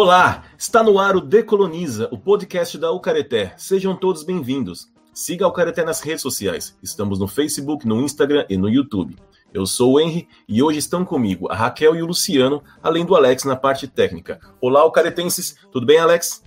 Olá, 0.00 0.44
está 0.56 0.80
no 0.80 0.96
ar 0.96 1.16
o 1.16 1.20
Decoloniza, 1.20 2.08
o 2.12 2.16
podcast 2.16 2.78
da 2.78 2.92
Ucareté. 2.92 3.52
Sejam 3.56 3.96
todos 3.96 4.22
bem-vindos. 4.22 4.88
Siga 5.12 5.44
a 5.44 5.48
Ucareté 5.48 5.84
nas 5.84 6.00
redes 6.00 6.22
sociais. 6.22 6.78
Estamos 6.80 7.18
no 7.18 7.26
Facebook, 7.26 7.84
no 7.84 8.00
Instagram 8.00 8.46
e 8.48 8.56
no 8.56 8.68
YouTube. 8.68 9.16
Eu 9.52 9.66
sou 9.66 9.94
o 9.94 10.00
Henry 10.00 10.28
e 10.48 10.62
hoje 10.62 10.78
estão 10.78 11.04
comigo 11.04 11.50
a 11.50 11.56
Raquel 11.56 11.96
e 11.96 12.02
o 12.02 12.06
Luciano, 12.06 12.62
além 12.80 13.04
do 13.04 13.16
Alex 13.16 13.42
na 13.42 13.56
parte 13.56 13.88
técnica. 13.88 14.38
Olá, 14.60 14.86
Ucaretenses. 14.86 15.56
Tudo 15.72 15.84
bem, 15.84 15.98
Alex? 15.98 16.44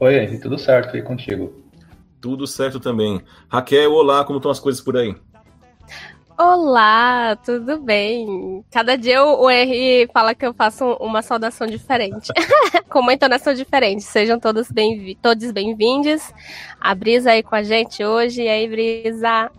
Oi, 0.00 0.16
Henry. 0.16 0.40
Tudo 0.40 0.58
certo 0.58 0.96
e 0.96 1.02
contigo? 1.02 1.54
Tudo 2.20 2.48
certo 2.48 2.80
também. 2.80 3.22
Raquel, 3.48 3.92
olá, 3.92 4.24
como 4.24 4.38
estão 4.38 4.50
as 4.50 4.58
coisas 4.58 4.80
por 4.80 4.96
aí? 4.96 5.14
Olá, 6.38 7.36
tudo 7.36 7.78
bem? 7.78 8.64
Cada 8.70 8.96
dia 8.96 9.22
o 9.22 9.48
R 9.48 10.08
fala 10.12 10.34
que 10.34 10.44
eu 10.44 10.54
faço 10.54 10.84
uma 10.94 11.20
saudação 11.22 11.66
diferente, 11.66 12.32
com 12.88 13.00
uma 13.00 13.12
entonação 13.12 13.52
diferente. 13.54 14.02
Sejam 14.02 14.40
todos 14.40 14.70
bem, 14.70 15.16
todos 15.20 15.50
bem-vindos. 15.52 16.32
A 16.80 16.94
Brisa 16.94 17.32
aí 17.32 17.42
com 17.42 17.54
a 17.54 17.62
gente 17.62 18.04
hoje. 18.04 18.42
E 18.42 18.48
aí, 18.48 18.68
Brisa? 18.68 19.50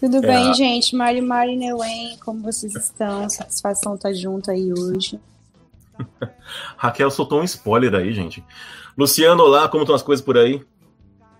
Tudo 0.00 0.16
é. 0.16 0.20
bem, 0.20 0.54
gente? 0.54 0.96
Mari 0.96 1.20
Mari 1.20 1.56
Neuen, 1.56 2.16
como 2.24 2.42
vocês 2.42 2.74
estão? 2.74 3.28
Satisfação 3.28 3.94
estar 3.94 4.08
tá 4.08 4.14
junto 4.14 4.50
aí 4.50 4.72
hoje. 4.72 5.20
Raquel 6.76 7.10
soltou 7.10 7.40
um 7.40 7.44
spoiler 7.44 7.94
aí, 7.94 8.12
gente. 8.12 8.42
Luciano, 8.96 9.42
olá, 9.42 9.68
como 9.68 9.84
estão 9.84 9.94
as 9.94 10.02
coisas 10.02 10.24
por 10.24 10.36
aí? 10.36 10.64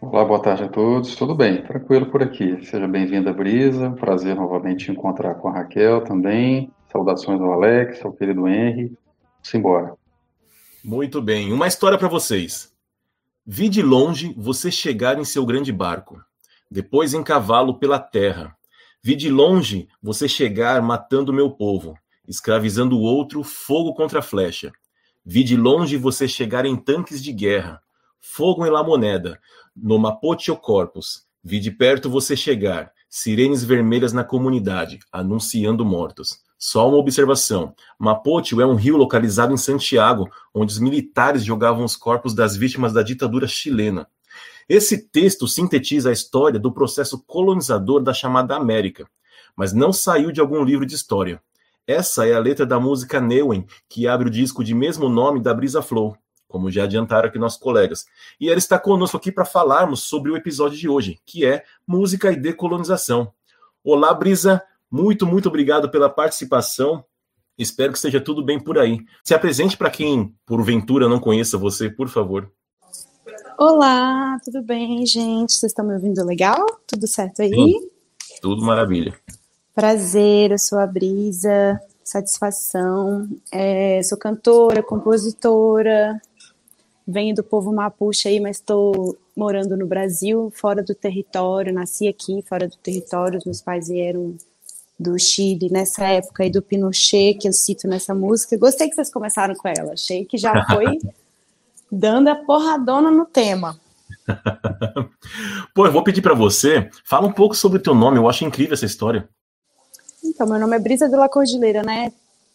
Olá, 0.03 0.25
boa 0.25 0.43
tarde 0.43 0.65
a 0.65 0.69
todos. 0.69 1.15
Tudo 1.15 1.33
bem? 1.33 1.63
Tranquilo 1.63 2.11
por 2.11 2.25
aqui. 2.25 2.67
Seja 2.67 2.89
bem-vinda, 2.89 3.33
Brisa. 3.33 3.93
Prazer 3.93 4.35
novamente 4.35 4.91
encontrar 4.91 5.37
com 5.37 5.47
a 5.49 5.53
Raquel 5.53 6.03
também. 6.03 6.73
Saudações 6.91 7.41
ao 7.41 7.53
Alex, 7.53 8.05
ao 8.05 8.13
querido 8.13 8.49
Henry. 8.49 8.93
Simbora. 9.41 9.95
Muito 10.83 11.23
bem. 11.23 11.53
Uma 11.53 11.69
história 11.69 11.97
para 11.97 12.09
vocês. 12.09 12.75
Vi 13.47 13.69
de 13.69 13.81
longe 13.81 14.35
você 14.37 14.73
chegar 14.73 15.21
em 15.21 15.25
seu 15.25 15.47
grande 15.47 15.71
barco, 15.71 16.21
depois 16.69 17.15
em 17.15 17.23
cavalo 17.23 17.79
pela 17.79 18.01
terra. 18.01 18.57
Vi 19.01 19.15
de 19.15 19.31
longe 19.31 19.89
você 20.03 20.29
chegar 20.29 20.83
matando 20.83 21.33
meu 21.33 21.49
povo, 21.49 21.95
escravizando 22.27 22.99
o 22.99 23.03
outro, 23.03 23.45
fogo 23.45 23.95
contra 23.95 24.21
flecha. 24.21 24.73
Vi 25.25 25.45
de 25.45 25.57
longe 25.57 25.97
você 25.97 26.27
chegar 26.27 26.67
em 26.67 26.75
tanques 26.75 27.23
de 27.23 27.33
guerra, 27.33 27.81
fogo 28.21 28.67
em 28.67 28.71
La 28.71 28.83
Moneda, 28.83 29.39
no 29.75 29.99
Mapote 29.99 30.53
Corpus, 30.61 31.23
vi 31.43 31.59
de 31.59 31.71
perto 31.71 32.11
você 32.11 32.37
chegar, 32.37 32.93
sirenes 33.09 33.65
vermelhas 33.65 34.13
na 34.13 34.23
comunidade, 34.23 34.99
anunciando 35.11 35.85
mortos. 35.85 36.41
Só 36.59 36.89
uma 36.89 36.99
observação: 36.99 37.75
Mapote 37.99 38.61
é 38.61 38.67
um 38.67 38.75
rio 38.75 38.97
localizado 38.97 39.53
em 39.53 39.57
Santiago, 39.57 40.31
onde 40.55 40.73
os 40.73 40.79
militares 40.79 41.45
jogavam 41.45 41.85
os 41.85 41.97
corpos 41.97 42.35
das 42.35 42.57
vítimas 42.57 42.93
da 42.93 43.03
ditadura 43.03 43.49
chilena. 43.49 44.07
Esse 44.69 45.09
texto 45.09 45.49
sintetiza 45.49 46.11
a 46.11 46.13
história 46.13 46.61
do 46.61 46.73
processo 46.73 47.23
colonizador 47.27 48.03
da 48.03 48.15
chamada 48.15 48.55
América, 48.55 49.09
mas 49.57 49.73
não 49.73 49.93
saiu 49.93 50.31
de 50.31 50.41
algum 50.41 50.63
livro 50.63 50.87
de 50.87 50.95
história. 50.95 51.43
Essa 51.87 52.27
é 52.27 52.35
a 52.35 52.39
letra 52.39 52.65
da 52.65 52.79
música 52.79 53.21
Neuen, 53.21 53.67
que 53.89 54.07
abre 54.07 54.29
o 54.29 54.31
disco 54.31 54.63
de 54.63 54.73
mesmo 54.73 55.09
nome 55.09 55.41
da 55.41 55.53
Brisa 55.53 55.83
Flow, 55.83 56.17
como 56.53 56.71
já 56.71 56.85
adiantaram 56.85 57.29
aqui 57.29 57.39
nossos 57.39 57.59
colegas. 57.59 58.05
E 58.39 58.49
ela 58.49 58.59
está 58.59 58.79
conosco 58.79 59.17
aqui 59.17 59.33
para 59.33 59.47
falarmos 59.47 60.03
sobre 60.03 60.31
o 60.31 60.37
episódio 60.37 60.79
de 60.79 60.89
hoje, 60.89 61.19
que 61.25 61.47
é 61.47 61.65
música 61.87 62.31
e 62.31 62.37
decolonização. 62.37 63.33
Olá, 63.83 64.13
Brisa, 64.13 64.63
muito, 64.91 65.27
muito 65.27 65.49
obrigado 65.49 65.91
pela 65.91 66.11
participação. 66.11 67.03
Espero 67.59 67.93
que 67.93 67.99
esteja 67.99 68.21
tudo 68.21 68.45
bem 68.45 68.61
por 68.61 68.79
aí. 68.79 69.01
Se 69.25 69.35
apresente 69.35 69.77
para 69.77 69.91
quem, 69.91 70.35
porventura, 70.45 71.09
não 71.09 71.19
conheça 71.19 71.57
você, 71.57 71.89
por 71.89 72.09
favor. 72.09 72.53
Olá, 73.59 74.39
tudo 74.45 74.63
bem, 74.63 75.07
gente? 75.07 75.55
Vocês 75.55 75.73
estão 75.73 75.87
me 75.87 75.95
ouvindo 75.95 76.25
legal? 76.25 76.67
Tudo 76.87 77.07
certo 77.07 77.41
aí? 77.41 77.51
Tudo, 77.51 77.91
tudo 78.43 78.63
maravilha. 78.63 79.15
Prazer, 79.75 80.51
eu 80.51 80.59
sou 80.59 80.79
a 80.79 80.87
Brisa, 80.87 81.81
satisfação. 82.05 83.29
É, 83.51 84.03
sou 84.03 84.19
cantora, 84.19 84.83
compositora, 84.83 86.21
venho 87.07 87.35
do 87.35 87.43
povo 87.43 87.73
mapuche 87.73 88.29
aí, 88.29 88.41
mas 88.41 88.57
estou 88.57 89.19
morando 89.37 89.77
no 89.77 89.87
Brasil, 89.87 90.53
fora 90.55 90.83
do 90.83 90.95
território, 90.95 91.73
nasci 91.73 92.09
aqui, 92.09 92.43
fora 92.49 92.69
do 92.69 92.77
território, 92.77 93.39
os 93.39 93.45
meus 93.45 93.61
pais 93.61 93.89
vieram 93.89 94.37
do 94.99 95.19
Chile 95.19 95.69
nessa 95.71 96.05
época 96.05 96.45
aí 96.45 96.51
do 96.51 96.63
Pinochet, 96.63 97.35
que 97.35 97.49
eu 97.49 97.53
cito 97.53 97.89
nessa 97.89 98.15
música. 98.15 98.57
Gostei 98.57 98.89
que 98.89 98.95
vocês 98.95 99.11
começaram 99.11 99.55
com 99.55 99.69
ela, 99.69 99.95
achei 99.95 100.25
que 100.25 100.39
já 100.39 100.65
foi 100.67 100.99
dando 101.91 102.29
a 102.29 102.37
porradona 102.37 103.11
no 103.11 103.25
tema. 103.25 103.79
Pô, 105.75 105.87
eu 105.87 105.93
vou 105.93 106.05
pedir 106.05 106.23
para 106.23 106.35
você, 106.35 106.89
fala 107.05 107.27
um 107.27 107.33
pouco 107.33 107.55
sobre 107.55 107.79
o 107.79 107.83
teu 107.83 107.95
nome, 107.95 108.19
eu 108.19 108.29
acho 108.29 108.45
incrível 108.45 108.75
essa 108.75 108.87
história. 108.87 109.29
Então, 110.23 110.47
meu 110.47 110.59
nome 110.59 110.77
é 110.77 110.79
Brisa 110.79 111.09
de 111.09 111.17
la 111.17 111.29
Cordilheira, 111.29 111.83
né? 111.83 112.13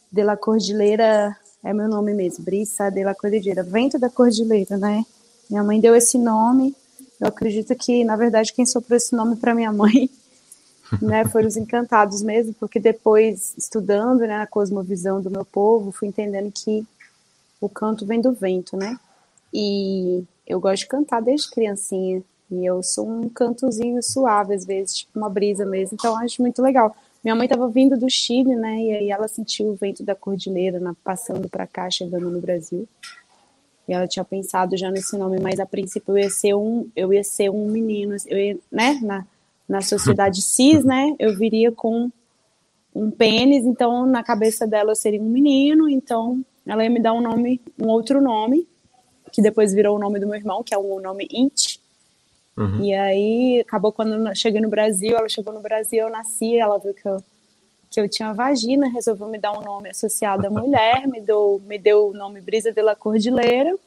De 0.10 0.24
la 0.24 0.38
Cordilheira 0.38 1.36
é 1.68 1.74
meu 1.74 1.90
nome 1.90 2.14
mesmo, 2.14 2.46
Brisa 2.46 2.90
de 2.90 3.04
la 3.04 3.14
Cordilheira, 3.14 3.62
vento 3.62 4.00
da 4.00 4.10
Cordilheira, 4.10 4.78
né? 4.78 5.06
Minha 5.50 5.62
mãe 5.66 5.82
deu 5.82 5.94
esse 5.94 6.18
nome. 6.18 6.74
Eu 7.20 7.28
acredito 7.28 7.76
que, 7.76 8.06
na 8.06 8.16
verdade, 8.16 8.54
quem 8.54 8.66
soprou 8.66 8.96
esse 8.96 9.14
nome 9.14 9.36
para 9.36 9.54
minha 9.54 9.72
mãe, 9.74 10.10
né, 11.02 11.26
foram 11.26 11.46
os 11.46 11.58
encantados 11.58 12.22
mesmo, 12.22 12.54
porque 12.54 12.80
depois, 12.80 13.54
estudando, 13.58 14.22
né, 14.22 14.38
na 14.38 14.48
cosmovisão 14.48 15.22
do 15.22 15.30
meu 15.30 15.44
povo, 15.44 15.92
fui 15.92 16.08
entendendo 16.08 16.50
que 16.54 16.88
o 17.60 17.68
canto 17.68 18.06
vem 18.06 18.22
do 18.22 18.32
vento, 18.32 18.78
né? 18.78 18.98
E 19.54 20.24
eu 20.48 20.62
gosto 20.62 20.84
de 20.84 20.88
cantar 20.88 21.22
desde 21.22 21.52
criancinha. 21.52 22.24
E 22.50 22.66
eu 22.66 22.82
sou 22.82 23.10
um 23.10 23.28
cantozinho 23.28 24.02
suave, 24.02 24.54
às 24.54 24.64
vezes, 24.64 25.00
tipo 25.00 25.20
uma 25.20 25.30
brisa 25.30 25.66
mesmo. 25.66 25.98
Então, 26.00 26.16
acho 26.16 26.42
muito 26.42 26.62
legal. 26.62 26.96
Minha 27.28 27.36
mãe 27.36 27.46
estava 27.46 27.68
vindo 27.68 27.98
do 27.98 28.10
Chile, 28.10 28.56
né? 28.56 28.82
E 28.82 28.92
aí 28.94 29.12
ela 29.12 29.28
sentiu 29.28 29.68
o 29.68 29.76
vento 29.76 30.02
da 30.02 30.16
cordilheira 30.16 30.80
na, 30.80 30.94
passando 31.04 31.50
para 31.50 31.68
cá, 31.68 31.90
chegando 31.92 32.30
no 32.30 32.40
Brasil. 32.40 32.88
E 33.86 33.92
ela 33.92 34.08
tinha 34.08 34.24
pensado 34.24 34.78
já 34.78 34.90
nesse 34.90 35.18
nome, 35.18 35.38
mas 35.42 35.60
a 35.60 35.66
princípio 35.66 36.14
eu 36.14 36.20
ia 36.20 36.30
ser 36.30 36.54
um, 36.54 36.90
eu 36.96 37.12
ia 37.12 37.26
ser 37.26 37.50
um 37.50 37.70
menino, 37.70 38.16
eu 38.28 38.38
ia, 38.38 38.58
né? 38.72 38.98
Na, 39.04 39.28
na 39.68 39.82
sociedade 39.82 40.40
cis, 40.42 40.86
né? 40.86 41.18
Eu 41.20 41.36
viria 41.36 41.70
com 41.70 42.10
um 42.96 43.12
pênis, 43.12 43.66
então 43.66 44.06
na 44.06 44.24
cabeça 44.24 44.66
dela 44.66 44.92
eu 44.92 44.96
seria 44.96 45.22
um 45.22 45.30
menino, 45.30 45.90
então 45.90 46.42
ela 46.66 46.82
ia 46.82 46.90
me 46.90 47.02
dar 47.02 47.12
um 47.12 47.20
nome, 47.20 47.60
um 47.78 47.90
outro 47.90 48.22
nome, 48.22 48.66
que 49.34 49.42
depois 49.42 49.74
virou 49.74 49.98
o 49.98 50.00
nome 50.00 50.18
do 50.18 50.28
meu 50.28 50.38
irmão, 50.38 50.64
que 50.64 50.74
é 50.74 50.78
o 50.78 51.02
nome 51.02 51.28
Int, 51.30 51.77
Uhum. 52.58 52.84
E 52.84 52.94
aí, 52.94 53.60
acabou 53.62 53.92
quando 53.92 54.28
eu 54.28 54.36
cheguei 54.36 54.60
no 54.60 54.70
Brasil, 54.70 55.16
ela 55.16 55.30
chegou 55.30 55.54
no 55.54 55.60
Brasil, 55.60 56.00
eu 56.00 56.10
nasci, 56.10 56.58
ela 56.58 56.80
viu 56.80 56.92
que 56.92 57.08
eu, 57.08 57.24
que 57.92 58.02
eu 58.02 58.10
tinha 58.10 58.34
vagina, 58.34 58.90
resolveu 58.90 59.28
me 59.28 59.38
dar 59.38 59.58
um 59.58 59.62
nome 59.62 59.90
associado 59.90 60.48
à 60.48 60.50
mulher, 60.52 61.08
me 61.08 61.22
deu, 61.22 61.62
me 61.66 61.78
deu 61.78 62.10
o 62.10 62.14
nome 62.14 62.42
Brisa 62.42 62.72
de 62.72 62.82
la 62.82 62.96
Cordilheira, 62.96 63.78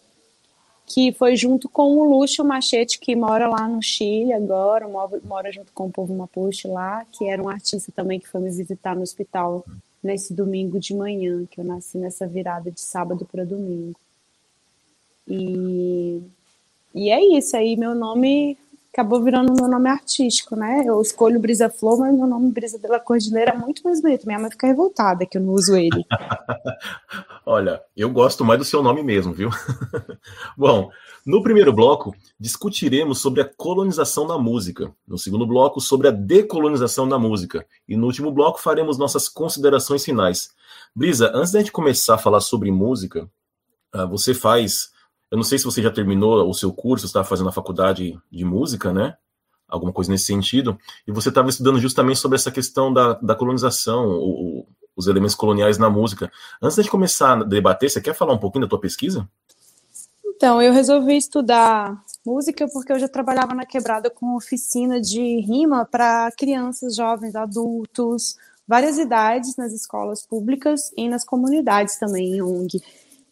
que 0.86 1.12
foi 1.12 1.34
junto 1.34 1.68
com 1.68 1.98
o 1.98 2.04
Lúcio 2.04 2.44
Machete, 2.44 3.00
que 3.00 3.16
mora 3.16 3.48
lá 3.48 3.66
no 3.66 3.82
Chile 3.82 4.32
agora, 4.32 4.86
mora, 4.88 5.20
mora 5.24 5.52
junto 5.52 5.72
com 5.72 5.86
o 5.86 5.90
povo 5.90 6.14
Mapuche 6.14 6.68
lá, 6.68 7.04
que 7.10 7.28
era 7.28 7.42
um 7.42 7.48
artista 7.48 7.90
também 7.90 8.20
que 8.20 8.28
foi 8.28 8.40
me 8.40 8.50
visitar 8.50 8.94
no 8.94 9.02
hospital 9.02 9.64
nesse 10.02 10.32
domingo 10.32 10.78
de 10.78 10.94
manhã, 10.94 11.44
que 11.50 11.60
eu 11.60 11.64
nasci 11.64 11.98
nessa 11.98 12.26
virada 12.26 12.70
de 12.70 12.80
sábado 12.80 13.26
para 13.30 13.44
domingo. 13.44 13.98
E 15.28 16.22
e 16.94 17.10
é 17.10 17.38
isso, 17.38 17.56
aí 17.56 17.76
meu 17.76 17.94
nome 17.94 18.56
acabou 18.92 19.22
virando 19.22 19.54
meu 19.54 19.68
nome 19.68 19.88
artístico, 19.88 20.56
né? 20.56 20.82
Eu 20.84 21.00
escolho 21.00 21.40
Brisa 21.40 21.70
Flor, 21.70 22.00
mas 22.00 22.14
meu 22.14 22.26
nome 22.26 22.50
Brisa 22.50 22.78
de 22.78 22.88
la 22.88 22.98
Cordilheira 22.98 23.52
é 23.52 23.56
muito 23.56 23.82
mais 23.82 24.02
bonito. 24.02 24.26
Minha 24.26 24.38
mãe 24.38 24.50
fica 24.50 24.66
revoltada 24.66 25.24
que 25.24 25.38
eu 25.38 25.42
não 25.42 25.54
uso 25.54 25.76
ele. 25.76 26.04
Olha, 27.46 27.80
eu 27.96 28.10
gosto 28.10 28.44
mais 28.44 28.58
do 28.58 28.64
seu 28.64 28.82
nome 28.82 29.02
mesmo, 29.02 29.32
viu? 29.32 29.48
Bom, 30.58 30.90
no 31.24 31.42
primeiro 31.42 31.72
bloco, 31.72 32.14
discutiremos 32.38 33.20
sobre 33.20 33.40
a 33.40 33.44
colonização 33.44 34.26
da 34.26 34.36
música. 34.36 34.92
No 35.06 35.16
segundo 35.16 35.46
bloco, 35.46 35.80
sobre 35.80 36.08
a 36.08 36.10
decolonização 36.10 37.08
da 37.08 37.18
música. 37.18 37.64
E 37.88 37.96
no 37.96 38.06
último 38.06 38.32
bloco, 38.32 38.60
faremos 38.60 38.98
nossas 38.98 39.28
considerações 39.28 40.04
finais. 40.04 40.50
Brisa, 40.94 41.30
antes 41.32 41.52
da 41.52 41.60
gente 41.60 41.72
começar 41.72 42.16
a 42.16 42.18
falar 42.18 42.40
sobre 42.40 42.70
música, 42.72 43.30
ah, 43.92 44.04
você 44.04 44.34
faz 44.34 44.90
eu 45.30 45.36
não 45.36 45.44
sei 45.44 45.58
se 45.58 45.64
você 45.64 45.80
já 45.82 45.90
terminou 45.90 46.48
o 46.48 46.54
seu 46.54 46.72
curso, 46.72 47.06
está 47.06 47.22
fazendo 47.22 47.48
a 47.48 47.52
faculdade 47.52 48.18
de 48.30 48.44
música, 48.44 48.92
né? 48.92 49.16
Alguma 49.68 49.92
coisa 49.92 50.10
nesse 50.10 50.24
sentido. 50.24 50.76
E 51.06 51.12
você 51.12 51.28
estava 51.28 51.48
estudando 51.48 51.78
justamente 51.78 52.18
sobre 52.18 52.36
essa 52.36 52.50
questão 52.50 52.92
da, 52.92 53.12
da 53.14 53.36
colonização, 53.36 54.08
o, 54.08 54.66
os 54.96 55.06
elementos 55.06 55.36
coloniais 55.36 55.78
na 55.78 55.88
música. 55.88 56.30
Antes 56.60 56.82
de 56.82 56.90
começar 56.90 57.40
a 57.40 57.44
debater, 57.44 57.88
você 57.88 58.00
quer 58.00 58.14
falar 58.14 58.34
um 58.34 58.38
pouquinho 58.38 58.64
da 58.64 58.68
tua 58.68 58.80
pesquisa? 58.80 59.28
Então, 60.26 60.60
eu 60.60 60.72
resolvi 60.72 61.16
estudar 61.16 62.02
música 62.26 62.66
porque 62.72 62.92
eu 62.92 62.98
já 62.98 63.08
trabalhava 63.08 63.54
na 63.54 63.64
quebrada 63.64 64.10
com 64.10 64.36
oficina 64.36 65.00
de 65.00 65.40
rima 65.40 65.84
para 65.84 66.30
crianças, 66.36 66.96
jovens, 66.96 67.36
adultos, 67.36 68.36
várias 68.66 68.98
idades 68.98 69.56
nas 69.56 69.72
escolas 69.72 70.26
públicas 70.26 70.92
e 70.96 71.08
nas 71.08 71.24
comunidades 71.24 71.98
também 71.98 72.34
em 72.36 72.42
ONG. 72.42 72.80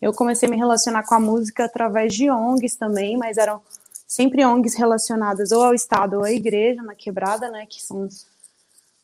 Eu 0.00 0.12
comecei 0.12 0.48
a 0.48 0.50
me 0.50 0.56
relacionar 0.56 1.04
com 1.04 1.14
a 1.14 1.20
música 1.20 1.64
através 1.64 2.14
de 2.14 2.30
ONGs 2.30 2.76
também, 2.76 3.16
mas 3.16 3.36
eram 3.36 3.60
sempre 4.06 4.44
ONGs 4.44 4.74
relacionadas 4.74 5.52
ou 5.52 5.62
ao 5.62 5.74
Estado 5.74 6.18
ou 6.18 6.24
à 6.24 6.32
igreja, 6.32 6.82
na 6.82 6.94
quebrada, 6.94 7.50
né, 7.50 7.66
que 7.66 7.82
são 7.82 8.08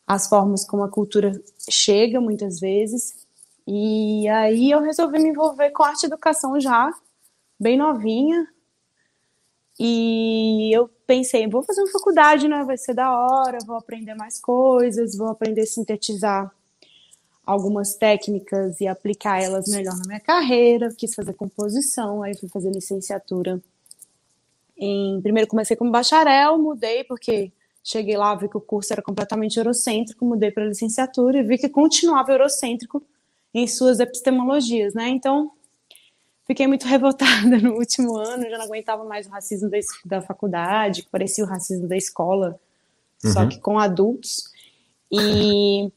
as 0.07 0.27
formas 0.27 0.63
como 0.65 0.83
a 0.83 0.89
cultura 0.89 1.39
chega 1.69 2.21
muitas 2.21 2.59
vezes. 2.59 3.25
E 3.67 4.27
aí 4.29 4.71
eu 4.71 4.81
resolvi 4.81 5.19
me 5.19 5.29
envolver 5.29 5.71
com 5.71 5.83
arte 5.83 6.03
e 6.03 6.05
educação 6.05 6.59
já, 6.59 6.93
bem 7.59 7.77
novinha. 7.77 8.47
E 9.79 10.71
eu 10.73 10.89
pensei, 11.05 11.47
vou 11.47 11.63
fazer 11.63 11.81
uma 11.81 11.91
faculdade, 11.91 12.47
né? 12.47 12.63
Vai 12.63 12.77
ser 12.77 12.93
da 12.93 13.11
hora, 13.11 13.57
vou 13.65 13.75
aprender 13.75 14.15
mais 14.15 14.39
coisas, 14.39 15.17
vou 15.17 15.27
aprender 15.27 15.61
a 15.61 15.65
sintetizar 15.65 16.51
algumas 17.45 17.95
técnicas 17.95 18.81
e 18.81 18.87
aplicar 18.87 19.41
elas 19.41 19.67
melhor 19.67 19.95
na 19.97 20.07
minha 20.07 20.19
carreira. 20.19 20.93
Quis 20.97 21.13
fazer 21.13 21.33
composição, 21.33 22.23
aí 22.23 22.35
fui 22.35 22.49
fazer 22.49 22.71
licenciatura. 22.71 23.61
Em, 24.77 25.21
primeiro 25.21 25.47
comecei 25.47 25.77
como 25.77 25.91
bacharel, 25.91 26.57
mudei 26.57 27.03
porque 27.03 27.51
cheguei 27.83 28.17
lá, 28.17 28.33
vi 28.35 28.49
que 28.49 28.57
o 28.57 28.61
curso 28.61 28.91
era 28.91 29.01
completamente 29.01 29.57
eurocêntrico, 29.57 30.25
mudei 30.25 30.51
para 30.51 30.65
licenciatura 30.65 31.37
e 31.37 31.43
vi 31.43 31.57
que 31.57 31.69
continuava 31.69 32.31
eurocêntrico 32.31 33.01
em 33.53 33.67
suas 33.67 33.99
epistemologias, 33.99 34.93
né? 34.93 35.07
Então, 35.07 35.51
fiquei 36.45 36.67
muito 36.67 36.87
revoltada 36.89 37.57
no 37.61 37.75
último 37.75 38.17
ano, 38.17 38.49
já 38.49 38.57
não 38.57 38.65
aguentava 38.65 39.05
mais 39.05 39.27
o 39.27 39.29
racismo 39.29 39.69
da, 39.69 39.77
da 40.03 40.21
faculdade, 40.21 41.03
que 41.03 41.09
parecia 41.09 41.43
o 41.43 41.47
racismo 41.47 41.87
da 41.87 41.95
escola, 41.95 42.59
uhum. 43.23 43.31
só 43.31 43.47
que 43.47 43.59
com 43.59 43.77
adultos. 43.77 44.53
E 45.11 45.91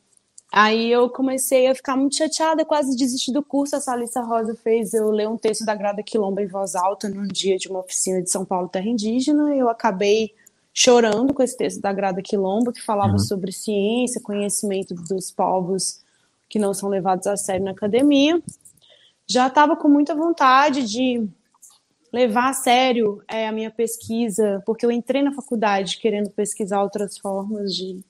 aí 0.53 0.91
eu 0.91 1.09
comecei 1.11 1.67
a 1.67 1.75
ficar 1.75 1.97
muito 1.97 2.17
chateada, 2.17 2.65
quase 2.65 2.97
desisti 2.97 3.33
do 3.33 3.43
curso. 3.43 3.77
A 3.77 3.81
Salissa 3.81 4.21
Rosa 4.23 4.55
fez 4.55 4.95
eu 4.95 5.11
ler 5.11 5.29
um 5.29 5.37
texto 5.37 5.65
da 5.65 5.75
Grada 5.75 6.03
Quilomba 6.03 6.43
em 6.43 6.47
voz 6.47 6.75
alta 6.75 7.09
num 7.09 7.27
dia 7.27 7.57
de 7.57 7.69
uma 7.69 7.81
oficina 7.81 8.23
de 8.23 8.31
São 8.31 8.45
Paulo 8.45 8.69
Terra 8.69 8.89
Indígena. 8.89 9.55
Eu 9.55 9.69
acabei 9.69 10.35
chorando 10.73 11.35
com 11.35 11.43
esse 11.43 11.57
texto 11.57 11.81
da 11.81 11.93
Grada 11.93 12.23
Quilomba, 12.23 12.73
que 12.73 12.81
falava 12.81 13.13
uhum. 13.13 13.19
sobre 13.19 13.51
ciência, 13.53 14.21
conhecimento 14.21 14.95
dos 14.95 15.31
povos 15.31 16.03
que 16.49 16.59
não 16.59 16.73
são 16.73 16.89
levados 16.89 17.27
a 17.27 17.37
sério 17.37 17.65
na 17.65 17.73
academia. 17.73 18.41
Já 19.27 19.49
estava 19.49 19.77
com 19.77 19.89
muita 19.89 20.15
vontade 20.15 20.89
de 20.89 21.29
levar 22.13 22.51
a 22.51 22.55
sério 22.55 23.23
é, 23.29 23.47
a 23.47 23.53
minha 23.53 23.71
pesquisa, 23.71 24.63
porque 24.65 24.87
eu 24.87 24.91
entrei 24.91 25.23
na 25.23 25.33
faculdade 25.33 25.99
querendo 25.99 26.31
pesquisar 26.31 26.83
outras 26.83 27.19
formas 27.19 27.75
de, 27.75 28.01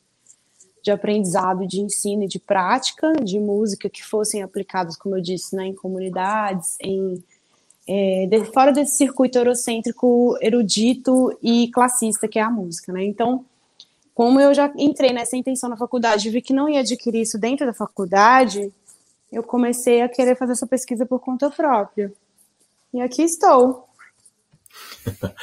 de 0.88 0.93
aprendizado, 0.93 1.67
de 1.67 1.81
ensino 1.81 2.25
e 2.25 2.29
de 2.29 2.38
prática 2.38 3.12
de 3.23 3.38
música 3.38 3.90
que 3.90 4.02
fossem 4.02 4.43
aplicadas, 4.43 4.96
como 4.96 5.17
eu 5.17 5.20
disse, 5.20 5.55
né, 5.55 5.67
em 5.67 5.75
comunidades, 5.75 6.76
em 6.81 7.23
é, 7.87 8.26
de, 8.26 8.44
fora 8.46 8.73
desse 8.73 8.96
circuito 8.96 9.38
eurocêntrico, 9.38 10.37
erudito 10.40 11.37
e 11.43 11.70
classista 11.70 12.26
que 12.26 12.38
é 12.38 12.43
a 12.43 12.50
música, 12.50 12.93
né? 12.93 13.05
Então, 13.05 13.44
como 14.14 14.40
eu 14.40 14.52
já 14.52 14.70
entrei 14.76 15.12
nessa 15.12 15.37
intenção 15.37 15.70
na 15.70 15.76
faculdade 15.76 16.29
e 16.29 16.31
vi 16.31 16.43
que 16.43 16.52
não 16.52 16.69
ia 16.69 16.81
adquirir 16.81 17.23
isso 17.23 17.38
dentro 17.38 17.64
da 17.67 17.73
faculdade, 17.73 18.73
eu 19.31 19.43
comecei 19.43 20.02
a 20.02 20.08
querer 20.08 20.37
fazer 20.37 20.52
essa 20.52 20.67
pesquisa 20.67 21.06
por 21.06 21.20
conta 21.20 21.50
própria. 21.50 22.12
E 22.93 23.00
aqui 23.00 23.23
estou. 23.23 23.87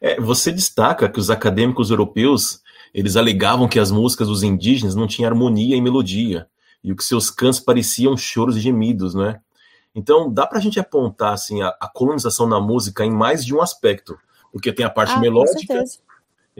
É, 0.00 0.20
você 0.20 0.52
destaca 0.52 1.08
que 1.08 1.18
os 1.18 1.30
acadêmicos 1.30 1.90
europeus 1.90 2.60
eles 2.94 3.16
alegavam 3.16 3.68
que 3.68 3.80
as 3.80 3.90
músicas 3.90 4.28
dos 4.28 4.44
indígenas 4.44 4.94
não 4.94 5.08
tinham 5.08 5.28
harmonia 5.28 5.76
e 5.76 5.80
melodia 5.80 6.46
e 6.82 6.94
que 6.94 7.02
seus 7.02 7.28
cantos 7.28 7.58
pareciam 7.58 8.16
choros 8.16 8.56
e 8.56 8.60
gemidos, 8.60 9.14
né? 9.14 9.40
Então 9.94 10.32
dá 10.32 10.46
para 10.46 10.58
a 10.58 10.60
gente 10.60 10.78
apontar 10.78 11.32
assim 11.32 11.60
a, 11.60 11.68
a, 11.80 11.88
colonização 11.88 12.46
na 12.46 12.60
música 12.60 13.04
em 13.04 13.10
mais 13.10 13.44
de 13.44 13.54
um 13.54 13.60
aspecto, 13.60 14.16
porque 14.52 14.72
tem 14.72 14.86
a 14.86 14.90
parte 14.90 15.14
ah, 15.14 15.18
melódica, 15.18 15.82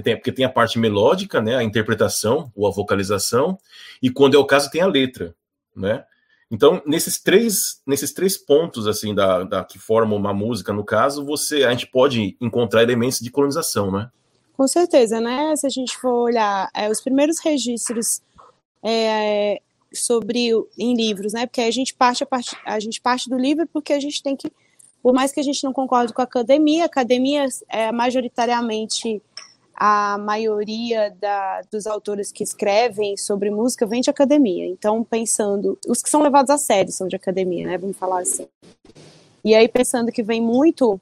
tem, 0.03 0.17
porque 0.17 0.33
tem 0.33 0.45
a 0.45 0.49
parte 0.49 0.79
melódica, 0.79 1.41
né, 1.41 1.57
a 1.57 1.63
interpretação 1.63 2.51
ou 2.55 2.67
a 2.67 2.71
vocalização, 2.71 3.59
e 4.03 4.11
quando 4.11 4.35
é 4.35 4.39
o 4.39 4.47
caso 4.47 4.71
tem 4.71 4.81
a 4.81 4.87
letra, 4.87 5.35
né? 5.75 6.05
Então, 6.51 6.83
nesses 6.87 7.21
três, 7.21 7.81
nesses 7.87 8.13
três 8.13 8.37
pontos 8.37 8.87
assim 8.87 9.15
da, 9.15 9.43
da, 9.43 9.65
que 9.65 9.79
formam 9.79 10.17
uma 10.17 10.33
música, 10.33 10.73
no 10.73 10.85
caso, 10.85 11.25
você 11.25 11.65
a 11.65 11.71
gente 11.71 11.87
pode 11.87 12.37
encontrar 12.41 12.83
elementos 12.83 13.19
de 13.19 13.31
colonização, 13.31 13.91
né? 13.91 14.11
Com 14.57 14.69
certeza, 14.69 15.21
né? 15.21 15.55
Se 15.57 15.67
a 15.67 15.71
gente 15.71 15.97
for 15.97 16.13
olhar 16.13 16.71
é, 16.73 16.89
os 16.89 17.01
primeiros 17.01 17.39
registros 17.41 18.23
é, 18.83 19.61
sobre 19.93 20.51
em 20.79 20.95
livros, 20.95 21.33
né? 21.33 21.47
Porque 21.47 21.61
a 21.61 21.71
gente 21.71 21.95
parte 21.95 22.23
a, 22.23 22.27
parte 22.27 22.57
a 22.65 22.79
gente 22.79 23.01
parte 23.01 23.29
do 23.29 23.37
livro 23.37 23.67
porque 23.73 23.93
a 23.93 24.01
gente 24.01 24.23
tem 24.23 24.37
que, 24.37 24.53
por 25.03 25.13
mais 25.13 25.33
que 25.33 25.41
a 25.41 25.43
gente 25.43 25.63
não 25.65 25.73
concorde 25.73 26.13
com 26.13 26.21
a 26.21 26.25
academia, 26.25 26.85
a 26.85 26.87
academia 26.87 27.47
é 27.69 27.91
majoritariamente 27.91 29.21
a 29.77 30.17
maioria 30.19 31.13
da, 31.21 31.63
dos 31.71 31.87
autores 31.87 32.31
que 32.31 32.45
escrevem 32.45 33.17
sobre 33.17 33.51
música 33.51 33.85
vem 33.85 34.01
de 34.01 34.09
academia. 34.09 34.67
Então, 34.67 35.03
pensando, 35.03 35.77
os 35.89 36.01
que 36.01 36.09
são 36.09 36.23
levados 36.23 36.51
a 36.51 36.59
sério 36.59 36.93
são 36.93 37.09
de 37.09 37.17
academia, 37.17 37.67
né? 37.67 37.77
Vamos 37.77 37.97
falar 37.97 38.21
assim. 38.21 38.47
E 39.45 39.53
aí, 39.53 39.67
pensando 39.67 40.13
que 40.13 40.23
vem 40.23 40.41
muito 40.41 41.01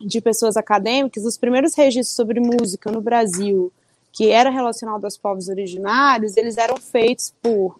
de 0.00 0.20
pessoas 0.20 0.56
acadêmicas, 0.56 1.24
os 1.24 1.38
primeiros 1.38 1.74
registros 1.74 2.14
sobre 2.14 2.40
música 2.40 2.90
no 2.90 3.00
Brasil, 3.00 3.72
que 4.12 4.30
era 4.30 4.50
relacionado 4.50 5.04
aos 5.04 5.16
povos 5.16 5.48
originários, 5.48 6.36
eles 6.36 6.56
eram 6.56 6.76
feitos 6.76 7.34
por 7.42 7.78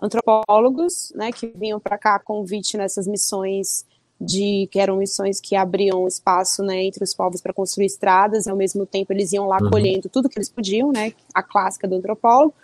antropólogos, 0.00 1.12
né, 1.14 1.32
que 1.32 1.46
vinham 1.54 1.80
para 1.80 1.98
cá 1.98 2.16
a 2.16 2.18
convite 2.18 2.76
nessas 2.76 3.06
missões 3.06 3.84
de 4.20 4.68
que 4.70 4.78
eram 4.78 4.96
missões 4.96 5.40
que 5.40 5.54
abriam 5.54 6.06
espaço 6.06 6.62
né, 6.62 6.84
entre 6.84 7.04
os 7.04 7.14
povos 7.14 7.40
para 7.40 7.52
construir 7.52 7.86
estradas, 7.86 8.46
e 8.46 8.50
ao 8.50 8.56
mesmo 8.56 8.86
tempo 8.86 9.12
eles 9.12 9.32
iam 9.32 9.46
lá 9.46 9.58
uhum. 9.60 9.70
colhendo 9.70 10.08
tudo 10.08 10.28
que 10.28 10.38
eles 10.38 10.48
podiam, 10.48 10.90
né, 10.90 11.12
a 11.34 11.42
clássica 11.42 11.86
do 11.86 11.96
antropólogo. 11.96 12.54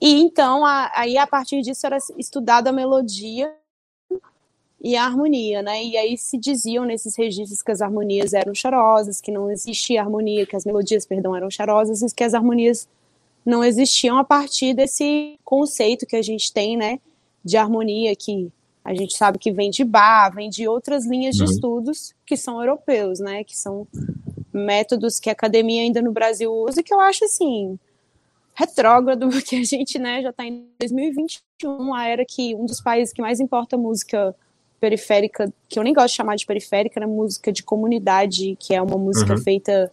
E 0.00 0.20
então, 0.20 0.64
a, 0.64 0.90
aí 0.94 1.16
a 1.16 1.26
partir 1.26 1.62
disso 1.62 1.86
era 1.86 1.96
estudada 2.18 2.68
a 2.68 2.72
melodia 2.72 3.50
e 4.80 4.94
a 4.94 5.04
harmonia, 5.04 5.62
né? 5.62 5.82
E 5.82 5.96
aí 5.96 6.16
se 6.16 6.38
diziam 6.38 6.84
nesses 6.84 7.16
registros 7.16 7.62
que 7.62 7.72
as 7.72 7.80
harmonias 7.80 8.34
eram 8.34 8.54
chorosas, 8.54 9.20
que 9.20 9.32
não 9.32 9.50
existia 9.50 10.00
harmonia, 10.00 10.46
que 10.46 10.54
as 10.54 10.64
melodias, 10.64 11.06
perdão, 11.06 11.34
eram 11.34 11.50
chorosas 11.50 12.02
e 12.02 12.14
que 12.14 12.22
as 12.22 12.34
harmonias 12.34 12.88
não 13.44 13.64
existiam 13.64 14.18
a 14.18 14.24
partir 14.24 14.74
desse 14.74 15.38
conceito 15.44 16.06
que 16.06 16.16
a 16.16 16.22
gente 16.22 16.52
tem, 16.52 16.76
né, 16.76 16.98
de 17.44 17.56
harmonia 17.56 18.14
que 18.16 18.50
a 18.84 18.94
gente 18.94 19.16
sabe 19.16 19.38
que 19.38 19.50
vem 19.50 19.68
de 19.68 19.82
Bach, 19.82 20.32
vem 20.32 20.48
de 20.48 20.68
outras 20.68 21.04
linhas 21.04 21.34
de 21.34 21.42
uhum. 21.42 21.50
estudos 21.50 22.14
que 22.24 22.36
são 22.36 22.60
europeus, 22.60 23.18
né? 23.18 23.42
Que 23.42 23.56
são 23.56 23.84
métodos 24.52 25.18
que 25.18 25.28
a 25.28 25.32
academia 25.32 25.82
ainda 25.82 26.00
no 26.00 26.12
Brasil 26.12 26.52
usa 26.52 26.80
e 26.80 26.84
que 26.84 26.94
eu 26.94 27.00
acho 27.00 27.24
assim 27.24 27.76
retrógrado, 28.54 29.28
porque 29.30 29.56
a 29.56 29.64
gente, 29.64 29.98
né, 29.98 30.22
já 30.22 30.30
está 30.30 30.44
em 30.44 30.68
2021, 30.78 31.94
a 31.94 32.04
era 32.06 32.24
que 32.24 32.54
um 32.54 32.64
dos 32.64 32.80
países 32.80 33.12
que 33.12 33.20
mais 33.20 33.40
importa 33.40 33.76
música 33.76 34.34
periférica, 34.80 35.52
que 35.68 35.78
eu 35.78 35.82
nem 35.82 35.92
gosto 35.92 36.08
de 36.08 36.16
chamar 36.16 36.36
de 36.36 36.46
periférica, 36.46 37.00
né, 37.00 37.06
música 37.06 37.52
de 37.52 37.62
comunidade, 37.62 38.56
que 38.58 38.74
é 38.74 38.82
uma 38.82 38.98
música 38.98 39.34
uhum. 39.34 39.42
feita 39.42 39.90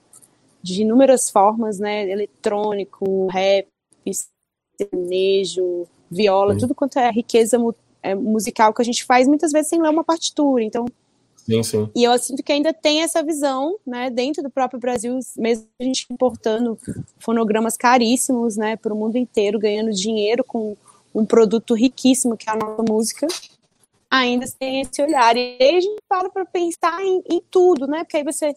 de 0.62 0.82
inúmeras 0.82 1.30
formas, 1.30 1.80
né, 1.80 2.10
eletrônico, 2.10 3.28
rap, 3.28 3.68
sertanejo, 4.80 5.88
viola, 6.10 6.54
uhum. 6.54 6.60
tudo 6.60 6.76
quanto 6.76 7.00
é 7.00 7.10
riqueza 7.12 7.58
é, 8.02 8.16
musical 8.16 8.74
que 8.74 8.82
a 8.82 8.86
gente 8.86 9.04
faz 9.04 9.28
muitas 9.28 9.52
vezes 9.52 9.70
sem 9.70 9.82
ler 9.82 9.90
uma 9.90 10.04
partitura. 10.04 10.64
Então, 10.64 10.86
sim, 11.38 11.64
sim. 11.64 11.90
E 11.96 12.04
eu 12.04 12.18
sinto 12.18 12.44
que 12.44 12.52
ainda 12.52 12.74
tem 12.74 13.02
essa 13.02 13.24
visão, 13.24 13.78
né, 13.86 14.10
dentro 14.10 14.44
do 14.44 14.50
próprio 14.50 14.80
Brasil, 14.80 15.18
mesmo 15.38 15.68
a 15.80 15.84
gente 15.84 16.06
importando 16.12 16.78
fonogramas 17.20 17.78
caríssimos, 17.78 18.58
né, 18.58 18.76
para 18.76 18.94
o 18.94 18.98
mundo 18.98 19.18
inteiro, 19.18 19.60
ganhando 19.60 19.92
dinheiro 19.92 20.44
com 20.44 20.76
um 21.14 21.26
produto 21.26 21.74
riquíssimo 21.74 22.36
que 22.36 22.50
é 22.50 22.54
a 22.54 22.56
nossa 22.56 22.84
música, 22.88 23.28
ainda 24.14 24.46
tem 24.60 24.82
esse 24.82 25.02
olhar. 25.02 25.36
E 25.36 25.58
aí 25.60 25.78
a 25.78 25.82
gente 25.82 26.02
para 26.08 26.30
para 26.30 26.46
pensar 26.46 27.04
em, 27.04 27.24
em 27.30 27.42
tudo, 27.50 27.88
né, 27.88 28.04
porque 28.04 28.18
aí 28.18 28.24
você 28.24 28.56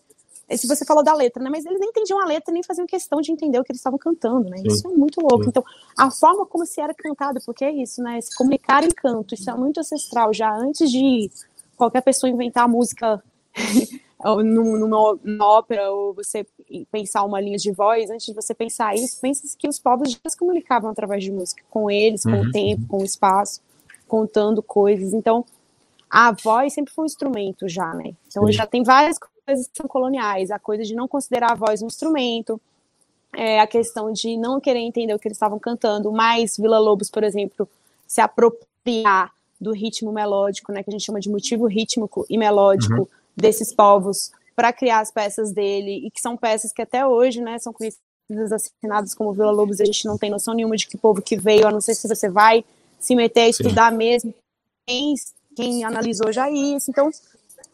se 0.57 0.69
você 0.69 0.85
falou 0.85 1.03
da 1.03 1.13
letra, 1.13 1.43
né? 1.43 1.51
Mas 1.51 1.67
eles 1.67 1.81
nem 1.81 1.89
entendiam 1.89 2.21
a 2.21 2.25
letra, 2.25 2.55
nem 2.55 2.63
faziam 2.63 2.87
questão 2.87 3.21
de 3.21 3.33
entender 3.33 3.59
o 3.59 3.65
que 3.65 3.73
eles 3.73 3.81
estavam 3.81 3.99
cantando, 3.99 4.49
né? 4.49 4.59
Isso 4.65 4.87
é 4.87 4.91
muito 4.93 5.21
louco. 5.21 5.49
Então, 5.49 5.65
a 5.99 6.09
forma 6.09 6.47
como 6.47 6.65
se 6.65 6.81
era 6.81 6.95
cantado, 6.95 7.41
porque 7.45 7.65
é 7.65 7.73
isso, 7.73 8.01
né? 8.01 8.21
Se 8.21 8.37
comunicar 8.37 8.85
em 8.85 8.91
canto, 8.91 9.35
isso 9.35 9.51
é 9.51 9.55
muito 9.57 9.81
ancestral. 9.81 10.33
Já 10.33 10.55
antes 10.55 10.89
de 10.89 11.29
qualquer 11.77 12.01
pessoa 12.01 12.31
inventar 12.31 12.69
música 12.69 13.21
numa, 14.25 15.19
numa 15.25 15.47
ópera, 15.49 15.91
ou 15.91 16.15
você 16.15 16.47
pensar 16.93 17.25
uma 17.25 17.41
linha 17.41 17.59
de 17.59 17.73
voz, 17.73 18.09
antes 18.09 18.27
de 18.27 18.33
você 18.33 18.55
pensar 18.55 18.95
isso, 18.95 19.21
pensa 19.21 19.43
que 19.59 19.69
os 19.69 19.81
povos 19.81 20.13
já 20.13 20.31
se 20.31 20.39
comunicavam 20.39 20.91
através 20.91 21.25
de 21.25 21.33
música, 21.33 21.65
com 21.69 21.91
eles, 21.91 22.23
com 22.23 22.31
uhum. 22.31 22.43
o 22.43 22.53
tempo, 22.53 22.87
com 22.87 22.99
o 22.99 23.05
espaço, 23.05 23.61
contando 24.07 24.63
coisas. 24.63 25.13
Então, 25.13 25.45
a 26.11 26.33
voz 26.33 26.73
sempre 26.73 26.93
foi 26.93 27.05
um 27.05 27.07
instrumento 27.07 27.69
já, 27.69 27.93
né? 27.95 28.15
Então, 28.29 28.47
Sim. 28.47 28.53
já 28.53 28.67
tem 28.67 28.83
várias 28.83 29.19
coisas 29.19 29.67
que 29.67 29.77
são 29.77 29.87
coloniais, 29.87 30.51
a 30.51 30.59
coisa 30.59 30.83
de 30.85 30.95
não 30.95 31.09
considerar 31.09 31.53
a 31.53 31.55
voz 31.55 31.83
um 31.83 31.87
instrumento, 31.87 32.61
é, 33.35 33.61
a 33.61 33.67
questão 33.67 34.13
de 34.13 34.37
não 34.37 34.61
querer 34.61 34.81
entender 34.81 35.15
o 35.15 35.19
que 35.19 35.29
eles 35.29 35.37
estavam 35.37 35.59
cantando, 35.59 36.11
mas 36.11 36.57
Vila 36.57 36.79
Lobos, 36.79 37.11
por 37.11 37.23
exemplo, 37.23 37.69
se 38.07 38.21
apropriar 38.21 39.33
do 39.61 39.73
ritmo 39.73 40.13
melódico, 40.13 40.73
né, 40.73 40.83
que 40.83 40.91
a 40.91 40.93
gente 40.93 41.05
chama 41.05 41.21
de 41.21 41.29
motivo 41.29 41.67
rítmico 41.67 42.27
e 42.29 42.39
melódico 42.39 43.01
uhum. 43.01 43.07
desses 43.37 43.73
povos 43.73 44.31
para 44.55 44.73
criar 44.73 45.01
as 45.01 45.11
peças 45.11 45.53
dele 45.53 46.07
e 46.07 46.11
que 46.11 46.21
são 46.21 46.37
peças 46.37 46.73
que 46.73 46.81
até 46.81 47.07
hoje, 47.07 47.41
né, 47.41 47.59
são 47.59 47.73
conhecidas 47.73 48.53
assinadas 48.53 49.15
como 49.15 49.33
Vila 49.33 49.51
Lobos. 49.51 49.81
A 49.81 49.85
gente 49.85 50.07
não 50.07 50.17
tem 50.17 50.31
noção 50.31 50.55
nenhuma 50.55 50.77
de 50.77 50.87
que 50.87 50.97
povo 50.97 51.21
que 51.21 51.37
veio. 51.37 51.67
A 51.67 51.71
não 51.71 51.81
sei 51.81 51.95
se 51.95 52.09
você 52.09 52.29
vai 52.29 52.65
se 52.99 53.15
meter 53.15 53.43
a 53.43 53.49
estudar 53.49 53.91
Sim. 53.91 53.99
mesmo. 53.99 54.35
Quem, 54.87 55.15
quem 55.55 55.85
analisou 55.85 56.33
já 56.33 56.51
isso. 56.51 56.91
Então, 56.91 57.11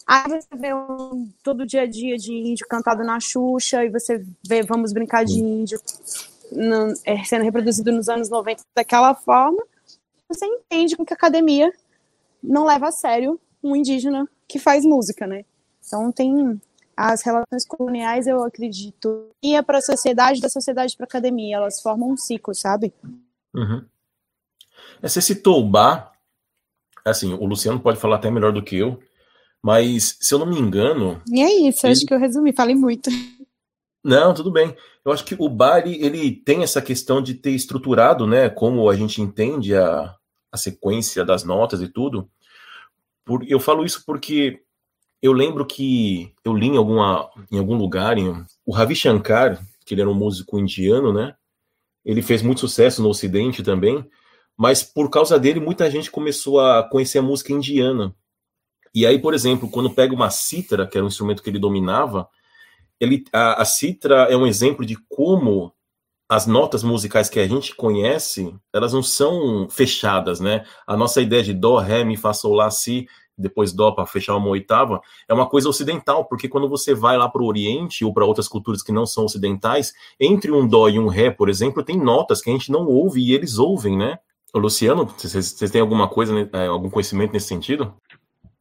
aí 0.06 0.28
você 0.28 0.56
vê 0.56 0.74
um, 0.74 1.28
todo 1.42 1.66
dia 1.66 1.82
a 1.82 1.86
dia 1.86 2.16
de 2.16 2.32
índio 2.32 2.66
cantado 2.68 3.04
na 3.04 3.20
Xuxa 3.20 3.84
e 3.84 3.90
você 3.90 4.24
vê 4.46 4.62
Vamos 4.62 4.92
Brincar 4.92 5.24
de 5.24 5.38
Índio 5.38 5.80
no, 6.50 6.94
é, 7.04 7.22
sendo 7.24 7.44
reproduzido 7.44 7.92
nos 7.92 8.08
anos 8.08 8.28
90 8.28 8.62
daquela 8.74 9.14
forma 9.14 9.62
você 10.32 10.46
entende 10.46 10.96
que 10.96 11.12
a 11.12 11.14
academia 11.14 11.72
não 12.42 12.64
leva 12.64 12.88
a 12.88 12.92
sério 12.92 13.38
um 13.62 13.76
indígena 13.76 14.28
que 14.48 14.58
faz 14.58 14.84
música, 14.84 15.26
né? 15.26 15.44
Então 15.86 16.10
tem 16.10 16.60
as 16.96 17.22
relações 17.22 17.66
coloniais, 17.66 18.26
eu 18.26 18.42
acredito, 18.42 19.28
ia 19.42 19.62
para 19.62 19.78
a 19.78 19.82
sociedade, 19.82 20.40
da 20.40 20.48
sociedade 20.48 20.96
para 20.96 21.04
a 21.04 21.08
academia, 21.08 21.56
elas 21.56 21.80
formam 21.80 22.10
um 22.10 22.16
ciclo, 22.16 22.54
sabe? 22.54 22.92
Uhum. 23.54 23.84
É, 25.02 25.08
você 25.08 25.20
citou 25.20 25.60
o 25.60 25.68
bar, 25.68 26.12
assim, 27.04 27.34
o 27.34 27.44
Luciano 27.44 27.80
pode 27.80 27.98
falar 27.98 28.16
até 28.16 28.30
melhor 28.30 28.52
do 28.52 28.62
que 28.62 28.76
eu, 28.76 29.00
mas 29.60 30.16
se 30.20 30.32
eu 30.32 30.38
não 30.38 30.46
me 30.46 30.58
engano. 30.58 31.20
E 31.28 31.42
é 31.42 31.68
isso, 31.68 31.86
ele... 31.86 31.92
acho 31.92 32.06
que 32.06 32.14
eu 32.14 32.18
resumi, 32.18 32.52
falei 32.52 32.74
muito. 32.74 33.10
Não, 34.04 34.32
tudo 34.32 34.50
bem. 34.50 34.76
Eu 35.04 35.12
acho 35.12 35.24
que 35.24 35.36
o 35.38 35.48
bar 35.48 35.78
ele, 35.78 36.04
ele 36.04 36.32
tem 36.32 36.62
essa 36.62 36.80
questão 36.80 37.20
de 37.20 37.34
ter 37.34 37.50
estruturado, 37.50 38.26
né, 38.26 38.48
como 38.48 38.88
a 38.88 38.96
gente 38.96 39.20
entende 39.20 39.74
a, 39.74 40.14
a 40.50 40.56
sequência 40.56 41.24
das 41.24 41.44
notas 41.44 41.82
e 41.82 41.88
tudo. 41.88 42.30
Por, 43.24 43.44
eu 43.48 43.60
falo 43.60 43.84
isso 43.84 44.04
porque 44.04 44.62
eu 45.20 45.32
lembro 45.32 45.64
que 45.64 46.32
eu 46.44 46.52
li 46.52 46.66
em, 46.66 46.76
alguma, 46.76 47.30
em 47.50 47.58
algum 47.58 47.76
lugar, 47.76 48.18
em, 48.18 48.44
o 48.66 48.72
Ravi 48.72 48.96
Shankar, 48.96 49.64
que 49.84 49.94
ele 49.94 50.00
era 50.00 50.10
um 50.10 50.14
músico 50.14 50.58
indiano, 50.58 51.12
né? 51.12 51.34
Ele 52.04 52.20
fez 52.20 52.42
muito 52.42 52.60
sucesso 52.60 53.00
no 53.00 53.08
Ocidente 53.08 53.62
também, 53.62 54.04
mas 54.56 54.82
por 54.82 55.10
causa 55.10 55.38
dele 55.38 55.60
muita 55.60 55.90
gente 55.90 56.10
começou 56.10 56.60
a 56.60 56.82
conhecer 56.82 57.18
a 57.18 57.22
música 57.22 57.52
indiana. 57.52 58.14
E 58.94 59.06
aí, 59.06 59.18
por 59.18 59.32
exemplo, 59.32 59.70
quando 59.70 59.94
pega 59.94 60.14
uma 60.14 60.30
cítara, 60.30 60.86
que 60.86 60.96
era 60.96 61.04
um 61.04 61.08
instrumento 61.08 61.42
que 61.42 61.48
ele 61.48 61.58
dominava, 61.58 62.28
ele, 63.00 63.24
a, 63.32 63.62
a 63.62 63.64
cítara 63.64 64.28
é 64.30 64.36
um 64.36 64.46
exemplo 64.46 64.84
de 64.84 64.96
como 65.08 65.72
as 66.28 66.46
notas 66.46 66.82
musicais 66.82 67.28
que 67.28 67.40
a 67.40 67.46
gente 67.46 67.74
conhece, 67.74 68.54
elas 68.72 68.92
não 68.92 69.02
são 69.02 69.68
fechadas, 69.68 70.40
né? 70.40 70.64
A 70.86 70.96
nossa 70.96 71.20
ideia 71.20 71.42
de 71.42 71.52
dó, 71.52 71.78
ré, 71.78 72.04
mi, 72.04 72.16
fá, 72.16 72.32
sol, 72.32 72.54
lá, 72.54 72.70
si, 72.70 73.06
depois 73.36 73.72
dó 73.72 73.92
para 73.92 74.06
fechar 74.06 74.36
uma 74.36 74.48
oitava, 74.48 75.00
é 75.28 75.34
uma 75.34 75.48
coisa 75.48 75.68
ocidental, 75.68 76.24
porque 76.26 76.48
quando 76.48 76.68
você 76.68 76.94
vai 76.94 77.16
lá 77.18 77.28
para 77.28 77.42
o 77.42 77.46
Oriente 77.46 78.04
ou 78.04 78.14
para 78.14 78.24
outras 78.24 78.48
culturas 78.48 78.82
que 78.82 78.92
não 78.92 79.04
são 79.04 79.24
ocidentais, 79.24 79.92
entre 80.18 80.50
um 80.50 80.66
dó 80.66 80.88
e 80.88 80.98
um 80.98 81.08
ré, 81.08 81.30
por 81.30 81.48
exemplo, 81.48 81.82
tem 81.82 81.98
notas 81.98 82.40
que 82.40 82.50
a 82.50 82.52
gente 82.52 82.70
não 82.70 82.86
ouve 82.86 83.20
e 83.20 83.34
eles 83.34 83.58
ouvem, 83.58 83.96
né? 83.96 84.18
Luciano, 84.58 85.06
vocês 85.06 85.70
têm 85.70 85.80
alguma 85.80 86.08
coisa, 86.08 86.34
né, 86.34 86.48
é, 86.52 86.66
algum 86.66 86.90
conhecimento 86.90 87.32
nesse 87.32 87.48
sentido? 87.48 87.94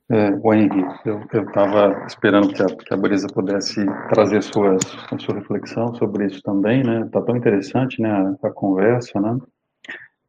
É, 0.09 0.29
o 0.43 0.53
Henrique, 0.53 0.83
eu 1.05 1.43
estava 1.43 2.05
esperando 2.05 2.53
que 2.53 2.61
a, 2.61 2.65
que 2.65 2.93
a 2.93 2.97
Brisa 2.97 3.27
pudesse 3.27 3.85
trazer 4.09 4.43
suas, 4.43 4.81
a 5.09 5.17
sua 5.17 5.35
reflexão 5.35 5.95
sobre 5.95 6.25
isso 6.25 6.41
também, 6.41 6.83
né? 6.83 7.05
Está 7.05 7.21
tão 7.21 7.35
interessante, 7.35 8.01
né, 8.01 8.11
a, 8.11 8.47
a 8.47 8.51
conversa, 8.51 9.21
né? 9.21 9.37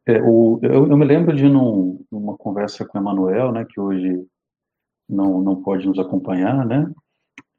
É, 0.05 0.21
o, 0.21 0.59
eu, 0.61 0.87
eu, 0.87 0.97
me 0.97 1.05
lembro 1.05 1.35
de 1.35 1.49
num, 1.49 2.03
numa 2.09 2.37
conversa 2.37 2.85
com 2.85 2.97
o 2.97 3.01
Emanuel, 3.01 3.51
né, 3.51 3.65
que 3.67 3.79
hoje 3.79 4.25
não, 5.07 5.41
não 5.41 5.61
pode 5.61 5.85
nos 5.85 5.99
acompanhar, 5.99 6.65
né? 6.65 6.89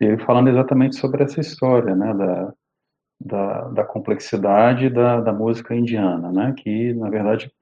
Ele 0.01 0.19
falando 0.25 0.49
exatamente 0.49 0.97
sobre 0.97 1.23
essa 1.23 1.41
história, 1.41 1.95
né, 1.95 2.15
da, 2.15 2.53
da, 3.21 3.69
da 3.69 3.85
complexidade 3.85 4.89
da, 4.91 5.21
da 5.21 5.33
música 5.33 5.75
indiana, 5.75 6.33
né? 6.33 6.55
Que 6.57 6.95
na 6.95 7.11
verdade 7.11 7.53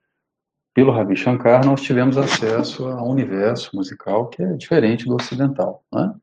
pelo 0.74 0.92
Ravi 0.92 1.16
Shankar, 1.16 1.64
nós 1.64 1.82
tivemos 1.82 2.16
acesso 2.16 2.86
a 2.86 3.02
um 3.02 3.10
universo 3.10 3.70
musical 3.74 4.28
que 4.28 4.42
é 4.42 4.52
diferente 4.54 5.04
do 5.04 5.14
ocidental. 5.14 5.84
Né? 5.92 6.14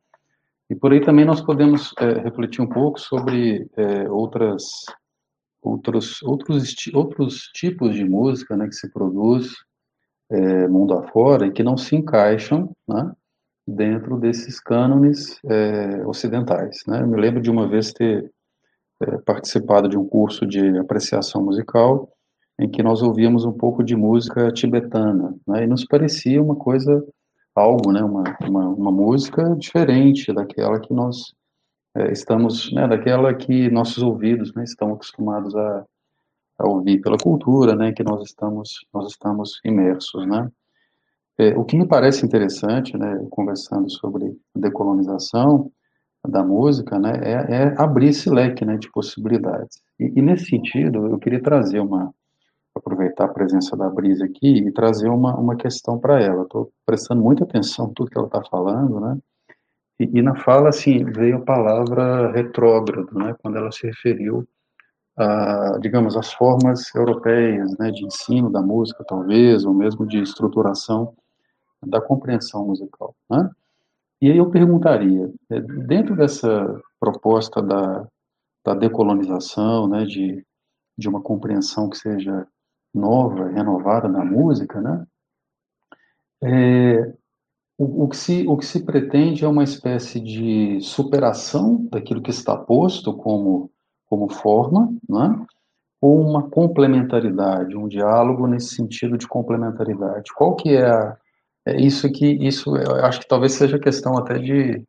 E 0.69 0.75
por 0.75 0.91
aí 0.91 1.01
também 1.01 1.25
nós 1.25 1.41
podemos 1.41 1.93
é, 1.99 2.19
refletir 2.19 2.61
um 2.61 2.67
pouco 2.67 2.99
sobre 2.99 3.69
é, 3.77 4.09
outras, 4.09 4.85
outros, 5.61 6.21
outros, 6.23 6.75
outros 6.93 7.41
tipos 7.53 7.95
de 7.95 8.03
música 8.03 8.57
né, 8.57 8.67
que 8.67 8.75
se 8.75 8.91
produz 8.91 9.53
é, 10.31 10.67
mundo 10.67 10.93
afora 10.93 11.47
e 11.47 11.51
que 11.51 11.63
não 11.63 11.77
se 11.77 11.95
encaixam 11.95 12.71
né, 12.87 13.11
dentro 13.67 14.17
desses 14.19 14.59
cânones 14.59 15.39
é, 15.45 16.05
ocidentais. 16.07 16.81
Né? 16.87 17.01
Eu 17.01 17.07
me 17.07 17.19
lembro 17.19 17.41
de 17.41 17.51
uma 17.51 17.67
vez 17.67 17.91
ter 17.91 18.31
é, 19.01 19.17
participado 19.19 19.87
de 19.87 19.97
um 19.97 20.07
curso 20.07 20.45
de 20.45 20.77
apreciação 20.77 21.43
musical 21.43 22.11
em 22.59 22.69
que 22.69 22.83
nós 22.83 23.01
ouvíamos 23.01 23.45
um 23.45 23.53
pouco 23.53 23.81
de 23.81 23.95
música 23.95 24.51
tibetana, 24.51 25.33
né, 25.47 25.63
e 25.63 25.67
nos 25.67 25.85
parecia 25.85 26.43
uma 26.43 26.55
coisa, 26.55 27.05
algo, 27.55 27.93
né, 27.93 28.03
uma, 28.03 28.23
uma, 28.41 28.67
uma 28.67 28.91
música 28.91 29.55
diferente 29.55 30.33
daquela 30.33 30.77
que 30.77 30.93
nós 30.93 31.33
é, 31.95 32.11
estamos, 32.11 32.71
né, 32.73 32.85
daquela 32.85 33.33
que 33.33 33.69
nossos 33.69 34.03
ouvidos 34.03 34.53
né, 34.53 34.65
estão 34.65 34.93
acostumados 34.93 35.55
a, 35.55 35.85
a 36.59 36.67
ouvir 36.67 36.99
pela 36.99 37.17
cultura, 37.17 37.75
né, 37.75 37.93
que 37.93 38.03
nós 38.03 38.23
estamos, 38.25 38.85
nós 38.93 39.09
estamos 39.09 39.61
imersos, 39.63 40.27
né. 40.27 40.51
É, 41.37 41.57
o 41.57 41.63
que 41.63 41.77
me 41.77 41.87
parece 41.87 42.25
interessante, 42.25 42.97
né, 42.97 43.25
conversando 43.29 43.89
sobre 43.89 44.37
decolonização 44.53 45.71
da 46.27 46.43
música, 46.43 46.99
né, 46.99 47.13
é, 47.23 47.55
é 47.55 47.81
abrir 47.81 48.09
esse 48.09 48.29
leque, 48.29 48.65
né, 48.65 48.75
de 48.75 48.91
possibilidades. 48.91 49.81
E, 49.97 50.11
e 50.19 50.21
nesse 50.21 50.47
sentido, 50.47 51.07
eu 51.07 51.17
queria 51.17 51.41
trazer 51.41 51.79
uma 51.79 52.13
aproveitar 52.79 53.25
a 53.25 53.33
presença 53.33 53.77
da 53.77 53.89
Brisa 53.89 54.25
aqui 54.25 54.57
e 54.57 54.71
trazer 54.71 55.09
uma, 55.09 55.35
uma 55.35 55.55
questão 55.55 55.99
para 55.99 56.21
ela. 56.21 56.43
Estou 56.43 56.71
prestando 56.85 57.21
muita 57.21 57.43
atenção 57.43 57.87
em 57.89 57.93
tudo 57.93 58.09
que 58.09 58.17
ela 58.17 58.27
está 58.27 58.43
falando, 58.43 58.99
né? 58.99 59.17
E, 59.99 60.19
e, 60.19 60.21
na 60.21 60.35
fala, 60.35 60.69
assim, 60.69 61.03
veio 61.03 61.37
a 61.37 61.41
palavra 61.41 62.31
retrógrado, 62.31 63.13
né? 63.13 63.35
Quando 63.41 63.57
ela 63.57 63.71
se 63.71 63.85
referiu 63.85 64.47
a, 65.17 65.77
digamos, 65.79 66.15
as 66.15 66.33
formas 66.33 66.93
europeias, 66.95 67.77
né? 67.77 67.91
De 67.91 68.05
ensino 68.05 68.49
da 68.49 68.61
música, 68.61 69.03
talvez, 69.05 69.65
ou 69.65 69.73
mesmo 69.73 70.07
de 70.07 70.21
estruturação 70.21 71.13
da 71.85 72.01
compreensão 72.01 72.65
musical, 72.65 73.15
né? 73.29 73.49
E 74.21 74.29
aí 74.29 74.37
eu 74.37 74.49
perguntaria, 74.49 75.31
é, 75.49 75.61
dentro 75.61 76.15
dessa 76.15 76.81
proposta 76.99 77.61
da, 77.61 78.05
da 78.65 78.73
decolonização, 78.73 79.87
né? 79.87 80.05
De, 80.05 80.45
de 80.97 81.09
uma 81.09 81.21
compreensão 81.21 81.89
que 81.89 81.97
seja 81.97 82.45
nova, 82.93 83.49
renovada 83.49 84.09
da 84.09 84.23
música, 84.23 84.81
né? 84.81 85.05
É, 86.41 87.13
o, 87.77 88.03
o, 88.03 88.09
que 88.09 88.17
se, 88.17 88.47
o 88.47 88.57
que 88.57 88.65
se 88.65 88.83
pretende 88.83 89.43
é 89.43 89.47
uma 89.47 89.63
espécie 89.63 90.19
de 90.19 90.79
superação 90.81 91.87
daquilo 91.91 92.21
que 92.21 92.31
está 92.31 92.55
posto 92.55 93.13
como, 93.13 93.71
como 94.07 94.29
forma, 94.29 94.93
né? 95.07 95.45
ou 96.01 96.21
uma 96.21 96.49
complementaridade, 96.49 97.75
um 97.75 97.87
diálogo 97.87 98.47
nesse 98.47 98.75
sentido 98.75 99.17
de 99.17 99.27
complementaridade. 99.27 100.31
Qual 100.33 100.55
que 100.55 100.75
é 100.75 100.89
a, 100.89 101.17
é 101.65 101.79
isso 101.79 102.09
que 102.11 102.25
isso 102.25 102.75
eu 102.75 102.95
acho 103.05 103.19
que 103.19 103.27
talvez 103.27 103.53
seja 103.53 103.75
a 103.75 103.81
questão 103.81 104.17
até 104.17 104.37
de 104.37 104.81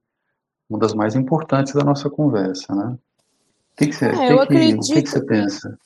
uma 0.69 0.79
das 0.79 0.95
mais 0.95 1.17
importantes 1.17 1.75
da 1.75 1.83
nossa 1.83 2.09
conversa, 2.09 2.75
né? 2.75 2.97
O 3.73 3.77
que, 3.77 3.87
que 3.87 3.93
você, 3.93 4.07
é, 4.07 4.13
que, 4.13 4.33
acredito... 4.41 4.81
que, 4.81 4.95
que, 4.95 5.03
que 5.03 5.09
você 5.09 5.25
pensa? 5.25 5.79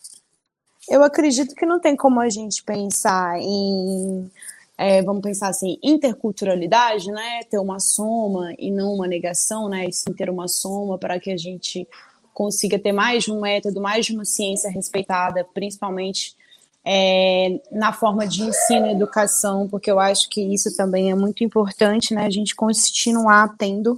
Eu 0.88 1.02
acredito 1.02 1.54
que 1.54 1.66
não 1.66 1.80
tem 1.80 1.96
como 1.96 2.20
a 2.20 2.28
gente 2.28 2.62
pensar 2.62 3.38
em, 3.38 4.30
é, 4.76 5.02
vamos 5.02 5.22
pensar 5.22 5.48
assim, 5.48 5.78
interculturalidade, 5.82 7.10
né? 7.10 7.42
Ter 7.50 7.58
uma 7.58 7.80
soma 7.80 8.54
e 8.58 8.70
não 8.70 8.92
uma 8.92 9.06
negação, 9.06 9.68
né? 9.68 9.86
E 9.86 9.92
sim 9.92 10.12
ter 10.12 10.28
uma 10.28 10.48
soma 10.48 10.98
para 10.98 11.18
que 11.18 11.30
a 11.30 11.36
gente 11.36 11.88
consiga 12.32 12.78
ter 12.78 12.92
mais 12.92 13.24
de 13.24 13.32
um 13.32 13.40
método, 13.40 13.80
mais 13.80 14.06
de 14.06 14.14
uma 14.14 14.24
ciência 14.24 14.68
respeitada, 14.68 15.46
principalmente 15.54 16.36
é, 16.84 17.60
na 17.72 17.92
forma 17.92 18.26
de 18.26 18.42
ensino 18.42 18.86
e 18.86 18.92
educação, 18.92 19.66
porque 19.68 19.90
eu 19.90 19.98
acho 19.98 20.28
que 20.28 20.42
isso 20.42 20.76
também 20.76 21.10
é 21.10 21.14
muito 21.14 21.42
importante, 21.42 22.12
né? 22.12 22.26
A 22.26 22.30
gente 22.30 22.54
continuar 22.54 23.56
tendo 23.56 23.96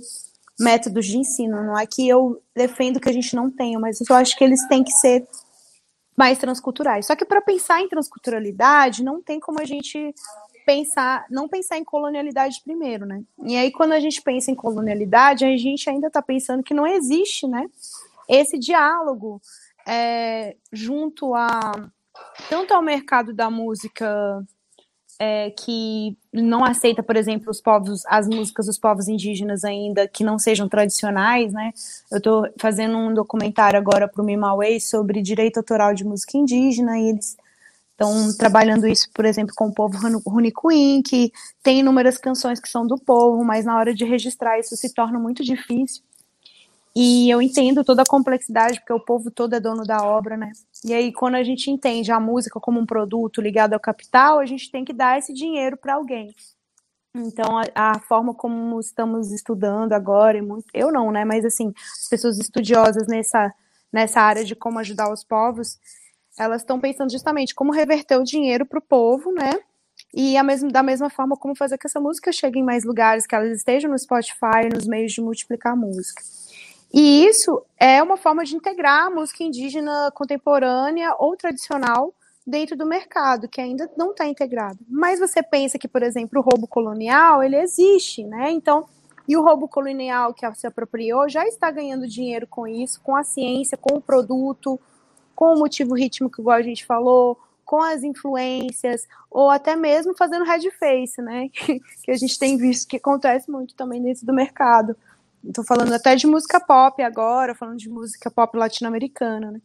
métodos 0.58 1.06
de 1.06 1.18
ensino. 1.18 1.62
Não 1.62 1.78
é 1.78 1.86
que 1.86 2.08
eu 2.08 2.40
defendo 2.54 3.00
que 3.00 3.08
a 3.08 3.12
gente 3.12 3.34
não 3.34 3.50
tenha, 3.50 3.78
mas 3.78 3.98
eu 4.08 4.14
acho 4.14 4.36
que 4.36 4.44
eles 4.44 4.66
têm 4.68 4.84
que 4.84 4.92
ser 4.92 5.26
mais 6.16 6.38
transculturais. 6.38 7.06
Só 7.06 7.14
que 7.14 7.24
para 7.24 7.40
pensar 7.40 7.80
em 7.80 7.88
transculturalidade, 7.88 9.04
não 9.04 9.22
tem 9.22 9.38
como 9.38 9.60
a 9.60 9.64
gente 9.64 10.14
pensar, 10.64 11.24
não 11.30 11.48
pensar 11.48 11.78
em 11.78 11.84
colonialidade 11.84 12.60
primeiro, 12.64 13.06
né? 13.06 13.22
E 13.44 13.56
aí 13.56 13.70
quando 13.70 13.92
a 13.92 14.00
gente 14.00 14.20
pensa 14.22 14.50
em 14.50 14.54
colonialidade, 14.54 15.44
a 15.44 15.56
gente 15.56 15.88
ainda 15.88 16.08
está 16.08 16.20
pensando 16.20 16.62
que 16.62 16.74
não 16.74 16.86
existe, 16.86 17.46
né? 17.46 17.68
Esse 18.28 18.58
diálogo 18.58 19.40
é, 19.86 20.56
junto 20.72 21.34
a 21.34 21.90
tanto 22.48 22.74
ao 22.74 22.82
mercado 22.82 23.32
da 23.32 23.50
música 23.50 24.42
é, 25.18 25.50
que 25.50 26.16
não 26.32 26.64
aceita, 26.64 27.02
por 27.02 27.16
exemplo, 27.16 27.50
os 27.50 27.60
povos, 27.60 28.04
as 28.06 28.28
músicas 28.28 28.66
dos 28.66 28.78
povos 28.78 29.08
indígenas 29.08 29.64
ainda 29.64 30.06
que 30.06 30.22
não 30.22 30.38
sejam 30.38 30.68
tradicionais, 30.68 31.52
né? 31.52 31.72
Eu 32.10 32.18
estou 32.18 32.46
fazendo 32.60 32.96
um 32.96 33.14
documentário 33.14 33.78
agora 33.78 34.06
para 34.08 34.22
o 34.22 34.24
Mimaway 34.24 34.80
sobre 34.80 35.22
direito 35.22 35.58
autoral 35.58 35.94
de 35.94 36.04
música 36.04 36.36
indígena 36.36 36.98
e 36.98 37.10
eles 37.10 37.36
estão 37.92 38.36
trabalhando 38.36 38.86
isso, 38.86 39.08
por 39.14 39.24
exemplo, 39.24 39.54
com 39.56 39.68
o 39.68 39.74
povo 39.74 39.96
Runicuim, 40.26 41.02
que 41.02 41.32
tem 41.62 41.80
inúmeras 41.80 42.18
canções 42.18 42.60
que 42.60 42.68
são 42.68 42.86
do 42.86 42.98
povo, 42.98 43.42
mas 43.42 43.64
na 43.64 43.76
hora 43.76 43.94
de 43.94 44.04
registrar 44.04 44.58
isso 44.58 44.76
se 44.76 44.92
torna 44.92 45.18
muito 45.18 45.42
difícil. 45.42 46.02
E 46.98 47.28
eu 47.28 47.42
entendo 47.42 47.84
toda 47.84 48.00
a 48.00 48.06
complexidade, 48.08 48.80
porque 48.80 48.92
o 48.94 48.98
povo 48.98 49.30
todo 49.30 49.54
é 49.54 49.60
dono 49.60 49.82
da 49.82 50.02
obra, 50.02 50.34
né? 50.34 50.50
E 50.82 50.94
aí, 50.94 51.12
quando 51.12 51.34
a 51.34 51.42
gente 51.42 51.70
entende 51.70 52.10
a 52.10 52.18
música 52.18 52.58
como 52.58 52.80
um 52.80 52.86
produto 52.86 53.42
ligado 53.42 53.74
ao 53.74 53.80
capital, 53.80 54.38
a 54.38 54.46
gente 54.46 54.70
tem 54.70 54.82
que 54.82 54.94
dar 54.94 55.18
esse 55.18 55.34
dinheiro 55.34 55.76
para 55.76 55.96
alguém. 55.96 56.34
Então, 57.14 57.58
a, 57.58 57.64
a, 57.74 57.98
forma 58.00 58.32
como 58.32 58.80
estamos 58.80 59.30
estudando 59.30 59.92
agora, 59.92 60.38
eu 60.72 60.90
não, 60.90 61.12
né? 61.12 61.22
Mas 61.22 61.44
assim, 61.44 61.70
as 62.00 62.08
pessoas 62.08 62.38
estudiosas 62.38 63.06
nessa, 63.06 63.52
nessa 63.92 64.22
área 64.22 64.42
de 64.42 64.56
como 64.56 64.78
ajudar 64.78 65.12
os 65.12 65.22
povos, 65.22 65.78
elas 66.38 66.62
estão 66.62 66.80
pensando 66.80 67.12
justamente 67.12 67.54
como 67.54 67.72
reverter 67.72 68.18
o 68.18 68.24
dinheiro 68.24 68.64
para 68.64 68.78
o 68.78 68.82
povo, 68.82 69.30
né? 69.32 69.52
E 70.14 70.42
mesmo, 70.42 70.72
da 70.72 70.82
mesma 70.82 71.10
forma 71.10 71.36
como 71.36 71.54
fazer 71.54 71.76
que 71.76 71.86
essa 71.86 72.00
música 72.00 72.32
chegue 72.32 72.58
em 72.58 72.64
mais 72.64 72.84
lugares, 72.84 73.26
que 73.26 73.34
elas 73.34 73.54
estejam 73.54 73.90
no 73.90 73.98
Spotify, 73.98 74.70
nos 74.72 74.86
meios 74.86 75.12
de 75.12 75.20
multiplicar 75.20 75.74
a 75.74 75.76
música. 75.76 76.22
E 76.92 77.26
isso 77.26 77.62
é 77.78 78.02
uma 78.02 78.16
forma 78.16 78.44
de 78.44 78.56
integrar 78.56 79.06
a 79.06 79.10
música 79.10 79.42
indígena 79.42 80.10
contemporânea 80.14 81.14
ou 81.18 81.36
tradicional 81.36 82.14
dentro 82.46 82.76
do 82.76 82.86
mercado, 82.86 83.48
que 83.48 83.60
ainda 83.60 83.90
não 83.96 84.12
está 84.12 84.26
integrado. 84.26 84.78
Mas 84.88 85.18
você 85.18 85.42
pensa 85.42 85.78
que, 85.78 85.88
por 85.88 86.02
exemplo, 86.02 86.38
o 86.38 86.42
roubo 86.42 86.66
colonial, 86.66 87.42
ele 87.42 87.56
existe, 87.56 88.22
né? 88.22 88.50
Então, 88.52 88.86
e 89.28 89.36
o 89.36 89.42
roubo 89.42 89.66
colonial 89.66 90.32
que 90.32 90.48
se 90.54 90.66
apropriou 90.66 91.28
já 91.28 91.44
está 91.46 91.70
ganhando 91.70 92.06
dinheiro 92.06 92.46
com 92.46 92.66
isso, 92.66 93.00
com 93.02 93.16
a 93.16 93.24
ciência, 93.24 93.76
com 93.76 93.96
o 93.96 94.00
produto, 94.00 94.80
com 95.34 95.54
o 95.54 95.58
motivo 95.58 95.94
rítmico, 95.94 96.40
igual 96.40 96.56
a 96.56 96.62
gente 96.62 96.86
falou, 96.86 97.36
com 97.64 97.82
as 97.82 98.04
influências, 98.04 99.08
ou 99.28 99.50
até 99.50 99.74
mesmo 99.74 100.16
fazendo 100.16 100.44
red 100.44 100.70
face, 100.70 101.20
né? 101.20 101.48
que 101.52 102.10
a 102.10 102.16
gente 102.16 102.38
tem 102.38 102.56
visto 102.56 102.88
que 102.88 102.96
acontece 102.96 103.50
muito 103.50 103.74
também 103.74 104.00
dentro 104.00 104.24
do 104.24 104.32
mercado. 104.32 104.96
Estou 105.46 105.64
falando 105.64 105.92
até 105.92 106.14
de 106.14 106.26
música 106.26 106.60
pop 106.60 107.02
agora, 107.02 107.54
falando 107.54 107.78
de 107.78 107.88
música 107.88 108.30
pop 108.30 108.56
latino-americana, 108.56 109.52
né? 109.52 109.60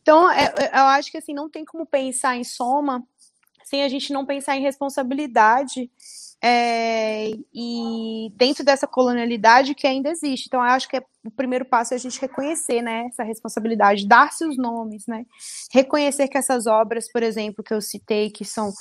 Então, 0.00 0.30
é, 0.30 0.44
é, 0.56 0.78
eu 0.78 0.84
acho 0.84 1.10
que 1.10 1.18
assim, 1.18 1.34
não 1.34 1.48
tem 1.48 1.64
como 1.64 1.86
pensar 1.86 2.36
em 2.36 2.44
soma 2.44 3.04
sem 3.64 3.82
a 3.82 3.88
gente 3.88 4.12
não 4.12 4.24
pensar 4.24 4.56
em 4.56 4.62
responsabilidade 4.62 5.90
é, 6.42 7.30
e 7.52 8.32
dentro 8.34 8.64
dessa 8.64 8.86
colonialidade 8.86 9.74
que 9.74 9.86
ainda 9.86 10.08
existe. 10.08 10.46
Então, 10.46 10.60
eu 10.60 10.70
acho 10.70 10.88
que 10.88 10.96
é, 10.96 11.02
o 11.24 11.30
primeiro 11.30 11.64
passo 11.64 11.92
é 11.92 11.96
a 11.96 12.00
gente 12.00 12.20
reconhecer 12.20 12.80
né, 12.80 13.06
essa 13.08 13.22
responsabilidade, 13.22 14.06
dar-se 14.06 14.44
os 14.46 14.56
nomes, 14.56 15.06
né? 15.06 15.26
Reconhecer 15.70 16.28
que 16.28 16.38
essas 16.38 16.66
obras, 16.66 17.10
por 17.12 17.22
exemplo, 17.22 17.62
que 17.62 17.74
eu 17.74 17.80
citei, 17.82 18.30
que 18.30 18.44
são 18.44 18.72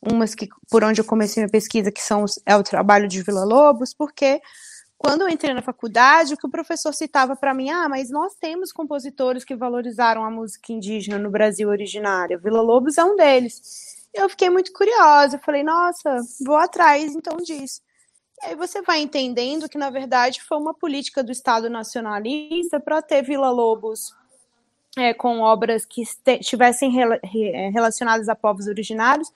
umas 0.00 0.34
que 0.34 0.48
por 0.70 0.84
onde 0.84 1.00
eu 1.00 1.04
comecei 1.04 1.42
minha 1.42 1.50
pesquisa, 1.50 1.90
que 1.90 2.02
são 2.02 2.24
é 2.44 2.54
o 2.54 2.62
trabalho 2.62 3.08
de 3.08 3.22
Vila 3.22 3.44
Lobos, 3.44 3.94
porque 3.94 4.40
quando 5.06 5.20
eu 5.20 5.28
entrei 5.28 5.54
na 5.54 5.62
faculdade, 5.62 6.34
o 6.34 6.36
que 6.36 6.48
o 6.48 6.50
professor 6.50 6.92
citava 6.92 7.36
para 7.36 7.54
mim, 7.54 7.70
ah, 7.70 7.88
mas 7.88 8.10
nós 8.10 8.34
temos 8.34 8.72
compositores 8.72 9.44
que 9.44 9.54
valorizaram 9.54 10.24
a 10.24 10.30
música 10.32 10.72
indígena 10.72 11.16
no 11.16 11.30
Brasil 11.30 11.68
originária. 11.68 12.36
Vila 12.36 12.60
Lobos 12.60 12.98
é 12.98 13.04
um 13.04 13.14
deles. 13.14 14.08
Eu 14.12 14.28
fiquei 14.28 14.50
muito 14.50 14.72
curiosa, 14.72 15.38
falei, 15.38 15.62
nossa, 15.62 16.16
vou 16.44 16.56
atrás 16.56 17.14
então 17.14 17.36
disso. 17.36 17.80
E 18.42 18.46
aí 18.46 18.56
você 18.56 18.82
vai 18.82 19.00
entendendo 19.00 19.68
que, 19.68 19.78
na 19.78 19.90
verdade, 19.90 20.42
foi 20.42 20.58
uma 20.58 20.74
política 20.74 21.22
do 21.22 21.30
Estado 21.30 21.70
nacionalista 21.70 22.80
para 22.80 23.00
ter 23.00 23.22
Vila 23.22 23.50
Lobos 23.50 24.12
é, 24.96 25.12
com 25.12 25.40
obras 25.40 25.84
que 25.84 26.02
estivessem 26.02 26.92
é, 27.00 27.68
relacionadas 27.68 28.28
a 28.28 28.34
povos 28.34 28.66
originários, 28.66 29.30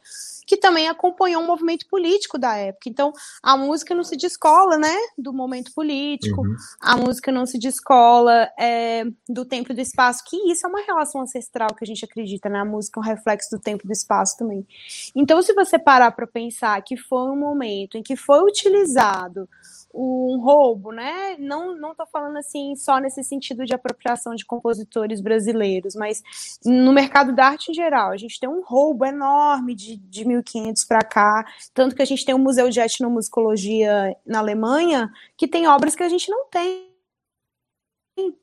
que 0.46 0.56
também 0.56 0.88
acompanhou 0.88 1.42
um 1.42 1.46
movimento 1.46 1.86
político 1.86 2.38
da 2.38 2.56
época. 2.56 2.88
Então, 2.88 3.12
a 3.42 3.56
música 3.56 3.94
não 3.94 4.02
se 4.02 4.16
descola, 4.16 4.78
né, 4.78 4.96
do 5.16 5.32
momento 5.32 5.72
político, 5.72 6.40
uhum. 6.40 6.56
a 6.80 6.96
música 6.96 7.30
não 7.30 7.46
se 7.46 7.58
descola 7.58 8.48
é, 8.58 9.04
do 9.28 9.44
tempo 9.44 9.70
e 9.70 9.74
do 9.74 9.80
espaço, 9.80 10.24
que 10.26 10.36
isso 10.50 10.66
é 10.66 10.68
uma 10.68 10.80
relação 10.80 11.20
ancestral 11.20 11.74
que 11.74 11.84
a 11.84 11.86
gente 11.86 12.04
acredita, 12.04 12.48
né, 12.48 12.58
a 12.58 12.64
música 12.64 12.98
é 12.98 13.02
um 13.02 13.06
reflexo 13.06 13.50
do 13.50 13.62
tempo 13.62 13.84
e 13.84 13.86
do 13.86 13.92
espaço 13.92 14.38
também. 14.38 14.66
Então, 15.14 15.40
se 15.42 15.52
você 15.52 15.78
parar 15.78 16.10
para 16.12 16.26
pensar 16.26 16.82
que 16.82 16.96
foi 16.96 17.30
um 17.30 17.36
momento 17.36 17.96
em 17.96 18.02
que 18.02 18.16
foi 18.16 18.40
utilizado 18.42 19.48
um 19.92 20.38
roubo, 20.40 20.92
né? 20.92 21.36
Não 21.38 21.76
não 21.76 21.94
tô 21.94 22.06
falando 22.06 22.36
assim 22.36 22.76
só 22.76 22.98
nesse 22.98 23.24
sentido 23.24 23.64
de 23.64 23.74
apropriação 23.74 24.34
de 24.34 24.44
compositores 24.44 25.20
brasileiros, 25.20 25.49
mas 25.94 26.22
no 26.64 26.92
mercado 26.92 27.34
da 27.34 27.46
arte 27.46 27.70
em 27.70 27.74
geral, 27.74 28.10
a 28.10 28.16
gente 28.16 28.38
tem 28.38 28.48
um 28.48 28.62
roubo 28.62 29.04
enorme 29.04 29.74
de, 29.74 29.96
de 29.96 30.24
1500 30.24 30.84
para 30.84 31.02
cá, 31.02 31.44
tanto 31.74 31.94
que 31.94 32.02
a 32.02 32.04
gente 32.06 32.24
tem 32.24 32.34
um 32.34 32.38
museu 32.38 32.70
de 32.70 32.80
etnomusicologia 32.80 34.16
na 34.26 34.38
Alemanha 34.38 35.10
que 35.36 35.48
tem 35.48 35.66
obras 35.66 35.94
que 35.94 36.02
a 36.02 36.08
gente 36.08 36.30
não 36.30 36.46
tem, 36.46 36.90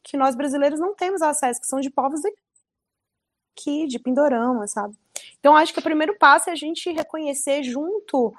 que 0.03 0.17
nós 0.17 0.35
brasileiros 0.35 0.79
não 0.79 0.95
temos 0.95 1.21
acesso, 1.21 1.61
que 1.61 1.67
são 1.67 1.79
de 1.79 1.89
povos 1.89 2.21
aqui, 2.25 3.87
de 3.87 3.99
Pindorama, 3.99 4.67
sabe? 4.67 4.95
Então, 5.39 5.55
acho 5.55 5.73
que 5.73 5.79
o 5.79 5.83
primeiro 5.83 6.17
passo 6.17 6.49
é 6.49 6.53
a 6.53 6.55
gente 6.55 6.91
reconhecer 6.91 7.63
junto 7.63 8.33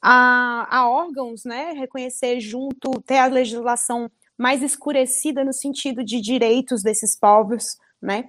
a, 0.00 0.66
a 0.78 0.88
órgãos, 0.88 1.44
né, 1.44 1.72
reconhecer 1.72 2.40
junto, 2.40 3.00
ter 3.02 3.18
a 3.18 3.26
legislação 3.26 4.10
mais 4.40 4.62
escurecida 4.62 5.44
no 5.44 5.52
sentido 5.52 6.02
de 6.02 6.18
direitos 6.18 6.82
desses 6.82 7.14
povos, 7.14 7.76
né, 8.00 8.24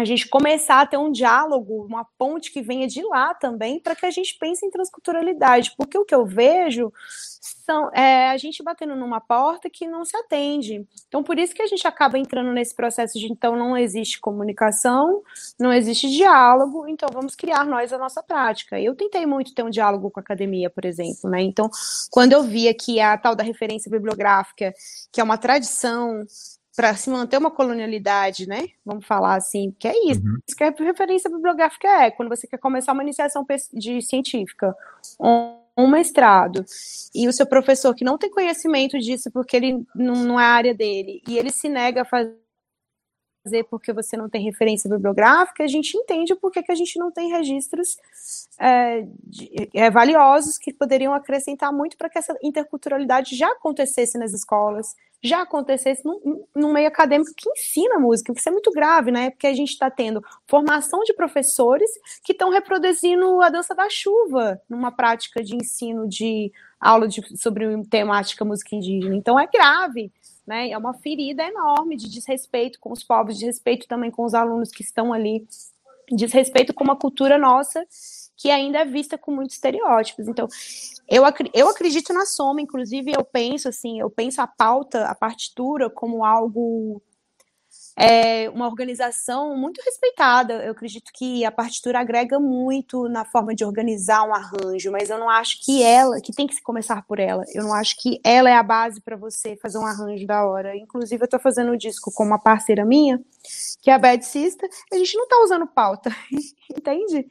a 0.00 0.04
gente 0.04 0.28
começar 0.28 0.80
a 0.80 0.86
ter 0.86 0.96
um 0.96 1.10
diálogo, 1.10 1.84
uma 1.84 2.04
ponte 2.18 2.50
que 2.50 2.62
venha 2.62 2.86
de 2.86 3.02
lá 3.02 3.34
também, 3.34 3.78
para 3.78 3.94
que 3.94 4.06
a 4.06 4.10
gente 4.10 4.36
pense 4.38 4.64
em 4.64 4.70
transculturalidade, 4.70 5.74
porque 5.76 5.98
o 5.98 6.04
que 6.04 6.14
eu 6.14 6.26
vejo 6.26 6.92
são 7.40 7.90
é, 7.94 8.30
a 8.30 8.36
gente 8.36 8.62
batendo 8.62 8.96
numa 8.96 9.20
porta 9.20 9.70
que 9.70 9.86
não 9.86 10.04
se 10.04 10.16
atende. 10.16 10.86
Então, 11.08 11.22
por 11.22 11.38
isso 11.38 11.54
que 11.54 11.62
a 11.62 11.66
gente 11.66 11.86
acaba 11.86 12.18
entrando 12.18 12.52
nesse 12.52 12.74
processo 12.74 13.18
de 13.18 13.30
então 13.30 13.56
não 13.56 13.76
existe 13.76 14.20
comunicação, 14.20 15.22
não 15.58 15.72
existe 15.72 16.10
diálogo, 16.10 16.86
então 16.88 17.08
vamos 17.12 17.34
criar 17.34 17.64
nós 17.64 17.92
a 17.92 17.98
nossa 17.98 18.22
prática. 18.22 18.80
Eu 18.80 18.94
tentei 18.94 19.24
muito 19.24 19.54
ter 19.54 19.62
um 19.62 19.70
diálogo 19.70 20.10
com 20.10 20.20
a 20.20 20.22
academia, 20.22 20.68
por 20.68 20.84
exemplo, 20.84 21.30
né? 21.30 21.42
Então, 21.42 21.70
quando 22.10 22.32
eu 22.32 22.42
via 22.42 22.74
que 22.74 23.00
a 23.00 23.16
tal 23.16 23.34
da 23.34 23.44
referência 23.44 23.90
bibliográfica, 23.90 24.74
que 25.12 25.20
é 25.20 25.24
uma 25.24 25.38
tradição 25.38 26.26
para 26.80 26.96
se 26.96 27.10
manter 27.10 27.36
uma 27.36 27.50
colonialidade, 27.50 28.48
né? 28.48 28.68
Vamos 28.82 29.04
falar 29.04 29.34
assim, 29.34 29.70
que 29.78 29.86
é 29.86 29.92
isso. 30.10 30.22
Uhum. 30.22 30.38
Isso 30.48 30.56
que 30.56 30.64
a 30.64 30.70
referência 30.70 31.28
bibliográfica 31.28 31.86
é, 31.86 32.10
quando 32.10 32.30
você 32.30 32.46
quer 32.46 32.56
começar 32.56 32.94
uma 32.94 33.02
iniciação 33.02 33.44
de 33.74 34.00
científica, 34.00 34.74
um, 35.20 35.58
um 35.76 35.86
mestrado, 35.86 36.64
e 37.14 37.28
o 37.28 37.34
seu 37.34 37.44
professor 37.44 37.94
que 37.94 38.02
não 38.02 38.16
tem 38.16 38.30
conhecimento 38.30 38.98
disso 38.98 39.30
porque 39.30 39.58
ele 39.58 39.84
não, 39.94 40.24
não 40.24 40.40
é 40.40 40.44
a 40.44 40.48
área 40.48 40.74
dele, 40.74 41.20
e 41.28 41.36
ele 41.36 41.50
se 41.50 41.68
nega 41.68 42.00
a 42.00 42.06
fazer 42.06 42.34
porque 43.68 43.92
você 43.92 44.16
não 44.16 44.28
tem 44.28 44.42
referência 44.42 44.90
bibliográfica, 44.90 45.64
a 45.64 45.66
gente 45.66 45.96
entende 45.96 46.34
por 46.34 46.50
que 46.50 46.64
a 46.68 46.74
gente 46.74 46.98
não 46.98 47.10
tem 47.10 47.30
registros 47.30 47.96
é, 48.58 49.06
de, 49.24 49.70
é, 49.74 49.90
valiosos 49.90 50.58
que 50.58 50.72
poderiam 50.72 51.14
acrescentar 51.14 51.72
muito 51.72 51.96
para 51.96 52.08
que 52.08 52.18
essa 52.18 52.36
interculturalidade 52.42 53.36
já 53.36 53.48
acontecesse 53.48 54.18
nas 54.18 54.32
escolas, 54.32 54.94
já 55.22 55.42
acontecesse 55.42 56.04
num, 56.04 56.44
num, 56.54 56.72
meio 56.72 56.88
acadêmico 56.88 57.32
que 57.36 57.50
ensina 57.50 57.98
música, 57.98 58.32
isso 58.34 58.48
é 58.48 58.52
muito 58.52 58.70
grave, 58.70 59.10
né? 59.10 59.30
Porque 59.30 59.46
a 59.46 59.54
gente 59.54 59.70
está 59.70 59.90
tendo 59.90 60.22
formação 60.46 61.00
de 61.04 61.12
professores 61.12 61.90
que 62.24 62.32
estão 62.32 62.50
reproduzindo 62.50 63.40
a 63.42 63.50
dança 63.50 63.74
da 63.74 63.88
chuva 63.90 64.60
numa 64.68 64.90
prática 64.90 65.42
de 65.42 65.56
ensino 65.56 66.08
de 66.08 66.50
aula 66.80 67.06
de, 67.06 67.22
sobre 67.36 67.66
temática 67.88 68.44
música 68.44 68.74
indígena. 68.74 69.14
Então 69.14 69.38
é 69.38 69.46
grave, 69.46 70.10
né? 70.46 70.70
É 70.70 70.78
uma 70.78 70.94
ferida 70.94 71.42
enorme 71.42 71.96
de 71.96 72.08
desrespeito 72.08 72.78
com 72.80 72.92
os 72.92 73.02
povos, 73.02 73.38
de 73.38 73.46
respeito 73.46 73.86
também 73.86 74.10
com 74.10 74.24
os 74.24 74.34
alunos 74.34 74.70
que 74.70 74.82
estão 74.82 75.12
ali, 75.12 75.46
desrespeito 76.10 76.74
com 76.74 76.84
uma 76.84 76.96
cultura 76.96 77.38
nossa 77.38 77.86
que 78.36 78.50
ainda 78.50 78.78
é 78.78 78.84
vista 78.86 79.18
com 79.18 79.30
muitos 79.30 79.56
estereótipos. 79.56 80.26
Então, 80.26 80.48
eu, 81.06 81.22
eu 81.52 81.68
acredito 81.68 82.12
na 82.12 82.24
soma, 82.24 82.62
inclusive 82.62 83.12
eu 83.14 83.22
penso 83.22 83.68
assim, 83.68 84.00
eu 84.00 84.08
penso 84.08 84.40
a 84.40 84.46
pauta, 84.46 85.04
a 85.04 85.14
partitura 85.14 85.90
como 85.90 86.24
algo 86.24 87.02
é 88.00 88.48
uma 88.48 88.66
organização 88.66 89.54
muito 89.54 89.82
respeitada. 89.84 90.54
Eu 90.64 90.72
acredito 90.72 91.12
que 91.12 91.44
a 91.44 91.52
partitura 91.52 92.00
agrega 92.00 92.40
muito 92.40 93.08
na 93.10 93.26
forma 93.26 93.54
de 93.54 93.62
organizar 93.62 94.26
um 94.26 94.34
arranjo, 94.34 94.90
mas 94.90 95.10
eu 95.10 95.18
não 95.18 95.28
acho 95.28 95.62
que 95.62 95.82
ela, 95.82 96.18
que 96.18 96.32
tem 96.32 96.46
que 96.46 96.54
se 96.54 96.62
começar 96.62 97.02
por 97.06 97.18
ela. 97.18 97.44
Eu 97.54 97.62
não 97.62 97.74
acho 97.74 97.96
que 98.00 98.18
ela 98.24 98.48
é 98.48 98.54
a 98.54 98.62
base 98.62 99.02
para 99.02 99.16
você 99.16 99.54
fazer 99.56 99.76
um 99.76 99.84
arranjo 99.84 100.26
da 100.26 100.46
hora. 100.46 100.74
Inclusive, 100.74 101.22
eu 101.22 101.26
estou 101.26 101.38
fazendo 101.38 101.72
um 101.72 101.76
disco 101.76 102.10
com 102.10 102.24
uma 102.24 102.38
parceira 102.38 102.86
minha, 102.86 103.20
que 103.82 103.90
é 103.90 103.94
a 103.94 103.98
Bad 103.98 104.24
Sister, 104.24 104.68
a 104.90 104.96
gente 104.96 105.14
não 105.16 105.24
está 105.24 105.42
usando 105.42 105.66
pauta, 105.66 106.10
entende? 106.74 107.26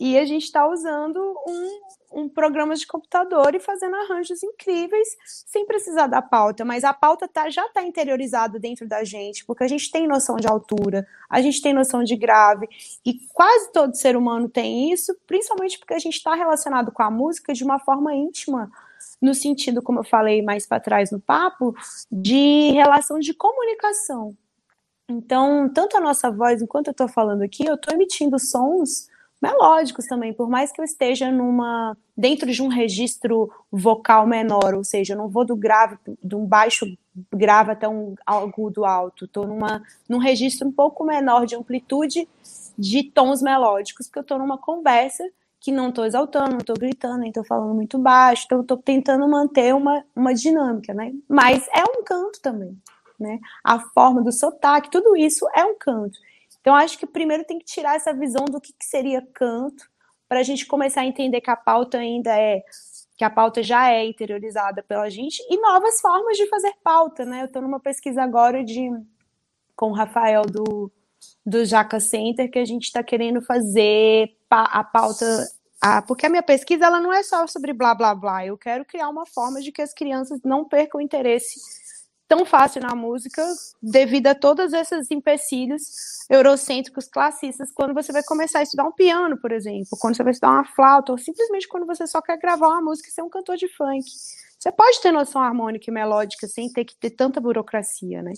E 0.00 0.18
a 0.18 0.24
gente 0.24 0.44
está 0.44 0.68
usando 0.68 1.18
um, 1.46 1.80
um 2.12 2.28
programas 2.28 2.80
de 2.80 2.86
computador 2.86 3.54
e 3.54 3.60
fazendo 3.60 3.96
arranjos 3.96 4.42
incríveis 4.42 5.08
sem 5.24 5.66
precisar 5.66 6.06
da 6.06 6.22
pauta, 6.22 6.64
mas 6.64 6.84
a 6.84 6.92
pauta 6.92 7.28
tá, 7.28 7.50
já 7.50 7.66
está 7.66 7.82
interiorizada 7.82 8.58
dentro 8.58 8.88
da 8.88 9.04
gente, 9.04 9.44
porque 9.44 9.64
a 9.64 9.68
gente 9.68 9.90
tem 9.90 10.06
noção 10.06 10.36
de 10.36 10.46
altura, 10.46 11.06
a 11.28 11.40
gente 11.40 11.60
tem 11.60 11.72
noção 11.72 12.02
de 12.02 12.16
grave, 12.16 12.68
e 13.04 13.14
quase 13.32 13.72
todo 13.72 13.96
ser 13.96 14.16
humano 14.16 14.48
tem 14.48 14.92
isso, 14.92 15.14
principalmente 15.26 15.78
porque 15.78 15.94
a 15.94 15.98
gente 15.98 16.16
está 16.16 16.34
relacionado 16.34 16.90
com 16.90 17.02
a 17.02 17.10
música 17.10 17.52
de 17.52 17.64
uma 17.64 17.78
forma 17.78 18.14
íntima, 18.14 18.70
no 19.20 19.34
sentido, 19.34 19.82
como 19.82 20.00
eu 20.00 20.04
falei 20.04 20.42
mais 20.42 20.66
para 20.66 20.80
trás 20.80 21.10
no 21.10 21.20
papo, 21.20 21.74
de 22.10 22.70
relação 22.72 23.18
de 23.18 23.34
comunicação. 23.34 24.36
Então, 25.08 25.68
tanto 25.72 25.96
a 25.96 26.00
nossa 26.00 26.30
voz, 26.30 26.60
enquanto 26.60 26.88
eu 26.88 26.92
estou 26.92 27.08
falando 27.08 27.42
aqui, 27.42 27.66
eu 27.66 27.74
estou 27.74 27.94
emitindo 27.94 28.38
sons 28.38 29.08
melódicos 29.40 30.06
também, 30.06 30.32
por 30.32 30.48
mais 30.48 30.72
que 30.72 30.80
eu 30.80 30.84
esteja 30.84 31.30
numa 31.30 31.96
dentro 32.16 32.50
de 32.50 32.60
um 32.62 32.68
registro 32.68 33.50
vocal 33.70 34.26
menor, 34.26 34.74
ou 34.74 34.82
seja, 34.82 35.14
eu 35.14 35.18
não 35.18 35.28
vou 35.28 35.44
do 35.44 35.54
grave, 35.54 35.96
de 36.22 36.34
um 36.34 36.44
baixo 36.44 36.86
grave 37.32 37.72
até 37.72 37.88
um 37.88 38.14
agudo 38.26 38.84
alto, 38.84 39.24
estou 39.24 39.46
numa 39.46 39.82
num 40.08 40.18
registro 40.18 40.66
um 40.66 40.72
pouco 40.72 41.04
menor 41.04 41.46
de 41.46 41.54
amplitude 41.54 42.28
de 42.76 43.04
tons 43.04 43.42
melódicos, 43.42 44.06
porque 44.06 44.18
eu 44.18 44.22
estou 44.22 44.38
numa 44.38 44.58
conversa 44.58 45.24
que 45.60 45.72
não 45.72 45.88
estou 45.88 46.04
exaltando, 46.04 46.50
não 46.50 46.58
estou 46.58 46.76
gritando, 46.76 47.18
nem 47.18 47.28
estou 47.28 47.44
falando 47.44 47.74
muito 47.74 47.98
baixo, 47.98 48.44
então 48.46 48.60
estou 48.60 48.76
tentando 48.76 49.28
manter 49.28 49.74
uma, 49.74 50.04
uma 50.14 50.32
dinâmica, 50.32 50.94
né? 50.94 51.12
Mas 51.28 51.66
é 51.74 51.82
um 51.82 52.04
canto 52.04 52.40
também, 52.40 52.76
né? 53.18 53.40
A 53.64 53.80
forma 53.80 54.22
do 54.22 54.30
sotaque, 54.30 54.90
tudo 54.90 55.16
isso 55.16 55.46
é 55.54 55.64
um 55.64 55.76
canto. 55.76 56.18
Então, 56.68 56.76
acho 56.76 56.98
que 56.98 57.06
primeiro 57.06 57.44
tem 57.44 57.58
que 57.58 57.64
tirar 57.64 57.96
essa 57.96 58.12
visão 58.12 58.44
do 58.44 58.60
que, 58.60 58.74
que 58.74 58.84
seria 58.84 59.26
canto, 59.32 59.88
para 60.28 60.40
a 60.40 60.42
gente 60.42 60.66
começar 60.66 61.00
a 61.00 61.06
entender 61.06 61.40
que 61.40 61.50
a 61.50 61.56
pauta 61.56 61.96
ainda 61.96 62.38
é 62.38 62.62
que 63.16 63.24
a 63.24 63.30
pauta 63.30 63.62
já 63.62 63.90
é 63.90 64.04
interiorizada 64.04 64.82
pela 64.82 65.08
gente 65.08 65.42
e 65.48 65.58
novas 65.58 65.98
formas 65.98 66.36
de 66.36 66.46
fazer 66.46 66.74
pauta, 66.84 67.24
né? 67.24 67.40
Eu 67.40 67.46
estou 67.46 67.62
numa 67.62 67.80
pesquisa 67.80 68.22
agora 68.22 68.62
de 68.62 68.90
com 69.74 69.92
o 69.92 69.94
Rafael 69.94 70.42
do, 70.42 70.92
do 71.44 71.64
Jaca 71.64 71.98
Center 72.00 72.50
que 72.50 72.58
a 72.58 72.66
gente 72.66 72.84
está 72.84 73.02
querendo 73.02 73.40
fazer 73.40 74.36
a 74.50 74.84
pauta 74.84 75.24
a, 75.80 76.02
porque 76.02 76.26
a 76.26 76.28
minha 76.28 76.42
pesquisa 76.42 76.84
ela 76.84 77.00
não 77.00 77.10
é 77.10 77.22
só 77.22 77.46
sobre 77.46 77.72
blá 77.72 77.94
blá 77.94 78.14
blá. 78.14 78.44
Eu 78.44 78.58
quero 78.58 78.84
criar 78.84 79.08
uma 79.08 79.24
forma 79.24 79.62
de 79.62 79.72
que 79.72 79.80
as 79.80 79.94
crianças 79.94 80.38
não 80.44 80.66
percam 80.66 81.00
interesse 81.00 81.58
tão 82.28 82.44
fácil 82.44 82.82
na 82.82 82.94
música 82.94 83.42
devido 83.82 84.26
a 84.26 84.34
todos 84.34 84.72
esses 84.74 85.10
empecilhos 85.10 85.82
eurocêntricos 86.28 87.08
classistas 87.08 87.72
quando 87.72 87.94
você 87.94 88.12
vai 88.12 88.22
começar 88.22 88.58
a 88.58 88.62
estudar 88.62 88.84
um 88.84 88.92
piano, 88.92 89.40
por 89.40 89.50
exemplo, 89.50 89.96
quando 89.98 90.14
você 90.14 90.22
vai 90.22 90.32
estudar 90.32 90.52
uma 90.52 90.64
flauta, 90.64 91.10
ou 91.10 91.18
simplesmente 91.18 91.66
quando 91.66 91.86
você 91.86 92.06
só 92.06 92.20
quer 92.20 92.38
gravar 92.38 92.68
uma 92.68 92.82
música 92.82 93.08
e 93.08 93.12
ser 93.12 93.22
um 93.22 93.30
cantor 93.30 93.56
de 93.56 93.66
funk. 93.68 94.04
Você 94.58 94.70
pode 94.72 95.00
ter 95.00 95.12
noção 95.12 95.40
harmônica 95.40 95.88
e 95.88 95.94
melódica 95.94 96.46
sem 96.46 96.70
ter 96.70 96.84
que 96.84 96.96
ter 96.96 97.10
tanta 97.10 97.40
burocracia, 97.40 98.22
né? 98.22 98.32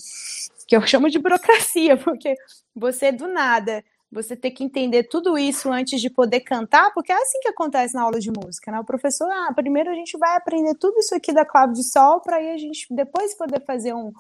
Que 0.69 0.77
eu 0.77 0.87
chamo 0.87 1.11
de 1.11 1.19
burocracia, 1.19 1.97
porque 1.99 2.35
você 2.75 3.11
do 3.11 3.27
nada 3.27 3.83
você 4.11 4.35
ter 4.35 4.51
que 4.51 4.65
entender 4.65 5.05
tudo 5.05 5.39
isso 5.39 5.71
antes 5.71 6.01
de 6.01 6.11
poder 6.11 6.41
cantar, 6.41 6.93
porque 6.93 7.13
é 7.13 7.17
assim 7.17 7.39
que 7.41 7.49
acontece 7.49 7.95
na 7.95 8.03
aula 8.03 8.19
de 8.19 8.31
música, 8.31 8.73
né? 8.73 8.81
O 8.81 8.85
professor, 8.85 9.31
ah, 9.31 9.53
primeiro 9.55 9.91
a 9.91 9.95
gente 9.95 10.19
vai 10.19 10.37
aprender 10.37 10.75
tudo 10.75 10.99
isso 10.99 11.15
aqui 11.15 11.33
da 11.33 11.45
clave 11.45 11.75
de 11.75 11.85
sol, 11.85 12.21
para 12.21 12.37
aí 12.37 12.51
a 12.51 12.59
gente 12.59 12.87
depois 12.91 13.37
poder 13.37 13.65
fazer 13.65 13.95
um, 13.95 14.13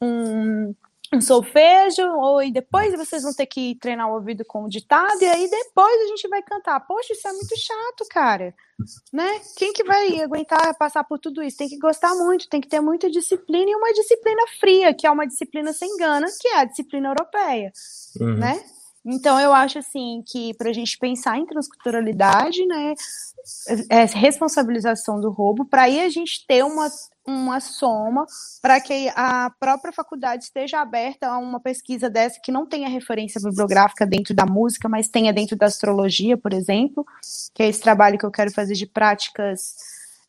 um, 0.00 0.74
um 1.12 1.20
solfejo, 1.20 2.02
ou 2.02 2.42
e 2.42 2.50
depois 2.50 2.94
vocês 2.94 3.22
vão 3.22 3.34
ter 3.34 3.44
que 3.44 3.76
treinar 3.78 4.08
o 4.10 4.14
ouvido 4.14 4.42
com 4.42 4.64
o 4.64 4.70
ditado, 4.70 5.20
e 5.20 5.26
aí 5.26 5.50
depois 5.50 6.00
a 6.00 6.06
gente 6.06 6.26
vai 6.26 6.42
cantar. 6.42 6.80
Poxa, 6.80 7.12
isso 7.12 7.28
é 7.28 7.32
muito 7.32 7.54
chato, 7.58 8.08
cara. 8.10 8.54
Né? 9.12 9.40
Quem 9.58 9.74
que 9.74 9.84
vai 9.84 10.18
aguentar 10.22 10.74
passar 10.78 11.04
por 11.04 11.18
tudo 11.18 11.42
isso? 11.42 11.58
Tem 11.58 11.68
que 11.68 11.78
gostar 11.78 12.14
muito, 12.14 12.48
tem 12.48 12.62
que 12.62 12.68
ter 12.68 12.80
muita 12.80 13.10
disciplina 13.10 13.70
e 13.70 13.74
uma 13.74 13.92
disciplina 13.92 14.42
fria, 14.58 14.94
que 14.94 15.06
é 15.06 15.10
uma 15.10 15.26
disciplina 15.26 15.74
sem 15.74 15.94
gana, 15.98 16.26
que 16.40 16.48
é 16.48 16.56
a 16.60 16.64
disciplina 16.64 17.10
europeia, 17.10 17.70
uhum. 18.18 18.38
né? 18.38 18.64
Então, 19.04 19.40
eu 19.40 19.52
acho 19.52 19.78
assim 19.78 20.22
que 20.26 20.52
para 20.54 20.68
a 20.68 20.72
gente 20.72 20.98
pensar 20.98 21.38
em 21.38 21.46
transculturalidade, 21.46 22.66
né, 22.66 22.94
é 23.88 24.04
responsabilização 24.04 25.20
do 25.20 25.30
roubo, 25.30 25.64
para 25.64 25.82
aí 25.82 26.00
a 26.00 26.08
gente 26.10 26.44
ter 26.46 26.62
uma, 26.62 26.86
uma 27.26 27.60
soma 27.60 28.26
para 28.60 28.78
que 28.78 29.10
a 29.16 29.50
própria 29.58 29.92
faculdade 29.92 30.44
esteja 30.44 30.80
aberta 30.80 31.28
a 31.28 31.38
uma 31.38 31.58
pesquisa 31.58 32.10
dessa 32.10 32.38
que 32.42 32.52
não 32.52 32.66
tenha 32.66 32.88
referência 32.88 33.40
bibliográfica 33.42 34.06
dentro 34.06 34.34
da 34.34 34.44
música, 34.44 34.88
mas 34.88 35.08
tenha 35.08 35.32
dentro 35.32 35.56
da 35.56 35.66
astrologia, 35.66 36.36
por 36.36 36.52
exemplo, 36.52 37.04
que 37.54 37.62
é 37.62 37.68
esse 37.68 37.80
trabalho 37.80 38.18
que 38.18 38.26
eu 38.26 38.30
quero 38.30 38.52
fazer 38.52 38.74
de 38.74 38.86
práticas 38.86 39.76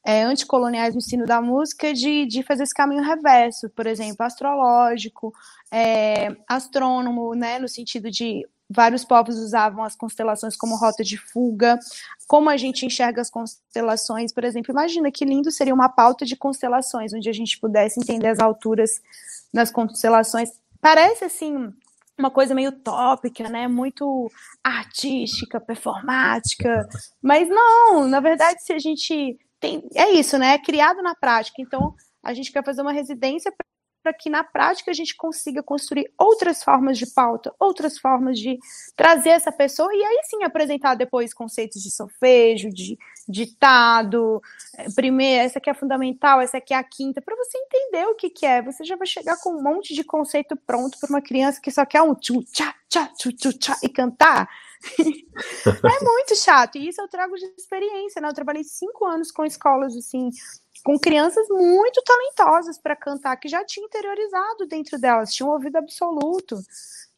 é, 0.04 0.24
anticoloniais 0.24 0.94
no 0.94 1.00
ensino 1.00 1.26
da 1.26 1.42
música, 1.42 1.94
de, 1.94 2.26
de 2.26 2.42
fazer 2.42 2.64
esse 2.64 2.74
caminho 2.74 3.04
reverso, 3.04 3.70
por 3.70 3.86
exemplo, 3.86 4.26
astrológico, 4.26 5.34
é, 5.72 6.36
astrônomo, 6.48 7.36
né, 7.36 7.60
no 7.60 7.68
sentido 7.68 8.10
de 8.10 8.48
vários 8.72 9.04
povos 9.04 9.38
usavam 9.38 9.84
as 9.84 9.96
constelações 9.96 10.56
como 10.56 10.76
rota 10.76 11.04
de 11.04 11.18
fuga. 11.18 11.78
Como 12.28 12.50
a 12.50 12.58
gente 12.58 12.86
enxerga 12.86 13.22
as 13.22 13.30
constelações, 13.30 14.32
por 14.32 14.44
exemplo, 14.44 14.72
imagina 14.72 15.12
que 15.12 15.26
lindo 15.26 15.52
seria 15.52 15.74
uma 15.74 15.90
pauta 15.90 16.26
de 16.26 16.36
constelações, 16.36 17.14
onde 17.14 17.30
a 17.30 17.34
gente 17.34 17.60
pudesse 17.60 18.00
entender 18.00 18.28
as 18.28 18.40
alturas 18.40 19.02
das 19.54 19.70
constelações. 19.70 20.52
Parece 20.80 21.26
assim 21.26 21.74
uma 22.18 22.30
coisa 22.30 22.54
meio 22.54 22.72
tópica, 22.72 23.50
né? 23.50 23.68
Muito 23.68 24.32
artística, 24.64 25.60
performática, 25.60 26.88
mas 27.22 27.50
não, 27.50 28.08
na 28.08 28.20
verdade, 28.20 28.64
se 28.64 28.72
a 28.72 28.80
gente 28.80 29.40
tem, 29.60 29.84
é 29.96 30.12
isso, 30.12 30.38
né? 30.38 30.54
É 30.54 30.58
criado 30.58 31.02
na 31.02 31.16
prática. 31.16 31.62
Então, 31.62 31.96
a 32.24 32.34
gente 32.34 32.52
quer 32.52 32.64
fazer 32.64 32.82
uma 32.82 32.92
residência 32.92 33.52
para 34.02 34.14
que 34.14 34.30
na 34.30 34.44
prática 34.44 34.92
a 34.92 34.94
gente 34.94 35.16
consiga 35.16 35.62
construir 35.62 36.12
outras 36.18 36.64
formas 36.64 36.98
de 36.98 37.06
pauta, 37.08 37.54
outras 37.60 37.98
formas 37.98 38.40
de 38.40 38.58
trazer 38.96 39.30
essa 39.30 39.52
pessoa 39.52 39.94
e 39.94 40.04
aí 40.04 40.22
sim 40.26 40.44
apresentar 40.44 40.96
depois 40.96 41.34
conceitos 41.34 41.82
de 41.82 41.92
solfejo, 41.92 42.70
de 42.70 42.98
ditado, 43.28 44.42
eh, 44.78 44.88
primeiro, 44.96 45.46
essa 45.46 45.60
aqui 45.60 45.70
é 45.70 45.74
fundamental, 45.74 46.42
essa 46.42 46.58
aqui 46.58 46.74
é 46.74 46.78
a 46.78 46.84
quinta, 46.84 47.22
para 47.22 47.36
você 47.36 47.58
entender 47.58 48.06
o 48.06 48.16
que, 48.16 48.30
que 48.30 48.46
é. 48.46 48.62
Você 48.62 48.84
já 48.84 48.96
vai 48.96 49.08
chegar 49.08 49.38
com 49.38 49.52
um 49.52 49.64
monte 49.64 49.94
de 49.94 50.04
conceito 50.04 50.56
pronto 50.56 50.98
para 51.00 51.10
uma 51.10 51.22
criança 51.22 51.62
que 51.62 51.72
só 51.72 51.86
quer 51.86 52.02
um 52.02 52.16
tchu 52.16 52.44
tchá 52.52 52.76
tchá 52.90 53.08
tchu 53.18 53.32
tchá 53.58 53.78
e 53.84 53.90
cantar. 53.90 54.50
É 55.00 56.04
muito 56.04 56.36
chato. 56.36 56.78
E 56.78 56.88
isso 56.90 57.02
eu 57.02 57.08
trago 57.08 57.36
de 57.36 57.46
experiência, 57.58 58.22
né? 58.22 58.30
Eu 58.30 58.34
trabalhei 58.34 58.64
cinco 58.64 59.06
anos 59.06 59.32
com 59.32 59.46
escolas 59.46 59.96
assim 59.96 60.30
com 60.84 60.98
crianças 60.98 61.48
muito 61.50 62.02
talentosas 62.02 62.78
para 62.78 62.96
cantar, 62.96 63.38
que 63.38 63.48
já 63.48 63.64
tinha 63.64 63.86
interiorizado 63.86 64.66
dentro 64.68 65.00
delas, 65.00 65.34
tinham 65.34 65.50
um 65.50 65.54
ouvido 65.54 65.78
absoluto, 65.78 66.58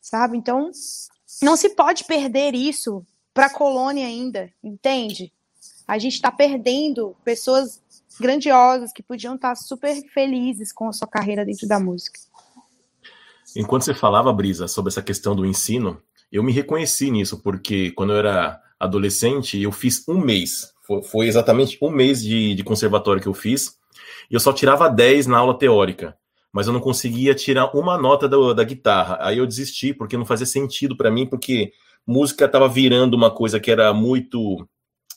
sabe? 0.02 0.38
Então, 0.38 0.69
não 1.41 1.56
se 1.56 1.69
pode 1.69 2.04
perder 2.04 2.54
isso 2.54 3.06
para 3.34 3.47
a 3.47 3.54
colônia 3.54 4.06
ainda, 4.06 4.52
entende? 4.63 5.32
A 5.88 5.97
gente 5.97 6.13
está 6.13 6.32
perdendo 6.32 7.15
pessoas 7.23 7.82
grandiosas 8.19 8.91
que 8.91 9.02
podiam 9.02 9.36
estar 9.36 9.49
tá 9.49 9.56
super 9.56 9.95
felizes 10.10 10.71
com 10.71 10.88
a 10.88 10.93
sua 10.93 11.08
carreira 11.08 11.45
dentro 11.45 11.67
da 11.67 11.80
música. 11.80 12.19
Enquanto 13.56 13.84
você 13.84 13.93
falava, 13.93 14.32
Brisa, 14.34 14.67
sobre 14.67 14.89
essa 14.91 15.02
questão 15.02 15.36
do 15.36 15.45
ensino, 15.45 16.02
eu 16.36 16.43
me 16.43 16.52
reconheci 16.52 17.10
nisso, 17.10 17.41
porque 17.41 17.91
quando 17.91 18.13
eu 18.13 18.17
era 18.17 18.62
adolescente, 18.80 19.62
eu 19.62 19.72
fiz 19.72 20.06
um 20.08 20.17
mês 20.17 20.74
foi, 21.04 21.28
exatamente 21.28 21.78
um 21.82 21.89
mês 21.89 22.22
de, 22.22 22.56
de 22.56 22.63
conservatório 22.63 23.22
que 23.22 23.28
eu 23.28 23.34
fiz. 23.34 23.78
E 24.30 24.34
eu 24.34 24.39
só 24.39 24.52
tirava 24.52 24.89
10 24.89 25.28
na 25.28 25.38
aula 25.38 25.58
teórica. 25.58 26.17
Mas 26.52 26.67
eu 26.67 26.74
não 26.74 26.80
conseguia 26.80 27.34
tirar 27.34 27.76
uma 27.76 27.98
nota 27.98 28.28
da, 28.28 28.54
da 28.54 28.63
guitarra. 28.63 29.17
Aí 29.22 29.38
eu 29.38 29.48
desisti, 29.48 29.93
porque 29.93 30.17
não 30.17 30.26
fazia 30.26 30.46
sentido 30.46 30.96
para 30.96 31.10
mim, 31.10 31.26
porque 31.26 31.72
música 32.06 32.46
estava 32.46 32.67
virando 32.67 33.15
uma 33.15 33.32
coisa 33.32 33.60
que 33.60 33.72
era 33.72 33.91
muito 33.93 34.67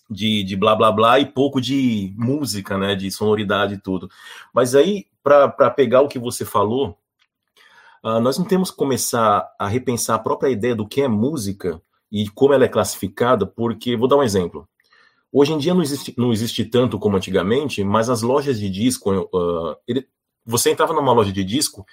de, 0.08 0.44
de 0.44 0.56
blá 0.56 0.74
blá 0.74 0.90
blá 0.92 1.20
e 1.20 1.26
pouco 1.26 1.60
de 1.60 2.14
música, 2.16 2.78
né? 2.78 2.94
De 2.94 3.10
sonoridade 3.10 3.74
e 3.74 3.80
tudo. 3.80 4.08
Mas 4.54 4.74
aí, 4.74 5.06
para 5.22 5.70
pegar 5.70 6.00
o 6.00 6.08
que 6.08 6.18
você 6.18 6.44
falou, 6.44 6.96
uh, 8.06 8.20
nós 8.20 8.38
não 8.38 8.44
temos 8.44 8.70
que 8.70 8.76
começar 8.76 9.52
a 9.58 9.66
repensar 9.66 10.14
a 10.14 10.20
própria 10.20 10.48
ideia 10.48 10.76
do 10.76 10.86
que 10.86 11.02
é 11.02 11.08
música 11.08 11.82
e 12.10 12.28
como 12.30 12.54
ela 12.54 12.64
é 12.64 12.68
classificada, 12.68 13.44
porque, 13.44 13.96
vou 13.96 14.06
dar 14.06 14.16
um 14.16 14.22
exemplo. 14.22 14.68
Hoje 15.32 15.52
em 15.52 15.58
dia 15.58 15.74
não 15.74 15.82
existe, 15.82 16.14
não 16.16 16.32
existe 16.32 16.64
tanto 16.64 16.98
como 17.00 17.16
antigamente, 17.16 17.82
mas 17.82 18.08
as 18.08 18.22
lojas 18.22 18.60
de 18.60 18.70
disco, 18.70 19.12
uh, 19.12 19.76
ele, 19.88 20.08
você 20.44 20.70
entrava 20.70 20.94
numa 20.94 21.12
loja 21.12 21.32
de 21.32 21.42
disco 21.42 21.84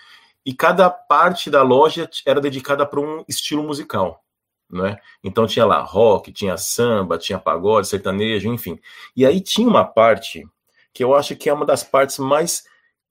e 0.45 0.53
cada 0.53 0.89
parte 0.89 1.49
da 1.49 1.63
loja 1.63 2.07
era 2.25 2.39
dedicada 2.39 2.85
para 2.85 2.99
um 2.99 3.25
estilo 3.27 3.63
musical. 3.63 4.23
Né? 4.69 4.97
Então 5.23 5.47
tinha 5.47 5.65
lá 5.65 5.81
rock, 5.81 6.31
tinha 6.31 6.57
samba, 6.57 7.17
tinha 7.17 7.39
pagode, 7.39 7.87
sertanejo, 7.87 8.51
enfim. 8.53 8.79
E 9.15 9.25
aí 9.25 9.41
tinha 9.41 9.67
uma 9.67 9.83
parte 9.83 10.47
que 10.93 11.03
eu 11.03 11.15
acho 11.15 11.35
que 11.35 11.49
é 11.49 11.53
uma 11.53 11.65
das 11.65 11.83
partes 11.83 12.19
mais 12.19 12.63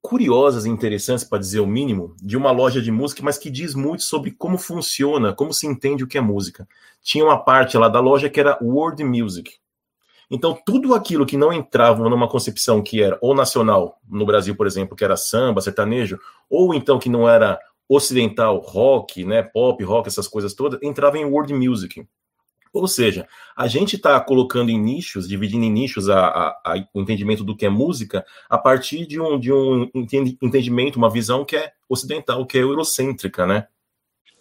curiosas 0.02 0.66
e 0.66 0.68
interessantes, 0.68 1.24
para 1.24 1.38
dizer 1.38 1.60
o 1.60 1.66
mínimo, 1.66 2.16
de 2.20 2.36
uma 2.36 2.50
loja 2.50 2.82
de 2.82 2.90
música, 2.90 3.22
mas 3.22 3.38
que 3.38 3.48
diz 3.48 3.72
muito 3.72 4.02
sobre 4.02 4.32
como 4.32 4.58
funciona, 4.58 5.32
como 5.32 5.54
se 5.54 5.66
entende 5.66 6.02
o 6.02 6.08
que 6.08 6.18
é 6.18 6.20
música. 6.20 6.68
Tinha 7.00 7.24
uma 7.24 7.38
parte 7.38 7.78
lá 7.78 7.88
da 7.88 8.00
loja 8.00 8.28
que 8.28 8.40
era 8.40 8.58
world 8.60 9.02
music. 9.04 9.54
Então, 10.28 10.58
tudo 10.66 10.94
aquilo 10.94 11.24
que 11.24 11.36
não 11.36 11.52
entrava 11.52 12.08
numa 12.08 12.28
concepção 12.28 12.82
que 12.82 13.00
era 13.00 13.16
ou 13.20 13.34
nacional, 13.34 14.00
no 14.08 14.26
Brasil, 14.26 14.56
por 14.56 14.66
exemplo, 14.66 14.96
que 14.96 15.04
era 15.04 15.16
samba, 15.16 15.60
sertanejo, 15.60 16.18
ou 16.50 16.74
então 16.74 16.98
que 16.98 17.08
não 17.08 17.28
era 17.28 17.58
ocidental, 17.88 18.58
rock, 18.58 19.24
né, 19.24 19.42
pop, 19.42 19.82
rock, 19.84 20.08
essas 20.08 20.26
coisas 20.26 20.54
todas, 20.54 20.80
entrava 20.82 21.16
em 21.16 21.24
world 21.24 21.52
music. 21.54 22.06
Ou 22.72 22.88
seja, 22.88 23.28
a 23.54 23.68
gente 23.68 23.96
está 23.96 24.18
colocando 24.20 24.70
em 24.70 24.80
nichos, 24.80 25.28
dividindo 25.28 25.64
em 25.64 25.70
nichos 25.70 26.08
a, 26.08 26.20
a, 26.20 26.48
a, 26.64 26.88
o 26.94 27.02
entendimento 27.02 27.44
do 27.44 27.56
que 27.56 27.66
é 27.66 27.68
música 27.68 28.24
a 28.48 28.56
partir 28.56 29.06
de 29.06 29.20
um, 29.20 29.38
de 29.38 29.52
um 29.52 29.90
entendimento, 29.94 30.96
uma 30.96 31.10
visão 31.10 31.44
que 31.44 31.56
é 31.56 31.72
ocidental, 31.88 32.46
que 32.46 32.56
é 32.56 32.62
eurocêntrica, 32.62 33.46
né? 33.46 33.66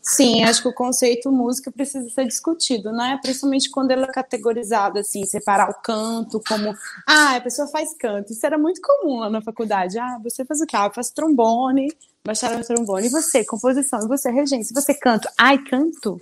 Sim, 0.02 0.44
acho 0.44 0.64
que 0.64 0.68
o 0.68 0.74
conceito 0.74 1.32
música 1.32 1.72
precisa 1.72 2.10
ser 2.10 2.26
discutido, 2.26 2.92
né? 2.92 3.20
Principalmente 3.22 3.70
quando 3.70 3.92
ele 3.92 4.04
é 4.04 4.08
categorizado, 4.08 4.98
assim, 4.98 5.24
separar 5.26 5.70
o 5.70 5.76
canto 5.76 6.42
como, 6.48 6.74
ah, 7.08 7.36
a 7.36 7.42
pessoa 7.42 7.68
faz 7.68 7.96
canto. 7.96 8.32
Isso 8.32 8.44
era 8.44 8.58
muito 8.58 8.82
comum 8.82 9.20
lá 9.20 9.30
na 9.30 9.42
faculdade. 9.42 10.00
Ah, 10.00 10.20
você 10.24 10.44
faz 10.44 10.60
o 10.60 10.66
quê? 10.66 10.76
Ah, 10.76 10.88
eu 10.88 10.94
faço 10.94 11.14
trombone, 11.14 11.88
baixaram 12.24 12.60
o 12.60 12.64
trombone. 12.64 13.08
E 13.08 13.10
você, 13.10 13.44
composição? 13.46 14.04
E 14.04 14.08
você, 14.08 14.32
regência? 14.32 14.74
E 14.74 14.76
você, 14.76 14.94
canto? 14.94 15.28
Ai, 15.38 15.58
canto? 15.64 16.22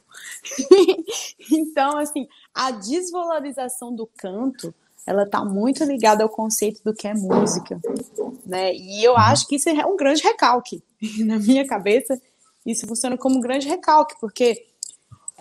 então, 1.52 1.98
assim, 1.98 2.28
a 2.54 2.72
desvalorização 2.72 3.94
do 3.94 4.08
canto, 4.18 4.74
ela 5.06 5.26
tá 5.26 5.44
muito 5.44 5.84
ligada 5.84 6.24
ao 6.24 6.30
conceito 6.30 6.82
do 6.84 6.94
que 6.94 7.08
é 7.08 7.14
música, 7.14 7.80
né? 8.46 8.74
E 8.74 9.04
eu 9.04 9.18
acho 9.18 9.48
que 9.48 9.56
isso 9.56 9.70
é 9.70 9.86
um 9.86 9.98
grande 9.98 10.24
recalque 10.24 10.84
na 11.26 11.38
minha 11.38 11.66
cabeça 11.66 12.20
isso 12.66 12.88
funciona 12.88 13.18
como 13.18 13.38
um 13.38 13.42
grande 13.42 13.68
recalque, 13.68 14.16
porque 14.20 14.68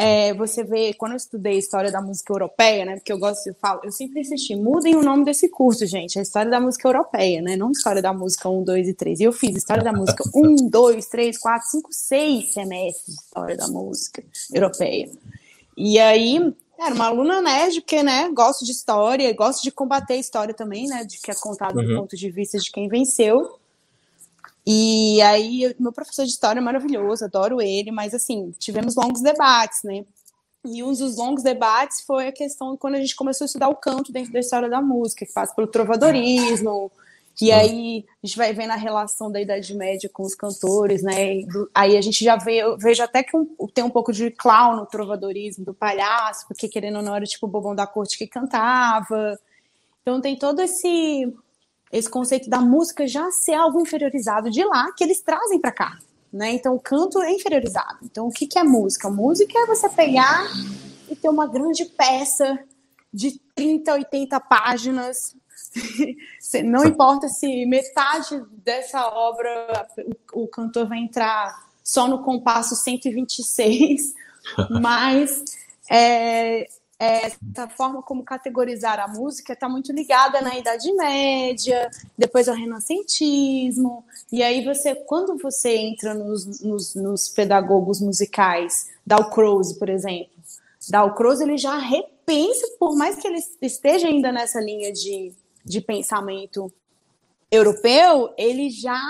é, 0.00 0.32
você 0.32 0.62
vê, 0.62 0.94
quando 0.94 1.12
eu 1.12 1.16
estudei 1.16 1.58
história 1.58 1.90
da 1.90 2.00
música 2.00 2.32
europeia, 2.32 2.84
né? 2.84 2.94
Porque 2.94 3.12
eu 3.12 3.18
gosto, 3.18 3.48
eu 3.48 3.54
falo, 3.60 3.80
eu 3.82 3.90
sempre 3.90 4.20
insisti, 4.20 4.54
mudem 4.54 4.94
o 4.94 5.02
nome 5.02 5.24
desse 5.24 5.48
curso, 5.48 5.84
gente. 5.86 6.20
É 6.20 6.22
história 6.22 6.48
da 6.48 6.60
música 6.60 6.86
europeia, 6.86 7.42
né? 7.42 7.56
Não 7.56 7.72
história 7.72 8.00
da 8.00 8.12
música 8.12 8.48
1, 8.48 8.62
2 8.62 8.88
e 8.88 8.94
3. 8.94 9.18
E 9.18 9.24
eu 9.24 9.32
fiz 9.32 9.56
história 9.56 9.82
da 9.82 9.92
música 9.92 10.22
1, 10.32 10.68
2, 10.70 11.06
3, 11.08 11.36
4, 11.36 11.68
5, 11.68 11.88
6 11.92 12.52
semestres 12.52 13.16
de 13.16 13.22
história 13.22 13.56
da 13.56 13.66
música 13.66 14.22
europeia. 14.54 15.10
E 15.76 15.98
aí, 15.98 16.54
era 16.78 16.94
uma 16.94 17.06
aluna 17.06 17.42
nerd, 17.42 17.80
porque, 17.80 18.00
né, 18.00 18.30
gosto 18.32 18.64
de 18.64 18.70
história, 18.70 19.34
gosto 19.34 19.64
de 19.64 19.72
combater 19.72 20.14
a 20.14 20.18
história 20.18 20.54
também, 20.54 20.86
né? 20.86 21.04
De 21.04 21.18
que 21.20 21.32
é 21.32 21.34
contado 21.34 21.76
uhum. 21.76 21.86
do 21.86 21.96
ponto 21.96 22.16
de 22.16 22.30
vista 22.30 22.56
de 22.56 22.70
quem 22.70 22.88
venceu. 22.88 23.58
E 24.70 25.22
aí, 25.22 25.74
meu 25.80 25.90
professor 25.90 26.26
de 26.26 26.30
história 26.30 26.60
é 26.60 26.62
maravilhoso, 26.62 27.24
adoro 27.24 27.58
ele, 27.58 27.90
mas 27.90 28.12
assim, 28.12 28.52
tivemos 28.58 28.96
longos 28.96 29.22
debates, 29.22 29.82
né? 29.82 30.04
E 30.62 30.82
um 30.82 30.92
dos 30.92 31.16
longos 31.16 31.42
debates 31.42 32.02
foi 32.02 32.28
a 32.28 32.32
questão 32.32 32.72
de 32.72 32.78
quando 32.78 32.96
a 32.96 33.00
gente 33.00 33.16
começou 33.16 33.46
a 33.46 33.46
estudar 33.46 33.70
o 33.70 33.76
canto 33.76 34.12
dentro 34.12 34.30
da 34.30 34.40
história 34.40 34.68
da 34.68 34.82
música, 34.82 35.24
que 35.24 35.32
passa 35.32 35.54
pelo 35.54 35.68
trovadorismo, 35.68 36.92
e 37.40 37.50
aí 37.50 38.04
a 38.22 38.26
gente 38.26 38.36
vai 38.36 38.52
vendo 38.52 38.72
a 38.72 38.76
relação 38.76 39.32
da 39.32 39.40
Idade 39.40 39.74
Média 39.74 40.10
com 40.12 40.22
os 40.22 40.34
cantores, 40.34 41.02
né? 41.02 41.46
Aí 41.74 41.96
a 41.96 42.02
gente 42.02 42.22
já 42.22 42.36
vê, 42.36 42.56
eu 42.56 42.76
vejo 42.76 43.02
até 43.02 43.22
que 43.22 43.34
um, 43.34 43.46
tem 43.72 43.84
um 43.84 43.90
pouco 43.90 44.12
de 44.12 44.30
clown 44.30 44.76
no 44.76 44.84
trovadorismo, 44.84 45.64
do 45.64 45.72
palhaço, 45.72 46.46
porque 46.46 46.68
querendo 46.68 46.96
ou 46.96 47.02
não 47.02 47.16
era 47.16 47.24
tipo 47.24 47.46
o 47.46 47.48
bobão 47.48 47.74
da 47.74 47.86
corte 47.86 48.18
que 48.18 48.26
cantava. 48.26 49.38
Então 50.02 50.20
tem 50.20 50.36
todo 50.36 50.60
esse 50.60 51.32
esse 51.92 52.08
conceito 52.08 52.48
da 52.50 52.60
música 52.60 53.06
já 53.06 53.30
ser 53.30 53.54
algo 53.54 53.80
inferiorizado 53.80 54.50
de 54.50 54.64
lá 54.64 54.92
que 54.92 55.04
eles 55.04 55.20
trazem 55.20 55.60
para 55.60 55.72
cá. 55.72 55.98
Né? 56.32 56.52
Então, 56.52 56.74
o 56.74 56.80
canto 56.80 57.20
é 57.22 57.32
inferiorizado. 57.32 57.98
Então, 58.02 58.28
o 58.28 58.30
que, 58.30 58.46
que 58.46 58.58
é 58.58 58.62
música? 58.62 59.08
Música 59.08 59.58
é 59.58 59.66
você 59.66 59.88
pegar 59.88 60.46
e 61.08 61.16
ter 61.16 61.28
uma 61.28 61.46
grande 61.46 61.86
peça 61.86 62.58
de 63.12 63.40
30, 63.54 63.94
80 63.94 64.40
páginas. 64.40 65.34
Não 66.64 66.84
importa 66.84 67.28
se 67.28 67.64
metade 67.66 68.42
dessa 68.62 69.06
obra 69.08 69.88
o, 70.32 70.46
cantor 70.46 70.86
vai 70.86 70.98
entrar 70.98 71.66
só 71.82 72.06
no 72.06 72.22
compasso 72.22 72.76
126, 72.76 74.14
mas 74.80 75.44
é, 75.90 76.68
essa 76.98 77.68
forma 77.68 78.02
como 78.02 78.24
categorizar 78.24 78.98
a 78.98 79.06
música 79.06 79.52
está 79.52 79.68
muito 79.68 79.92
ligada 79.92 80.40
na 80.40 80.58
Idade 80.58 80.92
Média, 80.94 81.88
depois 82.16 82.48
ao 82.48 82.56
Renascentismo, 82.56 84.04
e 84.32 84.42
aí 84.42 84.64
você, 84.64 84.94
quando 84.94 85.36
você 85.38 85.76
entra 85.76 86.12
nos, 86.12 86.60
nos, 86.60 86.94
nos 86.96 87.28
pedagogos 87.28 88.00
musicais, 88.00 88.88
Dalcroze, 89.06 89.78
por 89.78 89.88
exemplo, 89.88 90.32
Dalcroze 90.90 91.44
ele 91.44 91.56
já 91.56 91.78
repensa, 91.78 92.66
por 92.80 92.96
mais 92.96 93.16
que 93.16 93.28
ele 93.28 93.38
esteja 93.62 94.08
ainda 94.08 94.32
nessa 94.32 94.60
linha 94.60 94.92
de, 94.92 95.32
de 95.64 95.80
pensamento 95.80 96.72
europeu, 97.50 98.34
ele 98.36 98.70
já 98.70 99.00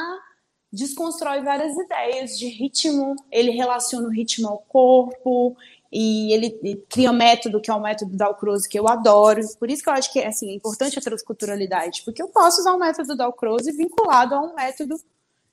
desconstrói 0.71 1.41
várias 1.41 1.77
ideias 1.77 2.39
de 2.39 2.47
ritmo, 2.49 3.17
ele 3.31 3.51
relaciona 3.53 4.07
o 4.07 4.11
ritmo 4.11 4.49
ao 4.49 4.59
corpo, 4.59 5.57
e 5.91 6.33
ele 6.33 6.85
cria 6.89 7.11
um 7.11 7.17
método 7.17 7.61
que 7.61 7.71
é 7.71 7.75
o 7.75 7.81
método 7.81 8.17
Dalcroze 8.17 8.69
que 8.69 8.79
eu 8.79 8.89
adoro. 8.89 9.41
Por 9.59 9.71
isso 9.71 9.83
que 9.83 9.89
eu 9.89 9.95
acho 9.95 10.13
que 10.13 10.21
assim, 10.21 10.51
é 10.51 10.55
importante 10.55 10.99
a 10.99 11.03
transculturalidade, 11.03 12.03
porque 12.05 12.23
eu 12.23 12.29
posso 12.29 12.61
usar 12.61 12.75
o 12.75 12.79
método 12.79 13.17
Dalcroze 13.17 13.73
vinculado 13.73 14.35
a 14.35 14.41
um 14.41 14.55
método 14.55 14.97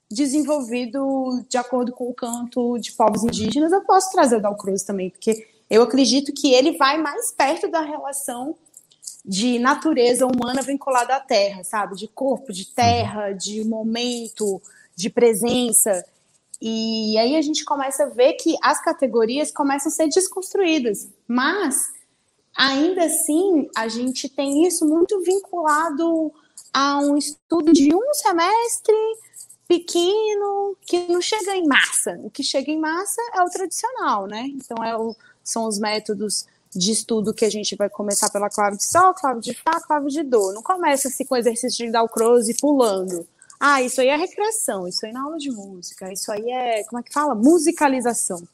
desenvolvido 0.09 1.43
de 1.49 1.57
acordo 1.57 1.91
com 1.91 2.09
o 2.09 2.13
canto 2.13 2.77
de 2.77 2.91
povos 2.91 3.23
indígenas, 3.23 3.71
eu 3.71 3.81
posso 3.81 4.11
trazer 4.11 4.37
o 4.37 4.41
Dalcroze 4.41 4.85
também, 4.85 5.09
porque 5.09 5.47
eu 5.69 5.81
acredito 5.81 6.31
que 6.31 6.53
ele 6.53 6.77
vai 6.77 6.97
mais 6.97 7.31
perto 7.31 7.69
da 7.69 7.81
relação 7.81 8.55
de 9.25 9.57
natureza 9.57 10.27
humana 10.27 10.61
vinculada 10.61 11.15
à 11.15 11.19
terra, 11.19 11.63
sabe? 11.63 11.95
De 11.95 12.07
corpo, 12.07 12.53
de 12.53 12.67
terra, 12.67 13.31
de 13.31 13.63
momento, 13.63 14.61
de 14.95 15.09
presença. 15.09 16.05
E 16.67 17.15
aí 17.19 17.35
a 17.35 17.43
gente 17.43 17.63
começa 17.63 18.05
a 18.05 18.09
ver 18.09 18.33
que 18.33 18.57
as 18.59 18.83
categorias 18.83 19.51
começam 19.51 19.91
a 19.91 19.93
ser 19.93 20.07
desconstruídas, 20.07 21.07
mas 21.27 21.93
ainda 22.57 23.05
assim 23.05 23.69
a 23.77 23.87
gente 23.87 24.27
tem 24.27 24.65
isso 24.65 24.83
muito 24.83 25.21
vinculado 25.21 26.33
a 26.73 26.97
um 27.01 27.15
estudo 27.17 27.71
de 27.71 27.93
um 27.93 28.11
semestre 28.15 28.95
pequeno 29.67 30.75
que 30.81 31.07
não 31.07 31.21
chega 31.21 31.55
em 31.55 31.67
massa. 31.67 32.19
O 32.23 32.31
que 32.31 32.41
chega 32.41 32.71
em 32.71 32.79
massa 32.79 33.21
é 33.35 33.43
o 33.43 33.49
tradicional, 33.51 34.25
né? 34.25 34.47
Então 34.55 34.83
é 34.83 34.97
o, 34.97 35.15
são 35.43 35.67
os 35.67 35.77
métodos 35.77 36.47
de 36.71 36.91
estudo 36.91 37.31
que 37.31 37.45
a 37.45 37.49
gente 37.51 37.75
vai 37.75 37.91
começar 37.91 38.31
pela 38.31 38.49
clave 38.49 38.77
de 38.77 38.85
sol, 38.85 39.13
clave 39.13 39.39
de 39.39 39.53
fá, 39.53 39.79
clave 39.81 40.09
de 40.09 40.23
dor. 40.23 40.51
Não 40.51 40.63
começa 40.63 41.09
assim 41.09 41.25
com 41.25 41.37
exercício 41.37 41.85
de 41.85 41.91
Dalcroze 41.91 42.55
pulando. 42.59 43.27
Ah, 43.67 43.81
isso 43.81 43.99
aí 43.99 44.09
é 44.09 44.15
recreação, 44.15 44.87
isso 44.87 45.03
aí 45.07 45.11
na 45.11 45.23
aula 45.23 45.39
de 45.39 45.49
música, 45.49 46.13
isso 46.13 46.31
aí 46.31 46.51
é, 46.51 46.83
como 46.83 46.99
é 46.99 47.03
que 47.03 47.11
fala? 47.11 47.33
Musicalização. 47.33 48.47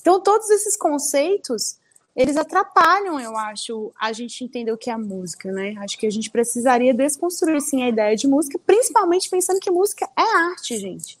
Então, 0.00 0.18
todos 0.22 0.48
esses 0.48 0.74
conceitos, 0.74 1.76
eles 2.16 2.34
atrapalham, 2.34 3.20
eu 3.20 3.36
acho, 3.36 3.92
a 4.00 4.10
gente 4.14 4.42
entender 4.42 4.72
o 4.72 4.78
que 4.78 4.88
é 4.88 4.94
a 4.94 4.98
música, 4.98 5.52
né? 5.52 5.74
Acho 5.80 5.98
que 5.98 6.06
a 6.06 6.10
gente 6.10 6.30
precisaria 6.30 6.94
desconstruir, 6.94 7.60
sim, 7.60 7.82
a 7.82 7.90
ideia 7.90 8.16
de 8.16 8.26
música, 8.26 8.58
principalmente 8.58 9.28
pensando 9.28 9.60
que 9.60 9.70
música 9.70 10.08
é 10.16 10.22
arte, 10.22 10.78
gente. 10.78 11.18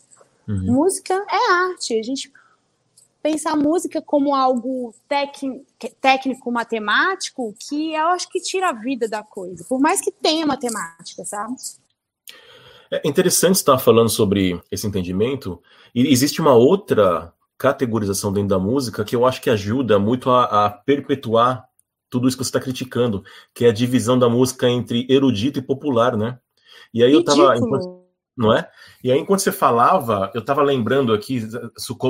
Uhum. 0.48 0.72
Música 0.72 1.12
é 1.30 1.52
arte. 1.52 1.98
A 1.98 2.02
gente 2.02 2.32
pensar 3.22 3.52
a 3.52 3.56
música 3.56 4.00
como 4.00 4.34
algo 4.34 4.94
técnico, 6.00 6.50
matemático, 6.50 7.54
que 7.58 7.92
eu 7.92 8.06
acho 8.08 8.26
que 8.30 8.40
tira 8.40 8.70
a 8.70 8.72
vida 8.72 9.06
da 9.06 9.22
coisa, 9.22 9.66
por 9.68 9.78
mais 9.78 10.00
que 10.00 10.10
tenha 10.10 10.46
matemática, 10.46 11.26
sabe? 11.26 11.56
É 13.02 13.08
interessante 13.08 13.56
estar 13.56 13.78
falando 13.78 14.08
sobre 14.08 14.60
esse 14.70 14.86
entendimento, 14.86 15.60
e 15.94 16.06
existe 16.06 16.40
uma 16.40 16.54
outra 16.54 17.32
categorização 17.56 18.32
dentro 18.32 18.48
da 18.50 18.58
música 18.58 19.04
que 19.04 19.16
eu 19.16 19.24
acho 19.24 19.40
que 19.40 19.48
ajuda 19.50 19.98
muito 19.98 20.30
a, 20.30 20.66
a 20.66 20.70
perpetuar 20.70 21.64
tudo 22.10 22.28
isso 22.28 22.36
que 22.36 22.44
você 22.44 22.48
está 22.48 22.60
criticando, 22.60 23.24
que 23.52 23.64
é 23.64 23.68
a 23.68 23.72
divisão 23.72 24.18
da 24.18 24.28
música 24.28 24.68
entre 24.68 25.06
erudito 25.08 25.58
e 25.58 25.62
popular, 25.62 26.16
né? 26.16 26.38
E 26.92 27.02
aí 27.02 27.12
Ridículo. 27.12 27.36
eu 27.36 27.50
estava 27.50 28.04
não 28.36 28.52
é? 28.52 28.68
E 29.02 29.12
aí, 29.12 29.18
enquanto 29.18 29.40
você 29.40 29.52
falava, 29.52 30.30
eu 30.34 30.40
estava 30.40 30.62
lembrando 30.62 31.12
aqui 31.12 31.40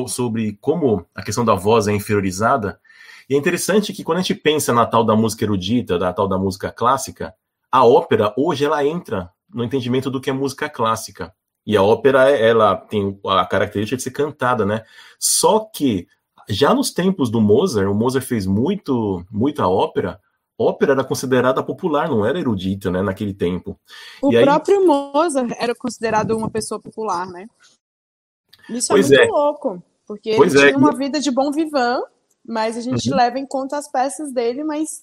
sobre 0.07 0.57
como 0.61 1.07
a 1.15 1.23
questão 1.23 1.45
da 1.45 1.55
voz 1.55 1.87
é 1.87 1.93
inferiorizada. 1.93 2.81
E 3.29 3.35
é 3.35 3.39
interessante 3.39 3.93
que 3.93 4.03
quando 4.03 4.19
a 4.19 4.21
gente 4.23 4.35
pensa 4.35 4.73
na 4.73 4.87
tal 4.87 5.05
da 5.05 5.15
música 5.15 5.45
erudita, 5.45 5.99
da 5.99 6.13
tal 6.13 6.29
da 6.29 6.39
música 6.39 6.71
clássica, 6.71 7.35
a 7.71 7.85
ópera 7.85 8.33
hoje 8.37 8.65
ela 8.65 8.85
entra 8.85 9.31
no 9.55 9.65
entendimento 9.65 10.11
do 10.11 10.21
que 10.21 10.29
é 10.29 10.33
música 10.33 10.69
clássica. 10.69 11.33
E 11.67 11.77
a 11.77 11.83
ópera, 11.83 12.29
ela 12.31 12.77
tem 12.77 13.19
a 13.27 13.47
característica 13.47 13.97
de 13.97 14.03
ser 14.03 14.11
cantada, 14.11 14.67
né? 14.67 14.85
Só 15.19 15.61
que 15.61 16.07
já 16.49 16.75
nos 16.75 16.93
tempos 16.93 17.31
do 17.31 17.41
Mozart, 17.41 17.89
o 17.89 17.95
Mozart 17.95 18.27
fez 18.27 18.47
muito, 18.47 19.25
muita 19.31 19.67
ópera, 19.67 20.21
ópera 20.59 20.93
era 20.93 21.05
considerada 21.05 21.63
popular, 21.63 22.09
não 22.09 22.27
era 22.27 22.39
erudita, 22.39 22.91
né, 22.91 23.01
naquele 23.01 23.33
tempo. 23.33 23.79
O 24.21 24.33
e 24.33 24.43
próprio 24.43 24.81
aí... 24.81 24.87
Mozart 24.87 25.53
era 25.59 25.75
considerado 25.75 26.37
uma 26.37 26.51
pessoa 26.51 26.81
popular, 26.81 27.27
né? 27.27 27.47
Isso 28.69 28.93
é 28.93 28.97
pois 28.97 29.11
é 29.11 29.19
muito 29.19 29.29
é. 29.29 29.33
louco, 29.33 29.83
porque 30.07 30.37
pois 30.37 30.55
ele 30.55 30.65
é. 30.65 30.67
tinha 30.69 30.79
uma 30.79 30.95
vida 30.95 31.19
de 31.21 31.31
bom 31.31 31.51
vivant, 31.51 32.03
mas 32.47 32.77
a 32.77 32.81
gente 32.81 33.11
uhum. 33.11 33.17
leva 33.17 33.39
em 33.39 33.47
conta 33.47 33.79
as 33.79 33.91
peças 33.91 34.33
dele, 34.33 34.65
mas 34.65 35.03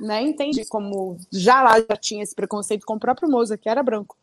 né, 0.00 0.22
entende 0.22 0.64
como 0.68 1.18
já 1.32 1.62
lá 1.62 1.80
já 1.80 1.96
tinha 1.96 2.22
esse 2.22 2.34
preconceito 2.34 2.84
com 2.84 2.94
o 2.94 3.00
próprio 3.00 3.28
Mozart, 3.28 3.60
que 3.60 3.68
era 3.68 3.82
branco. 3.82 4.16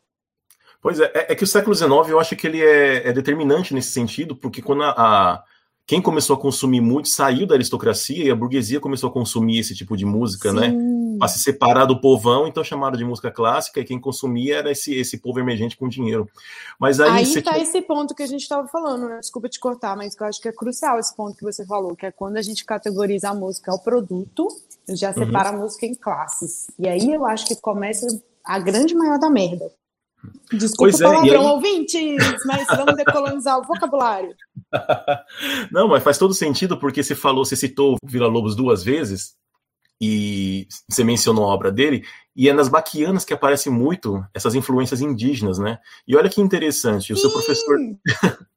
Pois 0.80 1.00
é, 1.00 1.10
é, 1.14 1.32
é 1.32 1.34
que 1.34 1.44
o 1.44 1.46
século 1.46 1.74
XIX 1.74 1.90
eu 2.08 2.20
acho 2.20 2.36
que 2.36 2.46
ele 2.46 2.62
é, 2.62 3.08
é 3.08 3.12
determinante 3.12 3.72
nesse 3.72 3.90
sentido, 3.90 4.36
porque 4.36 4.60
quando 4.60 4.82
a, 4.82 4.90
a, 4.90 5.44
quem 5.86 6.00
começou 6.00 6.34
a 6.34 6.40
consumir 6.40 6.80
muito 6.80 7.08
saiu 7.08 7.46
da 7.46 7.54
aristocracia 7.54 8.24
e 8.24 8.30
a 8.30 8.34
burguesia 8.34 8.80
começou 8.80 9.10
a 9.10 9.12
consumir 9.12 9.58
esse 9.58 9.74
tipo 9.74 9.96
de 9.96 10.06
música, 10.06 10.52
né? 10.52 10.70
Sim. 10.70 10.76
né? 10.76 11.16
Para 11.18 11.28
se 11.28 11.38
separar 11.40 11.84
do 11.84 12.00
povão, 12.00 12.48
então 12.48 12.64
chamaram 12.64 12.96
de 12.96 13.04
música 13.04 13.30
clássica, 13.30 13.80
e 13.80 13.84
quem 13.84 14.00
consumia 14.00 14.56
era 14.56 14.72
esse, 14.72 14.94
esse 14.94 15.18
povo 15.18 15.38
emergente 15.38 15.76
com 15.76 15.88
dinheiro. 15.88 16.28
Mas 16.78 17.00
aí. 17.00 17.10
Aí 17.10 17.42
tá 17.42 17.58
esse 17.58 17.80
ponto 17.82 18.14
que 18.14 18.22
a 18.22 18.26
gente 18.26 18.40
estava 18.40 18.66
falando, 18.66 19.08
né? 19.08 19.20
Desculpa 19.20 19.48
te 19.48 19.60
cortar, 19.60 19.96
mas 19.96 20.16
eu 20.18 20.26
acho 20.26 20.40
que 20.40 20.48
é 20.48 20.52
crucial 20.52 20.98
esse 20.98 21.14
ponto 21.14 21.36
que 21.36 21.44
você 21.44 21.64
falou, 21.66 21.94
que 21.94 22.06
é 22.06 22.10
quando 22.10 22.36
a 22.36 22.42
gente 22.42 22.64
categoriza 22.64 23.28
a 23.28 23.34
música 23.34 23.70
ao 23.70 23.78
produto, 23.78 24.48
já 24.88 25.12
separa 25.12 25.50
uhum. 25.50 25.56
a 25.56 25.60
música 25.60 25.86
em 25.86 25.94
classes. 25.94 26.66
E 26.78 26.88
aí 26.88 27.12
eu 27.12 27.24
acho 27.26 27.46
que 27.46 27.56
começa 27.56 28.06
a 28.44 28.58
grande 28.58 28.94
maior 28.94 29.18
da 29.18 29.30
merda. 29.30 29.70
Desculpa 30.52 30.76
pois 30.78 30.94
o 30.96 30.98
palavrão, 30.98 31.42
é, 31.42 31.46
aí... 31.46 31.52
ouvintes, 31.52 32.44
mas 32.46 32.66
vamos 32.68 32.96
decolonizar 32.96 33.58
o 33.58 33.64
vocabulário. 33.64 34.34
Não, 35.70 35.88
mas 35.88 36.02
faz 36.02 36.18
todo 36.18 36.34
sentido 36.34 36.78
porque 36.78 37.02
você 37.02 37.14
falou, 37.14 37.44
você 37.44 37.56
citou 37.56 37.96
Vila 38.04 38.26
Lobos 38.26 38.54
duas 38.54 38.82
vezes 38.82 39.34
e 40.00 40.66
você 40.88 41.04
mencionou 41.04 41.44
a 41.44 41.54
obra 41.54 41.70
dele, 41.70 42.04
e 42.36 42.48
é 42.48 42.52
nas 42.52 42.68
baquianas 42.68 43.24
que 43.24 43.32
aparecem 43.32 43.72
muito 43.72 44.24
essas 44.34 44.54
influências 44.54 45.00
indígenas, 45.00 45.58
né? 45.58 45.78
E 46.06 46.16
olha 46.16 46.28
que 46.28 46.40
interessante, 46.40 47.12
o 47.12 47.16
seu 47.16 47.30
professor 47.30 47.78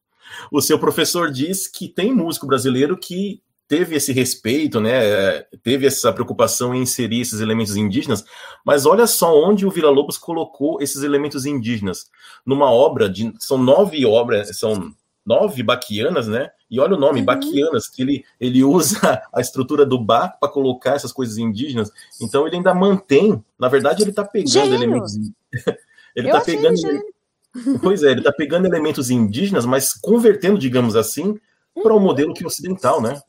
o 0.51 0.61
seu 0.61 0.79
professor 0.79 1.31
diz 1.31 1.67
que 1.67 1.87
tem 1.87 2.13
músico 2.13 2.47
brasileiro 2.47 2.97
que 2.97 3.41
teve 3.67 3.95
esse 3.95 4.13
respeito, 4.13 4.79
né, 4.79 5.41
teve 5.61 5.85
essa 5.85 6.11
preocupação 6.13 6.73
em 6.73 6.81
inserir 6.81 7.21
esses 7.21 7.41
elementos 7.41 7.75
indígenas, 7.75 8.23
mas 8.65 8.85
olha 8.85 9.05
só 9.05 9.37
onde 9.37 9.65
o 9.65 9.69
Vila 9.69 9.89
Lobos 9.89 10.17
colocou 10.17 10.81
esses 10.81 11.03
elementos 11.03 11.45
indígenas 11.45 12.09
numa 12.45 12.71
obra 12.71 13.09
de 13.09 13.33
são 13.39 13.57
nove 13.57 14.05
obras, 14.05 14.57
são 14.57 14.93
nove 15.25 15.61
baquianas, 15.61 16.27
né? 16.27 16.49
E 16.71 16.79
olha 16.79 16.95
o 16.95 16.99
nome, 16.99 17.19
uhum. 17.19 17.25
baquianas, 17.25 17.89
que 17.89 18.01
ele, 18.01 18.25
ele 18.39 18.63
usa 18.63 19.21
a 19.33 19.41
estrutura 19.41 19.85
do 19.85 19.99
ba 19.99 20.29
para 20.29 20.49
colocar 20.49 20.95
essas 20.95 21.11
coisas 21.11 21.37
indígenas. 21.37 21.91
Então 22.21 22.47
ele 22.47 22.55
ainda 22.55 22.73
mantém, 22.73 23.43
na 23.59 23.67
verdade 23.67 24.03
ele 24.03 24.11
está 24.11 24.23
pegando 24.23 24.49
gênio. 24.51 24.73
elementos 24.73 25.13
ele 26.15 26.27
está 26.27 26.41
pegando 26.41 26.77
Pois 27.81 28.03
é, 28.03 28.11
ele 28.11 28.19
está 28.19 28.31
pegando 28.31 28.65
elementos 28.65 29.09
indígenas, 29.09 29.65
mas 29.65 29.93
convertendo, 29.93 30.57
digamos 30.57 30.95
assim, 30.95 31.39
para 31.73 31.93
o 31.93 31.97
um 31.97 31.99
modelo 31.99 32.33
que 32.33 32.43
é 32.43 32.47
ocidental, 32.47 33.01
né? 33.01 33.19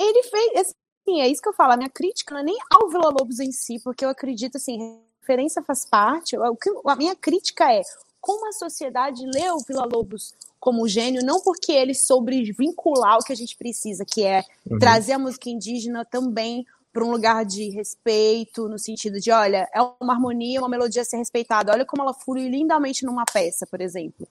Ele 0.00 0.22
fez. 0.24 0.52
Assim, 0.56 1.20
é 1.20 1.28
isso 1.28 1.42
que 1.42 1.48
eu 1.48 1.52
falo. 1.52 1.72
A 1.72 1.76
minha 1.76 1.90
crítica 1.90 2.34
não 2.34 2.40
é 2.40 2.44
nem 2.44 2.58
ao 2.70 2.88
Vila 2.88 3.10
Lobos 3.10 3.38
em 3.38 3.52
si, 3.52 3.78
porque 3.82 4.04
eu 4.04 4.08
acredito 4.08 4.56
assim, 4.56 5.00
referência 5.20 5.62
faz 5.62 5.84
parte. 5.84 6.36
O 6.36 6.56
que, 6.56 6.70
a 6.86 6.96
minha 6.96 7.14
crítica 7.14 7.72
é 7.72 7.82
como 8.20 8.48
a 8.48 8.52
sociedade 8.52 9.24
lê 9.26 9.50
o 9.50 9.58
Vila 9.58 9.84
Lobos 9.84 10.34
como 10.58 10.86
gênio, 10.86 11.24
não 11.24 11.40
porque 11.40 11.72
ele 11.72 11.94
soube 11.94 12.52
vincular 12.52 13.16
o 13.16 13.24
que 13.24 13.32
a 13.32 13.36
gente 13.36 13.56
precisa, 13.56 14.04
que 14.04 14.24
é 14.24 14.44
uhum. 14.70 14.78
trazer 14.78 15.12
a 15.12 15.18
música 15.18 15.48
indígena 15.48 16.04
também 16.04 16.66
para 16.92 17.04
um 17.04 17.10
lugar 17.10 17.44
de 17.44 17.70
respeito, 17.70 18.68
no 18.68 18.78
sentido 18.78 19.20
de, 19.20 19.30
olha, 19.30 19.68
é 19.74 19.80
uma 20.00 20.12
harmonia, 20.14 20.60
uma 20.60 20.68
melodia 20.68 21.02
a 21.02 21.04
ser 21.04 21.18
respeitada. 21.18 21.72
Olha 21.72 21.84
como 21.84 22.02
ela 22.02 22.14
flui 22.14 22.48
lindamente 22.48 23.04
numa 23.04 23.24
peça, 23.24 23.66
por 23.66 23.80
exemplo 23.80 24.26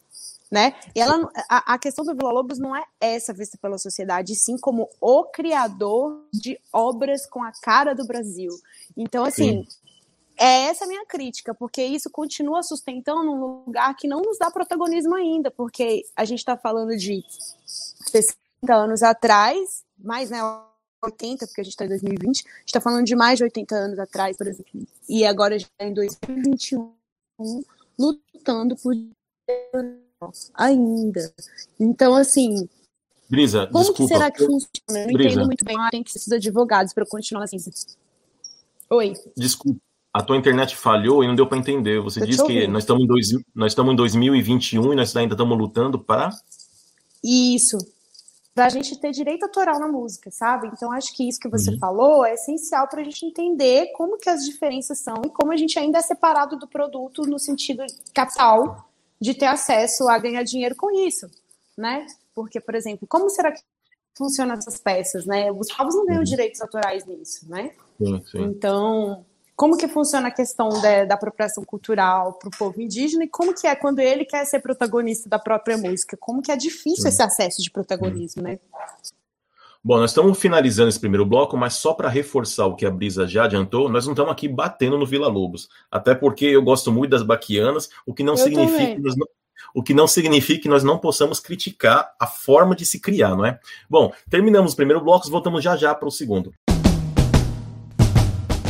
né? 0.52 0.74
E 0.96 1.00
ela, 1.00 1.30
a, 1.48 1.74
a, 1.74 1.78
questão 1.78 2.04
do 2.04 2.16
Vila 2.16 2.32
Lobos 2.32 2.58
não 2.58 2.76
é 2.76 2.84
essa 3.00 3.34
vista 3.34 3.58
pela 3.58 3.78
sociedade, 3.78 4.36
sim 4.36 4.58
como 4.58 4.90
o 5.00 5.24
criador 5.26 6.26
de 6.34 6.60
obras 6.74 7.26
com 7.26 7.44
a 7.44 7.52
cara 7.62 7.94
do 7.94 8.06
Brasil. 8.06 8.50
Então, 8.98 9.24
assim, 9.24 9.64
sim. 9.64 9.78
é 10.38 10.66
essa 10.66 10.86
a 10.86 10.88
minha 10.88 11.06
crítica, 11.06 11.54
porque 11.54 11.84
isso 11.84 12.10
continua 12.10 12.64
sustentando 12.64 13.32
um 13.32 13.64
lugar 13.66 13.96
que 13.96 14.08
não 14.08 14.22
nos 14.22 14.40
dá 14.40 14.50
protagonismo 14.50 15.16
ainda, 15.16 15.52
porque 15.52 16.04
a 16.16 16.26
gente 16.26 16.40
está 16.40 16.58
falando 16.58 16.98
de 16.98 17.24
60 17.66 18.36
anos 18.74 19.04
atrás, 19.04 19.84
mais, 19.98 20.32
né? 20.32 20.40
80, 21.04 21.48
porque 21.48 21.62
a 21.62 21.64
gente 21.64 21.74
está 21.74 21.86
em 21.86 21.90
2020, 21.90 22.26
a 22.26 22.30
gente 22.30 22.46
está 22.66 22.82
falando 22.82 23.06
de 23.06 23.16
mais 23.16 23.38
de 23.38 23.44
80 23.44 23.76
anos 23.76 24.00
atrás, 24.00 24.38
por 24.38 24.48
exemplo, 24.48 24.88
e 25.08 25.26
agora 25.26 25.58
já 25.58 25.68
em 25.80 25.94
2021, 25.94 26.94
lutando 27.98 28.76
por 28.76 28.94
ainda. 30.54 31.34
Então, 31.80 32.16
assim. 32.16 32.68
Brisa, 33.30 33.68
como 33.68 33.80
desculpa. 33.84 34.04
que 34.04 34.08
será 34.08 34.32
que 34.32 34.40
funciona? 34.40 34.70
Eu 34.90 35.06
não 35.06 35.14
Brisa. 35.14 35.30
entendo 35.30 35.46
muito 35.46 35.66
bem. 35.66 35.78
Tem 35.92 36.04
que 36.04 36.12
de 36.14 36.36
advogados 36.36 36.94
para 36.94 37.06
continuar 37.06 37.44
assim. 37.44 37.58
Oi. 38.90 39.14
Desculpa. 39.38 39.80
A 40.12 40.24
tua 40.24 40.36
internet 40.36 40.76
falhou 40.76 41.24
e 41.24 41.28
não 41.28 41.36
deu 41.36 41.46
para 41.46 41.60
entender. 41.60 42.02
Você 42.02 42.26
disse 42.26 42.44
que 42.44 42.68
nós 42.68 42.82
estamos, 42.82 43.04
em 43.04 43.08
dois, 43.08 43.28
nós 43.54 43.72
estamos 43.72 43.94
em 43.94 43.96
2021 43.96 44.94
e 44.94 44.96
nós 44.96 45.16
ainda 45.16 45.36
estamos 45.36 45.56
lutando 45.56 46.00
para. 46.00 46.32
Isso. 47.24 47.78
Para 48.60 48.66
a 48.66 48.70
gente 48.70 49.00
ter 49.00 49.12
direito 49.12 49.44
autoral 49.44 49.80
na 49.80 49.88
música, 49.88 50.30
sabe? 50.30 50.68
Então, 50.68 50.92
acho 50.92 51.16
que 51.16 51.26
isso 51.26 51.40
que 51.40 51.48
você 51.48 51.72
uhum. 51.72 51.80
falou 51.80 52.26
é 52.26 52.34
essencial 52.34 52.90
para 52.90 53.00
a 53.00 53.04
gente 53.06 53.26
entender 53.26 53.94
como 53.94 54.18
que 54.18 54.30
as 54.30 54.44
diferenças 54.44 54.98
são 54.98 55.16
e 55.26 55.30
como 55.30 55.54
a 55.54 55.56
gente 55.56 55.80
ainda 55.80 56.00
é 56.00 56.02
separado 56.02 56.60
do 56.60 56.68
produto 56.68 57.22
no 57.22 57.40
sentido 57.40 57.86
capital 58.14 58.90
de 59.18 59.34
ter 59.34 59.46
acesso 59.46 60.10
a 60.10 60.18
ganhar 60.18 60.44
dinheiro 60.44 60.76
com 60.76 60.92
isso, 60.92 61.32
né? 61.78 62.06
Porque, 62.36 62.60
por 62.60 62.76
exemplo, 62.76 63.08
como 63.08 63.30
será 63.30 63.54
que 63.54 63.62
funcionam 64.14 64.56
essas 64.56 64.78
peças, 64.78 65.26
né? 65.26 65.50
Os 65.54 65.74
povos 65.74 65.96
não 65.96 66.06
ganham 66.06 66.20
uhum. 66.20 66.26
direitos 66.26 66.60
autorais 66.60 67.06
nisso, 67.06 67.50
né? 67.50 67.72
Sim, 67.98 68.22
sim. 68.30 68.42
Então, 68.42 69.26
como 69.60 69.76
que 69.76 69.90
funciona 69.90 70.30
a 70.30 70.32
questão 70.32 70.70
da, 70.82 71.04
da 71.04 71.16
apropriação 71.16 71.66
cultural 71.66 72.32
para 72.40 72.48
o 72.48 72.58
povo 72.58 72.82
indígena 72.82 73.26
e 73.26 73.28
como 73.28 73.54
que 73.54 73.68
é 73.68 73.76
quando 73.76 74.00
ele 74.00 74.24
quer 74.24 74.46
ser 74.46 74.62
protagonista 74.62 75.28
da 75.28 75.38
própria 75.38 75.78
música? 75.78 76.16
Como 76.16 76.42
que 76.42 76.50
é 76.50 76.56
difícil 76.56 77.10
esse 77.10 77.22
acesso 77.22 77.62
de 77.62 77.70
protagonismo, 77.70 78.42
né? 78.42 78.58
Bom, 79.84 79.98
nós 79.98 80.12
estamos 80.12 80.40
finalizando 80.40 80.88
esse 80.88 81.00
primeiro 81.00 81.26
bloco, 81.26 81.58
mas 81.58 81.74
só 81.74 81.94
para 81.94 82.08
reforçar 82.08 82.68
o 82.68 82.76
que 82.78 82.86
a 82.86 82.90
Brisa 82.90 83.28
já 83.28 83.44
adiantou, 83.44 83.90
nós 83.90 84.06
não 84.06 84.14
estamos 84.14 84.32
aqui 84.32 84.48
batendo 84.48 84.98
no 84.98 85.06
Vila 85.06 85.28
Lobos. 85.28 85.68
Até 85.92 86.16
porque 86.16 86.46
eu 86.46 86.64
gosto 86.64 86.90
muito 86.90 87.12
das 87.12 87.22
baquianas, 87.22 87.90
o 88.06 88.14
que 88.14 88.24
não 88.24 88.36
eu 88.36 88.38
significa 88.38 88.96
que 88.96 89.02
nós 89.02 89.18
não, 89.18 89.28
o 89.74 89.84
que 89.84 89.94
não 89.94 90.08
significa 90.08 90.64
que 90.64 90.70
nós 90.70 90.84
não 90.84 90.98
possamos 90.98 91.40
criticar 91.40 92.14
a 92.20 92.28
forma 92.28 92.76
de 92.76 92.86
se 92.86 93.00
criar, 93.00 93.36
não 93.36 93.46
é? 93.46 93.60
Bom, 93.90 94.14
terminamos 94.30 94.74
o 94.74 94.76
primeiro 94.76 95.04
bloco, 95.04 95.30
voltamos 95.30 95.64
já 95.64 95.76
já 95.76 95.94
para 95.94 96.08
o 96.08 96.12
segundo. 96.12 96.54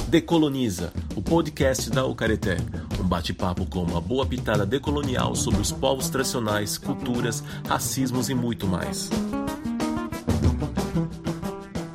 Decoloniza, 0.10 0.92
o 1.16 1.22
podcast 1.22 1.88
da 1.92 2.04
Ucareté. 2.04 2.58
Um 3.00 3.08
bate-papo 3.08 3.64
com 3.68 3.84
uma 3.84 4.02
boa 4.02 4.26
pitada 4.26 4.66
decolonial 4.66 5.36
sobre 5.36 5.62
os 5.62 5.72
povos 5.72 6.10
tradicionais, 6.10 6.80
culturas, 6.80 7.42
racismos 7.68 8.28
e 8.28 8.34
muito 8.34 8.66
mais. 8.66 9.08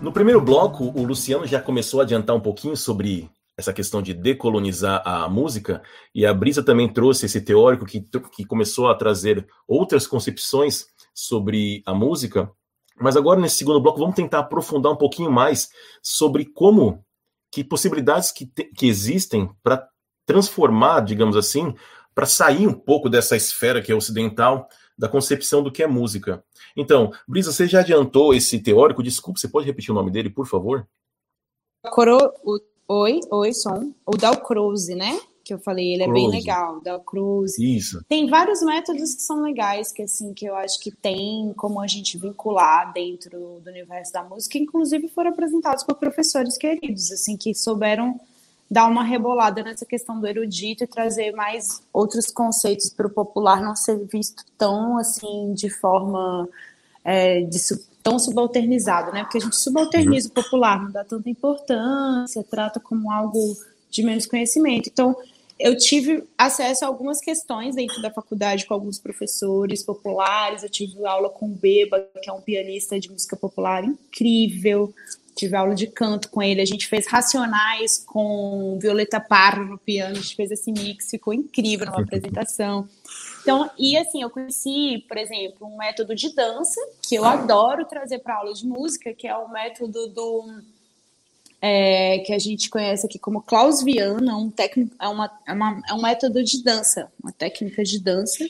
No 0.00 0.12
primeiro 0.12 0.40
bloco, 0.40 0.92
o 0.96 1.02
Luciano 1.02 1.44
já 1.44 1.60
começou 1.60 1.98
a 1.98 2.04
adiantar 2.04 2.36
um 2.36 2.40
pouquinho 2.40 2.76
sobre 2.76 3.28
essa 3.58 3.72
questão 3.72 4.00
de 4.00 4.14
decolonizar 4.14 5.02
a 5.04 5.28
música, 5.28 5.82
e 6.14 6.24
a 6.24 6.32
Brisa 6.32 6.62
também 6.62 6.88
trouxe 6.92 7.26
esse 7.26 7.40
teórico 7.40 7.84
que, 7.84 8.00
que 8.30 8.44
começou 8.44 8.88
a 8.88 8.94
trazer 8.94 9.44
outras 9.66 10.06
concepções 10.06 10.86
sobre 11.12 11.82
a 11.84 11.92
música. 11.92 12.48
Mas 12.96 13.16
agora, 13.16 13.40
nesse 13.40 13.56
segundo 13.56 13.80
bloco, 13.80 13.98
vamos 13.98 14.14
tentar 14.14 14.38
aprofundar 14.38 14.92
um 14.92 14.96
pouquinho 14.96 15.32
mais 15.32 15.68
sobre 16.00 16.44
como, 16.44 17.04
que 17.54 17.62
possibilidades 17.62 18.32
que, 18.32 18.46
te, 18.46 18.64
que 18.64 18.88
existem 18.88 19.48
para 19.62 19.88
transformar, 20.26 21.02
digamos 21.02 21.36
assim, 21.36 21.72
para 22.12 22.26
sair 22.26 22.66
um 22.66 22.72
pouco 22.72 23.08
dessa 23.08 23.36
esfera 23.36 23.80
que 23.80 23.92
é 23.92 23.94
ocidental, 23.94 24.68
da 24.98 25.08
concepção 25.08 25.62
do 25.62 25.70
que 25.70 25.80
é 25.80 25.86
música. 25.86 26.44
Então, 26.76 27.12
Brisa, 27.28 27.52
você 27.52 27.68
já 27.68 27.78
adiantou 27.78 28.34
esse 28.34 28.58
teórico? 28.58 29.04
Desculpe, 29.04 29.38
você 29.38 29.46
pode 29.46 29.66
repetir 29.66 29.92
o 29.92 29.94
nome 29.94 30.10
dele, 30.10 30.30
por 30.30 30.48
favor? 30.48 30.84
Coro... 31.92 32.18
Oi, 32.88 33.20
oi, 33.30 33.54
som. 33.54 33.94
O 34.04 34.16
Dalcroze, 34.16 34.96
né? 34.96 35.18
Que 35.44 35.52
eu 35.52 35.58
falei, 35.58 35.92
ele 35.92 36.04
é 36.04 36.10
bem 36.10 36.28
legal. 36.28 36.80
Dalcroze. 36.80 37.76
Isso. 37.76 38.02
Tem 38.08 38.28
vários 38.28 38.62
métodos 38.62 39.14
que 39.14 39.22
são 39.22 39.42
legais, 39.42 39.92
que 39.92 40.02
assim, 40.02 40.32
que 40.32 40.46
eu 40.46 40.56
acho 40.56 40.80
que 40.80 40.90
tem 40.90 41.52
como 41.54 41.80
a 41.80 41.86
gente 41.86 42.16
vincular 42.16 42.92
dentro 42.92 43.60
do 43.62 43.70
universo 43.70 44.12
da 44.12 44.24
música, 44.24 44.56
inclusive 44.56 45.06
foram 45.08 45.30
apresentados 45.30 45.84
por 45.84 45.96
professores 45.96 46.56
queridos, 46.56 47.12
assim, 47.12 47.36
que 47.36 47.54
souberam 47.54 48.18
dar 48.70 48.86
uma 48.86 49.04
rebolada 49.04 49.62
nessa 49.62 49.84
questão 49.84 50.18
do 50.18 50.26
erudito 50.26 50.84
e 50.84 50.86
trazer 50.86 51.32
mais 51.32 51.82
outros 51.92 52.26
conceitos 52.26 52.88
para 52.88 53.06
o 53.06 53.10
popular 53.10 53.60
não 53.60 53.76
ser 53.76 53.98
visto 54.06 54.44
tão 54.56 54.98
assim 54.98 55.52
de 55.52 55.68
forma 55.68 56.48
é, 57.04 57.42
de, 57.42 57.58
tão 58.02 58.18
subalternizado, 58.18 59.12
né? 59.12 59.22
Porque 59.22 59.38
a 59.38 59.40
gente 59.40 59.56
subalterniza 59.56 60.28
o 60.28 60.32
popular, 60.32 60.82
não 60.82 60.90
dá 60.90 61.04
tanta 61.04 61.28
importância, 61.28 62.42
trata 62.42 62.80
como 62.80 63.12
algo 63.12 63.56
de 63.90 64.02
menos 64.02 64.26
conhecimento. 64.26 64.88
Então, 64.92 65.14
eu 65.58 65.76
tive 65.76 66.24
acesso 66.36 66.84
a 66.84 66.88
algumas 66.88 67.20
questões 67.20 67.76
dentro 67.76 68.02
da 68.02 68.10
faculdade 68.10 68.66
com 68.66 68.74
alguns 68.74 68.98
professores 68.98 69.82
populares. 69.82 70.62
Eu 70.62 70.68
tive 70.68 71.04
aula 71.06 71.30
com 71.30 71.46
o 71.46 71.54
Beba, 71.54 72.06
que 72.22 72.28
é 72.28 72.32
um 72.32 72.40
pianista 72.40 72.98
de 72.98 73.10
música 73.10 73.36
popular 73.36 73.84
incrível. 73.84 74.92
Tive 75.36 75.56
aula 75.56 75.74
de 75.74 75.86
canto 75.86 76.28
com 76.28 76.42
ele. 76.42 76.60
A 76.60 76.64
gente 76.64 76.86
fez 76.86 77.06
Racionais 77.06 77.98
com 77.98 78.78
Violeta 78.80 79.20
Parra 79.20 79.64
no 79.64 79.78
piano. 79.78 80.12
A 80.12 80.20
gente 80.20 80.36
fez 80.36 80.50
esse 80.50 80.72
mix, 80.72 81.10
ficou 81.10 81.32
incrível 81.32 81.86
numa 81.86 82.02
apresentação. 82.02 82.88
Então, 83.42 83.70
e 83.78 83.96
assim, 83.96 84.22
eu 84.22 84.30
conheci, 84.30 85.04
por 85.06 85.18
exemplo, 85.18 85.66
um 85.66 85.76
método 85.76 86.14
de 86.14 86.34
dança 86.34 86.80
que 87.02 87.14
eu 87.14 87.24
adoro 87.24 87.84
trazer 87.84 88.20
para 88.20 88.36
aula 88.36 88.54
de 88.54 88.66
música, 88.66 89.12
que 89.12 89.28
é 89.28 89.36
o 89.36 89.50
método 89.50 90.08
do 90.08 90.62
é, 91.66 92.18
que 92.18 92.34
a 92.34 92.38
gente 92.38 92.68
conhece 92.68 93.06
aqui 93.06 93.18
como 93.18 93.40
Klaus 93.40 93.82
Viana, 93.82 94.36
um 94.36 94.50
técnico, 94.50 94.94
é, 95.00 95.08
uma, 95.08 95.30
é, 95.46 95.52
uma, 95.54 95.82
é 95.88 95.94
um 95.94 96.02
método 96.02 96.44
de 96.44 96.62
dança, 96.62 97.10
uma 97.22 97.32
técnica 97.32 97.82
de 97.82 97.98
dança, 97.98 98.46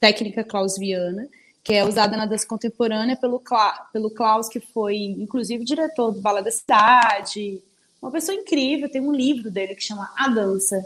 técnica 0.00 0.42
Klaus 0.42 0.76
Viana, 0.76 1.28
que 1.62 1.72
é 1.72 1.84
usada 1.86 2.16
na 2.16 2.26
dança 2.26 2.44
contemporânea 2.44 3.14
pelo, 3.14 3.40
pelo 3.92 4.10
Klaus, 4.10 4.48
que 4.48 4.58
foi, 4.58 4.96
inclusive, 4.96 5.64
diretor 5.64 6.10
do 6.10 6.20
Bala 6.20 6.42
da 6.42 6.50
Cidade, 6.50 7.62
uma 8.02 8.10
pessoa 8.10 8.36
incrível, 8.36 8.90
tem 8.90 9.00
um 9.00 9.12
livro 9.12 9.48
dele 9.48 9.76
que 9.76 9.84
chama 9.84 10.12
A 10.16 10.26
Dança, 10.26 10.84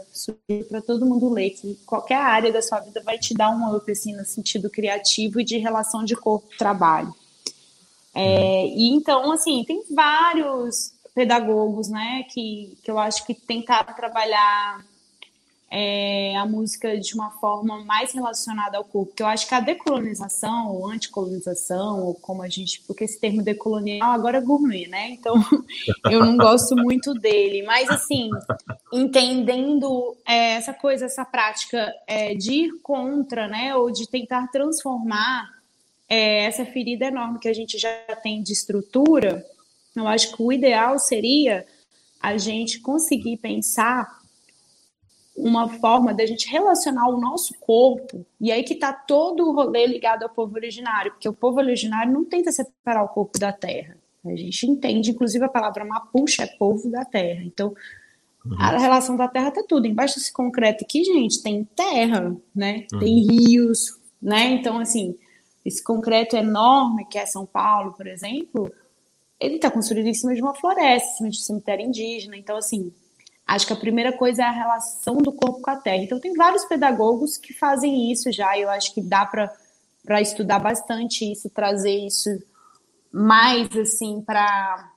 para 0.69 0.83
todo 0.83 1.03
mundo 1.03 1.29
ler, 1.29 1.49
que 1.49 1.79
qualquer 1.83 2.17
área 2.17 2.53
da 2.53 2.61
sua 2.61 2.79
vida 2.79 3.01
vai 3.03 3.17
te 3.17 3.33
dar 3.33 3.49
um 3.49 3.75
up, 3.75 3.91
assim, 3.91 4.15
no 4.15 4.23
sentido 4.23 4.69
criativo 4.69 5.39
e 5.39 5.43
de 5.43 5.57
relação 5.57 6.03
de 6.03 6.15
corpo-trabalho. 6.15 7.11
É, 8.13 8.67
e 8.67 8.89
então, 8.91 9.31
assim, 9.31 9.63
tem 9.63 9.83
vários 9.89 10.94
pedagogos, 11.15 11.87
né, 11.87 12.23
que, 12.29 12.77
que 12.83 12.91
eu 12.91 12.99
acho 12.99 13.25
que 13.25 13.33
tentaram 13.33 13.93
trabalhar 13.95 14.83
é, 15.71 16.35
a 16.37 16.45
música 16.45 16.97
de 16.99 17.13
uma 17.15 17.31
forma 17.31 17.83
mais 17.83 18.13
relacionada 18.13 18.77
ao 18.77 18.83
corpo. 18.83 19.07
Porque 19.07 19.23
eu 19.23 19.27
acho 19.27 19.47
que 19.47 19.55
a 19.55 19.59
decolonização, 19.59 20.73
ou 20.73 20.87
anticolonização, 20.87 22.05
ou 22.05 22.15
como 22.15 22.43
a 22.43 22.47
gente. 22.47 22.81
Porque 22.87 23.03
esse 23.03 23.19
termo 23.19 23.41
decolonial 23.41 24.11
agora 24.11 24.37
é 24.37 24.41
gourmet, 24.41 24.87
né? 24.87 25.09
Então 25.09 25.35
eu 26.09 26.23
não 26.23 26.37
gosto 26.37 26.75
muito 26.75 27.13
dele. 27.13 27.63
Mas, 27.63 27.89
assim, 27.89 28.29
entendendo 28.93 30.15
é, 30.25 30.51
essa 30.51 30.73
coisa, 30.73 31.05
essa 31.05 31.25
prática 31.25 31.93
é, 32.07 32.35
de 32.35 32.53
ir 32.53 32.79
contra, 32.81 33.47
né? 33.47 33.75
Ou 33.75 33.91
de 33.91 34.07
tentar 34.07 34.47
transformar 34.47 35.49
é, 36.07 36.45
essa 36.45 36.65
ferida 36.65 37.05
enorme 37.05 37.39
que 37.39 37.49
a 37.49 37.53
gente 37.53 37.77
já 37.77 37.91
tem 38.21 38.41
de 38.41 38.53
estrutura 38.53 39.45
eu 39.95 40.07
acho 40.07 40.35
que 40.35 40.41
o 40.41 40.51
ideal 40.51 40.99
seria 40.99 41.65
a 42.21 42.37
gente 42.37 42.79
conseguir 42.79 43.37
pensar 43.37 44.19
uma 45.35 45.67
forma 45.67 46.13
da 46.13 46.25
gente 46.25 46.49
relacionar 46.49 47.09
o 47.09 47.19
nosso 47.19 47.53
corpo, 47.59 48.25
e 48.39 48.51
aí 48.51 48.63
que 48.63 48.73
está 48.73 48.93
todo 48.93 49.47
o 49.47 49.53
rolê 49.53 49.85
ligado 49.85 50.23
ao 50.23 50.29
povo 50.29 50.55
originário, 50.55 51.11
porque 51.11 51.27
o 51.27 51.33
povo 51.33 51.59
originário 51.59 52.11
não 52.11 52.23
tenta 52.23 52.51
separar 52.51 53.03
o 53.03 53.09
corpo 53.09 53.37
da 53.37 53.51
terra. 53.51 53.97
A 54.25 54.35
gente 54.35 54.65
entende, 54.65 55.11
inclusive 55.11 55.43
a 55.45 55.49
palavra 55.49 55.85
mapuche 55.85 56.41
é 56.41 56.47
povo 56.47 56.89
da 56.89 57.05
terra. 57.05 57.43
Então, 57.43 57.75
uhum. 58.45 58.55
a 58.59 58.77
relação 58.77 59.15
da 59.15 59.27
terra 59.27 59.49
está 59.49 59.61
tudo. 59.61 59.85
Embaixo 59.85 60.15
desse 60.15 60.33
concreto 60.33 60.83
aqui, 60.83 61.03
gente, 61.03 61.43
tem 61.43 61.63
terra, 61.75 62.35
né? 62.55 62.87
Uhum. 62.91 62.99
Tem 62.99 63.27
rios, 63.27 63.99
né? 64.19 64.45
Então, 64.53 64.79
assim, 64.79 65.15
esse 65.63 65.83
concreto 65.83 66.35
enorme 66.35 67.05
que 67.05 67.19
é 67.19 67.25
São 67.25 67.45
Paulo, 67.45 67.93
por 67.93 68.07
exemplo, 68.07 68.71
ele 69.39 69.55
está 69.55 69.69
construído 69.69 70.07
em 70.07 70.13
cima 70.13 70.33
de 70.33 70.41
uma 70.41 70.53
floresta, 70.53 71.09
em 71.09 71.15
cima 71.17 71.29
de 71.29 71.37
um 71.37 71.41
cemitério 71.41 71.85
indígena. 71.85 72.37
Então, 72.37 72.57
assim, 72.57 72.93
acho 73.45 73.67
que 73.67 73.73
a 73.73 73.77
primeira 73.77 74.13
coisa 74.13 74.43
é 74.43 74.45
a 74.45 74.51
relação 74.51 75.17
do 75.17 75.31
corpo 75.31 75.61
com 75.61 75.69
a 75.69 75.75
terra. 75.75 76.03
Então, 76.03 76.19
tem 76.19 76.33
vários 76.33 76.65
pedagogos 76.65 77.37
que 77.37 77.53
fazem 77.53 78.11
isso 78.11 78.31
já, 78.31 78.57
e 78.57 78.61
eu 78.61 78.69
acho 78.69 78.93
que 78.93 79.01
dá 79.01 79.25
para 79.25 80.21
estudar 80.21 80.59
bastante 80.59 81.31
isso, 81.31 81.49
trazer 81.49 82.05
isso 82.05 82.29
mais, 83.11 83.75
assim, 83.77 84.21
para 84.21 84.91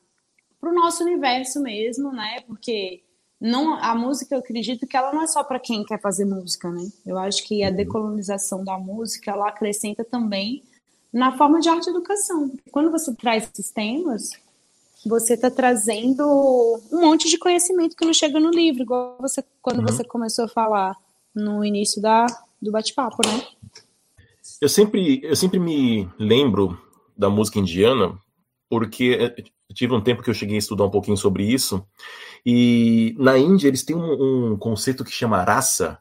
o 0.63 0.73
nosso 0.73 1.05
universo 1.05 1.61
mesmo, 1.61 2.13
né? 2.13 2.41
Porque 2.47 3.03
não 3.41 3.75
a 3.75 3.95
música, 3.95 4.35
eu 4.35 4.41
acredito 4.41 4.87
que 4.87 4.97
ela 4.97 5.13
não 5.13 5.23
é 5.23 5.27
só 5.27 5.45
para 5.45 5.61
quem 5.61 5.85
quer 5.85 6.01
fazer 6.01 6.25
música, 6.25 6.71
né? 6.71 6.91
Eu 7.07 7.17
acho 7.19 7.45
que 7.45 7.63
a 7.63 7.69
uhum. 7.69 7.77
decolonização 7.77 8.65
da 8.65 8.77
música, 8.77 9.31
ela 9.31 9.49
acrescenta 9.49 10.05
também 10.05 10.65
na 11.19 11.37
forma 11.37 11.59
de 11.59 11.69
arte 11.69 11.91
educação. 11.91 12.53
Quando 12.71 12.93
você 12.93 13.13
traz 13.13 13.51
esses 13.53 13.73
temas, 13.73 14.31
você 15.05 15.35
está 15.35 15.51
trazendo 15.51 16.25
um 16.93 17.01
monte 17.01 17.29
de 17.29 17.37
conhecimento 17.37 17.97
que 17.97 18.05
não 18.05 18.15
chega 18.15 18.39
no 18.39 18.51
livro, 18.51 18.83
igual 18.83 19.17
você 19.21 19.45
quando 19.61 19.81
uhum. 19.81 19.87
você 19.87 20.05
começou 20.05 20.45
a 20.45 20.49
falar 20.49 20.97
no 21.35 21.65
início 21.65 22.01
da, 22.01 22.25
do 22.63 22.71
bate-papo, 22.71 23.17
né? 23.27 23.45
Eu 24.61 24.69
sempre, 24.69 25.21
eu 25.25 25.35
sempre 25.35 25.59
me 25.59 26.09
lembro 26.19 26.81
da 27.17 27.29
música 27.29 27.59
indiana, 27.59 28.17
porque 28.71 29.35
eu 29.69 29.75
tive 29.75 29.95
um 29.95 30.01
tempo 30.01 30.23
que 30.23 30.31
eu 30.31 30.35
cheguei 30.35 30.55
a 30.55 30.61
estudar 30.61 30.85
um 30.85 30.91
pouquinho 30.91 31.17
sobre 31.17 31.45
isso, 31.45 31.85
e 32.47 33.15
na 33.19 33.37
Índia 33.37 33.67
eles 33.67 33.83
têm 33.83 33.97
um, 33.97 34.53
um 34.53 34.57
conceito 34.57 35.05
que 35.05 35.11
chama 35.11 35.43
raça, 35.43 35.99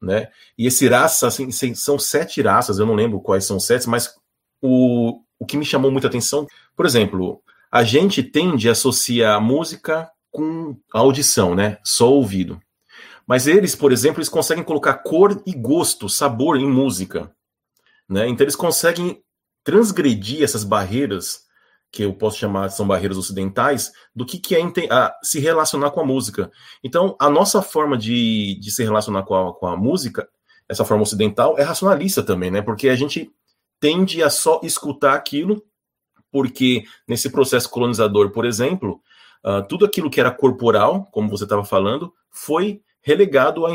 né? 0.00 0.28
E 0.56 0.68
esse 0.68 0.86
raça, 0.88 1.26
assim, 1.26 1.50
são 1.74 1.98
sete 1.98 2.40
raças, 2.42 2.78
eu 2.78 2.86
não 2.86 2.94
lembro 2.94 3.20
quais 3.20 3.44
são 3.44 3.58
sete, 3.58 3.88
mas 3.88 4.14
o, 4.66 5.22
o 5.38 5.46
que 5.46 5.56
me 5.56 5.64
chamou 5.64 5.90
muita 5.90 6.08
atenção, 6.08 6.46
por 6.76 6.86
exemplo, 6.86 7.42
a 7.70 7.84
gente 7.84 8.22
tende 8.22 8.68
a 8.68 8.72
associar 8.72 9.40
música 9.40 10.10
com 10.30 10.76
a 10.92 10.98
audição, 10.98 11.54
né? 11.54 11.78
Só 11.84 12.10
ouvido. 12.10 12.60
Mas 13.26 13.46
eles, 13.46 13.74
por 13.74 13.92
exemplo, 13.92 14.18
eles 14.18 14.28
conseguem 14.28 14.62
colocar 14.62 14.94
cor 14.94 15.42
e 15.44 15.52
gosto, 15.52 16.08
sabor 16.08 16.56
em 16.56 16.66
música. 16.66 17.30
Né? 18.08 18.28
Então 18.28 18.44
eles 18.44 18.54
conseguem 18.54 19.20
transgredir 19.64 20.44
essas 20.44 20.62
barreiras, 20.62 21.40
que 21.90 22.04
eu 22.04 22.14
posso 22.14 22.38
chamar 22.38 22.68
são 22.68 22.86
barreiras 22.86 23.16
ocidentais, 23.16 23.90
do 24.14 24.24
que, 24.24 24.38
que 24.38 24.54
é 24.54 24.60
a, 24.90 25.12
se 25.22 25.40
relacionar 25.40 25.90
com 25.90 26.00
a 26.00 26.04
música. 26.04 26.50
Então, 26.84 27.16
a 27.18 27.28
nossa 27.28 27.60
forma 27.60 27.98
de, 27.98 28.58
de 28.60 28.70
se 28.70 28.84
relacionar 28.84 29.24
com 29.24 29.34
a, 29.34 29.54
com 29.54 29.66
a 29.66 29.76
música, 29.76 30.28
essa 30.68 30.84
forma 30.84 31.02
ocidental, 31.02 31.58
é 31.58 31.62
racionalista 31.62 32.22
também, 32.22 32.50
né? 32.50 32.62
Porque 32.62 32.88
a 32.88 32.96
gente 32.96 33.30
tende 33.80 34.22
a 34.22 34.30
só 34.30 34.60
escutar 34.62 35.14
aquilo, 35.14 35.62
porque 36.30 36.84
nesse 37.06 37.30
processo 37.30 37.70
colonizador, 37.70 38.30
por 38.30 38.44
exemplo, 38.44 39.00
uh, 39.44 39.66
tudo 39.68 39.84
aquilo 39.84 40.10
que 40.10 40.20
era 40.20 40.30
corporal, 40.30 41.06
como 41.12 41.28
você 41.28 41.44
estava 41.44 41.64
falando, 41.64 42.12
foi 42.30 42.82
relegado 43.06 43.64
à 43.64 43.70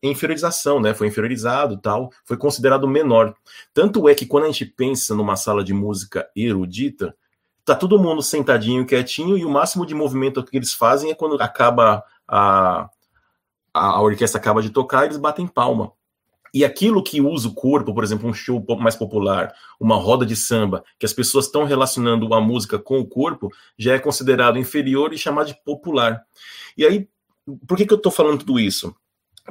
inferiorização, 0.00 0.80
né? 0.80 0.94
Foi 0.94 1.08
inferiorizado, 1.08 1.76
tal, 1.76 2.12
foi 2.24 2.36
considerado 2.36 2.86
menor. 2.86 3.34
Tanto 3.74 4.08
é 4.08 4.14
que 4.14 4.24
quando 4.24 4.44
a 4.44 4.46
gente 4.46 4.64
pensa 4.64 5.12
numa 5.12 5.34
sala 5.34 5.64
de 5.64 5.74
música 5.74 6.28
erudita, 6.36 7.16
tá 7.64 7.74
todo 7.74 7.98
mundo 7.98 8.22
sentadinho, 8.22 8.86
quietinho, 8.86 9.36
e 9.36 9.44
o 9.44 9.50
máximo 9.50 9.84
de 9.84 9.92
movimento 9.92 10.44
que 10.44 10.56
eles 10.56 10.72
fazem 10.72 11.10
é 11.10 11.16
quando 11.16 11.34
acaba 11.42 12.04
a, 12.28 12.88
a 13.74 14.00
orquestra 14.00 14.40
acaba 14.40 14.62
de 14.62 14.70
tocar, 14.70 15.04
eles 15.04 15.16
batem 15.16 15.48
palma. 15.48 15.92
E 16.56 16.64
aquilo 16.64 17.02
que 17.02 17.20
usa 17.20 17.48
o 17.48 17.54
corpo, 17.54 17.92
por 17.92 18.02
exemplo, 18.02 18.26
um 18.26 18.32
show 18.32 18.64
mais 18.80 18.96
popular, 18.96 19.54
uma 19.78 19.94
roda 19.96 20.24
de 20.24 20.34
samba, 20.34 20.82
que 20.98 21.04
as 21.04 21.12
pessoas 21.12 21.44
estão 21.44 21.64
relacionando 21.64 22.32
a 22.32 22.40
música 22.40 22.78
com 22.78 22.98
o 22.98 23.04
corpo, 23.04 23.52
já 23.76 23.92
é 23.92 23.98
considerado 23.98 24.58
inferior 24.58 25.12
e 25.12 25.18
chamado 25.18 25.48
de 25.48 25.54
popular. 25.66 26.24
E 26.74 26.86
aí, 26.86 27.10
por 27.68 27.76
que, 27.76 27.84
que 27.84 27.92
eu 27.92 27.98
estou 27.98 28.10
falando 28.10 28.38
tudo 28.38 28.58
isso? 28.58 28.96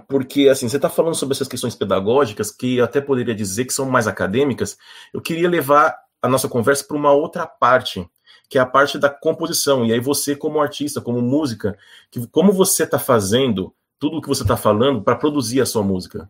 Porque, 0.07 0.49
assim, 0.49 0.67
você 0.67 0.77
está 0.77 0.89
falando 0.89 1.13
sobre 1.13 1.35
essas 1.35 1.47
questões 1.47 1.75
pedagógicas, 1.75 2.49
que 2.49 2.77
eu 2.77 2.83
até 2.83 2.99
poderia 2.99 3.35
dizer 3.35 3.65
que 3.65 3.73
são 3.73 3.87
mais 3.87 4.07
acadêmicas, 4.07 4.75
eu 5.13 5.21
queria 5.21 5.47
levar 5.47 5.95
a 6.23 6.27
nossa 6.27 6.49
conversa 6.49 6.85
para 6.87 6.97
uma 6.97 7.11
outra 7.11 7.45
parte, 7.45 8.09
que 8.49 8.57
é 8.57 8.61
a 8.61 8.65
parte 8.65 8.97
da 8.97 9.11
composição. 9.11 9.85
E 9.85 9.93
aí 9.93 9.99
você, 9.99 10.35
como 10.35 10.59
artista, 10.59 10.99
como 10.99 11.21
música, 11.21 11.77
que, 12.09 12.25
como 12.29 12.51
você 12.51 12.81
está 12.81 12.97
fazendo 12.97 13.71
tudo 13.99 14.17
o 14.17 14.21
que 14.23 14.27
você 14.27 14.41
está 14.41 14.57
falando 14.57 15.03
para 15.03 15.15
produzir 15.15 15.61
a 15.61 15.67
sua 15.67 15.83
música? 15.83 16.27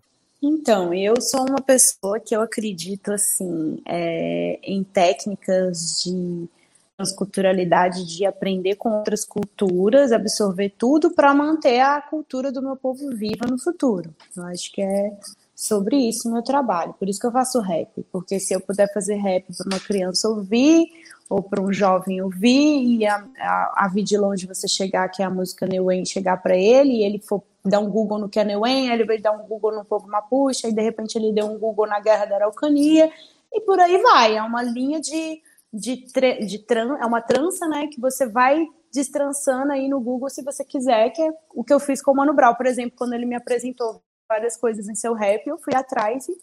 Então, 0.48 0.94
eu 0.94 1.20
sou 1.20 1.42
uma 1.42 1.60
pessoa 1.60 2.20
que 2.20 2.36
eu 2.36 2.40
acredito 2.40 3.12
assim 3.12 3.82
é, 3.84 4.60
em 4.62 4.84
técnicas 4.84 6.04
de 6.04 6.48
transculturalidade, 6.96 8.06
de 8.06 8.28
aprender 8.28 8.76
com 8.76 8.92
outras 8.92 9.26
culturas, 9.26 10.12
absorver 10.12 10.72
tudo 10.78 11.10
para 11.10 11.34
manter 11.34 11.80
a 11.80 12.00
cultura 12.00 12.52
do 12.52 12.62
meu 12.62 12.76
povo 12.76 13.10
viva 13.10 13.48
no 13.50 13.58
futuro. 13.58 14.14
Eu 14.38 14.44
acho 14.46 14.72
que 14.72 14.84
é 14.84 15.18
sobre 15.56 15.98
isso 15.98 16.30
o 16.30 16.32
meu 16.32 16.44
trabalho. 16.44 16.94
Por 16.94 17.10
isso 17.10 17.20
que 17.20 17.26
eu 17.26 17.32
faço 17.32 17.60
rap, 17.60 18.06
porque 18.12 18.40
se 18.40 18.54
eu 18.54 18.62
puder 18.62 18.94
fazer 18.94 19.16
rap 19.16 19.46
para 19.52 19.68
uma 19.68 19.80
criança 19.80 20.30
ouvir 20.30 20.86
ou 21.28 21.42
para 21.42 21.60
um 21.60 21.74
jovem 21.74 22.22
ouvir 22.22 23.00
e 23.00 23.08
a, 23.08 23.26
a, 23.40 23.86
a 23.86 23.88
vir 23.88 24.04
de 24.04 24.16
longe 24.16 24.46
você 24.46 24.68
chegar 24.68 25.10
que 25.10 25.24
é 25.24 25.26
a 25.26 25.30
música 25.30 25.66
New 25.66 25.86
Wayne 25.86 26.06
chegar 26.06 26.38
para 26.38 26.56
ele 26.56 26.98
e 26.98 27.04
ele 27.04 27.18
for 27.18 27.42
dar 27.66 27.80
um 27.80 27.90
Google 27.90 28.20
no 28.20 28.30
Kennewen, 28.30 28.90
ele 28.90 29.04
veio 29.04 29.22
dar 29.22 29.32
um 29.32 29.48
Google 29.48 29.74
no 29.74 29.86
povo 29.86 30.08
mapuche, 30.08 30.68
e 30.68 30.72
de 30.72 30.82
repente 30.82 31.18
ele 31.18 31.34
deu 31.34 31.46
um 31.46 31.58
Google 31.58 31.88
na 31.88 32.00
Guerra 32.00 32.26
da 32.26 32.36
Araucania, 32.36 33.12
e 33.52 33.62
por 33.62 33.80
aí 33.80 33.98
vai. 34.02 34.38
É 34.38 34.44
uma 34.44 34.62
linha 34.62 35.00
de, 35.00 35.42
de, 35.74 36.06
de 36.46 36.60
tran, 36.60 36.98
é 36.98 37.06
uma 37.06 37.22
trança, 37.22 37.68
né, 37.68 37.88
que 37.88 38.00
você 38.00 38.28
vai 38.28 38.66
destrançando 38.94 39.74
aí 39.74 39.90
no 39.90 40.00
Google 40.00 40.30
se 40.30 40.42
você 40.42 40.64
quiser, 40.64 41.10
que 41.10 41.22
é 41.22 41.34
o 41.54 41.64
que 41.64 41.74
eu 41.74 41.80
fiz 41.80 42.02
com 42.02 42.12
o 42.12 42.16
Mano 42.16 42.34
Brown, 42.34 42.56
por 42.56 42.66
exemplo, 42.66 42.98
quando 42.98 43.14
ele 43.14 43.26
me 43.26 43.36
apresentou 43.36 44.02
várias 44.28 44.56
coisas 44.58 44.88
em 44.88 44.96
seu 44.96 45.14
rap, 45.14 45.46
eu 45.46 45.58
fui 45.58 45.76
atrás 45.76 46.28
e, 46.28 46.38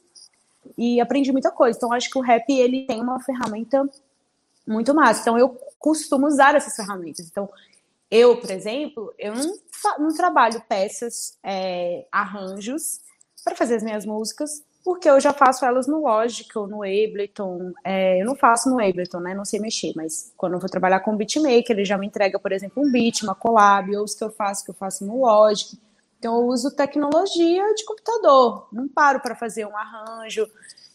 e 0.76 1.00
aprendi 1.00 1.32
muita 1.32 1.50
coisa. 1.50 1.76
Então, 1.76 1.92
acho 1.92 2.10
que 2.10 2.18
o 2.18 2.22
rap, 2.22 2.44
ele 2.50 2.86
tem 2.86 3.00
uma 3.00 3.20
ferramenta 3.20 3.88
muito 4.66 4.94
massa. 4.94 5.22
Então, 5.22 5.38
eu 5.38 5.58
costumo 5.78 6.26
usar 6.26 6.54
essas 6.54 6.76
ferramentas. 6.76 7.26
Então, 7.28 7.48
eu, 8.12 8.36
por 8.36 8.50
exemplo, 8.50 9.14
eu 9.18 9.34
não, 9.34 9.54
não 9.98 10.14
trabalho 10.14 10.62
peças, 10.68 11.38
é, 11.42 12.06
arranjos 12.12 13.00
para 13.42 13.56
fazer 13.56 13.76
as 13.76 13.82
minhas 13.82 14.04
músicas, 14.04 14.62
porque 14.84 15.08
eu 15.08 15.18
já 15.18 15.32
faço 15.32 15.64
elas 15.64 15.86
no 15.86 16.02
Logic 16.02 16.46
ou 16.58 16.68
no 16.68 16.82
Ableton. 16.82 17.72
É, 17.82 18.20
eu 18.20 18.26
não 18.26 18.36
faço 18.36 18.68
no 18.68 18.78
Ableton, 18.78 19.20
né? 19.20 19.32
Não 19.32 19.46
sei 19.46 19.58
mexer, 19.58 19.94
mas 19.96 20.30
quando 20.36 20.52
eu 20.52 20.60
vou 20.60 20.68
trabalhar 20.68 21.00
com 21.00 21.16
beatmaker, 21.16 21.70
ele 21.70 21.86
já 21.86 21.96
me 21.96 22.06
entrega, 22.06 22.38
por 22.38 22.52
exemplo, 22.52 22.82
um 22.84 22.92
beat, 22.92 23.22
uma 23.22 23.34
collab, 23.34 23.96
ou 23.96 24.04
os 24.04 24.14
que 24.14 24.22
eu 24.22 24.30
faço, 24.30 24.62
que 24.62 24.70
eu 24.70 24.74
faço 24.74 25.06
no 25.06 25.22
Logic. 25.22 25.80
Então 26.18 26.36
eu 26.36 26.46
uso 26.48 26.70
tecnologia 26.76 27.64
de 27.74 27.84
computador, 27.86 28.68
não 28.70 28.86
paro 28.88 29.20
para 29.20 29.34
fazer 29.34 29.66
um 29.66 29.74
arranjo. 29.74 30.46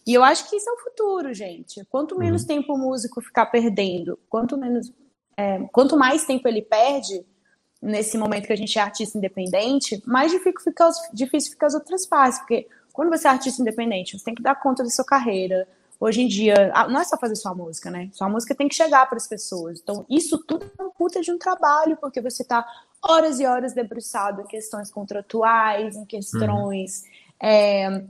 E 0.06 0.14
eu 0.14 0.24
acho 0.24 0.48
que 0.48 0.56
isso 0.56 0.70
é 0.70 0.74
o 0.74 0.84
futuro, 0.84 1.34
gente. 1.34 1.84
Quanto 1.90 2.16
menos 2.16 2.44
uhum. 2.44 2.48
tempo 2.48 2.74
o 2.76 2.78
músico 2.78 3.22
ficar 3.22 3.48
perdendo, 3.48 4.20
quanto 4.30 4.56
menos, 4.56 4.94
é, 5.38 5.60
quanto 5.72 5.96
mais 5.96 6.26
tempo 6.26 6.48
ele 6.48 6.64
perde 6.64 7.24
nesse 7.82 8.18
momento 8.18 8.48
que 8.48 8.54
a 8.54 8.58
gente 8.58 8.78
é 8.78 8.82
artista 8.82 9.18
independente, 9.18 10.02
mais 10.06 10.32
difícil 10.32 10.60
fica, 10.64 10.90
difícil 11.14 11.52
fica 11.52 11.68
as 11.68 11.76
outras 11.76 12.08
partes, 12.08 12.40
porque 12.40 12.68
quando 12.92 13.10
você 13.10 13.28
é 13.28 13.32
artista 13.32 13.62
independente, 13.62 14.18
você 14.18 14.26
tem 14.26 14.34
que 14.34 14.42
dar 14.42 14.56
conta 14.56 14.84
da 14.84 14.90
sua 14.90 15.06
carreira. 15.06 15.68
Hoje 16.00 16.22
em 16.22 16.28
dia, 16.28 16.72
não 16.90 17.00
é 17.00 17.04
só 17.04 17.18
fazer 17.18 17.36
sua 17.36 17.54
música, 17.54 17.92
né? 17.92 18.10
Sua 18.12 18.28
música 18.28 18.56
tem 18.56 18.68
que 18.68 18.74
chegar 18.74 19.06
para 19.08 19.18
as 19.18 19.28
pessoas. 19.28 19.80
Então, 19.80 20.06
isso 20.10 20.40
tudo 20.40 20.66
é 20.78 20.84
um 20.84 20.90
puta 20.90 21.22
de 21.22 21.32
um 21.32 21.38
trabalho, 21.38 21.98
porque 21.98 22.20
você 22.20 22.42
está 22.42 22.66
horas 23.02 23.40
e 23.40 23.46
horas 23.46 23.74
debruçado 23.74 24.42
em 24.42 24.48
questões 24.48 24.92
contratuais, 24.92 25.96
em 25.96 26.06
questões 26.06 27.04
uhum. 27.04 27.48
é, 27.48 28.04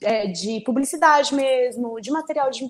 é, 0.00 0.26
de 0.26 0.60
publicidade 0.60 1.34
mesmo, 1.34 2.00
de 2.00 2.10
material 2.10 2.50
de 2.50 2.64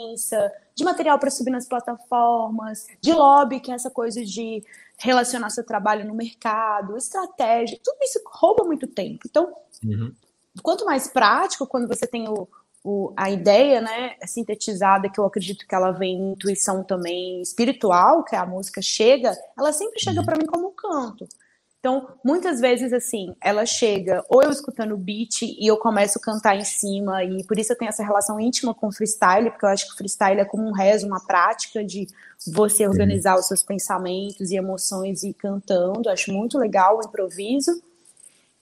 imprensa, 0.00 0.52
de 0.74 0.84
material 0.84 1.18
para 1.18 1.30
subir 1.30 1.50
nas 1.50 1.66
plataformas, 1.66 2.86
de 3.00 3.12
lobby, 3.12 3.60
que 3.60 3.70
é 3.70 3.74
essa 3.74 3.90
coisa 3.90 4.24
de 4.24 4.64
relacionar 4.98 5.50
seu 5.50 5.64
trabalho 5.64 6.06
no 6.06 6.14
mercado, 6.14 6.96
estratégia, 6.96 7.78
tudo 7.82 7.98
isso 8.02 8.20
rouba 8.26 8.64
muito 8.64 8.86
tempo. 8.86 9.20
Então, 9.26 9.52
uhum 9.84 10.14
quanto 10.62 10.84
mais 10.84 11.08
prático, 11.08 11.66
quando 11.66 11.86
você 11.86 12.06
tem 12.06 12.28
o, 12.28 12.48
o, 12.82 13.12
a 13.16 13.30
ideia 13.30 13.80
né, 13.80 14.16
sintetizada, 14.26 15.08
que 15.08 15.18
eu 15.18 15.24
acredito 15.24 15.66
que 15.66 15.74
ela 15.74 15.92
vem 15.92 16.16
em 16.16 16.32
intuição 16.32 16.82
também 16.82 17.40
espiritual, 17.40 18.24
que 18.24 18.34
a 18.34 18.46
música 18.46 18.82
chega, 18.82 19.36
ela 19.56 19.72
sempre 19.72 20.00
chega 20.00 20.22
para 20.22 20.36
mim 20.36 20.46
como 20.46 20.68
um 20.68 20.74
canto. 20.74 21.26
Então, 21.80 22.08
muitas 22.22 22.60
vezes, 22.60 22.92
assim, 22.92 23.34
ela 23.40 23.64
chega, 23.64 24.22
ou 24.28 24.42
eu 24.42 24.50
escutando 24.50 24.92
o 24.92 24.98
beat 24.98 25.40
e 25.42 25.66
eu 25.66 25.78
começo 25.78 26.18
a 26.18 26.22
cantar 26.22 26.54
em 26.54 26.64
cima, 26.64 27.24
e 27.24 27.42
por 27.44 27.58
isso 27.58 27.72
eu 27.72 27.76
tenho 27.76 27.88
essa 27.88 28.04
relação 28.04 28.38
íntima 28.38 28.74
com 28.74 28.88
o 28.88 28.92
freestyle, 28.92 29.50
porque 29.50 29.64
eu 29.64 29.70
acho 29.70 29.86
que 29.86 29.94
o 29.94 29.96
freestyle 29.96 30.40
é 30.40 30.44
como 30.44 30.68
um 30.68 30.72
rezo, 30.72 31.06
uma 31.06 31.24
prática 31.24 31.82
de 31.82 32.06
você 32.46 32.86
organizar 32.86 33.38
os 33.38 33.46
seus 33.46 33.62
pensamentos 33.62 34.50
e 34.50 34.56
emoções 34.56 35.22
e 35.22 35.30
ir 35.30 35.34
cantando. 35.34 36.08
Eu 36.08 36.12
acho 36.12 36.30
muito 36.30 36.58
legal 36.58 36.98
o 36.98 37.02
improviso. 37.02 37.82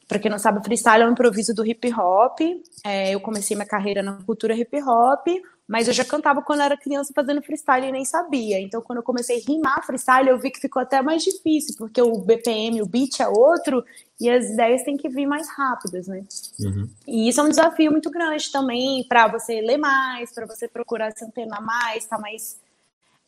Para 0.07 0.21
quem 0.21 0.31
não 0.31 0.39
sabe, 0.39 0.62
freestyle 0.62 1.03
é 1.03 1.07
um 1.07 1.12
improviso 1.12 1.53
do 1.53 1.66
hip 1.66 1.93
hop. 1.93 2.39
É, 2.85 3.12
eu 3.12 3.21
comecei 3.21 3.57
minha 3.57 3.66
carreira 3.66 4.01
na 4.01 4.23
cultura 4.23 4.55
hip 4.55 4.81
hop, 4.81 5.27
mas 5.69 5.87
eu 5.87 5.93
já 5.93 6.03
cantava 6.03 6.41
quando 6.41 6.62
era 6.62 6.79
criança 6.79 7.12
fazendo 7.14 7.43
freestyle 7.43 7.87
e 7.87 7.93
nem 7.93 8.03
sabia. 8.03 8.59
Então, 8.59 8.81
quando 8.81 9.01
eu 9.01 9.03
comecei 9.03 9.37
a 9.37 9.43
rimar 9.47 9.85
freestyle, 9.85 10.31
eu 10.31 10.39
vi 10.39 10.51
que 10.51 10.59
ficou 10.59 10.81
até 10.81 11.03
mais 11.03 11.23
difícil, 11.23 11.75
porque 11.77 12.01
o 12.01 12.19
BPM, 12.21 12.81
o 12.81 12.87
beat 12.87 13.21
é 13.21 13.29
outro, 13.29 13.85
e 14.19 14.31
as 14.31 14.47
ideias 14.47 14.83
têm 14.83 14.97
que 14.97 15.11
vir 15.11 15.27
mais 15.27 15.47
rápidas, 15.51 16.09
né? 16.09 16.25
Uhum. 16.59 16.89
E 17.07 17.29
isso 17.29 17.39
é 17.39 17.45
um 17.45 17.51
desafio 17.51 17.93
muito 17.93 18.11
grande 18.11 18.51
também 18.51 19.05
para 19.07 19.29
você 19.29 19.61
ler 19.61 19.77
mais, 19.77 20.33
para 20.33 20.47
você 20.47 20.66
procurar 20.66 21.12
se 21.12 21.23
antenar 21.23 21.62
mais, 21.62 22.05
estar 22.05 22.16
tá 22.16 22.23
mais 22.23 22.59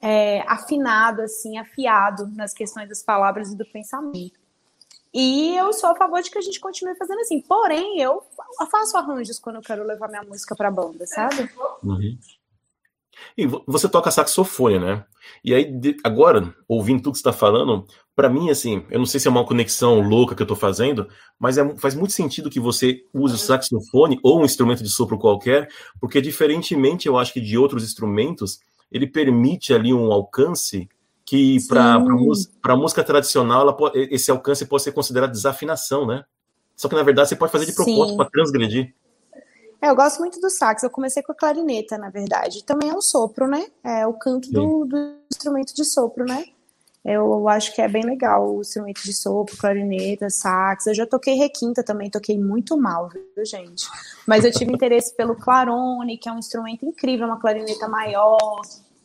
é, 0.01 0.41
afinado, 0.49 1.21
assim, 1.21 1.59
afiado 1.59 2.27
nas 2.29 2.55
questões 2.55 2.89
das 2.89 3.03
palavras 3.03 3.53
e 3.53 3.57
do 3.57 3.67
pensamento. 3.67 4.40
E 5.13 5.57
eu 5.57 5.73
sou 5.73 5.91
a 5.91 5.97
favor 5.97 6.23
de 6.23 6.31
que 6.31 6.39
a 6.39 6.43
gente 6.43 6.61
continue 6.61 6.95
fazendo 6.97 7.21
assim. 7.21 7.41
Porém, 7.41 8.01
eu 8.01 8.23
faço 8.71 8.97
arranjos 8.97 9.39
quando 9.39 9.57
eu 9.57 9.63
quero 9.63 9.85
levar 9.85 10.09
minha 10.09 10.23
música 10.23 10.55
pra 10.55 10.71
banda, 10.71 11.07
sabe? 11.07 11.51
Uhum. 11.83 12.19
E 13.37 13.47
você 13.67 13.89
toca 13.89 14.11
saxofone, 14.11 14.79
né? 14.79 15.05
E 15.45 15.55
aí, 15.55 15.73
agora, 16.05 16.55
ouvindo 16.67 17.03
tudo 17.03 17.13
que 17.13 17.19
você 17.19 17.29
está 17.29 17.33
falando, 17.33 17.87
para 18.15 18.29
mim, 18.29 18.51
assim, 18.51 18.85
eu 18.91 18.99
não 18.99 19.07
sei 19.07 19.21
se 19.21 19.29
é 19.29 19.31
uma 19.31 19.45
conexão 19.45 20.01
louca 20.01 20.35
que 20.35 20.43
eu 20.43 20.45
estou 20.45 20.57
fazendo, 20.57 21.09
mas 21.39 21.59
é, 21.59 21.77
faz 21.77 21.95
muito 21.95 22.13
sentido 22.13 22.51
que 22.51 22.61
você 22.61 23.03
use 23.13 23.35
o 23.35 23.39
saxofone 23.39 24.19
ou 24.23 24.41
um 24.41 24.45
instrumento 24.45 24.83
de 24.83 24.91
sopro 24.91 25.19
qualquer, 25.19 25.69
porque 26.01 26.21
diferentemente, 26.21 27.07
eu 27.07 27.19
acho 27.19 27.33
que 27.33 27.41
de 27.41 27.59
outros 27.59 27.85
instrumentos, 27.85 28.61
ele 28.91 29.07
permite 29.07 29.73
ali 29.73 29.93
um 29.93 30.13
alcance 30.13 30.89
que 31.31 31.65
para 31.69 31.95
a 32.73 32.77
música 32.77 33.05
tradicional 33.05 33.61
ela, 33.61 33.93
esse 33.95 34.33
alcance 34.33 34.67
pode 34.67 34.83
ser 34.83 34.91
considerado 34.91 35.31
desafinação, 35.31 36.05
né? 36.05 36.25
Só 36.75 36.89
que 36.89 36.97
na 36.97 37.05
verdade 37.05 37.29
você 37.29 37.37
pode 37.37 37.53
fazer 37.53 37.67
de 37.67 37.73
propósito 37.73 38.17
para 38.17 38.29
transgredir. 38.29 38.93
É, 39.81 39.91
eu 39.91 39.95
gosto 39.95 40.19
muito 40.19 40.41
do 40.41 40.51
sax. 40.51 40.83
Eu 40.83 40.91
comecei 40.91 41.23
com 41.23 41.31
a 41.31 41.35
clarineta, 41.37 41.97
na 41.97 42.11
verdade. 42.11 42.65
Também 42.65 42.91
é 42.91 42.95
o 42.95 43.01
sopro, 43.01 43.47
né? 43.47 43.65
É 43.85 44.05
o 44.09 44.15
canto 44.15 44.51
do, 44.51 44.85
do, 44.85 45.15
instrumento 45.33 45.73
de 45.73 45.85
sopro, 45.85 46.25
né? 46.25 46.47
Eu 47.05 47.49
acho 47.49 47.77
que 47.77 47.81
é 47.81 47.87
bem 47.87 48.03
legal 48.03 48.57
o 48.57 48.61
instrumento 48.63 49.01
de 49.05 49.13
sopro, 49.15 49.57
clarineta, 49.57 50.29
sax. 50.31 50.89
Eu 50.89 50.95
já 50.95 51.07
toquei 51.07 51.35
requinta 51.35 51.85
também, 51.85 52.11
toquei 52.11 52.37
muito 52.37 52.77
mal, 52.77 53.09
viu, 53.09 53.47
gente? 53.47 53.87
Mas 54.27 54.45
eu 54.45 54.51
tive 54.51 54.73
interesse 54.75 55.15
pelo 55.15 55.37
clarone, 55.37 56.19
que 56.19 56.29
é 56.29 56.33
um 56.33 56.41
instrumento 56.41 56.85
incrível, 56.85 57.29
uma 57.29 57.39
clarineta 57.39 57.87
maior. 57.87 58.61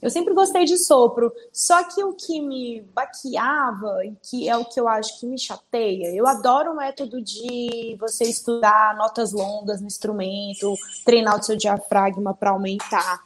Eu 0.05 0.11
sempre 0.11 0.35
gostei 0.35 0.65
de 0.65 0.77
sopro, 0.77 1.33
só 1.51 1.83
que 1.83 2.03
o 2.03 2.13
que 2.13 2.39
me 2.39 2.81
baqueava, 2.93 4.05
e 4.05 4.15
que 4.21 4.47
é 4.47 4.55
o 4.55 4.63
que 4.63 4.79
eu 4.79 4.87
acho 4.87 5.19
que 5.19 5.25
me 5.25 5.35
chateia, 5.35 6.13
eu 6.13 6.27
adoro 6.27 6.73
o 6.73 6.75
método 6.75 7.19
de 7.19 7.97
você 7.99 8.25
estudar 8.25 8.95
notas 8.97 9.33
longas 9.33 9.81
no 9.81 9.87
instrumento, 9.87 10.75
treinar 11.03 11.39
o 11.39 11.41
seu 11.41 11.57
diafragma 11.57 12.35
para 12.35 12.51
aumentar. 12.51 13.19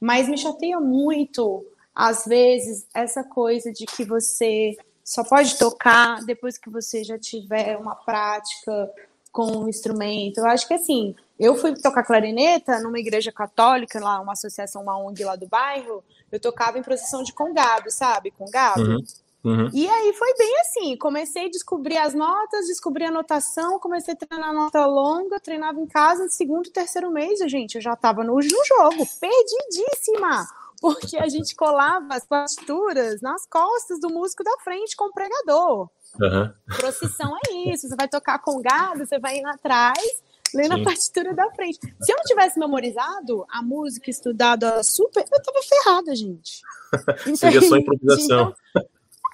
Mas 0.00 0.28
me 0.28 0.36
chateia 0.36 0.80
muito, 0.80 1.64
às 1.94 2.24
vezes, 2.26 2.88
essa 2.92 3.22
coisa 3.22 3.72
de 3.72 3.86
que 3.86 4.04
você 4.04 4.76
só 5.04 5.22
pode 5.22 5.56
tocar 5.56 6.24
depois 6.24 6.58
que 6.58 6.68
você 6.68 7.04
já 7.04 7.16
tiver 7.16 7.76
uma 7.76 7.94
prática 7.94 8.90
com 9.30 9.58
o 9.58 9.68
instrumento. 9.68 10.38
Eu 10.38 10.46
acho 10.46 10.66
que 10.66 10.74
assim, 10.74 11.14
eu 11.38 11.54
fui 11.56 11.74
tocar 11.74 12.02
clarineta 12.02 12.80
numa 12.80 12.98
igreja 12.98 13.30
católica, 13.30 14.00
lá, 14.00 14.20
uma 14.20 14.32
associação, 14.32 14.82
uma 14.82 14.98
ONG 14.98 15.24
lá 15.24 15.36
do 15.36 15.46
bairro, 15.46 16.02
eu 16.32 16.40
tocava 16.40 16.78
em 16.78 16.82
procissão 16.82 17.22
de 17.22 17.32
congado, 17.32 17.90
sabe? 17.90 18.30
Congado. 18.30 18.80
Uhum. 18.80 19.04
Uhum. 19.44 19.70
E 19.72 19.88
aí 19.88 20.12
foi 20.12 20.34
bem 20.34 20.60
assim, 20.60 20.96
comecei 20.96 21.46
a 21.46 21.50
descobrir 21.50 21.98
as 21.98 22.14
notas, 22.14 22.66
descobri 22.66 23.04
a 23.04 23.12
notação, 23.12 23.78
comecei 23.78 24.14
a 24.14 24.16
treinar 24.16 24.52
nota 24.52 24.84
longa, 24.86 25.38
treinava 25.38 25.80
em 25.80 25.86
casa, 25.86 26.28
segundo 26.28 26.66
e 26.66 26.72
terceiro 26.72 27.12
mês, 27.12 27.38
gente, 27.48 27.76
eu 27.76 27.80
já 27.80 27.92
estava 27.92 28.24
no, 28.24 28.34
no 28.34 28.40
jogo, 28.40 29.06
perdidíssima, 29.20 30.48
porque 30.80 31.16
a 31.16 31.28
gente 31.28 31.54
colava 31.54 32.08
as 32.10 32.26
partituras 32.26 33.20
nas 33.20 33.46
costas 33.46 34.00
do 34.00 34.10
músico 34.10 34.42
da 34.42 34.56
frente 34.64 34.96
com 34.96 35.04
o 35.04 35.12
pregador. 35.12 35.88
Uhum. 36.20 36.52
Procissão 36.78 37.32
é 37.46 37.72
isso, 37.72 37.88
você 37.88 37.94
vai 37.94 38.08
tocar 38.08 38.40
com 38.40 38.60
gado, 38.60 39.06
você 39.06 39.16
vai 39.16 39.36
ir 39.38 39.46
atrás 39.46 40.25
lendo 40.54 40.74
Sim. 40.74 40.80
a 40.80 40.84
partitura 40.84 41.34
da 41.34 41.50
frente. 41.52 41.78
Se 42.00 42.12
eu 42.12 42.16
não 42.16 42.24
tivesse 42.24 42.58
memorizado 42.58 43.44
a 43.50 43.62
música, 43.62 44.10
estudado 44.10 44.64
a 44.64 44.82
super, 44.82 45.24
eu 45.32 45.42
tava 45.42 45.60
ferrada, 45.62 46.14
gente. 46.14 46.60
Seria 47.36 47.62
só 47.62 47.76
improvisação. 47.76 48.54
Então, 48.74 48.86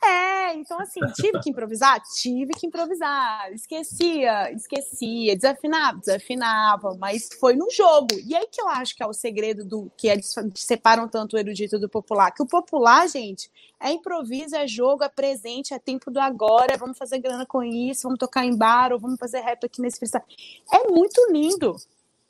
é, 0.05 0.55
então 0.55 0.81
assim, 0.81 1.01
tive 1.15 1.39
que 1.41 1.51
improvisar? 1.51 2.03
Tive 2.21 2.53
que 2.55 2.67
improvisar. 2.67 3.53
Esquecia, 3.53 4.53
esquecia, 4.53 5.37
desafinava, 5.37 5.99
desafinava, 5.99 6.97
mas 6.99 7.29
foi 7.39 7.55
no 7.55 7.71
jogo. 7.71 8.09
E 8.27 8.35
aí 8.35 8.47
que 8.51 8.61
eu 8.61 8.69
acho 8.69 8.97
que 8.97 9.03
é 9.03 9.07
o 9.07 9.13
segredo 9.13 9.65
do 9.65 9.91
que 9.97 10.09
eles 10.09 10.35
separam 10.57 11.09
tanto 11.09 11.37
o 11.37 11.39
erudito 11.39 11.79
do 11.79 11.89
popular. 11.89 12.33
Que 12.33 12.43
o 12.43 12.47
popular, 12.47 13.09
gente, 13.09 13.51
é 13.81 13.93
improviso, 13.93 14.57
é 14.57 14.67
jogo, 14.67 15.05
é 15.05 15.09
presente, 15.09 15.73
é 15.75 15.79
tempo 15.79 16.11
do 16.11 16.21
agora, 16.21 16.77
vamos 16.77 16.99
fazer 16.99 17.19
grana 17.19 17.47
com 17.47 17.63
isso, 17.63 18.03
vamos 18.03 18.19
tocar 18.19 18.45
em 18.45 18.57
bar, 18.57 18.93
ou 18.93 18.99
vamos 18.99 19.19
fazer 19.19 19.41
rap 19.41 19.65
aqui 19.65 19.81
nesse 19.81 19.99
freestyle. 19.99 20.25
É 20.73 20.89
muito 20.89 21.21
lindo. 21.31 21.77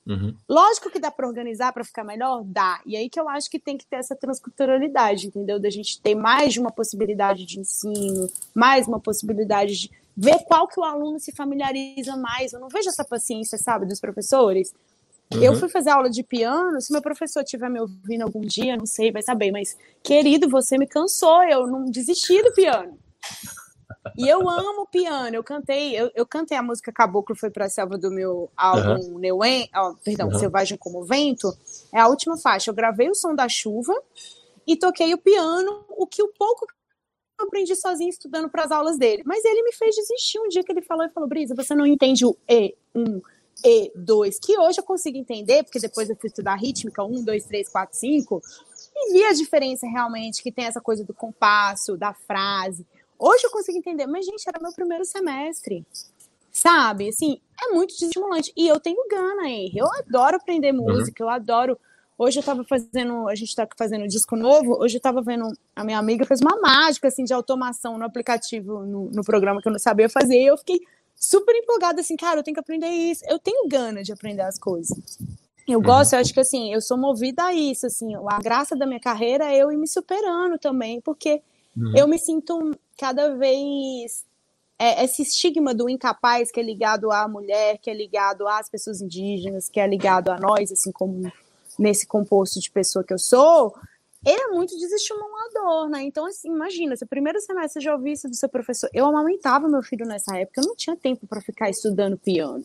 Uhum. 0.06 0.34
Lógico 0.48 0.90
que 0.90 0.98
dá 0.98 1.10
para 1.10 1.26
organizar 1.26 1.72
para 1.72 1.84
ficar 1.84 2.02
melhor, 2.02 2.42
dá. 2.44 2.80
E 2.84 2.96
aí 2.96 3.08
que 3.08 3.20
eu 3.20 3.28
acho 3.28 3.48
que 3.48 3.58
tem 3.58 3.78
que 3.78 3.86
ter 3.86 3.96
essa 3.96 4.16
transculturalidade, 4.16 5.28
entendeu? 5.28 5.60
Da 5.60 5.70
gente 5.70 6.00
ter 6.00 6.14
mais 6.14 6.52
de 6.52 6.60
uma 6.60 6.72
possibilidade 6.72 7.44
de 7.44 7.60
ensino, 7.60 8.28
mais 8.54 8.88
uma 8.88 8.98
possibilidade 8.98 9.76
de 9.76 9.90
ver 10.16 10.40
qual 10.44 10.66
que 10.66 10.78
o 10.78 10.84
aluno 10.84 11.20
se 11.20 11.32
familiariza 11.32 12.16
mais. 12.16 12.52
Eu 12.52 12.60
não 12.60 12.68
vejo 12.68 12.88
essa 12.88 13.04
paciência, 13.04 13.56
sabe, 13.56 13.86
dos 13.86 14.00
professores. 14.00 14.74
Uhum. 15.32 15.42
Eu 15.42 15.54
fui 15.54 15.68
fazer 15.68 15.90
aula 15.90 16.10
de 16.10 16.22
piano, 16.22 16.80
se 16.80 16.92
meu 16.92 17.00
professor 17.00 17.42
estiver 17.42 17.70
me 17.70 17.80
ouvindo 17.80 18.22
algum 18.22 18.40
dia, 18.40 18.76
não 18.76 18.86
sei, 18.86 19.12
vai 19.12 19.22
saber, 19.22 19.50
mas 19.50 19.76
querido, 20.02 20.48
você 20.48 20.76
me 20.76 20.86
cansou, 20.86 21.42
eu 21.44 21.66
não 21.66 21.84
desisti 21.84 22.42
do 22.42 22.52
piano. 22.52 22.98
E 24.16 24.28
eu 24.28 24.48
amo 24.48 24.86
piano. 24.86 25.36
Eu 25.36 25.44
cantei, 25.44 25.94
eu, 25.98 26.10
eu 26.14 26.26
cantei 26.26 26.56
a 26.56 26.62
música 26.62 26.92
Caboclo 26.92 27.36
foi 27.36 27.50
para 27.50 27.66
a 27.66 27.70
selva 27.70 27.96
do 27.96 28.10
meu 28.10 28.50
álbum 28.56 29.12
uhum. 29.12 29.18
Neuen, 29.18 29.68
oh, 29.76 29.94
perdão, 30.04 30.28
uhum. 30.28 30.38
Selvagem 30.38 30.76
como 30.76 31.00
o 31.00 31.04
Vento. 31.04 31.56
É 31.92 32.00
a 32.00 32.08
última 32.08 32.36
faixa. 32.36 32.70
Eu 32.70 32.74
gravei 32.74 33.08
o 33.08 33.14
som 33.14 33.34
da 33.34 33.48
chuva 33.48 33.94
e 34.66 34.76
toquei 34.76 35.12
o 35.14 35.18
piano, 35.18 35.84
o 35.90 36.06
que 36.06 36.22
o 36.22 36.28
pouco 36.28 36.66
eu 37.38 37.46
aprendi 37.46 37.74
sozinho 37.74 38.10
estudando 38.10 38.48
para 38.48 38.64
as 38.64 38.70
aulas 38.70 38.98
dele. 38.98 39.22
Mas 39.24 39.44
ele 39.44 39.62
me 39.62 39.72
fez 39.72 39.94
desistir 39.94 40.38
um 40.38 40.48
dia 40.48 40.62
que 40.62 40.72
ele 40.72 40.82
falou 40.82 41.04
e 41.04 41.10
falou: 41.10 41.28
"Brisa, 41.28 41.54
você 41.54 41.74
não 41.74 41.86
entende 41.86 42.24
o 42.24 42.36
E1, 42.48 43.20
E2, 43.64 44.38
que 44.40 44.58
hoje 44.58 44.80
eu 44.80 44.84
consigo 44.84 45.16
entender, 45.16 45.62
porque 45.62 45.78
depois 45.78 46.08
eu 46.08 46.16
fui 46.16 46.28
estudar 46.28 46.56
rítmica, 46.56 47.04
1, 47.04 47.24
2, 47.24 47.44
3, 47.44 47.68
4, 47.68 47.98
5, 47.98 48.42
e 48.94 49.12
vi 49.12 49.24
a 49.24 49.32
diferença 49.32 49.86
realmente, 49.86 50.42
que 50.42 50.52
tem 50.52 50.66
essa 50.66 50.80
coisa 50.80 51.04
do 51.04 51.14
compasso, 51.14 51.96
da 51.96 52.12
frase. 52.12 52.86
Hoje 53.22 53.44
eu 53.44 53.50
consigo 53.50 53.78
entender, 53.78 54.04
mas, 54.08 54.26
gente, 54.26 54.44
era 54.48 54.58
meu 54.60 54.72
primeiro 54.72 55.04
semestre. 55.04 55.86
Sabe? 56.50 57.08
Assim, 57.08 57.40
é 57.64 57.72
muito 57.72 57.94
estimulante. 57.94 58.52
E 58.56 58.66
eu 58.66 58.80
tenho 58.80 59.00
gana, 59.08 59.48
hein? 59.48 59.70
Eu 59.76 59.86
adoro 59.86 60.36
aprender 60.38 60.74
uhum. 60.74 60.82
música, 60.82 61.22
uhum. 61.22 61.30
eu 61.30 61.34
adoro. 61.34 61.78
Hoje 62.18 62.40
eu 62.40 62.42
tava 62.42 62.64
fazendo, 62.64 63.28
a 63.28 63.34
gente 63.36 63.54
tá 63.54 63.66
fazendo 63.78 64.02
um 64.04 64.08
disco 64.08 64.34
novo, 64.34 64.76
hoje 64.82 64.96
eu 64.96 65.00
tava 65.00 65.22
vendo, 65.22 65.46
a 65.74 65.84
minha 65.84 65.98
amiga 65.98 66.26
fez 66.26 66.40
uma 66.40 66.60
mágica, 66.60 67.06
assim, 67.06 67.22
de 67.22 67.32
automação 67.32 67.96
no 67.96 68.04
aplicativo, 68.04 68.84
no, 68.84 69.08
no 69.10 69.22
programa 69.22 69.62
que 69.62 69.68
eu 69.68 69.72
não 69.72 69.78
sabia 69.78 70.08
fazer, 70.08 70.40
e 70.40 70.46
eu 70.46 70.58
fiquei 70.58 70.80
super 71.14 71.54
empolgada, 71.54 72.00
assim, 72.00 72.16
cara, 72.16 72.40
eu 72.40 72.42
tenho 72.42 72.54
que 72.54 72.60
aprender 72.60 72.88
isso, 72.88 73.24
eu 73.28 73.38
tenho 73.38 73.68
gana 73.68 74.02
de 74.02 74.12
aprender 74.12 74.42
as 74.42 74.58
coisas. 74.58 75.18
Eu 75.66 75.78
uhum. 75.78 75.84
gosto, 75.84 76.12
eu 76.12 76.18
acho 76.18 76.34
que 76.34 76.40
assim, 76.40 76.72
eu 76.72 76.80
sou 76.80 76.98
movida 76.98 77.44
a 77.44 77.54
isso, 77.54 77.86
assim, 77.86 78.14
a 78.14 78.38
graça 78.40 78.76
da 78.76 78.86
minha 78.86 79.00
carreira 79.00 79.52
é 79.52 79.58
eu 79.58 79.72
ir 79.72 79.76
me 79.76 79.88
superando 79.88 80.58
também, 80.58 81.00
porque 81.00 81.40
uhum. 81.76 81.96
eu 81.96 82.06
me 82.06 82.18
sinto 82.18 82.72
cada 83.02 83.34
vez 83.34 84.24
é, 84.78 85.02
esse 85.02 85.22
estigma 85.22 85.74
do 85.74 85.90
incapaz 85.90 86.52
que 86.52 86.60
é 86.60 86.62
ligado 86.62 87.10
à 87.10 87.26
mulher, 87.26 87.78
que 87.78 87.90
é 87.90 87.94
ligado 87.94 88.46
às 88.46 88.70
pessoas 88.70 89.00
indígenas, 89.00 89.68
que 89.68 89.80
é 89.80 89.86
ligado 89.88 90.28
a 90.28 90.38
nós, 90.38 90.70
assim 90.70 90.92
como 90.92 91.32
nesse 91.76 92.06
composto 92.06 92.60
de 92.60 92.70
pessoa 92.70 93.02
que 93.02 93.12
eu 93.12 93.18
sou, 93.18 93.74
ele 94.24 94.40
é 94.40 94.48
muito 94.50 94.78
desestimulador, 94.78 95.88
né? 95.88 96.04
Então, 96.04 96.26
assim, 96.26 96.48
imagina, 96.48 96.94
seu 96.94 97.08
primeiro 97.08 97.40
semestre 97.40 97.82
já 97.82 97.92
ouviu 97.92 98.12
isso 98.12 98.28
do 98.28 98.36
seu 98.36 98.48
professor. 98.48 98.88
Eu 98.94 99.04
amamentava 99.04 99.68
meu 99.68 99.82
filho 99.82 100.06
nessa 100.06 100.38
época, 100.38 100.60
eu 100.60 100.68
não 100.68 100.76
tinha 100.76 100.94
tempo 100.94 101.26
para 101.26 101.40
ficar 101.40 101.68
estudando 101.68 102.16
piano. 102.16 102.64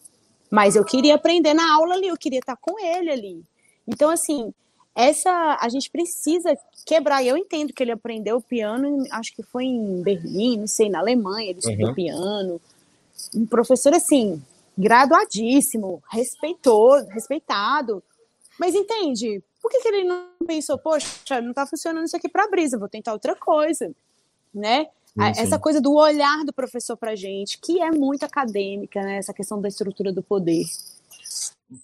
Mas 0.51 0.75
eu 0.75 0.85
queria 0.85 1.15
aprender 1.15 1.55
na 1.55 1.73
aula 1.73 1.95
ali, 1.95 2.09
eu 2.09 2.17
queria 2.17 2.39
estar 2.39 2.57
com 2.57 2.79
ele 2.79 3.09
ali. 3.09 3.43
Então, 3.87 4.11
assim, 4.11 4.53
essa 4.97 5.59
a 5.61 5.69
gente 5.69 5.91
precisa 5.91 6.57
quebrar. 6.83 7.23
Eu 7.23 7.37
entendo 7.37 7.71
que 7.71 7.83
ele 7.83 7.91
aprendeu 7.91 8.41
piano, 8.41 9.05
acho 9.11 9.31
que 9.35 9.43
foi 9.43 9.65
em 9.65 10.01
Berlim, 10.01 10.57
não 10.57 10.67
sei, 10.67 10.89
na 10.89 10.97
Alemanha, 10.97 11.51
ele 11.51 11.59
estudou 11.59 11.89
uhum. 11.89 11.93
piano. 11.93 12.61
Um 13.35 13.45
professor, 13.45 13.93
assim, 13.93 14.41
graduadíssimo, 14.75 16.01
respeitou, 16.09 16.95
respeitado. 17.09 18.01
Mas 18.59 18.73
entende? 18.73 19.43
Por 19.61 19.69
que, 19.69 19.81
que 19.81 19.87
ele 19.87 20.03
não 20.03 20.25
pensou, 20.47 20.79
poxa, 20.79 21.41
não 21.41 21.51
está 21.51 21.67
funcionando 21.67 22.05
isso 22.05 22.17
aqui 22.17 22.27
para 22.27 22.47
brisa, 22.47 22.79
vou 22.79 22.89
tentar 22.89 23.13
outra 23.13 23.35
coisa, 23.35 23.91
né? 24.51 24.87
Sim, 25.05 25.41
essa 25.41 25.59
coisa 25.59 25.79
do 25.79 25.93
olhar 25.93 26.43
do 26.43 26.53
professor 26.53 26.97
para 26.97 27.15
gente, 27.15 27.59
que 27.59 27.79
é 27.81 27.91
muito 27.91 28.23
acadêmica, 28.23 28.99
né? 29.01 29.17
Essa 29.17 29.33
questão 29.33 29.61
da 29.61 29.67
estrutura 29.67 30.11
do 30.11 30.23
poder. 30.23 30.65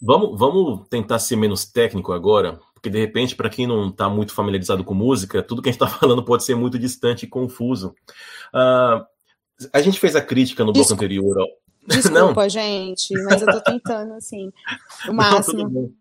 Vamos, 0.01 0.39
vamos 0.39 0.87
tentar 0.87 1.19
ser 1.19 1.35
menos 1.35 1.65
técnico 1.65 2.11
agora, 2.11 2.59
porque 2.83 2.89
de 2.89 2.99
repente, 2.99 3.33
para 3.33 3.49
quem 3.49 3.65
não 3.65 3.87
está 3.87 4.09
muito 4.09 4.33
familiarizado 4.33 4.83
com 4.83 4.93
música, 4.93 5.41
tudo 5.41 5.61
que 5.61 5.69
a 5.69 5.71
gente 5.71 5.81
está 5.81 5.87
falando 5.97 6.21
pode 6.21 6.43
ser 6.43 6.53
muito 6.53 6.77
distante 6.77 7.23
e 7.23 7.29
confuso. 7.29 7.95
Uh, 8.53 9.05
a 9.71 9.81
gente 9.81 10.01
fez 10.01 10.17
a 10.17 10.21
crítica 10.21 10.65
no 10.65 10.73
bloco 10.73 10.89
Desculpa. 10.89 11.05
anterior. 11.05 11.37
Ó. 11.39 11.47
Desculpa, 11.87 12.41
não. 12.43 12.49
gente, 12.49 13.13
mas 13.23 13.41
eu 13.41 13.47
estou 13.47 13.61
tentando, 13.61 14.13
assim, 14.15 14.51
o 15.07 15.13
máximo. 15.15 15.69
Não, 15.69 15.93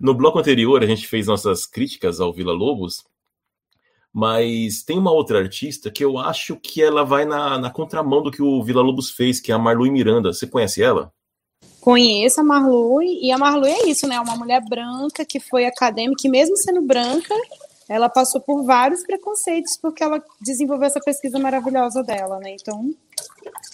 no 0.00 0.14
bloco 0.14 0.38
anterior, 0.38 0.82
a 0.82 0.86
gente 0.86 1.06
fez 1.06 1.26
nossas 1.26 1.66
críticas 1.66 2.20
ao 2.20 2.32
Vila 2.32 2.52
Lobos, 2.52 3.04
mas 4.10 4.82
tem 4.82 4.98
uma 4.98 5.12
outra 5.12 5.40
artista 5.40 5.90
que 5.90 6.02
eu 6.02 6.16
acho 6.16 6.56
que 6.56 6.82
ela 6.82 7.04
vai 7.04 7.26
na, 7.26 7.58
na 7.58 7.70
contramão 7.70 8.22
do 8.22 8.30
que 8.30 8.40
o 8.40 8.62
Vila 8.62 8.80
Lobos 8.80 9.10
fez, 9.10 9.40
que 9.40 9.52
é 9.52 9.54
a 9.54 9.58
Marlui 9.58 9.90
Miranda. 9.90 10.32
Você 10.32 10.46
conhece 10.46 10.82
ela? 10.82 11.12
Conheço 11.84 12.40
a 12.40 12.42
Marlui, 12.42 13.18
e 13.20 13.30
a 13.30 13.36
Marlui 13.36 13.70
é 13.70 13.86
isso, 13.90 14.08
né? 14.08 14.18
Uma 14.18 14.36
mulher 14.36 14.64
branca 14.66 15.22
que 15.22 15.38
foi 15.38 15.66
acadêmica, 15.66 16.26
e 16.26 16.30
mesmo 16.30 16.56
sendo 16.56 16.80
branca, 16.80 17.34
ela 17.86 18.08
passou 18.08 18.40
por 18.40 18.64
vários 18.64 19.02
preconceitos 19.02 19.76
porque 19.76 20.02
ela 20.02 20.24
desenvolveu 20.40 20.86
essa 20.86 20.98
pesquisa 20.98 21.38
maravilhosa 21.38 22.02
dela, 22.02 22.38
né? 22.38 22.56
Então, 22.58 22.90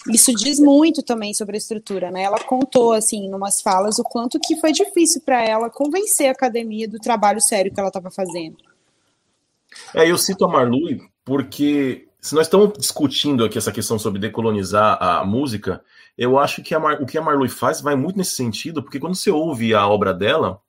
isso 0.09 0.35
diz 0.35 0.59
muito 0.59 1.01
também 1.01 1.33
sobre 1.33 1.55
a 1.55 1.57
estrutura, 1.57 2.11
né? 2.11 2.23
Ela 2.23 2.39
contou 2.39 2.91
assim, 2.91 3.27
em 3.27 3.33
umas 3.33 3.61
falas, 3.61 3.97
o 3.97 4.03
quanto 4.03 4.41
que 4.41 4.59
foi 4.59 4.73
difícil 4.73 5.21
para 5.21 5.41
ela 5.41 5.69
convencer 5.69 6.27
a 6.27 6.33
academia 6.33 6.89
do 6.89 6.99
trabalho 6.99 7.39
sério 7.39 7.73
que 7.73 7.79
ela 7.79 7.87
estava 7.87 8.11
fazendo. 8.11 8.57
É, 9.95 10.11
eu 10.11 10.17
cito 10.17 10.43
a 10.43 10.49
Marlui 10.49 10.99
porque 11.23 12.09
se 12.21 12.35
nós 12.35 12.45
estamos 12.45 12.77
discutindo 12.77 13.43
aqui 13.43 13.57
essa 13.57 13.71
questão 13.71 13.97
sobre 13.97 14.19
decolonizar 14.19 15.01
a 15.01 15.25
música, 15.25 15.83
eu 16.15 16.37
acho 16.37 16.61
que 16.61 16.77
Mar, 16.77 17.01
o 17.01 17.05
que 17.05 17.17
a 17.17 17.21
Marlui 17.21 17.49
faz 17.49 17.81
vai 17.81 17.95
muito 17.95 18.17
nesse 18.17 18.35
sentido, 18.35 18.83
porque 18.83 18.99
quando 18.99 19.15
você 19.15 19.31
ouve 19.31 19.73
a 19.73 19.87
obra 19.87 20.13
dela, 20.13 20.61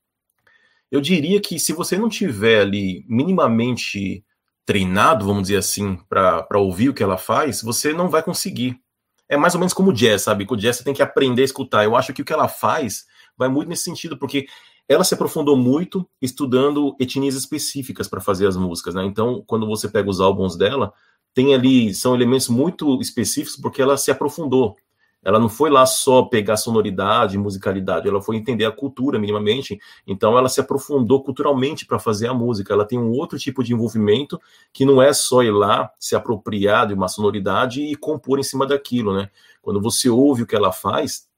eu 0.91 1.01
diria 1.01 1.41
que 1.41 1.59
se 1.59 1.75
você 1.75 1.99
não 1.99 2.09
tiver 2.09 2.63
ali 2.63 3.05
minimamente 3.07 4.25
treinado, 4.65 5.27
vamos 5.27 5.43
dizer 5.43 5.59
assim, 5.59 5.99
para 6.09 6.59
ouvir 6.59 6.89
o 6.89 6.95
que 6.95 7.03
ela 7.03 7.19
faz, 7.19 7.61
você 7.61 7.93
não 7.93 8.09
vai 8.09 8.23
conseguir. 8.23 8.81
É 9.29 9.37
mais 9.37 9.55
ou 9.55 9.61
menos 9.61 9.75
como 9.75 9.91
o 9.91 9.93
jazz, 9.93 10.23
sabe? 10.23 10.47
Com 10.47 10.55
o 10.55 10.57
jazz 10.57 10.77
você 10.77 10.85
tem 10.85 10.95
que 10.95 11.03
aprender 11.03 11.43
a 11.43 11.45
escutar. 11.45 11.85
Eu 11.85 11.97
acho 11.97 12.15
que 12.15 12.23
o 12.23 12.25
que 12.25 12.33
ela 12.33 12.49
faz 12.49 13.05
vai 13.37 13.49
muito 13.49 13.69
nesse 13.69 13.85
sentido, 13.85 14.17
porque 14.19 14.47
ela 14.89 15.05
se 15.05 15.15
aprofundou 15.15 15.57
muito 15.57 16.09
estudando 16.21 16.97
etnias 17.01 17.35
específicas 17.35 18.09
para 18.09 18.21
fazer 18.21 18.47
as 18.47 18.57
músicas, 18.57 18.95
né? 18.95 19.05
Então, 19.05 19.43
quando 19.47 19.67
você 19.67 19.89
pega 19.89 20.09
os 20.09 20.21
álbuns 20.21 20.57
dela, 20.57 20.93
tem 21.35 21.55
ali 21.55 21.95
são 21.95 22.15
elementos 22.15 22.49
muito 22.49 23.01
específicos 23.01 23.57
porque 23.61 23.81
ela 23.81 23.97
se 23.97 24.11
aprofundou. 24.11 24.77
Ela 25.25 25.39
não 25.39 25.49
foi 25.49 25.71
lá 25.71 25.87
só 25.87 26.23
pegar 26.25 26.57
sonoridade, 26.57 27.39
musicalidade, 27.39 28.09
ela 28.09 28.21
foi 28.21 28.37
entender 28.37 28.65
a 28.65 28.73
cultura 28.73 29.21
minimamente. 29.21 29.79
Então 30.05 30.37
ela 30.37 30.49
se 30.49 30.61
aprofundou 30.61 31.23
culturalmente 31.23 31.87
para 31.87 31.99
fazer 32.01 32.27
a 32.27 32.35
música. 32.35 32.75
Ela 32.75 32.85
tem 32.85 32.99
um 32.99 33.11
outro 33.13 33.39
tipo 33.39 33.63
de 33.63 33.73
envolvimento 33.73 34.41
que 34.73 34.85
não 34.85 35.01
é 35.01 35.13
só 35.13 35.43
ir 35.45 35.53
lá 35.53 35.93
se 35.99 36.17
apropriar 36.17 36.89
de 36.89 36.95
uma 36.95 37.07
sonoridade 37.07 37.83
e 37.83 37.95
compor 37.95 38.41
em 38.41 38.43
cima 38.43 38.67
daquilo, 38.67 39.15
né? 39.15 39.31
Quando 39.63 39.81
você 39.81 40.11
ouve 40.11 40.43
o 40.43 40.47
que 40.47 40.57
ela 40.57 40.73
faz, 40.73 41.29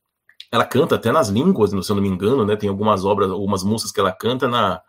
ela 0.50 0.64
canta 0.64 0.94
até 0.94 1.12
nas 1.12 1.28
línguas, 1.28 1.70
se 1.70 1.92
eu 1.92 1.96
não 1.96 2.02
me 2.02 2.08
engano, 2.08 2.46
né? 2.46 2.56
Tem 2.56 2.70
algumas 2.70 3.04
obras, 3.04 3.30
algumas 3.30 3.62
músicas 3.62 3.92
que 3.92 4.00
ela 4.00 4.12
canta 4.12 4.48
na 4.48 4.80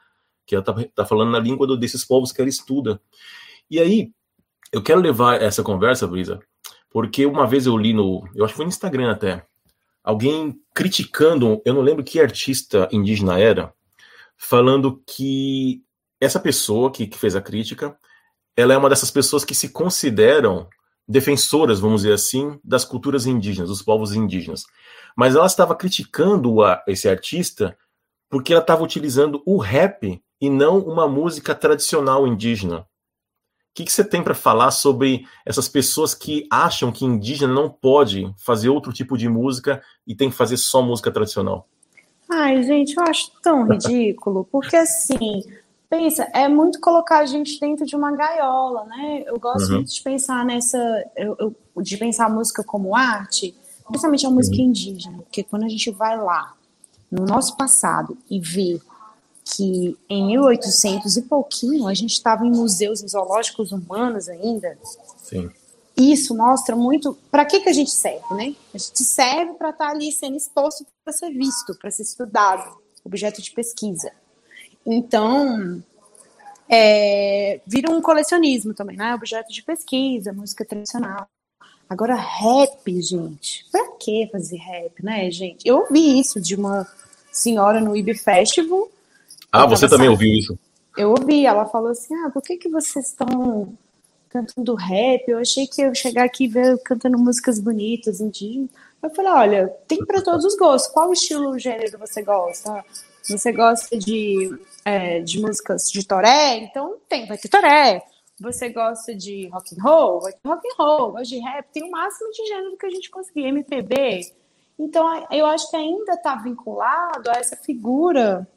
que 0.45 0.55
ela 0.55 0.63
tá, 0.63 0.73
tá 0.93 1.05
falando 1.05 1.31
na 1.31 1.39
língua 1.39 1.65
do, 1.65 1.75
desses 1.75 2.05
povos 2.05 2.31
que 2.31 2.39
ela 2.39 2.49
estuda. 2.49 3.01
E 3.69 3.79
aí, 3.79 4.11
eu 4.75 4.83
quero 4.83 4.99
levar 4.99 5.41
essa 5.41 5.63
conversa, 5.63 6.07
Brisa, 6.07 6.39
porque 6.89 7.25
uma 7.25 7.47
vez 7.47 7.65
eu 7.65 7.77
li 7.77 7.93
no, 7.93 8.27
eu 8.35 8.43
acho 8.43 8.53
que 8.53 8.57
foi 8.57 8.65
no 8.65 8.69
Instagram 8.69 9.11
até, 9.11 9.45
alguém 10.03 10.55
criticando, 10.73 11.61
eu 11.65 11.73
não 11.73 11.81
lembro 11.81 12.03
que 12.03 12.19
artista 12.19 12.87
indígena 12.91 13.39
era, 13.39 13.73
falando 14.37 15.01
que 15.07 15.81
essa 16.19 16.39
pessoa 16.39 16.91
que, 16.91 17.07
que 17.07 17.17
fez 17.17 17.35
a 17.35 17.41
crítica, 17.41 17.97
ela 18.55 18.73
é 18.73 18.77
uma 18.77 18.89
dessas 18.89 19.11
pessoas 19.11 19.45
que 19.45 19.55
se 19.55 19.69
consideram 19.69 20.67
defensoras, 21.07 21.79
vamos 21.79 22.01
dizer 22.01 22.13
assim, 22.13 22.59
das 22.63 22.83
culturas 22.83 23.25
indígenas, 23.25 23.69
dos 23.69 23.81
povos 23.81 24.13
indígenas 24.13 24.65
mas 25.15 25.35
ela 25.35 25.45
estava 25.45 25.75
criticando 25.75 26.61
a, 26.61 26.83
esse 26.87 27.07
artista 27.07 27.77
porque 28.29 28.51
ela 28.51 28.61
estava 28.61 28.83
utilizando 28.83 29.41
o 29.45 29.57
rap 29.57 30.21
e 30.41 30.49
não 30.49 30.79
uma 30.79 31.07
música 31.07 31.55
tradicional 31.55 32.27
indígena. 32.27 32.85
O 33.75 33.77
que, 33.77 33.83
que 33.83 33.91
você 33.91 34.05
tem 34.05 34.23
para 34.23 34.33
falar 34.33 34.71
sobre 34.71 35.27
essas 35.45 35.67
pessoas 35.67 36.13
que 36.15 36.47
acham 36.49 36.93
que 36.93 37.03
indígena 37.03 37.53
não 37.53 37.69
pode 37.69 38.33
fazer 38.37 38.69
outro 38.69 38.93
tipo 38.93 39.17
de 39.17 39.27
música 39.27 39.81
e 40.07 40.15
tem 40.15 40.29
que 40.29 40.35
fazer 40.37 40.55
só 40.55 40.81
música 40.81 41.11
tradicional? 41.11 41.67
Ai, 42.31 42.63
gente, 42.63 42.95
eu 42.95 43.03
acho 43.03 43.33
tão 43.43 43.67
ridículo, 43.67 44.47
porque 44.49 44.77
assim, 44.77 45.43
pensa, 45.89 46.23
é 46.33 46.47
muito 46.47 46.79
colocar 46.79 47.19
a 47.19 47.25
gente 47.25 47.59
dentro 47.59 47.85
de 47.85 47.97
uma 47.97 48.15
gaiola, 48.15 48.85
né? 48.85 49.23
Eu 49.25 49.37
gosto 49.37 49.67
uhum. 49.67 49.75
muito 49.79 49.93
de 49.93 50.01
pensar 50.01 50.45
nessa, 50.45 50.79
eu, 51.17 51.35
eu, 51.37 51.83
de 51.83 51.97
pensar 51.97 52.27
a 52.27 52.29
música 52.29 52.63
como 52.63 52.95
arte, 52.95 53.53
principalmente 53.85 54.25
a 54.25 54.29
música 54.29 54.55
uhum. 54.55 54.69
indígena, 54.69 55.17
porque 55.17 55.43
quando 55.43 55.65
a 55.65 55.69
gente 55.69 55.91
vai 55.91 56.17
lá 56.17 56.53
no 57.11 57.25
nosso 57.25 57.57
passado 57.57 58.17
e 58.31 58.39
vê 58.39 58.79
que 59.45 59.95
em 60.09 60.25
1800 60.25 61.17
e 61.17 61.21
pouquinho 61.21 61.87
a 61.87 61.93
gente 61.93 62.13
estava 62.13 62.45
em 62.45 62.49
museus 62.49 62.99
zoológicos 62.99 63.71
humanos 63.71 64.27
ainda. 64.27 64.77
Sim. 65.23 65.49
Isso 65.95 66.35
mostra 66.35 66.75
muito 66.75 67.17
para 67.31 67.45
que, 67.45 67.61
que 67.61 67.69
a 67.69 67.73
gente 67.73 67.91
serve, 67.91 68.33
né? 68.33 68.55
A 68.73 68.77
gente 68.77 69.03
serve 69.03 69.53
para 69.53 69.69
estar 69.69 69.85
tá 69.85 69.91
ali 69.91 70.11
sendo 70.11 70.35
exposto 70.35 70.85
para 71.03 71.13
ser 71.13 71.29
visto, 71.29 71.75
para 71.75 71.91
ser 71.91 72.01
estudado, 72.01 72.77
objeto 73.03 73.41
de 73.41 73.51
pesquisa. 73.51 74.11
Então, 74.85 75.81
é, 76.67 77.61
vira 77.65 77.91
um 77.91 78.01
colecionismo 78.01 78.73
também, 78.73 78.97
né? 78.97 79.15
Objeto 79.15 79.53
de 79.53 79.63
pesquisa, 79.63 80.33
música 80.33 80.65
tradicional. 80.65 81.27
Agora, 81.87 82.15
rap, 82.15 83.01
gente. 83.01 83.65
Pra 83.71 83.91
que 83.91 84.27
fazer 84.31 84.57
rap, 84.57 85.03
né, 85.03 85.29
gente? 85.31 85.65
Eu 85.65 85.77
ouvi 85.77 86.19
isso 86.19 86.41
de 86.41 86.55
uma 86.55 86.85
senhora 87.31 87.79
no 87.79 87.95
IB 87.95 88.15
Festival. 88.15 88.89
Ah, 89.55 89.65
você 89.65 89.87
também 89.87 90.09
ouviu 90.09 90.33
isso? 90.33 90.57
Eu 90.97 91.11
ouvi, 91.11 91.45
ela 91.45 91.65
falou 91.65 91.91
assim: 91.91 92.13
ah, 92.15 92.29
por 92.29 92.41
que, 92.41 92.57
que 92.57 92.69
vocês 92.69 93.07
estão 93.07 93.73
cantando 94.29 94.75
rap? 94.75 95.23
Eu 95.27 95.39
achei 95.39 95.65
que 95.65 95.81
eu 95.81 95.95
chegar 95.95 96.25
aqui 96.25 96.43
e 96.43 96.47
ver 96.47 96.77
cantando 96.83 97.17
músicas 97.17 97.59
bonitas, 97.59 98.19
indígenas. 98.19 98.69
Eu 99.01 99.09
falei: 99.09 99.31
olha, 99.31 99.67
tem 99.87 100.03
para 100.05 100.21
todos 100.23 100.45
os 100.45 100.55
gostos. 100.57 100.91
Qual 100.91 101.11
estilo, 101.13 101.57
gênero 101.57 101.97
você 101.97 102.21
gosta? 102.21 102.83
Você 103.27 103.51
gosta 103.51 103.97
de, 103.97 104.55
é, 104.83 105.19
de 105.21 105.39
músicas 105.39 105.89
de 105.91 106.05
toré? 106.05 106.57
Então 106.57 106.97
tem, 107.09 107.25
vai 107.25 107.37
ter 107.37 107.47
toré. 107.47 108.03
Você 108.39 108.69
gosta 108.69 109.15
de 109.15 109.47
rock 109.47 109.75
and 109.75 109.81
roll? 109.81 110.21
Vai 110.21 110.33
ter 110.33 110.47
rock 110.47 110.67
and 110.67 110.83
roll. 110.83 111.11
Gosta 111.11 111.27
de 111.27 111.39
rap? 111.39 111.65
Tem 111.71 111.83
o 111.83 111.91
máximo 111.91 112.29
de 112.31 112.45
gênero 112.45 112.77
que 112.77 112.85
a 112.85 112.89
gente 112.89 113.09
conseguir. 113.09 113.45
MPB. 113.45 114.31
Então 114.77 115.25
eu 115.31 115.45
acho 115.45 115.69
que 115.69 115.75
ainda 115.75 116.13
está 116.13 116.35
vinculado 116.35 117.29
a 117.29 117.33
essa 117.33 117.55
figura 117.55 118.47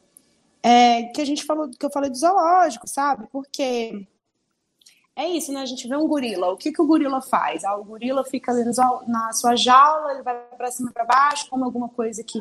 é, 0.63 1.05
que 1.05 1.21
a 1.21 1.25
gente 1.25 1.45
falou, 1.45 1.69
que 1.71 1.85
eu 1.85 1.91
falei 1.91 2.11
do 2.11 2.17
zoológico, 2.17 2.89
sabe? 2.89 3.27
Porque 3.31 4.07
é 5.19 5.29
isso, 5.29 5.53
né? 5.53 5.61
A 5.61 5.67
gente 5.67 5.89
vê 5.89 5.97
um 5.97 6.07
gorila. 6.07 6.53
O 6.53 6.57
que, 6.57 6.71
que 6.71 6.81
o 6.81 6.87
gorila 6.87 7.21
faz? 7.21 7.65
Ah, 7.65 7.77
o 7.77 7.85
gorila 7.85 8.25
fica 8.25 8.53
ali 8.53 8.65
na 9.09 9.33
sua 9.33 9.57
jaula, 9.57 10.13
ele 10.13 10.23
vai 10.23 10.37
para 10.57 10.71
cima 10.71 10.91
e 10.91 10.93
para 10.93 11.05
baixo, 11.05 11.51
come 11.51 11.65
alguma 11.65 11.89
coisa 11.89 12.23
que 12.23 12.41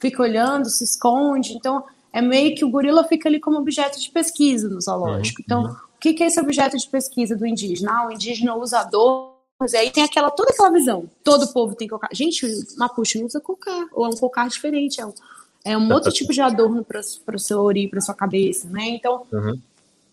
fica 0.00 0.22
olhando, 0.22 0.68
se 0.68 0.82
esconde. 0.82 1.54
Então, 1.54 1.84
é 2.12 2.20
meio 2.20 2.56
que 2.56 2.64
o 2.64 2.70
gorila 2.70 3.04
fica 3.04 3.28
ali 3.28 3.38
como 3.38 3.58
objeto 3.58 4.00
de 4.00 4.10
pesquisa 4.10 4.68
no 4.68 4.80
zoológico. 4.80 5.40
Então, 5.40 5.64
uhum. 5.64 5.70
o 5.70 5.98
que, 6.00 6.14
que 6.14 6.24
é 6.24 6.26
esse 6.26 6.40
objeto 6.40 6.76
de 6.76 6.88
pesquisa 6.88 7.36
do 7.36 7.46
indígena? 7.46 7.92
Ah, 7.92 8.06
o 8.08 8.10
indígena 8.10 8.56
usa 8.56 8.80
adornos, 8.80 9.72
e 9.72 9.76
aí 9.76 9.90
tem 9.90 10.02
aquela, 10.02 10.30
toda 10.30 10.50
aquela 10.50 10.70
visão. 10.70 11.08
Todo 11.22 11.52
povo 11.52 11.76
tem 11.76 11.86
cocar. 11.86 12.08
Gente, 12.12 12.44
Mapuche 12.76 13.18
não 13.18 13.26
usa 13.26 13.40
cocar, 13.40 13.86
ou 13.92 14.04
é 14.04 14.08
um 14.08 14.16
cocar 14.16 14.48
diferente, 14.48 15.00
é 15.00 15.06
um, 15.06 15.14
é 15.66 15.76
um 15.76 15.92
outro 15.92 16.12
tipo 16.12 16.32
de 16.32 16.40
adorno 16.40 16.84
para 16.84 17.34
o 17.34 17.38
seu 17.38 17.60
ori, 17.60 17.88
para 17.88 18.00
sua 18.00 18.14
cabeça, 18.14 18.68
né? 18.68 18.86
Então, 18.90 19.26
uhum. 19.32 19.58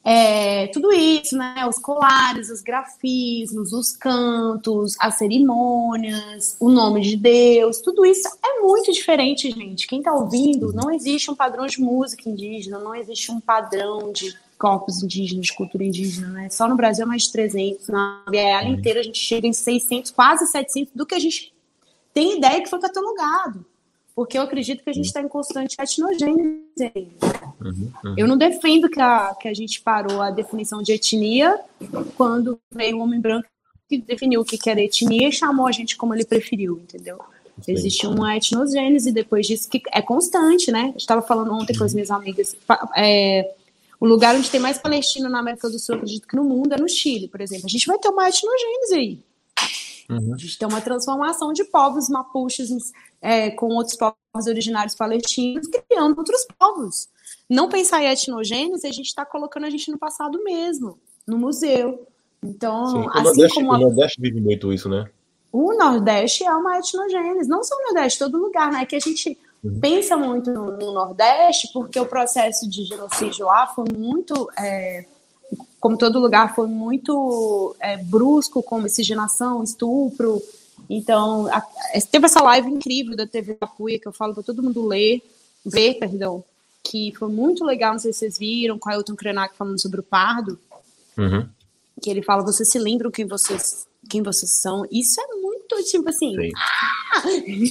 é, 0.04 0.66
tudo 0.68 0.92
isso, 0.92 1.38
né? 1.38 1.64
Os 1.70 1.78
colares, 1.78 2.50
os 2.50 2.62
grafismos, 2.62 3.72
os 3.72 3.96
cantos, 3.96 4.96
as 5.00 5.14
cerimônias, 5.16 6.58
o 6.60 6.72
nome 6.72 7.02
de 7.02 7.16
Deus, 7.16 7.80
tudo 7.82 8.04
isso 8.04 8.28
é 8.44 8.62
muito 8.62 8.92
diferente, 8.92 9.52
gente. 9.52 9.86
Quem 9.86 10.00
está 10.00 10.12
ouvindo, 10.12 10.74
não 10.74 10.90
existe 10.90 11.30
um 11.30 11.36
padrão 11.36 11.68
de 11.68 11.80
música 11.80 12.28
indígena, 12.28 12.80
não 12.80 12.96
existe 12.96 13.32
um 13.32 13.40
padrão 13.40 14.12
de 14.12 14.36
corpos 14.58 15.04
indígenas, 15.04 15.46
de 15.46 15.54
cultura 15.54 15.84
indígena, 15.84 16.30
né? 16.30 16.50
Só 16.50 16.68
no 16.68 16.76
Brasil 16.76 17.04
é 17.04 17.08
mais 17.08 17.24
de 17.24 17.32
300, 17.32 17.90
na 17.90 18.24
BL 18.28 18.66
uhum. 18.66 18.74
inteira 18.74 19.02
a 19.02 19.04
gente 19.04 19.20
chega 19.20 19.46
em 19.46 19.54
600, 19.54 20.10
quase 20.10 20.48
700 20.48 20.94
do 20.96 21.06
que 21.06 21.14
a 21.14 21.20
gente 21.20 21.54
tem 22.12 22.38
ideia 22.38 22.60
que 22.62 22.70
foi 22.70 22.80
catalogado 22.80 23.64
porque 24.16 24.38
eu 24.38 24.42
acredito 24.42 24.84
que 24.84 24.90
a 24.90 24.94
gente 24.94 25.06
está 25.06 25.22
em 25.22 25.28
constante 25.28 25.76
etnogênese. 25.80 26.62
Uhum, 27.60 27.92
uhum. 28.04 28.16
Eu 28.18 28.28
não 28.28 28.38
defendo 28.38 28.90
que 28.90 29.02
a, 29.02 29.36
que 29.40 29.48
a 29.48 29.54
gente 29.54 29.82
parou 29.82 30.22
a 30.22 30.30
definição 30.30 30.82
de 30.82 30.94
etnia 30.94 31.60
quando 32.16 32.60
veio 32.72 32.98
o 32.98 33.02
homem 33.02 33.20
branco 33.20 33.48
que 33.90 33.98
definiu 33.98 34.42
o 34.42 34.46
que 34.46 34.70
era 34.70 34.82
etnia 34.82 35.28
e 35.28 35.32
chamou 35.32 35.68
a 35.68 35.72
gente 35.72 35.98
como 35.98 36.14
ele 36.14 36.26
preferiu, 36.26 36.78
entendeu? 36.78 37.20
Sim. 37.62 37.72
Existe 37.72 38.08
uma 38.08 38.36
etnogênese 38.36 39.12
depois 39.12 39.46
disso 39.46 39.70
que 39.70 39.82
é 39.92 40.02
constante, 40.02 40.72
né? 40.72 40.90
Eu 40.94 40.98
estava 40.98 41.22
falando 41.22 41.54
ontem 41.54 41.78
com 41.78 41.84
as 41.84 41.94
minhas 41.94 42.10
amigas. 42.10 42.56
É, 42.96 43.54
o 44.00 44.06
lugar 44.06 44.36
onde 44.36 44.50
tem 44.50 44.60
mais 44.60 44.78
palestino 44.78 45.30
na 45.30 45.40
América 45.40 45.70
do 45.70 45.80
Sul, 45.80 45.96
acredito 45.96 46.28
que 46.28 46.36
no 46.36 46.44
mundo, 46.44 46.74
é 46.74 46.78
no 46.78 46.90
Chile, 46.90 47.28
por 47.28 47.42
exemplo. 47.42 47.66
A 47.66 47.70
gente 47.70 47.86
vai 47.86 47.98
ter 48.00 48.10
uma 48.10 48.28
etnogênese 48.28 48.96
aí. 48.96 49.20
Uhum. 50.10 50.34
A 50.34 50.38
gente 50.38 50.58
tem 50.58 50.68
uma 50.68 50.82
transformação 50.82 51.54
de 51.54 51.64
povos 51.64 52.10
mapuches 52.10 52.70
é, 53.22 53.50
com 53.52 53.68
outros 53.68 53.96
povos 53.96 54.48
originários 54.48 54.96
palestinos, 54.96 55.68
criando 55.68 56.18
outros 56.18 56.46
povos. 56.58 57.08
Não 57.50 57.70
pensar 57.70 58.04
em 58.04 58.08
etnogênese, 58.08 58.88
a 58.88 58.92
gente 58.92 59.08
está 59.08 59.26
colocando 59.26 59.66
a 59.66 59.70
gente 59.70 59.92
no 59.92 59.98
passado 59.98 60.44
mesmo, 60.44 61.00
no 61.26 61.38
museu. 61.38 62.08
Então, 62.44 62.88
Sim, 62.88 62.98
o 62.98 63.10
assim 63.10 63.24
Nordeste, 63.24 63.56
como 63.56 63.74
a... 63.74 63.78
o 63.78 63.80
Nordeste 63.80 64.22
vive 64.22 64.42
muito 64.42 64.74
isso, 64.74 64.90
né? 64.90 65.10
O 65.52 65.74
Nordeste 65.78 66.44
é 66.44 66.54
uma 66.54 66.80
etnogênese, 66.80 67.48
não 67.48 67.64
só 67.64 67.76
o 67.76 67.84
Nordeste, 67.84 68.20
todo 68.20 68.38
lugar, 68.38 68.72
né? 68.72 68.86
Que 68.86 68.96
a 68.96 69.00
gente 69.00 69.38
uhum. 69.64 69.80
pensa 69.80 70.18
muito 70.18 70.52
no, 70.52 70.78
no, 70.78 70.94
Nordeste, 70.94 71.70
porque 71.72 72.00
o 72.00 72.06
processo 72.06 72.68
de 72.70 72.84
genocídio 72.84 73.46
lá 73.46 73.68
foi 73.68 73.86
muito 73.96 74.50
é, 74.58 75.06
como 75.84 75.98
todo 75.98 76.18
lugar, 76.18 76.56
foi 76.56 76.66
muito 76.66 77.76
é, 77.78 77.98
brusco 77.98 78.64
com 78.64 78.80
miscigenação, 78.80 79.62
estupro. 79.62 80.42
Então, 80.90 81.46
a, 81.54 81.60
teve 82.10 82.26
essa 82.26 82.42
live 82.42 82.70
incrível 82.70 83.18
da 83.18 83.28
TV 83.28 83.58
Apuia, 83.60 84.00
que 84.00 84.08
eu 84.08 84.14
falo 84.14 84.34
para 84.34 84.44
todo 84.44 84.64
mundo 84.64 84.88
ler, 84.88 85.22
ver, 85.66 85.96
perdão, 85.96 86.42
que 86.82 87.14
foi 87.20 87.28
muito 87.28 87.66
legal, 87.66 87.92
não 87.92 88.00
sei 88.00 88.14
se 88.14 88.20
vocês 88.20 88.40
viram, 88.40 88.80
com 88.80 88.90
a 88.90 88.94
Ailton 88.94 89.14
Krenak 89.14 89.58
falando 89.58 89.78
sobre 89.78 90.00
o 90.00 90.04
pardo, 90.04 90.58
uhum. 91.18 91.50
que 92.02 92.10
ele 92.10 92.22
fala, 92.22 92.44
vocês 92.44 92.70
se 92.70 92.80
lembram 92.80 93.12
quem 93.12 93.26
vocês, 93.26 93.86
quem 94.10 94.24
vocês 94.24 94.54
são? 94.54 94.86
Isso 94.90 95.20
é 95.20 95.36
muito, 95.36 95.84
tipo 95.84 96.08
assim... 96.08 96.34
Ah! 96.56 97.24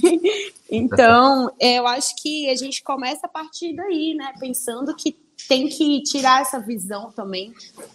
então, 0.71 1.51
eu 1.59 1.87
acho 1.87 2.15
que 2.17 2.51
a 2.51 2.57
gente 2.57 2.83
começa 2.83 3.25
a 3.25 3.31
partir 3.31 3.75
daí, 3.75 4.13
né, 4.13 4.35
pensando 4.39 4.95
que 4.95 5.17
tem 5.49 5.69
que 5.69 6.03
tirar 6.03 6.43
essa 6.43 6.59
visão 6.59 7.11
também 7.13 7.55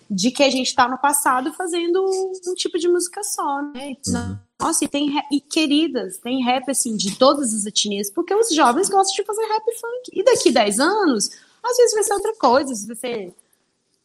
de 0.09 0.31
que 0.31 0.43
a 0.43 0.49
gente 0.49 0.67
está 0.67 0.87
no 0.87 0.97
passado 0.97 1.53
fazendo 1.53 2.03
um 2.47 2.53
tipo 2.53 2.77
de 2.77 2.87
música 2.87 3.23
só, 3.23 3.61
né? 3.73 3.95
Uhum. 4.07 4.37
Nossa, 4.59 4.85
e 4.85 4.87
tem 4.87 5.09
e 5.31 5.39
queridas, 5.39 6.17
tem 6.17 6.43
rap 6.43 6.69
assim 6.69 6.95
de 6.95 7.17
todas 7.17 7.53
as 7.53 7.65
etnias, 7.65 8.11
porque 8.11 8.33
os 8.33 8.53
jovens 8.53 8.89
gostam 8.89 9.15
de 9.15 9.23
fazer 9.23 9.45
rap 9.45 9.63
funk. 9.79 10.11
E 10.13 10.23
daqui 10.23 10.51
10 10.51 10.79
anos, 10.79 11.29
às 11.63 11.77
vezes 11.77 11.93
vai 11.93 12.03
ser 12.03 12.13
outra 12.13 12.35
coisa, 12.35 12.87
vai 12.87 12.95
ser 12.95 13.33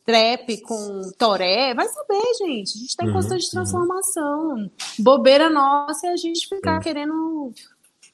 trap 0.05 0.61
com 0.63 1.11
toré, 1.17 1.75
vai 1.75 1.89
saber, 1.89 2.23
gente. 2.39 2.77
A 2.77 2.79
gente 2.79 2.89
está 2.89 3.05
em 3.05 3.09
uhum, 3.09 3.15
constante 3.15 3.45
uhum. 3.45 3.51
transformação. 3.51 4.71
Bobeira 4.99 5.49
nossa 5.49 6.07
é 6.09 6.11
a 6.11 6.17
gente 6.17 6.49
ficar 6.49 6.81
querendo 6.81 7.53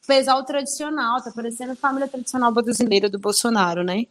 pesar 0.07 0.37
o 0.37 0.45
tradicional, 0.45 1.23
tá 1.23 1.31
parecendo 1.31 1.73
a 1.73 1.77
família 1.77 2.09
tradicional 2.09 2.53
brasileira 2.53 3.11
do 3.11 3.19
Bolsonaro, 3.19 3.83
né? 3.85 4.07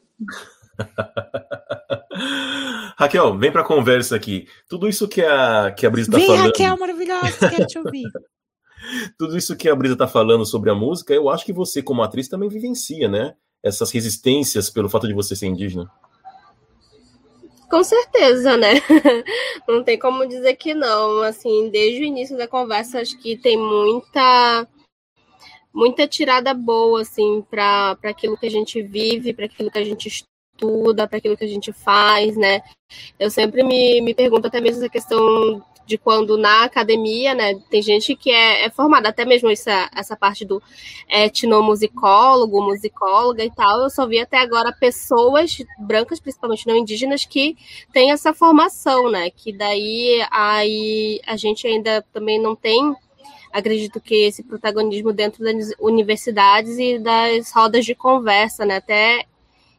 Raquel, 2.97 3.37
vem 3.37 3.51
para 3.51 3.61
a 3.61 3.65
conversa 3.65 4.15
aqui. 4.15 4.47
Tudo 4.67 4.87
isso 4.87 5.07
que 5.07 5.21
a, 5.21 5.71
que 5.71 5.85
a 5.85 5.89
Brisa 5.89 6.09
está 6.09 6.19
falando. 6.19 6.37
Vem, 6.37 6.47
Raquel, 6.47 6.77
maravilhosa, 6.77 7.49
quero 7.49 7.67
te 7.67 7.77
ouvir. 7.77 8.09
Tudo 9.17 9.37
isso 9.37 9.55
que 9.55 9.69
a 9.69 9.75
Brisa 9.75 9.93
está 9.93 10.07
falando 10.07 10.45
sobre 10.45 10.69
a 10.69 10.75
música, 10.75 11.13
eu 11.13 11.29
acho 11.29 11.45
que 11.45 11.53
você, 11.53 11.81
como 11.81 12.01
atriz, 12.01 12.27
também 12.27 12.49
vivencia, 12.49 13.07
né? 13.07 13.35
Essas 13.61 13.91
resistências 13.91 14.69
pelo 14.69 14.89
fato 14.89 15.07
de 15.07 15.13
você 15.13 15.35
ser 15.35 15.47
indígena. 15.47 15.91
Com 17.69 17.83
certeza, 17.83 18.55
né? 18.55 18.75
Não 19.67 19.83
tem 19.83 19.99
como 19.99 20.25
dizer 20.25 20.55
que 20.55 20.73
não. 20.73 21.21
Assim, 21.21 21.69
desde 21.69 22.01
o 22.01 22.05
início 22.05 22.37
da 22.37 22.47
conversa, 22.47 23.01
acho 23.01 23.19
que 23.19 23.35
tem 23.35 23.57
muita 23.57 24.65
muita 25.73 26.07
tirada 26.07 26.53
boa 26.53 27.01
assim 27.01 27.45
para 27.47 27.97
aquilo 28.03 28.37
que 28.37 28.47
a 28.47 28.49
gente 28.49 28.81
vive, 28.81 29.33
para 29.33 29.45
aquilo 29.45 29.69
que 29.69 29.77
a 29.77 29.83
gente 29.83 30.23
estuda, 30.57 31.07
para 31.07 31.19
aquilo 31.19 31.37
que 31.37 31.45
a 31.45 31.47
gente 31.47 31.71
faz, 31.71 32.35
né? 32.35 32.61
Eu 33.19 33.29
sempre 33.29 33.63
me, 33.63 34.01
me 34.01 34.13
pergunto 34.13 34.47
até 34.47 34.59
mesmo 34.59 34.79
essa 34.79 34.89
questão 34.89 35.63
de 35.85 35.97
quando 35.97 36.37
na 36.37 36.65
academia, 36.65 37.33
né, 37.33 37.55
tem 37.69 37.81
gente 37.81 38.13
que 38.13 38.29
é, 38.29 38.65
é 38.65 38.69
formada, 38.69 39.07
até 39.07 39.23
mesmo 39.23 39.49
essa, 39.49 39.89
essa 39.95 40.17
parte 40.17 40.43
do 40.43 40.61
etnomusicólogo, 41.07 42.61
musicóloga 42.61 43.41
e 43.41 43.49
tal, 43.49 43.83
eu 43.83 43.89
só 43.89 44.05
vi 44.05 44.19
até 44.19 44.37
agora 44.37 44.75
pessoas 44.77 45.57
brancas, 45.79 46.19
principalmente 46.19 46.67
não 46.67 46.75
indígenas, 46.75 47.23
que 47.23 47.55
têm 47.93 48.11
essa 48.11 48.33
formação, 48.33 49.09
né, 49.09 49.29
que 49.29 49.53
daí 49.53 50.21
aí 50.29 51.21
a 51.25 51.37
gente 51.37 51.65
ainda 51.65 52.01
também 52.11 52.37
não 52.37 52.53
tem 52.53 52.93
acredito 53.53 54.01
que 54.01 54.13
esse 54.25 54.43
protagonismo 54.43 55.13
dentro 55.13 55.43
das 55.43 55.71
universidades 55.79 56.77
e 56.77 56.99
das 56.99 57.51
rodas 57.51 57.85
de 57.85 57.95
conversa, 57.95 58.65
né? 58.65 58.75
Até 58.75 59.25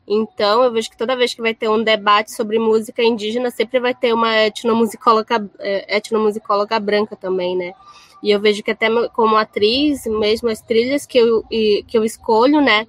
então, 0.09 0.63
eu 0.65 0.73
vejo 0.73 0.91
que 0.91 0.97
toda 0.97 1.15
vez 1.15 1.35
que 1.35 1.43
vai 1.43 1.55
ter 1.55 1.69
um 1.69 1.85
debate 1.85 2.33
sobre 2.33 2.59
música 2.59 3.03
indígena, 3.03 3.51
sempre 3.51 3.79
vai 3.79 3.95
ter 3.95 4.15
uma 4.15 4.35
etnomusicóloga, 4.39 5.47
é, 5.59 5.99
etnomusicóloga 5.99 6.81
branca 6.81 7.15
também, 7.15 7.55
né? 7.55 7.75
E 8.23 8.31
eu 8.31 8.41
vejo 8.41 8.63
que 8.63 8.71
até 8.71 8.89
como 9.11 9.37
atriz, 9.37 10.07
mesmo 10.07 10.49
as 10.49 10.63
trilhas 10.63 11.05
que 11.05 11.19
eu, 11.19 11.45
que 11.47 11.87
eu 11.93 12.05
escolho, 12.05 12.61
né, 12.61 12.87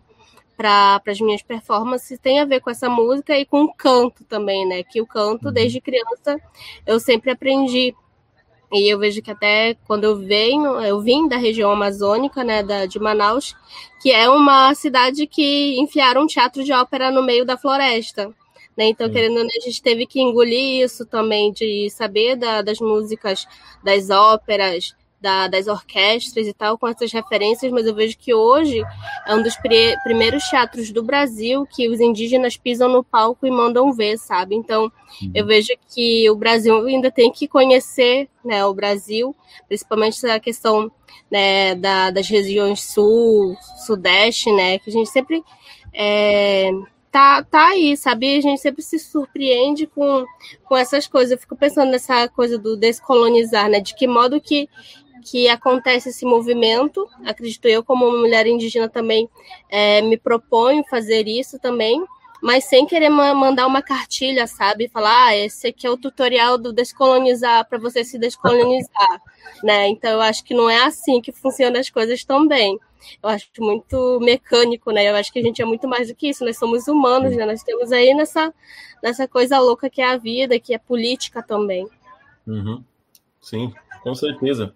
para 0.55 1.01
as 1.07 1.19
minhas 1.19 1.41
performances, 1.41 2.17
tem 2.19 2.39
a 2.39 2.45
ver 2.45 2.61
com 2.61 2.69
essa 2.69 2.89
música 2.89 3.37
e 3.37 3.45
com 3.45 3.63
o 3.63 3.73
canto 3.73 4.23
também, 4.23 4.65
né? 4.65 4.83
Que 4.83 5.01
o 5.01 5.05
canto, 5.05 5.47
uhum. 5.47 5.53
desde 5.53 5.81
criança, 5.81 6.37
eu 6.85 6.99
sempre 6.99 7.31
aprendi 7.31 7.93
e 8.71 8.93
eu 8.93 8.99
vejo 8.99 9.21
que 9.21 9.31
até 9.31 9.75
quando 9.87 10.03
eu 10.03 10.15
venho, 10.15 10.79
eu 10.81 10.99
vim 11.01 11.27
da 11.27 11.37
região 11.37 11.71
amazônica, 11.71 12.43
né, 12.43 12.61
da, 12.61 12.85
de 12.85 12.99
Manaus, 12.99 13.55
que 14.01 14.11
é 14.11 14.29
uma 14.29 14.73
cidade 14.75 15.25
que 15.25 15.79
enfiaram 15.79 16.23
um 16.23 16.27
teatro 16.27 16.63
de 16.63 16.71
ópera 16.71 17.09
no 17.09 17.23
meio 17.23 17.45
da 17.45 17.57
floresta. 17.57 18.33
Né? 18.77 18.85
Então, 18.85 19.07
Sim. 19.07 19.13
querendo, 19.13 19.39
a 19.39 19.65
gente 19.65 19.81
teve 19.81 20.05
que 20.05 20.21
engolir 20.21 20.85
isso 20.85 21.05
também, 21.05 21.51
de 21.51 21.89
saber 21.89 22.35
da, 22.35 22.61
das 22.61 22.79
músicas, 22.79 23.45
das 23.83 24.09
óperas, 24.09 24.95
da, 25.21 25.47
das 25.47 25.67
orquestras 25.67 26.47
e 26.47 26.53
tal, 26.53 26.77
com 26.77 26.87
essas 26.87 27.11
referências, 27.11 27.71
mas 27.71 27.85
eu 27.85 27.93
vejo 27.93 28.17
que 28.17 28.33
hoje 28.33 28.81
é 29.25 29.35
um 29.35 29.43
dos 29.43 29.55
primeiros 30.03 30.43
teatros 30.45 30.91
do 30.91 31.03
Brasil 31.03 31.65
que 31.65 31.89
os 31.89 31.99
indígenas 31.99 32.57
pisam 32.57 32.89
no 32.89 33.03
palco 33.03 33.45
e 33.45 33.51
mandam 33.51 33.91
ver, 33.91 34.17
sabe? 34.17 34.55
Então, 34.55 34.83
uhum. 34.83 35.31
eu 35.35 35.45
vejo 35.45 35.69
que 35.93 36.29
o 36.29 36.35
Brasil 36.35 36.85
ainda 36.85 37.11
tem 37.11 37.31
que 37.31 37.47
conhecer 37.47 38.29
né, 38.43 38.65
o 38.65 38.73
Brasil, 38.73 39.35
principalmente 39.67 40.25
a 40.25 40.39
questão 40.39 40.91
né, 41.29 41.75
da, 41.75 42.11
das 42.11 42.27
regiões 42.27 42.81
sul, 42.83 43.55
sudeste, 43.85 44.51
né? 44.51 44.79
Que 44.79 44.89
a 44.89 44.93
gente 44.93 45.09
sempre. 45.09 45.43
É, 45.93 46.71
tá, 47.11 47.43
tá 47.43 47.67
aí, 47.69 47.95
sabe? 47.97 48.37
A 48.37 48.41
gente 48.41 48.61
sempre 48.61 48.81
se 48.81 48.97
surpreende 48.99 49.87
com, 49.87 50.25
com 50.65 50.77
essas 50.77 51.07
coisas. 51.07 51.31
Eu 51.31 51.37
fico 51.37 51.55
pensando 51.55 51.91
nessa 51.91 52.27
coisa 52.27 52.57
do 52.57 52.75
descolonizar, 52.75 53.69
né? 53.69 53.79
De 53.79 53.95
que 53.95 54.07
modo 54.07 54.41
que, 54.41 54.69
que 55.19 55.47
acontece 55.47 56.09
esse 56.09 56.25
movimento. 56.25 57.07
Acredito 57.25 57.67
eu, 57.67 57.83
como 57.83 58.09
mulher 58.11 58.47
indígena, 58.47 58.89
também 58.89 59.29
é, 59.69 60.01
me 60.01 60.17
proponho 60.17 60.83
fazer 60.89 61.27
isso 61.27 61.59
também, 61.59 62.03
mas 62.41 62.65
sem 62.65 62.85
querer 62.85 63.09
mandar 63.09 63.67
uma 63.67 63.81
cartilha, 63.81 64.47
sabe? 64.47 64.87
Falar, 64.87 65.27
ah, 65.27 65.35
esse 65.35 65.67
aqui 65.67 65.85
é 65.85 65.89
o 65.89 65.97
tutorial 65.97 66.57
do 66.57 66.71
descolonizar 66.71 67.67
para 67.67 67.77
você 67.77 68.03
se 68.03 68.17
descolonizar, 68.17 69.21
né? 69.63 69.87
Então 69.87 70.11
eu 70.11 70.21
acho 70.21 70.43
que 70.43 70.53
não 70.53 70.69
é 70.69 70.83
assim 70.83 71.21
que 71.21 71.31
funcionam 71.31 71.79
as 71.79 71.89
coisas 71.89 72.23
também. 72.23 72.79
Eu 73.21 73.29
acho 73.29 73.47
muito 73.59 74.19
mecânico, 74.21 74.91
né? 74.91 75.09
Eu 75.09 75.15
acho 75.15 75.31
que 75.31 75.39
a 75.39 75.43
gente 75.43 75.61
é 75.61 75.65
muito 75.65 75.87
mais 75.87 76.07
do 76.07 76.15
que 76.15 76.29
isso. 76.29 76.45
Nós 76.45 76.57
somos 76.57 76.87
humanos, 76.87 77.35
né? 77.35 77.45
Nós 77.45 77.63
temos 77.63 77.91
aí 77.91 78.13
nessa, 78.13 78.53
nessa 79.01 79.27
coisa 79.27 79.59
louca 79.59 79.89
que 79.89 80.01
é 80.01 80.09
a 80.09 80.17
vida, 80.17 80.59
que 80.59 80.73
é 80.73 80.77
política 80.77 81.41
também. 81.41 81.87
Uhum. 82.45 82.83
Sim, 83.41 83.73
com 84.03 84.13
certeza. 84.13 84.73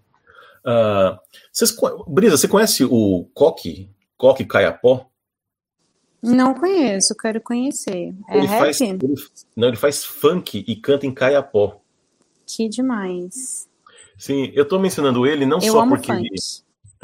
Uh, 0.66 1.20
vocês, 1.52 1.76
Brisa, 2.08 2.38
você 2.38 2.48
conhece 2.48 2.86
o 2.86 3.30
Coque? 3.34 3.90
Coque 4.18 4.46
Caiapó? 4.46 5.10
Não 6.22 6.54
conheço, 6.54 7.14
quero 7.16 7.42
conhecer. 7.42 8.16
É 8.30 8.38
ele 8.38 8.48
faz, 8.48 8.80
ele, 8.80 8.98
não, 9.58 9.68
ele 9.68 9.76
faz 9.76 10.06
funk 10.06 10.64
e 10.66 10.76
canta 10.78 11.06
em 11.06 11.14
Caiapó. 11.14 11.82
Que 12.48 12.70
demais. 12.70 13.70
Sim, 14.18 14.50
eu 14.54 14.66
tô 14.66 14.80
mencionando 14.80 15.28
ele 15.28 15.46
não 15.46 15.60
eu 15.60 15.74
só 15.74 15.86
porque 15.86 16.14
funk. 16.14 16.26
ele, 16.26 16.36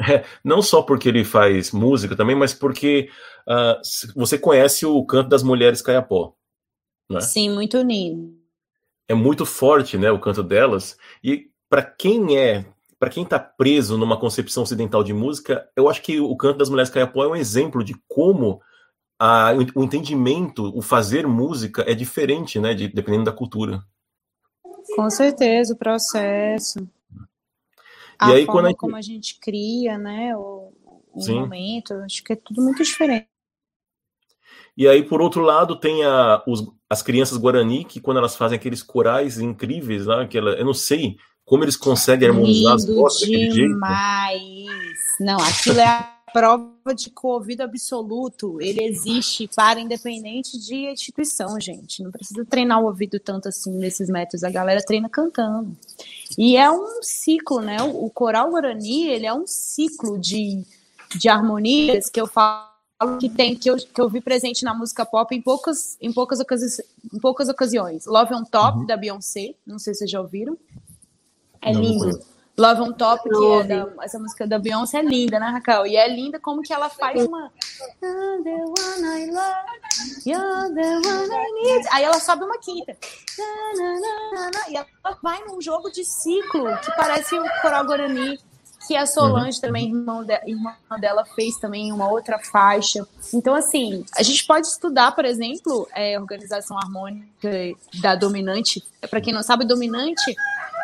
é, 0.10 0.24
não 0.42 0.62
só 0.62 0.80
porque 0.80 1.08
ele 1.08 1.22
faz 1.22 1.70
música 1.70 2.16
também, 2.16 2.34
mas 2.34 2.54
porque 2.54 3.10
uh, 3.46 3.78
você 4.16 4.38
conhece 4.38 4.86
o 4.86 5.04
canto 5.04 5.28
das 5.28 5.42
mulheres 5.42 5.82
Caiapó. 5.82 6.34
Né? 7.10 7.20
Sim, 7.20 7.50
muito 7.50 7.76
lindo. 7.82 8.38
É 9.06 9.12
muito 9.12 9.44
forte, 9.44 9.98
né, 9.98 10.10
o 10.10 10.20
canto 10.20 10.42
delas. 10.42 10.96
E 11.22 11.50
para 11.68 11.82
quem 11.82 12.38
é 12.38 12.64
para 13.00 13.08
quem 13.08 13.22
está 13.22 13.38
preso 13.40 13.96
numa 13.96 14.20
concepção 14.20 14.62
ocidental 14.62 15.02
de 15.02 15.14
música, 15.14 15.66
eu 15.74 15.88
acho 15.88 16.02
que 16.02 16.20
o 16.20 16.36
canto 16.36 16.58
das 16.58 16.68
mulheres 16.68 16.90
caiapó 16.90 17.24
é 17.24 17.28
um 17.28 17.34
exemplo 17.34 17.82
de 17.82 17.94
como 18.06 18.60
a, 19.18 19.52
o 19.74 19.82
entendimento, 19.82 20.70
o 20.76 20.82
fazer 20.82 21.26
música 21.26 21.82
é 21.88 21.94
diferente, 21.94 22.60
né, 22.60 22.74
de, 22.74 22.88
dependendo 22.88 23.24
da 23.24 23.32
cultura. 23.32 23.82
Com 24.94 25.08
certeza, 25.08 25.72
o 25.72 25.78
processo. 25.78 26.86
A 28.18 28.32
aí, 28.32 28.44
forma 28.44 28.64
a 28.64 28.68
gente... 28.68 28.76
como 28.78 28.96
a 28.96 29.00
gente 29.00 29.40
cria, 29.40 29.96
né, 29.96 30.36
o, 30.36 30.70
o 31.14 31.32
momento, 31.32 31.94
acho 32.04 32.22
que 32.22 32.34
é 32.34 32.36
tudo 32.36 32.60
muito 32.60 32.82
diferente. 32.84 33.26
E 34.76 34.86
aí, 34.86 35.02
por 35.02 35.22
outro 35.22 35.40
lado, 35.40 35.80
tem 35.80 36.04
a, 36.04 36.42
os, 36.46 36.70
as 36.88 37.02
crianças 37.02 37.38
Guarani, 37.38 37.82
que 37.82 37.98
quando 37.98 38.18
elas 38.18 38.36
fazem 38.36 38.56
aqueles 38.56 38.82
corais 38.82 39.38
incríveis, 39.38 40.06
né, 40.06 40.26
que 40.26 40.36
ela, 40.36 40.50
eu 40.50 40.66
não 40.66 40.74
sei, 40.74 41.16
como 41.50 41.64
eles 41.64 41.76
conseguem 41.76 42.28
harmonizar 42.28 42.74
as 42.74 42.86
vozes 42.86 43.22
daquele 43.22 43.50
jeito? 43.50 43.76
Não, 45.18 45.36
aquilo 45.36 45.80
é 45.80 45.84
a 45.84 46.16
prova 46.32 46.94
de 46.94 47.10
que 47.10 47.26
o 47.26 47.28
ouvido 47.30 47.62
absoluto 47.62 48.62
ele 48.62 48.84
existe 48.84 49.50
para 49.56 49.80
independente 49.80 50.56
de 50.60 50.88
instituição, 50.92 51.58
gente. 51.58 52.04
Não 52.04 52.12
precisa 52.12 52.44
treinar 52.44 52.80
o 52.80 52.84
ouvido 52.84 53.18
tanto 53.18 53.48
assim 53.48 53.72
nesses 53.72 54.08
métodos. 54.08 54.44
A 54.44 54.50
galera 54.50 54.80
treina 54.80 55.08
cantando. 55.08 55.76
E 56.38 56.56
é 56.56 56.70
um 56.70 57.02
ciclo, 57.02 57.60
né? 57.60 57.78
O 57.82 58.08
coral 58.08 58.52
Guarani, 58.52 59.08
ele 59.08 59.26
é 59.26 59.34
um 59.34 59.44
ciclo 59.44 60.20
de, 60.20 60.62
de 61.16 61.28
harmonias 61.28 62.08
que 62.08 62.20
eu 62.20 62.28
falo 62.28 62.70
que 63.18 63.28
tem 63.28 63.56
que 63.56 63.68
eu, 63.68 63.76
que 63.76 64.00
eu 64.00 64.08
vi 64.08 64.20
presente 64.20 64.62
na 64.62 64.72
música 64.72 65.04
pop 65.04 65.34
em 65.34 65.42
poucas 65.42 65.96
em 66.00 66.12
poucas, 66.12 66.38
ocasi 66.38 66.80
em 67.12 67.18
poucas 67.18 67.48
ocasiões. 67.48 68.06
Love 68.06 68.34
on 68.34 68.44
Top 68.44 68.78
uhum. 68.78 68.86
da 68.86 68.96
Beyoncé, 68.96 69.56
não 69.66 69.80
sei 69.80 69.94
se 69.94 69.98
vocês 69.98 70.10
já 70.12 70.20
ouviram. 70.20 70.56
É 71.62 71.72
não, 71.72 71.80
lindo. 71.80 72.06
Não 72.06 72.30
Love 72.60 72.82
on 72.82 72.92
Top, 72.92 73.22
que 73.26 73.46
é 73.46 73.64
da, 73.64 74.04
essa 74.04 74.18
música 74.18 74.46
da 74.46 74.58
Beyoncé 74.58 74.98
é 74.98 75.02
linda, 75.02 75.40
né, 75.40 75.46
Raquel? 75.46 75.86
E 75.86 75.96
é 75.96 76.06
linda 76.06 76.38
como 76.38 76.60
que 76.60 76.74
ela 76.74 76.90
faz 76.90 77.24
uma. 77.24 77.50
Aí 81.90 82.04
ela 82.04 82.20
sobe 82.20 82.44
uma 82.44 82.58
quinta. 82.58 82.94
E 84.68 84.76
ela 84.76 84.86
vai 85.22 85.42
num 85.44 85.60
jogo 85.60 85.90
de 85.90 86.04
ciclo 86.04 86.76
que 86.84 86.94
parece 86.96 87.34
o 87.38 87.44
Coral 87.62 87.86
Guarani, 87.86 88.38
que 88.86 88.94
a 88.94 89.06
Solange 89.06 89.56
uhum. 89.56 89.62
também, 89.62 89.86
irmã, 89.86 90.22
de, 90.22 90.38
irmã 90.46 90.74
dela, 91.00 91.24
fez 91.24 91.56
também 91.56 91.90
uma 91.92 92.10
outra 92.10 92.38
faixa. 92.38 93.06
Então, 93.32 93.54
assim, 93.54 94.04
a 94.14 94.22
gente 94.22 94.46
pode 94.46 94.66
estudar, 94.66 95.12
por 95.12 95.24
exemplo, 95.24 95.88
é, 95.94 96.20
organização 96.20 96.76
harmônica 96.76 97.48
da 98.02 98.14
dominante. 98.14 98.84
Para 99.08 99.20
quem 99.20 99.32
não 99.32 99.42
sabe, 99.42 99.64
dominante 99.64 100.34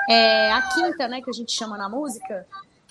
é, 0.09 0.52
a 0.52 0.62
quinta, 0.62 1.09
né, 1.09 1.20
que 1.20 1.30
a 1.30 1.32
gente 1.32 1.52
chama 1.52 1.76
na 1.76 1.88
música, 1.88 2.46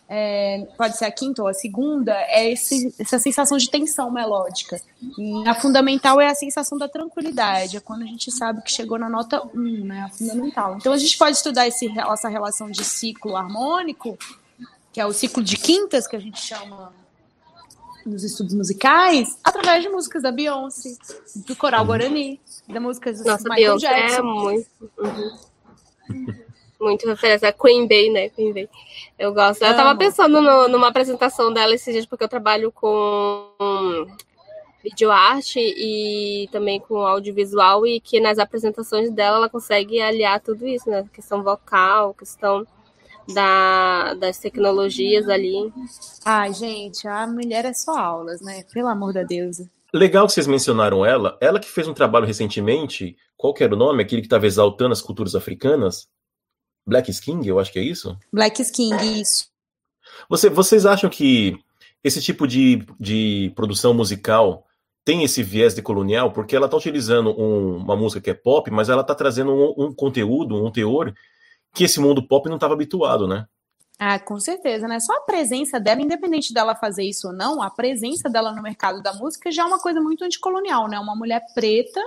é, 0.08 0.68
pode 0.78 0.98
ser 0.98 1.06
a 1.06 1.12
quinta 1.12 1.42
ou 1.42 1.48
a 1.48 1.54
segunda, 1.54 2.14
é 2.14 2.52
esse, 2.52 2.94
essa 3.00 3.18
sensação 3.18 3.58
de 3.58 3.70
tensão 3.70 4.12
melódica. 4.12 4.80
E 5.18 5.48
a 5.48 5.56
fundamental 5.56 6.22
é 6.22 6.28
a 6.28 6.36
sensação 6.36 6.78
da 6.78 6.88
tranquilidade, 6.88 7.78
é 7.78 7.80
quando 7.80 8.04
a 8.04 8.06
gente 8.06 8.32
sabe 8.32 8.62
que 8.62 8.72
chegou 8.72 9.00
na 9.00 9.10
nota 9.10 9.42
1, 9.54 9.86
né, 9.86 10.04
a 10.04 10.10
fundamental. 10.10 10.76
Então 10.78 10.94
a 10.94 10.98
gente 10.98 11.18
pode 11.18 11.38
estudar 11.38 11.68
esse, 11.68 11.92
essa 11.98 12.30
relação 12.30 12.70
de 12.70 12.84
ciclo 12.84 13.36
harmônico, 13.36 14.18
que 14.94 15.02
é 15.02 15.06
o 15.06 15.12
ciclo 15.12 15.44
de 15.44 15.58
quintas, 15.58 16.08
que 16.08 16.16
a 16.16 16.20
gente 16.20 16.40
chama 16.40 16.94
nos 18.06 18.24
estudos 18.24 18.54
musicais, 18.54 19.40
através 19.44 19.82
de 19.82 19.90
músicas 19.90 20.22
da 20.22 20.32
Beyoncé, 20.32 20.96
do 21.48 21.56
coral 21.56 21.84
Guarani, 21.84 22.40
da 22.70 22.80
música 22.80 23.12
do 23.12 23.24
Nossa, 23.24 23.50
Michael 23.50 23.78
Beyoncé 23.80 23.88
é 23.88 24.08
Jackson. 24.08 24.20
É 24.20 24.22
muito. 24.22 24.68
Uhum 26.08 26.45
muito 26.80 27.08
referência 27.08 27.50
a 27.50 27.54
Queen 27.54 27.88
Bey, 27.88 28.12
né? 28.12 28.30
Queen 28.30 28.54
Bey. 28.54 28.70
Eu 29.18 29.34
gosto. 29.34 29.64
Eu 29.64 29.76
tava 29.76 29.98
pensando 29.98 30.42
no, 30.42 30.68
numa 30.68 30.88
apresentação 30.88 31.52
dela 31.54 31.74
esses 31.74 31.94
dias, 31.94 32.06
porque 32.06 32.24
eu 32.24 32.30
trabalho 32.30 32.72
com 32.72 34.08
videoarte 34.84 35.60
e 35.60 36.48
também 36.52 36.80
com 36.80 36.98
audiovisual, 36.98 37.88
e 37.88 38.00
que 38.00 38.20
nas 38.20 38.38
apresentações 38.38 39.12
dela 39.12 39.38
ela 39.38 39.50
consegue 39.50 40.00
aliar 40.00 40.40
tudo 40.40 40.68
isso, 40.68 40.90
né? 40.90 41.04
Questão 41.12 41.42
vocal, 41.42 42.14
questão 42.14 42.66
da, 43.34 44.14
das 44.14 44.38
tecnologias 44.38 45.28
ali. 45.28 45.74
Ai, 46.24 46.54
gente, 46.54 47.08
a 47.08 47.26
mulher 47.26 47.66
é 47.66 47.74
só 47.74 47.98
aulas, 47.98 48.42
né? 48.42 48.64
Pelo 48.72 48.88
amor 48.88 49.14
da 49.14 49.24
deusa. 49.24 49.70
Legal 49.94 50.28
que 50.28 50.34
vocês 50.34 50.46
mencionaram 50.46 51.06
ela. 51.06 51.38
Ela 51.42 51.60
que 51.60 51.70
fez 51.70 51.88
um 51.88 51.94
trabalho 51.94 52.26
recentemente, 52.26 53.16
qual 53.38 53.54
que 53.54 53.64
era 53.64 53.74
o 53.74 53.78
nome? 53.78 54.04
Aquele 54.04 54.22
que 54.22 54.28
estava 54.28 54.46
exaltando 54.46 54.92
as 54.92 55.02
culturas 55.02 55.36
africanas. 55.36 56.08
Black 56.86 57.10
Skin, 57.10 57.42
eu 57.46 57.60
acho 57.60 57.72
que 57.72 57.80
é 57.80 57.84
isso? 57.84 58.18
Black 58.32 58.62
Skin, 58.62 58.96
isso. 59.20 59.48
Você, 60.30 60.50
vocês 60.50 60.86
acham 60.86 61.10
que 61.10 61.58
esse 62.04 62.22
tipo 62.22 62.48
de, 62.48 62.86
de 63.00 63.52
produção 63.56 63.94
musical 63.94 64.66
tem 65.04 65.24
esse 65.24 65.42
viés 65.42 65.74
de 65.74 65.82
colonial? 65.82 66.32
Porque 66.32 66.56
ela 66.56 66.66
está 66.66 66.78
utilizando 66.78 67.30
um, 67.40 67.78
uma 67.78 67.96
música 67.96 68.22
que 68.22 68.30
é 68.30 68.34
pop, 68.34 68.70
mas 68.70 68.90
ela 68.90 69.02
está 69.02 69.16
trazendo 69.16 69.52
um, 69.52 69.86
um, 69.86 69.94
conteúdo, 69.94 70.64
um 70.64 70.72
teor 70.72 71.14
que 71.74 71.84
esse 71.84 72.00
mundo 72.00 72.26
pop 72.26 72.48
não 72.48 72.56
estava 72.56 72.74
habituado, 72.74 73.28
né? 73.28 73.48
Ah, 73.98 74.20
com 74.20 74.40
certeza, 74.40 74.88
né? 74.88 75.00
Só 75.00 75.14
a 75.14 75.22
presença 75.22 75.80
dela, 75.80 76.02
independente 76.02 76.54
dela 76.54 76.76
fazer 76.76 77.04
isso 77.04 77.28
ou 77.28 77.34
não, 77.34 77.62
a 77.62 77.70
presença 77.70 78.30
dela 78.30 78.52
no 78.52 78.62
mercado 78.62 79.02
da 79.02 79.14
música 79.14 79.52
já 79.52 79.64
é 79.64 79.66
uma 79.66 79.80
coisa 79.80 80.02
muito 80.02 80.24
anticolonial, 80.24 80.88
né? 80.88 81.00
Uma 81.00 81.16
mulher 81.16 81.42
preta 81.54 82.02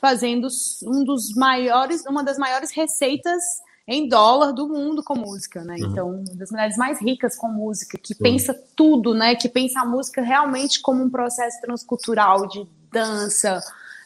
fazendo 0.00 0.48
um 0.84 1.04
dos 1.04 1.34
maiores, 1.34 2.04
uma 2.06 2.24
das 2.24 2.36
maiores 2.36 2.72
receitas 2.72 3.42
em 3.86 4.08
dólar 4.08 4.52
do 4.52 4.68
mundo 4.68 5.02
com 5.02 5.14
música, 5.14 5.64
né? 5.64 5.76
Uhum. 5.80 5.90
Então, 5.90 6.10
uma 6.10 6.34
das 6.36 6.50
mulheres 6.50 6.76
mais 6.76 7.00
ricas 7.00 7.36
com 7.36 7.48
música, 7.48 7.98
que 7.98 8.14
pensa 8.14 8.54
tudo, 8.76 9.14
né? 9.14 9.34
Que 9.34 9.48
pensa 9.48 9.80
a 9.80 9.84
música 9.84 10.22
realmente 10.22 10.80
como 10.80 11.02
um 11.02 11.10
processo 11.10 11.60
transcultural 11.60 12.46
de 12.46 12.66
dança, 12.90 13.60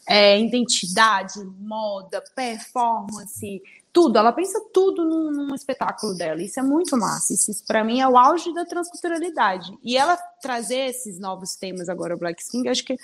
é, 0.06 0.40
identidade, 0.40 1.44
moda, 1.58 2.22
performance, 2.34 3.62
tudo. 3.92 4.18
Ela 4.18 4.32
pensa 4.32 4.60
tudo 4.72 5.04
num, 5.04 5.30
num 5.30 5.54
espetáculo 5.54 6.14
dela. 6.14 6.42
Isso 6.42 6.58
é 6.58 6.62
muito 6.62 6.96
massa. 6.96 7.34
Isso, 7.34 7.50
isso 7.50 7.64
para 7.66 7.84
mim 7.84 8.00
é 8.00 8.08
o 8.08 8.16
auge 8.16 8.54
da 8.54 8.64
transculturalidade. 8.64 9.76
E 9.82 9.96
ela 9.96 10.16
trazer 10.40 10.90
esses 10.90 11.18
novos 11.18 11.54
temas 11.54 11.88
agora, 11.88 12.16
Black 12.16 12.42
King, 12.48 12.68
acho 12.68 12.84
que 12.84 12.96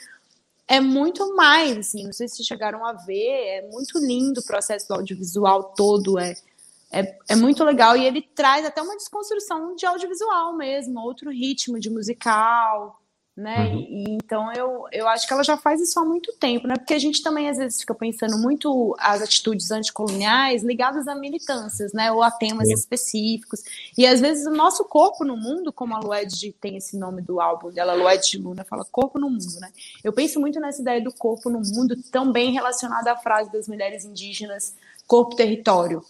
é 0.68 0.80
muito 0.80 1.34
mais, 1.34 1.76
assim, 1.76 2.04
não 2.04 2.12
sei 2.12 2.28
se 2.28 2.42
chegaram 2.44 2.86
a 2.86 2.92
ver, 2.92 3.58
é 3.58 3.68
muito 3.70 3.98
lindo 3.98 4.40
o 4.40 4.44
processo 4.44 4.88
do 4.88 4.94
audiovisual 4.94 5.64
todo, 5.76 6.18
é 6.18 6.34
é, 6.92 7.16
é 7.30 7.34
muito 7.34 7.64
legal 7.64 7.96
e 7.96 8.04
ele 8.04 8.20
traz 8.20 8.66
até 8.66 8.82
uma 8.82 8.96
desconstrução 8.96 9.74
de 9.74 9.86
audiovisual 9.86 10.54
mesmo, 10.54 11.00
outro 11.00 11.30
ritmo 11.30 11.80
de 11.80 11.88
musical, 11.88 13.02
né? 13.34 13.68
Uhum. 13.68 13.78
E, 13.78 14.04
então 14.22 14.52
eu, 14.52 14.84
eu 14.92 15.08
acho 15.08 15.26
que 15.26 15.32
ela 15.32 15.42
já 15.42 15.56
faz 15.56 15.80
isso 15.80 15.98
há 15.98 16.04
muito 16.04 16.32
tempo, 16.34 16.66
né? 16.66 16.76
Porque 16.76 16.92
a 16.92 16.98
gente 16.98 17.22
também 17.22 17.48
às 17.48 17.56
vezes 17.56 17.80
fica 17.80 17.94
pensando 17.94 18.36
muito 18.36 18.94
as 18.98 19.22
atitudes 19.22 19.70
anticoloniais 19.70 20.62
ligadas 20.62 21.08
a 21.08 21.14
militâncias, 21.14 21.94
né? 21.94 22.12
Ou 22.12 22.22
a 22.22 22.30
temas 22.30 22.68
específicos. 22.68 23.62
E 23.96 24.06
às 24.06 24.20
vezes 24.20 24.46
o 24.46 24.50
nosso 24.50 24.84
corpo 24.84 25.24
no 25.24 25.36
mundo, 25.36 25.72
como 25.72 25.94
a 25.94 25.98
Lued 25.98 26.52
tem 26.60 26.76
esse 26.76 26.98
nome 26.98 27.22
do 27.22 27.40
álbum 27.40 27.70
dela, 27.70 27.94
Lued 27.94 28.38
Luna 28.38 28.64
fala 28.64 28.84
corpo 28.84 29.18
no 29.18 29.30
mundo, 29.30 29.60
né? 29.60 29.72
Eu 30.04 30.12
penso 30.12 30.38
muito 30.38 30.60
nessa 30.60 30.82
ideia 30.82 31.02
do 31.02 31.12
corpo 31.12 31.48
no 31.48 31.60
mundo, 31.60 31.96
também 32.10 32.52
relacionada 32.52 33.12
à 33.12 33.16
frase 33.16 33.50
das 33.50 33.66
mulheres 33.66 34.04
indígenas, 34.04 34.76
corpo 35.06 35.34
território, 35.34 36.04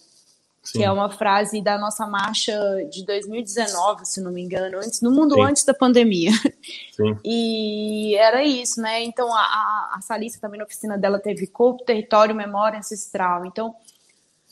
Sim. 0.63 0.79
que 0.79 0.85
é 0.85 0.91
uma 0.91 1.09
frase 1.09 1.61
da 1.61 1.77
nossa 1.77 2.07
marcha 2.07 2.57
de 2.89 3.05
2019, 3.05 4.05
se 4.05 4.21
não 4.21 4.31
me 4.31 4.41
engano, 4.41 4.77
antes, 4.77 5.01
no 5.01 5.11
mundo 5.11 5.35
Sim. 5.35 5.41
antes 5.41 5.65
da 5.65 5.73
pandemia. 5.73 6.31
Sim. 6.95 7.17
E 7.23 8.15
era 8.15 8.41
isso, 8.43 8.81
né? 8.81 9.03
Então 9.03 9.31
a, 9.33 9.41
a, 9.41 9.95
a 9.97 10.01
Salissa 10.01 10.39
também 10.39 10.57
na 10.57 10.63
oficina 10.63 10.97
dela 10.97 11.19
teve 11.19 11.47
corpo, 11.47 11.83
território, 11.83 12.33
memória 12.33 12.79
ancestral. 12.79 13.45
Então, 13.45 13.75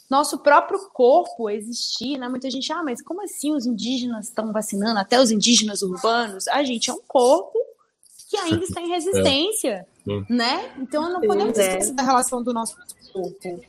nosso 0.09 0.39
próprio 0.39 0.89
corpo 0.89 1.49
existir, 1.49 2.17
né? 2.17 2.27
Muita 2.27 2.51
gente, 2.51 2.73
ah, 2.73 2.83
mas 2.83 3.01
como 3.01 3.23
assim 3.23 3.53
os 3.53 3.65
indígenas 3.65 4.27
estão 4.27 4.51
vacinando, 4.51 4.99
até 4.99 5.17
os 5.17 5.31
indígenas 5.31 5.81
urbanos? 5.81 6.45
A 6.49 6.61
gente 6.61 6.89
é 6.89 6.93
um 6.93 7.01
corpo 7.07 7.57
que 8.29 8.35
ainda 8.35 8.65
está 8.65 8.81
em 8.81 8.91
é. 8.91 8.95
resistência, 8.95 9.87
é. 10.05 10.33
né? 10.33 10.73
Então 10.77 11.09
não 11.09 11.21
podemos 11.21 11.57
é. 11.57 11.67
esquecer 11.67 11.93
da 11.93 12.03
relação 12.03 12.43
do 12.43 12.51
nosso 12.51 12.75
corpo 13.13 13.61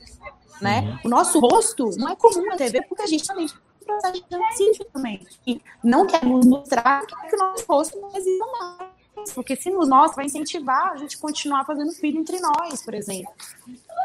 né? 0.62 0.98
O 1.04 1.08
nosso 1.08 1.40
rosto 1.40 1.90
não 1.98 2.08
é 2.08 2.16
comum 2.16 2.46
na 2.46 2.56
TV 2.56 2.82
porque 2.82 3.02
a 3.02 3.06
gente 3.06 3.26
também 3.26 3.46
tem 3.46 3.56
um 3.56 3.84
processo 3.84 4.14
de 4.14 4.24
genocídio 4.30 4.84
também. 4.92 5.26
E 5.46 5.60
não 5.82 6.06
queremos 6.06 6.46
mostrar 6.46 7.04
que 7.04 7.36
o 7.36 7.38
nosso 7.38 7.64
rosto 7.68 8.00
não 8.00 8.16
existe 8.16 8.38
mais. 8.38 8.92
Porque 9.34 9.56
se 9.56 9.70
nos 9.70 9.88
mostra, 9.88 10.16
vai 10.16 10.26
incentivar 10.26 10.92
a 10.92 10.96
gente 10.96 11.18
continuar 11.18 11.64
fazendo 11.64 11.92
filho 11.92 12.18
entre 12.18 12.40
nós, 12.40 12.82
por 12.82 12.94
exemplo. 12.94 13.32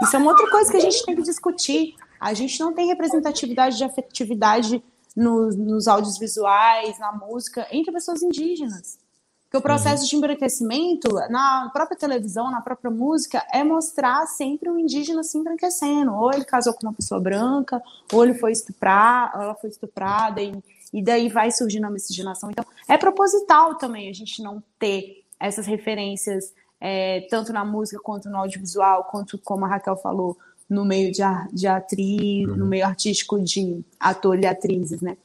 Isso 0.01 0.15
é 0.15 0.19
uma 0.19 0.31
outra 0.31 0.49
coisa 0.49 0.69
que 0.69 0.77
a 0.77 0.81
gente 0.81 1.05
tem 1.05 1.15
que 1.15 1.21
discutir. 1.21 1.95
A 2.19 2.33
gente 2.33 2.59
não 2.59 2.73
tem 2.73 2.87
representatividade 2.87 3.77
de 3.77 3.83
afetividade 3.83 4.83
nos, 5.15 5.55
nos 5.55 5.87
áudios 5.87 6.17
visuais, 6.17 6.99
na 6.99 7.11
música, 7.11 7.67
entre 7.71 7.91
pessoas 7.91 8.21
indígenas. 8.21 8.99
Porque 9.47 9.57
o 9.57 9.61
processo 9.61 10.03
uhum. 10.03 10.09
de 10.09 10.15
embranquecimento, 10.17 11.13
na 11.29 11.69
própria 11.71 11.97
televisão, 11.97 12.51
na 12.51 12.59
própria 12.59 12.91
música, 12.91 13.41
é 13.53 13.63
mostrar 13.63 14.27
sempre 14.27 14.69
o 14.69 14.77
indígena 14.77 15.23
se 15.23 15.37
embranquecendo. 15.37 16.13
Ou 16.13 16.33
ele 16.33 16.43
casou 16.43 16.73
com 16.73 16.85
uma 16.85 16.93
pessoa 16.93 17.17
branca, 17.17 17.81
ou 18.11 18.25
ele 18.25 18.33
foi 18.33 18.51
estuprado, 18.51 19.41
ela 19.41 19.55
foi 19.55 19.69
estuprada, 19.69 20.41
e, 20.41 20.53
e 20.91 21.01
daí 21.01 21.29
vai 21.29 21.49
surgindo 21.49 21.87
a 21.87 21.89
miscigenação. 21.89 22.51
Então, 22.51 22.65
é 22.89 22.97
proposital 22.97 23.75
também 23.75 24.09
a 24.09 24.13
gente 24.13 24.43
não 24.43 24.61
ter 24.77 25.23
essas 25.39 25.65
referências, 25.65 26.53
é, 26.81 27.21
tanto 27.29 27.53
na 27.53 27.63
música 27.63 28.01
quanto 28.03 28.29
no 28.29 28.35
audiovisual, 28.35 29.05
quanto, 29.05 29.37
como 29.37 29.63
a 29.63 29.69
Raquel 29.69 29.95
falou, 29.95 30.37
no 30.69 30.83
meio 30.83 31.09
de, 31.09 31.21
de 31.53 31.67
atriz, 31.67 32.49
uhum. 32.49 32.57
no 32.57 32.65
meio 32.65 32.85
artístico 32.85 33.39
de 33.39 33.81
ator 33.97 34.37
e 34.37 34.45
atrizes, 34.45 34.99
né? 34.99 35.15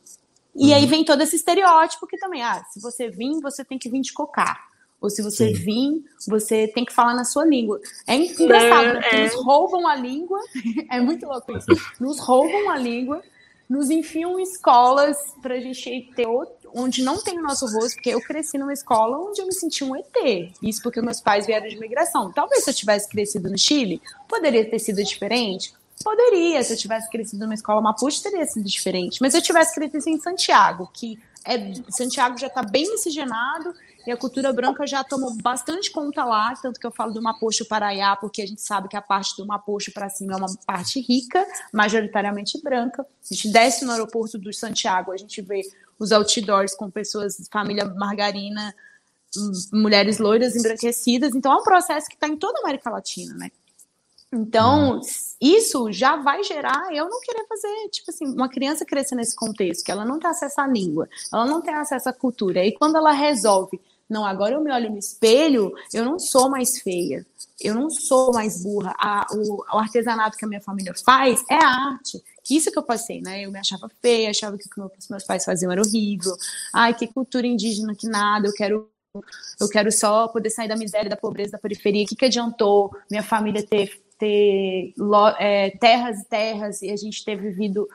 E 0.55 0.68
uhum. 0.68 0.74
aí 0.74 0.86
vem 0.86 1.05
todo 1.05 1.22
esse 1.22 1.36
estereótipo 1.36 2.07
que 2.07 2.18
também, 2.18 2.42
ah, 2.42 2.64
se 2.70 2.80
você 2.80 3.09
vir, 3.09 3.40
você 3.40 3.64
tem 3.64 3.78
que 3.78 3.88
vir 3.88 4.00
de 4.00 4.12
cocar. 4.12 4.72
Ou 5.00 5.11
se 5.11 5.20
você 5.20 5.48
Sim. 5.48 5.53
vir, 5.55 6.05
você 6.28 6.68
tem 6.68 6.84
que 6.84 6.92
falar 6.92 7.14
na 7.14 7.24
sua 7.24 7.44
língua. 7.44 7.80
É 8.07 8.14
engraçado, 8.14 8.98
é, 8.98 9.16
é. 9.16 9.24
nos 9.24 9.34
roubam 9.34 9.88
a 9.88 9.96
língua, 9.96 10.38
é 10.90 11.00
muito 11.00 11.26
louco 11.26 11.57
isso. 11.57 11.66
Nos 11.98 12.20
roubam 12.20 12.70
a 12.70 12.78
língua, 12.78 13.20
nos 13.68 13.90
enfiam 13.90 14.38
em 14.38 14.42
escolas 14.44 15.16
pra 15.42 15.59
gente 15.59 16.09
ter 16.14 16.28
outro, 16.28 16.70
onde 16.72 17.03
não 17.03 17.20
tem 17.20 17.36
o 17.38 17.42
nosso 17.42 17.66
rosto, 17.66 17.94
porque 17.94 18.11
eu 18.11 18.20
cresci 18.20 18.59
numa 18.59 18.72
escola 18.72 19.18
onde 19.18 19.40
eu 19.40 19.46
me 19.46 19.53
senti 19.53 19.82
um 19.82 19.96
ET. 19.96 20.53
Isso 20.62 20.80
porque 20.80 21.03
meus 21.03 21.20
pais 21.20 21.46
vieram 21.46 21.66
de 21.66 21.80
migração. 21.80 22.30
Talvez 22.30 22.62
se 22.62 22.70
eu 22.70 22.74
tivesse 22.74 23.09
crescido 23.09 23.50
no 23.50 23.59
Chile, 23.59 24.00
poderia 24.28 24.68
ter 24.68 24.78
sido 24.78 25.03
diferente. 25.03 25.74
Poderia, 26.03 26.62
se 26.62 26.72
eu 26.72 26.76
tivesse 26.76 27.11
crescido 27.11 27.42
numa 27.42 27.55
escola 27.55 27.80
Mapuche, 27.80 28.22
teria 28.22 28.46
sido 28.46 28.64
diferente. 28.64 29.18
Mas 29.20 29.32
se 29.32 29.38
eu 29.38 29.42
tivesse 29.42 29.74
crescido 29.74 30.09
em 30.09 30.20
Santiago, 30.20 30.90
que 30.92 31.18
é, 31.44 31.72
Santiago 31.90 32.38
já 32.38 32.46
está 32.46 32.62
bem 32.62 32.88
miscigenado 32.90 33.74
e 34.07 34.11
a 34.11 34.16
cultura 34.16 34.53
branca 34.53 34.86
já 34.86 35.05
tomou 35.05 35.34
bastante 35.42 35.90
conta 35.90 36.24
lá, 36.24 36.55
tanto 36.61 36.78
que 36.78 36.86
eu 36.86 36.90
falo 36.90 37.12
do 37.12 37.22
Mapocho 37.22 37.64
Paraiá, 37.64 38.16
porque 38.16 38.42
a 38.42 38.46
gente 38.46 38.61
sabe 38.61 38.88
que 38.88 38.96
a 38.96 39.03
parte 39.03 39.36
do 39.36 39.46
Mapocho 39.46 39.92
para 39.92 40.09
cima 40.09 40.34
é 40.34 40.36
uma 40.36 40.53
parte 40.66 41.00
rica, 41.00 41.44
majoritariamente 41.72 42.61
branca. 42.62 43.03
A 43.03 43.34
gente 43.34 43.48
desce 43.48 43.84
no 43.84 43.92
aeroporto 43.92 44.38
do 44.38 44.53
Santiago, 44.53 45.12
a 45.12 45.16
gente 45.16 45.40
vê 45.40 45.62
os 45.98 46.11
outdoors 46.11 46.74
com 46.74 46.90
pessoas, 46.90 47.36
família 47.50 47.84
margarina, 47.84 48.74
mulheres 49.72 50.18
loiras 50.18 50.57
embranquecidas. 50.57 51.34
Então 51.34 51.53
é 51.53 51.57
um 51.57 51.62
processo 51.62 52.09
que 52.09 52.14
está 52.14 52.28
em 52.28 52.36
toda 52.36 52.59
a 52.59 52.62
América 52.62 52.90
Latina, 52.90 53.34
né? 53.34 53.50
Então, 54.33 54.99
isso 55.39 55.93
já 55.93 56.16
vai 56.16 56.43
gerar 56.43 56.89
eu 56.91 57.07
não 57.07 57.20
querer 57.20 57.47
fazer, 57.47 57.89
tipo 57.91 58.11
assim, 58.11 58.24
uma 58.26 58.49
criança 58.49 58.85
crescer 58.85 59.14
nesse 59.14 59.37
contexto, 59.37 59.85
que 59.85 59.93
ela 59.93 60.07
não 60.07 60.18
tem 60.18 60.30
acesso 60.30 60.59
à 60.59 60.66
língua, 60.66 61.07
ela 61.30 61.45
não 61.45 61.61
tem 61.61 61.74
acesso 61.74 62.09
à 62.09 62.12
cultura. 62.14 62.64
E 62.64 62.72
quando 62.72 62.97
ela 62.97 63.12
resolve, 63.12 63.78
não, 64.09 64.24
agora 64.24 64.55
eu 64.55 64.62
me 64.62 64.72
olho 64.72 64.91
no 64.91 64.99
espelho, 64.99 65.74
eu 65.93 66.05
não 66.05 66.18
sou 66.18 66.49
mais 66.49 66.80
feia, 66.80 67.26
eu 67.61 67.74
não 67.74 67.91
sou 67.91 68.33
mais 68.33 68.62
burra. 68.62 68.95
A, 68.99 69.26
o, 69.33 69.64
o, 69.74 69.78
artesanato 69.78 70.39
que 70.39 70.45
a 70.45 70.49
minha 70.49 70.61
família 70.61 70.95
faz 71.05 71.43
é 71.51 71.55
arte. 71.55 72.22
Isso 72.51 72.70
que 72.72 72.78
eu 72.78 72.83
passei, 72.83 73.20
né? 73.20 73.43
Eu 73.43 73.53
me 73.53 73.59
achava 73.59 73.91
feia, 74.01 74.30
achava 74.30 74.57
que 74.57 74.66
o 74.66 74.89
que 74.89 75.11
meus 75.11 75.24
pais 75.24 75.45
faziam 75.45 75.70
era 75.70 75.80
horrível. 75.80 76.35
Ai, 76.72 76.95
que 76.95 77.07
cultura 77.07 77.47
indígena, 77.47 77.95
que 77.95 78.09
nada, 78.09 78.49
eu 78.49 78.53
quero 78.53 78.89
eu 79.61 79.68
quero 79.68 79.93
só 79.93 80.26
poder 80.28 80.49
sair 80.49 80.68
da 80.68 80.76
miséria, 80.76 81.11
da 81.11 81.16
pobreza, 81.16 81.53
da 81.53 81.59
periferia. 81.59 82.05
O 82.05 82.07
que, 82.07 82.16
que 82.16 82.24
adiantou 82.24 82.91
minha 83.11 83.22
família 83.22 83.62
ter 83.62 84.01
ter 84.22 84.94
é, 85.40 85.70
terras 85.70 86.20
e 86.20 86.24
terras 86.26 86.80
e 86.80 86.90
a 86.90 86.96
gente 86.96 87.24
ter 87.24 87.34
vivido 87.34 87.88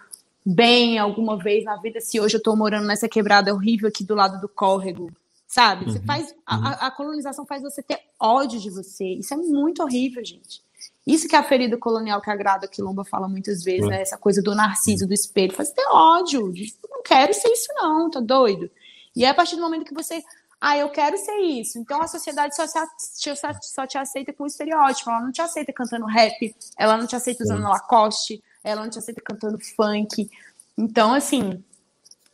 bem 0.45 0.97
alguma 0.97 1.37
vez 1.37 1.63
na 1.63 1.77
vida, 1.77 2.01
se 2.01 2.19
hoje 2.19 2.35
eu 2.35 2.39
estou 2.39 2.53
morando 2.53 2.85
nessa 2.85 3.07
quebrada 3.07 3.53
horrível 3.53 3.87
aqui 3.87 4.03
do 4.03 4.13
lado 4.13 4.41
do 4.41 4.49
córrego, 4.49 5.09
sabe? 5.47 5.85
Você 5.85 5.99
uhum, 5.99 6.05
faz, 6.05 6.31
uhum. 6.31 6.35
a, 6.45 6.87
a, 6.87 6.91
colonização 6.91 7.45
faz 7.45 7.61
você 7.61 7.81
ter 7.81 8.01
ódio 8.19 8.59
de 8.59 8.69
você. 8.69 9.05
Isso 9.05 9.33
é 9.33 9.37
muito 9.37 9.81
horrível, 9.81 10.23
gente. 10.23 10.61
Isso 11.05 11.29
que 11.29 11.35
é 11.35 11.39
a 11.39 11.43
ferida 11.43 11.77
colonial 11.77 12.21
que 12.21 12.29
a 12.29 12.35
Grada 12.35 12.67
Quilomba 12.67 13.05
fala 13.05 13.29
muitas 13.29 13.63
vezes, 13.63 13.83
uhum. 13.83 13.89
né? 13.89 14.01
Essa 14.01 14.17
coisa 14.17 14.41
do 14.41 14.53
narciso, 14.53 15.07
do 15.07 15.13
espelho, 15.13 15.53
faz 15.53 15.71
ter 15.71 15.85
ódio. 15.89 16.53
Não 16.89 17.01
quero 17.03 17.33
ser 17.33 17.49
isso, 17.49 17.67
não, 17.75 18.09
tá 18.09 18.19
doido? 18.19 18.69
E 19.15 19.23
é 19.23 19.29
a 19.29 19.33
partir 19.33 19.55
do 19.55 19.61
momento 19.61 19.85
que 19.85 19.93
você 19.93 20.21
ah, 20.59 20.77
eu 20.77 20.89
quero 20.89 21.17
ser 21.17 21.37
isso. 21.37 21.77
Então 21.77 22.01
a 22.01 22.07
sociedade 22.07 22.55
só, 22.55 22.65
te, 22.65 23.35
só, 23.61 23.85
te 23.85 23.97
aceita 23.97 24.33
com 24.33 24.45
estereótipo. 24.45 25.09
Ela 25.09 25.21
não 25.21 25.31
te 25.31 25.41
aceita 25.41 25.71
cantando 25.71 26.05
rap, 26.05 26.55
ela 26.77 26.97
não 26.97 27.05
te 27.05 27.15
aceita 27.15 27.43
usando 27.43 27.61
Sim. 27.61 27.69
Lacoste, 27.69 28.43
ela 28.63 28.83
não 28.83 28.89
te 28.89 28.97
aceita 28.97 29.21
cantando 29.21 29.59
funk. 29.75 30.29
Então, 30.77 31.13
assim, 31.13 31.63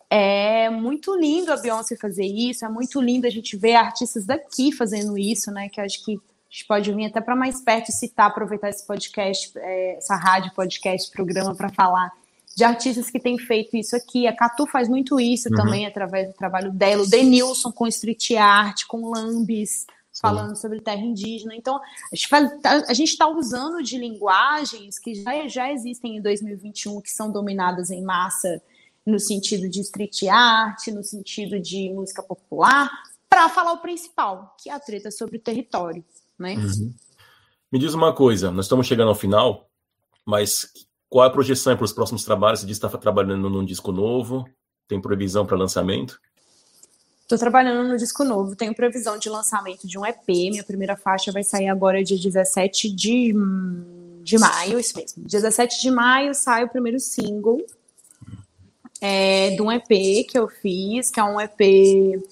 é 0.09 0.69
muito 0.69 1.15
lindo 1.15 1.51
a 1.51 1.57
Beyoncé 1.57 1.97
fazer 1.97 2.25
isso, 2.25 2.65
é 2.65 2.69
muito 2.69 3.01
lindo 3.01 3.27
a 3.27 3.29
gente 3.29 3.57
ver 3.57 3.75
artistas 3.75 4.25
daqui 4.25 4.71
fazendo 4.71 5.17
isso, 5.17 5.51
né? 5.51 5.67
Que 5.69 5.81
acho 5.81 6.03
que 6.05 6.13
a 6.13 6.49
gente 6.49 6.65
pode 6.65 6.93
vir 6.93 7.05
até 7.05 7.19
para 7.19 7.35
mais 7.35 7.61
perto 7.61 7.89
e 7.89 7.91
citar, 7.91 8.27
aproveitar 8.27 8.69
esse 8.69 8.85
podcast, 8.85 9.51
é, 9.57 9.97
essa 9.97 10.15
rádio, 10.15 10.53
podcast, 10.53 11.11
programa 11.11 11.55
para 11.55 11.69
falar 11.69 12.11
de 12.55 12.63
artistas 12.63 13.09
que 13.09 13.19
têm 13.19 13.37
feito 13.37 13.75
isso 13.75 13.95
aqui. 13.95 14.27
A 14.27 14.35
Catu 14.35 14.67
faz 14.67 14.87
muito 14.87 15.19
isso 15.19 15.49
uhum. 15.49 15.55
também 15.55 15.85
através 15.85 16.27
do 16.27 16.33
trabalho 16.33 16.71
dela. 16.71 17.03
O 17.03 17.09
Denilson 17.09 17.71
com 17.71 17.87
street 17.87 18.31
art, 18.31 18.83
com 18.87 19.09
Lambis, 19.09 19.85
falando 20.21 20.55
sobre 20.55 20.79
terra 20.79 21.01
indígena. 21.01 21.55
Então, 21.55 21.79
a 22.87 22.93
gente 22.93 23.09
está 23.09 23.27
usando 23.27 23.81
de 23.81 23.97
linguagens 23.97 24.99
que 24.99 25.15
já, 25.15 25.47
já 25.47 25.71
existem 25.71 26.17
em 26.17 26.21
2021, 26.21 27.01
que 27.01 27.09
são 27.09 27.31
dominadas 27.31 27.89
em 27.89 28.03
massa 28.03 28.61
no 29.05 29.19
sentido 29.19 29.67
de 29.67 29.81
street 29.81 30.23
art, 30.23 30.87
no 30.87 31.03
sentido 31.03 31.59
de 31.59 31.89
música 31.89 32.23
popular, 32.23 32.89
para 33.27 33.49
falar 33.49 33.73
o 33.73 33.79
principal, 33.79 34.55
que 34.61 34.69
é 34.69 34.73
a 34.73 34.79
treta 34.79 35.09
sobre 35.09 35.37
o 35.37 35.41
território. 35.41 36.05
Né? 36.37 36.55
Uhum. 36.55 36.93
Me 37.71 37.79
diz 37.79 37.93
uma 37.93 38.13
coisa, 38.13 38.51
nós 38.51 38.65
estamos 38.65 38.85
chegando 38.85 39.09
ao 39.09 39.15
final, 39.15 39.67
mas 40.23 40.71
qual 41.13 41.25
é 41.25 41.27
a 41.27 41.31
projeção 41.31 41.75
para 41.75 41.85
os 41.85 41.93
próximos 41.93 42.25
trabalhos? 42.25 42.61
Você 42.61 42.65
que 42.65 42.71
está 42.71 42.89
trabalhando 42.89 43.47
num 43.47 43.63
disco 43.63 43.91
novo. 43.91 44.49
Tem 44.87 44.99
previsão 44.99 45.45
para 45.45 45.55
lançamento? 45.55 46.19
Estou 47.21 47.37
trabalhando 47.37 47.87
no 47.87 47.95
disco 47.97 48.23
novo. 48.23 48.55
Tenho 48.55 48.73
previsão 48.73 49.19
de 49.19 49.29
lançamento 49.29 49.87
de 49.87 49.95
um 49.99 50.03
EP. 50.03 50.27
Minha 50.27 50.63
primeira 50.63 50.97
faixa 50.97 51.31
vai 51.31 51.43
sair 51.43 51.69
agora 51.69 52.03
dia 52.03 52.17
17 52.17 52.89
de, 52.89 53.31
de 54.23 54.39
maio, 54.39 54.79
isso 54.79 54.97
mesmo. 54.97 55.23
17 55.23 55.83
de 55.83 55.91
maio 55.91 56.33
sai 56.33 56.63
o 56.63 56.69
primeiro 56.69 56.99
single 56.99 57.63
é, 58.99 59.51
de 59.51 59.61
um 59.61 59.71
EP 59.71 59.87
que 60.27 60.35
eu 60.35 60.47
fiz, 60.47 61.11
que 61.11 61.19
é 61.19 61.23
um 61.23 61.39
EP 61.39 62.23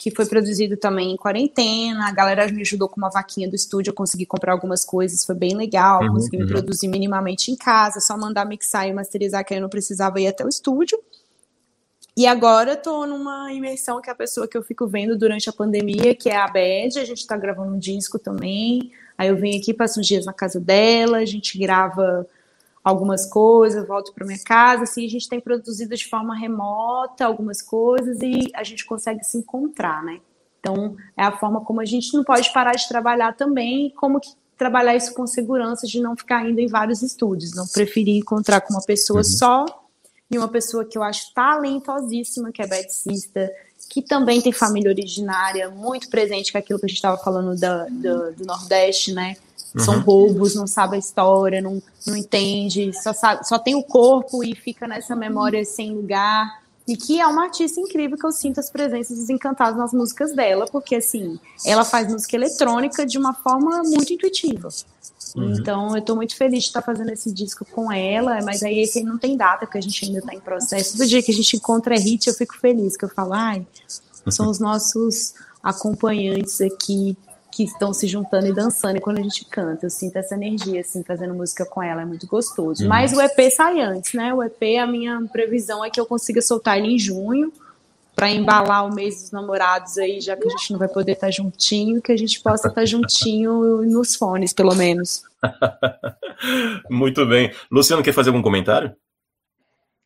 que 0.00 0.10
foi 0.10 0.24
produzido 0.24 0.78
também 0.78 1.12
em 1.12 1.16
quarentena. 1.16 2.08
A 2.08 2.10
galera 2.10 2.50
me 2.50 2.62
ajudou 2.62 2.88
com 2.88 2.96
uma 2.96 3.10
vaquinha 3.10 3.46
do 3.46 3.54
estúdio, 3.54 3.90
eu 3.90 3.94
consegui 3.94 4.24
comprar 4.24 4.52
algumas 4.52 4.82
coisas, 4.82 5.26
foi 5.26 5.34
bem 5.34 5.54
legal. 5.54 6.02
Uhum, 6.02 6.14
consegui 6.14 6.38
uhum. 6.38 6.44
me 6.44 6.48
produzir 6.48 6.88
minimamente 6.88 7.52
em 7.52 7.56
casa, 7.56 8.00
só 8.00 8.16
mandar 8.16 8.46
mixar 8.46 8.88
e 8.88 8.94
masterizar, 8.94 9.44
que 9.44 9.52
aí 9.52 9.58
eu 9.58 9.62
não 9.62 9.68
precisava 9.68 10.18
ir 10.18 10.26
até 10.26 10.42
o 10.42 10.48
estúdio. 10.48 10.98
E 12.16 12.26
agora 12.26 12.72
eu 12.72 12.76
tô 12.78 13.06
numa 13.06 13.52
imersão 13.52 14.00
que 14.00 14.08
é 14.08 14.12
a 14.14 14.16
pessoa 14.16 14.48
que 14.48 14.56
eu 14.56 14.62
fico 14.62 14.86
vendo 14.86 15.18
durante 15.18 15.50
a 15.50 15.52
pandemia, 15.52 16.14
que 16.14 16.30
é 16.30 16.36
a 16.36 16.48
Bad. 16.48 16.98
A 16.98 17.04
gente 17.04 17.26
tá 17.26 17.36
gravando 17.36 17.74
um 17.74 17.78
disco 17.78 18.18
também. 18.18 18.90
Aí 19.18 19.28
eu 19.28 19.36
venho 19.36 19.60
aqui, 19.60 19.74
passo 19.74 20.00
uns 20.00 20.06
dias 20.06 20.24
na 20.24 20.32
casa 20.32 20.58
dela, 20.58 21.18
a 21.18 21.26
gente 21.26 21.58
grava 21.58 22.26
algumas 22.82 23.26
coisas, 23.26 23.86
volto 23.86 24.12
para 24.14 24.26
minha 24.26 24.42
casa, 24.42 24.84
assim, 24.84 25.04
a 25.04 25.08
gente 25.08 25.28
tem 25.28 25.40
produzido 25.40 25.94
de 25.94 26.08
forma 26.08 26.34
remota 26.34 27.24
algumas 27.24 27.60
coisas 27.60 28.18
e 28.22 28.50
a 28.54 28.64
gente 28.64 28.84
consegue 28.86 29.22
se 29.22 29.38
encontrar, 29.38 30.02
né? 30.02 30.20
Então, 30.58 30.96
é 31.16 31.22
a 31.22 31.32
forma 31.32 31.62
como 31.62 31.80
a 31.80 31.84
gente 31.84 32.14
não 32.14 32.22
pode 32.22 32.52
parar 32.52 32.72
de 32.72 32.86
trabalhar 32.88 33.34
também, 33.34 33.90
como 33.96 34.20
que 34.20 34.30
trabalhar 34.56 34.94
isso 34.94 35.14
com 35.14 35.26
segurança 35.26 35.86
de 35.86 36.00
não 36.00 36.14
ficar 36.14 36.46
indo 36.48 36.60
em 36.60 36.66
vários 36.66 37.02
estúdios, 37.02 37.54
não 37.54 37.66
preferir 37.66 38.16
encontrar 38.16 38.60
com 38.60 38.74
uma 38.74 38.82
pessoa 38.82 39.20
uhum. 39.20 39.24
só 39.24 39.64
e 40.30 40.36
uma 40.36 40.48
pessoa 40.48 40.84
que 40.84 40.98
eu 40.98 41.02
acho 41.02 41.32
talentosíssima, 41.32 42.52
que 42.52 42.62
é 42.62 42.66
beticista, 42.66 43.50
que 43.88 44.02
também 44.02 44.40
tem 44.40 44.52
família 44.52 44.90
originária, 44.90 45.70
muito 45.70 46.10
presente 46.10 46.52
com 46.52 46.58
aquilo 46.58 46.78
que 46.78 46.84
a 46.84 46.88
gente 46.88 46.96
estava 46.96 47.16
falando 47.16 47.58
da, 47.58 47.86
do, 47.86 48.32
do 48.34 48.44
Nordeste, 48.44 49.12
né? 49.12 49.36
São 49.78 49.96
uhum. 49.96 50.00
roubos, 50.00 50.54
não 50.54 50.66
sabe 50.66 50.96
a 50.96 50.98
história, 50.98 51.62
não, 51.62 51.80
não 52.06 52.16
entende, 52.16 52.92
só, 53.02 53.12
sabe, 53.12 53.46
só 53.46 53.58
tem 53.58 53.74
o 53.76 53.82
corpo 53.82 54.42
e 54.42 54.54
fica 54.54 54.88
nessa 54.88 55.14
memória 55.14 55.64
sem 55.64 55.94
lugar. 55.94 56.60
E 56.88 56.96
que 56.96 57.20
é 57.20 57.26
uma 57.26 57.44
artista 57.44 57.80
incrível 57.80 58.18
que 58.18 58.26
eu 58.26 58.32
sinto 58.32 58.58
as 58.58 58.68
presenças 58.68 59.16
desencantadas 59.16 59.76
nas 59.76 59.92
músicas 59.92 60.34
dela, 60.34 60.66
porque 60.66 60.96
assim, 60.96 61.38
ela 61.64 61.84
faz 61.84 62.10
música 62.10 62.34
eletrônica 62.34 63.06
de 63.06 63.16
uma 63.16 63.32
forma 63.32 63.82
muito 63.84 64.12
intuitiva. 64.12 64.68
Uhum. 65.36 65.52
Então, 65.52 65.90
eu 65.90 65.98
estou 65.98 66.16
muito 66.16 66.36
feliz 66.36 66.64
de 66.64 66.66
estar 66.66 66.82
fazendo 66.82 67.10
esse 67.10 67.32
disco 67.32 67.64
com 67.64 67.92
ela, 67.92 68.40
mas 68.42 68.64
aí 68.64 68.80
esse 68.80 69.04
não 69.04 69.18
tem 69.18 69.36
data, 69.36 69.66
porque 69.66 69.78
a 69.78 69.82
gente 69.82 70.04
ainda 70.04 70.18
está 70.18 70.34
em 70.34 70.40
processo. 70.40 70.96
Do 70.96 71.06
dia 71.06 71.22
que 71.22 71.30
a 71.30 71.34
gente 71.34 71.56
encontra 71.56 71.96
hit, 71.96 72.26
eu 72.26 72.34
fico 72.34 72.58
feliz, 72.58 72.96
que 72.96 73.04
eu 73.04 73.08
falo, 73.08 73.34
ai, 73.34 73.64
são 74.28 74.50
os 74.50 74.58
nossos 74.58 75.34
acompanhantes 75.62 76.60
aqui 76.60 77.16
que 77.52 77.64
estão 77.64 77.92
se 77.92 78.06
juntando 78.06 78.46
e 78.46 78.52
dançando 78.52 78.96
e 78.96 79.00
quando 79.00 79.18
a 79.18 79.22
gente 79.22 79.44
canta. 79.44 79.86
Eu 79.86 79.90
sinto 79.90 80.16
essa 80.16 80.34
energia, 80.34 80.80
assim, 80.80 81.02
fazendo 81.02 81.34
música 81.34 81.64
com 81.64 81.82
ela, 81.82 82.02
é 82.02 82.04
muito 82.04 82.26
gostoso. 82.26 82.82
Uhum. 82.82 82.88
Mas 82.88 83.12
o 83.12 83.20
EP 83.20 83.50
sai 83.52 83.80
antes, 83.80 84.12
né? 84.14 84.32
O 84.32 84.42
EP, 84.42 84.62
a 84.80 84.86
minha 84.86 85.20
previsão 85.32 85.84
é 85.84 85.90
que 85.90 86.00
eu 86.00 86.06
consiga 86.06 86.40
soltar 86.40 86.78
ele 86.78 86.94
em 86.94 86.98
junho, 86.98 87.52
para 88.14 88.30
embalar 88.30 88.86
o 88.86 88.94
mês 88.94 89.22
dos 89.22 89.30
namorados 89.30 89.96
aí, 89.96 90.20
já 90.20 90.36
que 90.36 90.46
a 90.46 90.50
gente 90.50 90.72
não 90.72 90.78
vai 90.78 90.88
poder 90.88 91.12
estar 91.12 91.28
tá 91.28 91.30
juntinho, 91.30 92.02
que 92.02 92.12
a 92.12 92.16
gente 92.16 92.38
possa 92.42 92.68
estar 92.68 92.82
tá 92.82 92.84
juntinho 92.84 93.82
nos 93.82 94.14
fones, 94.14 94.52
pelo 94.52 94.74
menos. 94.74 95.22
muito 96.90 97.24
bem. 97.24 97.50
Luciano, 97.70 98.02
quer 98.02 98.12
fazer 98.12 98.28
algum 98.28 98.42
comentário? 98.42 98.94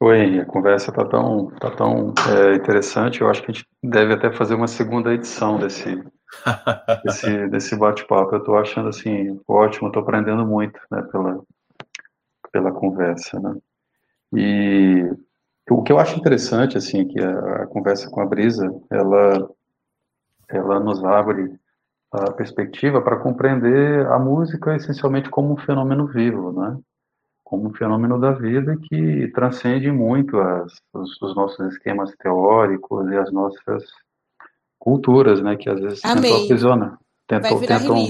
Oi, 0.01 0.39
a 0.39 0.45
conversa 0.45 0.91
está 0.91 1.05
tão, 1.05 1.51
tá 1.59 1.71
tão 1.71 2.15
é, 2.29 2.55
interessante, 2.55 3.21
eu 3.21 3.29
acho 3.29 3.43
que 3.43 3.51
a 3.51 3.55
gente 3.55 3.67
deve 3.83 4.13
até 4.13 4.31
fazer 4.31 4.55
uma 4.55 4.69
segunda 4.69 5.13
edição 5.13 5.59
desse, 5.59 6.03
desse, 7.05 7.49
desse 7.49 7.77
bate-papo. 7.77 8.35
Eu 8.35 8.41
estou 8.41 8.57
achando 8.57 8.89
assim, 8.89 9.41
ótimo, 9.47 9.89
estou 9.89 10.03
aprendendo 10.03 10.47
muito 10.47 10.79
né, 10.91 11.03
pela, 11.11 11.43
pela 12.53 12.73
conversa. 12.73 13.39
Né? 13.41 13.57
E 14.35 15.11
o 15.71 15.83
que 15.83 15.93
eu 15.93 15.99
acho 15.99 16.19
interessante, 16.19 16.77
assim, 16.77 17.03
é 17.03 17.05
que 17.05 17.21
a, 17.21 17.63
a 17.63 17.67
conversa 17.67 18.11
com 18.11 18.21
a 18.21 18.27
Brisa, 18.27 18.69
ela, 18.91 19.51
ela 20.49 20.81
nos 20.81 21.03
abre 21.05 21.59
a 22.13 22.31
perspectiva 22.33 23.03
para 23.03 23.19
compreender 23.19 24.07
a 24.07 24.19
música 24.19 24.77
essencialmente 24.77 25.29
como 25.29 25.53
um 25.53 25.57
fenômeno 25.57 26.07
vivo, 26.07 26.53
né? 26.53 26.79
Como 27.43 27.69
um 27.69 27.75
fenômeno 27.75 28.21
da 28.21 28.31
vida 28.31 28.77
que 28.77 29.29
transcende 29.35 29.91
muito 29.91 30.39
as, 30.39 30.73
os, 30.93 31.21
os 31.21 31.35
nossos 31.35 31.73
esquemas 31.73 32.15
teóricos 32.17 33.11
e 33.11 33.17
as 33.17 33.33
nossas 33.33 33.85
culturas, 34.85 35.43
né, 35.43 35.57
que 35.57 35.71
às 35.71 35.81
vezes 35.81 36.05
Amei. 36.05 36.31
tentam 36.31 36.45
aprisionar. 36.45 36.99
Tentam, 37.27 37.51
Vai 37.51 37.59
virar 37.59 37.81
tentam... 37.81 37.97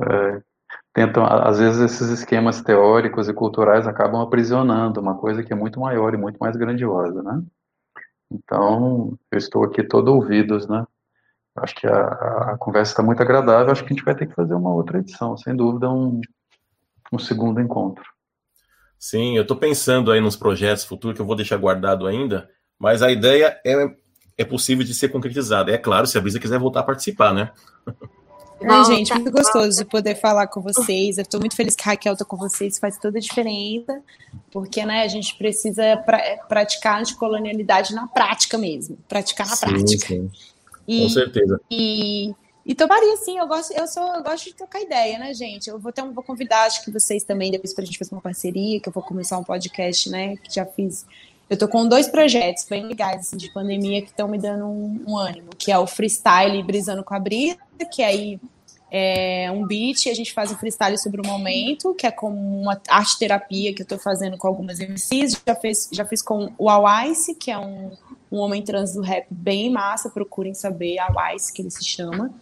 é, 0.00 0.40
tentam, 0.94 1.26
às 1.26 1.58
vezes 1.58 1.82
esses 1.82 2.08
esquemas 2.08 2.62
teóricos 2.62 3.28
e 3.28 3.34
culturais 3.34 3.86
acabam 3.86 4.22
aprisionando 4.22 4.98
uma 4.98 5.14
coisa 5.14 5.42
que 5.42 5.52
é 5.52 5.56
muito 5.56 5.78
maior 5.78 6.14
e 6.14 6.16
muito 6.16 6.38
mais 6.38 6.56
grandiosa, 6.56 7.22
né? 7.22 7.42
Então, 8.32 9.12
eu 9.30 9.38
estou 9.38 9.62
aqui 9.62 9.82
todo 9.82 10.14
ouvidos, 10.14 10.66
né? 10.66 10.86
Acho 11.56 11.74
que 11.74 11.86
a, 11.86 12.52
a 12.52 12.56
conversa 12.58 12.92
está 12.92 13.02
muito 13.02 13.20
agradável, 13.20 13.70
acho 13.70 13.84
que 13.84 13.92
a 13.92 13.94
gente 13.94 14.04
vai 14.04 14.14
ter 14.14 14.26
que 14.26 14.34
fazer 14.34 14.54
uma 14.54 14.72
outra 14.72 14.98
edição, 14.98 15.36
sem 15.36 15.54
dúvida, 15.54 15.90
um, 15.90 16.18
um 17.12 17.18
segundo 17.18 17.60
encontro. 17.60 18.02
Sim, 18.98 19.36
eu 19.36 19.42
estou 19.42 19.58
pensando 19.58 20.10
aí 20.10 20.18
nos 20.18 20.34
projetos 20.34 20.82
futuros 20.82 21.14
que 21.14 21.20
eu 21.20 21.26
vou 21.26 21.36
deixar 21.36 21.58
guardado 21.58 22.06
ainda, 22.06 22.48
mas 22.78 23.02
a 23.02 23.12
ideia 23.12 23.60
é 23.64 23.86
é 24.36 24.44
possível 24.44 24.84
de 24.84 24.94
ser 24.94 25.08
concretizada. 25.08 25.72
É 25.72 25.78
claro, 25.78 26.06
se 26.06 26.18
a 26.18 26.20
Brisa 26.20 26.40
quiser 26.40 26.58
voltar 26.58 26.80
a 26.80 26.84
participar, 26.84 27.32
né? 27.32 27.50
Ai, 28.62 28.84
gente, 28.84 29.12
muito 29.12 29.30
gostoso 29.30 29.78
de 29.78 29.84
poder 29.84 30.14
falar 30.14 30.46
com 30.46 30.60
vocês. 30.60 31.18
Eu 31.18 31.22
estou 31.22 31.40
muito 31.40 31.56
feliz 31.56 31.74
que 31.74 31.82
a 31.82 31.92
Raquel 31.92 32.14
está 32.14 32.24
com 32.24 32.36
vocês, 32.36 32.78
faz 32.78 32.96
toda 32.98 33.18
a 33.18 33.20
diferença, 33.20 34.00
porque 34.50 34.84
né, 34.84 35.02
a 35.02 35.08
gente 35.08 35.36
precisa 35.36 35.96
pra, 35.98 36.18
praticar 36.48 37.00
anticolonialidade 37.00 37.94
na 37.94 38.06
prática 38.06 38.56
mesmo. 38.56 38.96
Praticar 39.08 39.46
na 39.48 39.56
sim, 39.56 39.66
prática. 39.66 40.06
Sim. 40.06 40.30
E, 40.86 41.02
com 41.02 41.08
certeza. 41.10 41.60
E, 41.70 42.34
e 42.64 42.74
tomaria, 42.74 43.16
sim, 43.18 43.38
eu 43.38 43.46
gosto, 43.46 43.72
eu 43.72 43.86
sou, 43.86 44.14
eu 44.14 44.22
gosto 44.22 44.44
de 44.44 44.54
trocar 44.54 44.80
ideia, 44.80 45.18
né, 45.18 45.34
gente? 45.34 45.68
Eu 45.68 45.78
vou 45.78 45.92
ter 45.92 46.02
um, 46.02 46.12
vou 46.12 46.22
convidar, 46.22 46.64
acho 46.64 46.84
que 46.84 46.90
vocês 46.90 47.24
também, 47.24 47.50
depois 47.50 47.74
para 47.74 47.82
a 47.82 47.86
gente 47.86 47.98
fazer 47.98 48.14
uma 48.14 48.20
parceria, 48.20 48.80
que 48.80 48.88
eu 48.88 48.92
vou 48.92 49.02
começar 49.02 49.38
um 49.38 49.44
podcast, 49.44 50.08
né? 50.10 50.36
Que 50.36 50.54
já 50.54 50.64
fiz 50.64 51.04
eu 51.48 51.56
tô 51.56 51.68
com 51.68 51.86
dois 51.86 52.08
projetos 52.08 52.64
bem 52.64 52.86
legais 52.86 53.20
assim, 53.20 53.36
de 53.36 53.52
pandemia 53.52 54.00
que 54.02 54.08
estão 54.08 54.26
me 54.26 54.38
dando 54.38 54.66
um, 54.66 55.04
um, 55.06 55.16
ânimo, 55.16 55.50
que 55.58 55.70
é 55.70 55.78
o 55.78 55.86
freestyle 55.86 56.62
brisando 56.62 57.04
com 57.04 57.14
a 57.14 57.18
brisa, 57.18 57.58
que 57.92 58.02
aí 58.02 58.40
é 58.90 59.50
um 59.50 59.66
beat 59.66 60.06
e 60.06 60.10
a 60.10 60.14
gente 60.14 60.32
faz 60.32 60.52
um 60.52 60.56
freestyle 60.56 60.96
sobre 60.96 61.20
o 61.20 61.26
momento, 61.26 61.94
que 61.94 62.06
é 62.06 62.10
como 62.10 62.36
uma 62.60 62.80
arte 62.88 63.18
terapia 63.18 63.74
que 63.74 63.82
eu 63.82 63.86
tô 63.86 63.98
fazendo 63.98 64.38
com 64.38 64.46
algumas 64.46 64.78
MCs. 64.78 65.42
Já, 65.44 65.54
fez, 65.56 65.88
já 65.92 66.04
fiz 66.04 66.22
com 66.22 66.52
o 66.56 66.70
Awice, 66.70 67.34
que 67.34 67.50
é 67.50 67.58
um, 67.58 67.90
um 68.34 68.40
homem 68.40 68.62
trans 68.62 68.94
do 68.94 69.00
rap 69.00 69.26
bem 69.30 69.70
massa, 69.70 70.10
procurem 70.10 70.52
saber, 70.54 70.98
Awice, 70.98 71.52
que 71.52 71.62
ele 71.62 71.70
se 71.70 71.84
chama. 71.84 72.34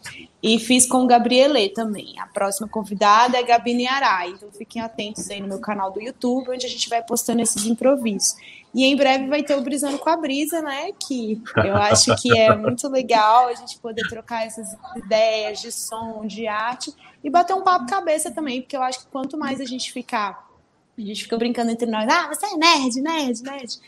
E 0.42 0.58
fiz 0.58 0.86
com 0.86 1.04
o 1.04 1.06
Gabriele 1.06 1.68
também. 1.68 2.18
A 2.18 2.26
próxima 2.26 2.66
convidada 2.66 3.36
é 3.36 3.42
Gabi 3.42 3.74
Niarai, 3.74 4.30
então 4.30 4.50
fiquem 4.50 4.80
atentos 4.80 5.28
aí 5.28 5.40
no 5.40 5.48
meu 5.48 5.60
canal 5.60 5.92
do 5.92 6.00
YouTube, 6.00 6.50
onde 6.50 6.64
a 6.64 6.68
gente 6.68 6.88
vai 6.88 7.02
postando 7.02 7.42
esses 7.42 7.66
improvisos. 7.66 8.34
E 8.74 8.86
em 8.86 8.96
breve 8.96 9.26
vai 9.26 9.42
ter 9.42 9.54
o 9.54 9.60
Brisando 9.60 9.98
com 9.98 10.08
a 10.08 10.16
Brisa, 10.16 10.62
né? 10.62 10.92
Que 11.06 11.40
eu 11.56 11.76
acho 11.76 12.16
que 12.16 12.36
é 12.36 12.52
muito 12.56 12.88
legal 12.88 13.48
a 13.48 13.54
gente 13.54 13.78
poder 13.78 14.08
trocar 14.08 14.46
essas 14.46 14.74
ideias 14.96 15.60
de 15.60 15.70
som, 15.70 16.26
de 16.26 16.46
arte 16.46 16.90
e 17.22 17.28
bater 17.28 17.54
um 17.54 17.62
papo 17.62 17.86
cabeça 17.86 18.30
também, 18.30 18.62
porque 18.62 18.76
eu 18.76 18.82
acho 18.82 19.00
que 19.00 19.06
quanto 19.08 19.36
mais 19.36 19.60
a 19.60 19.64
gente 19.66 19.92
ficar. 19.92 20.50
A 20.96 21.00
gente 21.00 21.24
fica 21.24 21.36
brincando 21.38 21.70
entre 21.70 21.90
nós, 21.90 22.06
ah, 22.08 22.28
você 22.28 22.46
é 22.46 22.56
nerd, 22.56 23.00
nerd, 23.00 23.42
nerd 23.42 23.80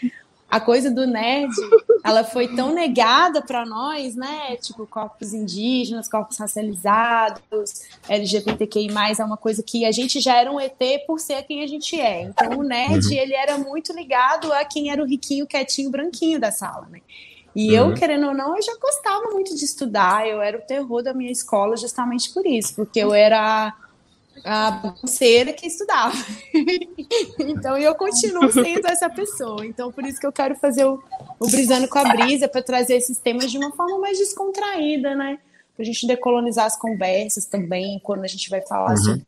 a 0.50 0.60
coisa 0.60 0.90
do 0.90 1.06
nerd, 1.06 1.52
ela 2.04 2.22
foi 2.22 2.54
tão 2.54 2.72
negada 2.72 3.42
para 3.42 3.64
nós, 3.64 4.14
né? 4.14 4.56
Tipo, 4.56 4.86
corpos 4.86 5.32
indígenas, 5.32 6.08
corpos 6.08 6.38
racializados, 6.38 7.82
LGBTQI+, 8.08 8.88
é 9.18 9.24
uma 9.24 9.36
coisa 9.36 9.62
que 9.62 9.84
a 9.84 9.92
gente 9.92 10.20
já 10.20 10.36
era 10.36 10.52
um 10.52 10.60
ET 10.60 10.78
por 11.06 11.18
ser 11.18 11.42
quem 11.44 11.62
a 11.62 11.66
gente 11.66 12.00
é. 12.00 12.22
Então, 12.22 12.58
o 12.58 12.62
nerd, 12.62 13.06
uhum. 13.06 13.12
ele 13.12 13.34
era 13.34 13.58
muito 13.58 13.92
ligado 13.92 14.52
a 14.52 14.64
quem 14.64 14.90
era 14.90 15.02
o 15.02 15.06
riquinho, 15.06 15.46
quietinho, 15.46 15.90
branquinho 15.90 16.38
da 16.38 16.50
sala, 16.50 16.86
né? 16.90 17.00
E 17.54 17.78
uhum. 17.78 17.90
eu, 17.90 17.94
querendo 17.94 18.26
ou 18.26 18.34
não, 18.34 18.56
eu 18.56 18.62
já 18.62 18.76
gostava 18.80 19.30
muito 19.30 19.56
de 19.56 19.64
estudar, 19.64 20.26
eu 20.26 20.42
era 20.42 20.58
o 20.58 20.62
terror 20.62 21.02
da 21.02 21.14
minha 21.14 21.30
escola 21.30 21.76
justamente 21.76 22.32
por 22.32 22.44
isso, 22.44 22.74
porque 22.74 22.98
eu 22.98 23.14
era 23.14 23.72
a 24.42 24.70
bagunceira 24.70 25.52
que 25.52 25.66
estudava. 25.66 26.14
então 27.38 27.76
eu 27.76 27.94
continuo 27.94 28.50
sendo 28.52 28.86
essa 28.86 29.08
pessoa. 29.08 29.64
Então 29.66 29.92
por 29.92 30.04
isso 30.04 30.18
que 30.18 30.26
eu 30.26 30.32
quero 30.32 30.56
fazer 30.56 30.84
o, 30.84 31.02
o 31.38 31.46
Brisando 31.46 31.88
com 31.88 31.98
a 31.98 32.04
Brisa 32.14 32.48
para 32.48 32.62
trazer 32.62 32.96
esses 32.96 33.18
temas 33.18 33.50
de 33.50 33.58
uma 33.58 33.72
forma 33.72 33.98
mais 33.98 34.18
descontraída, 34.18 35.14
né? 35.14 35.38
Para 35.74 35.82
a 35.82 35.86
gente 35.86 36.06
decolonizar 36.06 36.66
as 36.66 36.78
conversas 36.78 37.46
também 37.46 38.00
quando 38.02 38.24
a 38.24 38.28
gente 38.28 38.48
vai 38.50 38.62
falar 38.62 38.90
uhum. 38.90 38.96
sobre 38.96 39.24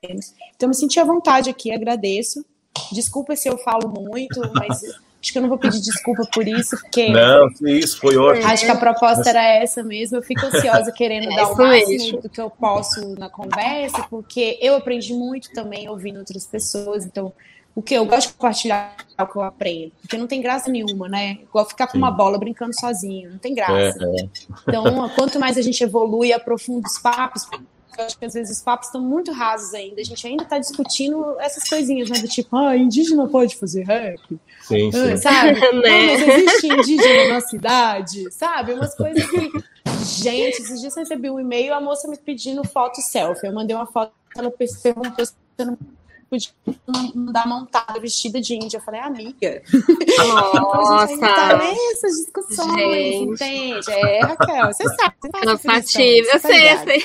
temas. 0.00 0.34
Então 0.54 0.68
me 0.68 0.74
senti 0.74 0.98
à 0.98 1.04
vontade 1.04 1.50
aqui, 1.50 1.72
agradeço. 1.72 2.44
Desculpa 2.92 3.36
se 3.36 3.48
eu 3.48 3.58
falo 3.58 3.88
muito, 3.88 4.40
mas 4.54 4.82
Acho 5.20 5.32
que 5.32 5.38
eu 5.38 5.42
não 5.42 5.48
vou 5.48 5.58
pedir 5.58 5.80
desculpa 5.80 6.22
por 6.32 6.46
isso, 6.46 6.76
porque. 6.80 7.10
Não, 7.10 7.48
isso 7.66 7.98
foi 7.98 8.16
ótimo. 8.16 8.46
Acho 8.46 8.64
que 8.64 8.70
a 8.70 8.76
proposta 8.76 9.28
era 9.28 9.42
essa 9.42 9.82
mesmo. 9.82 10.16
Eu 10.16 10.22
fico 10.22 10.46
ansiosa 10.46 10.92
querendo 10.92 11.24
é 11.32 11.36
dar 11.36 11.50
o 11.50 11.56
máximo 11.56 12.22
do 12.22 12.28
que 12.28 12.40
eu 12.40 12.48
posso 12.48 13.14
na 13.18 13.28
conversa, 13.28 14.06
porque 14.08 14.58
eu 14.60 14.76
aprendi 14.76 15.12
muito 15.12 15.52
também 15.52 15.88
ouvindo 15.88 16.20
outras 16.20 16.46
pessoas. 16.46 17.04
Então, 17.04 17.32
o 17.74 17.82
que 17.82 17.94
eu 17.94 18.04
gosto 18.06 18.28
de 18.28 18.34
compartilhar 18.34 18.96
o 19.20 19.26
que 19.26 19.36
eu 19.36 19.42
aprendo, 19.42 19.92
porque 20.00 20.16
não 20.16 20.26
tem 20.26 20.40
graça 20.40 20.70
nenhuma, 20.70 21.08
né? 21.08 21.38
Igual 21.42 21.64
ficar 21.64 21.86
com 21.86 21.92
Sim. 21.92 21.98
uma 21.98 22.10
bola 22.10 22.38
brincando 22.38 22.78
sozinho, 22.78 23.30
não 23.30 23.38
tem 23.38 23.54
graça. 23.54 23.98
É, 24.00 24.22
é. 24.22 24.28
Então, 24.68 25.08
quanto 25.10 25.38
mais 25.40 25.56
a 25.56 25.62
gente 25.62 25.82
evolui 25.82 26.28
e 26.28 26.32
aprofunda 26.32 26.86
os 26.86 26.98
papos, 26.98 27.44
eu 27.98 28.04
acho 28.04 28.18
que 28.18 28.24
às 28.24 28.34
vezes 28.34 28.58
os 28.58 28.62
papos 28.62 28.86
estão 28.86 29.00
muito 29.00 29.32
rasos 29.32 29.74
ainda. 29.74 30.00
A 30.00 30.04
gente 30.04 30.24
ainda 30.26 30.44
está 30.44 30.58
discutindo 30.58 31.36
essas 31.40 31.68
coisinhas, 31.68 32.08
né? 32.08 32.20
Do 32.20 32.28
tipo, 32.28 32.56
ah, 32.56 32.76
indígena 32.76 33.26
pode 33.26 33.56
fazer 33.56 33.82
rap. 33.82 34.20
Sim, 34.62 34.92
sim. 34.92 35.16
Sabe? 35.16 35.52
né? 35.82 36.06
mas 36.06 36.28
existe 36.28 36.66
indígena 36.68 37.34
na 37.34 37.40
cidade, 37.40 38.30
sabe? 38.30 38.72
Umas 38.72 38.94
coisas 38.94 39.28
que. 39.28 39.50
Gente, 40.22 40.62
esses 40.62 40.80
dias 40.80 40.96
eu 40.96 41.02
recebi 41.02 41.28
um 41.28 41.40
e-mail, 41.40 41.74
a 41.74 41.80
moça 41.80 42.06
me 42.06 42.16
pedindo 42.16 42.62
foto 42.62 43.00
selfie. 43.00 43.48
Eu 43.48 43.52
mandei 43.52 43.74
uma 43.74 43.86
foto, 43.86 44.12
ela 44.36 44.50
perguntou 44.50 45.26
se 45.26 45.34
eu 45.58 45.66
não 45.66 45.78
podia 46.30 46.50
mandar 47.14 47.48
montada, 47.48 47.98
vestida 47.98 48.40
de 48.40 48.54
índia. 48.54 48.76
Eu 48.76 48.82
falei, 48.82 49.00
amiga. 49.00 49.62
Nossa. 50.54 50.94
a 50.94 51.06
gente 51.06 51.20
tá 51.20 51.56
nessas 51.56 52.12
discussões, 52.16 52.78
gente. 52.78 53.32
entende? 53.32 53.90
É, 53.90 54.20
Raquel, 54.20 54.66
você 54.66 54.84
sabe. 54.84 55.14
Você 55.20 55.30
sabe 55.30 55.46
Cansativo, 55.46 56.28
eu 56.32 56.38
sei, 56.38 56.72
eu 56.72 56.78
sei. 56.78 57.04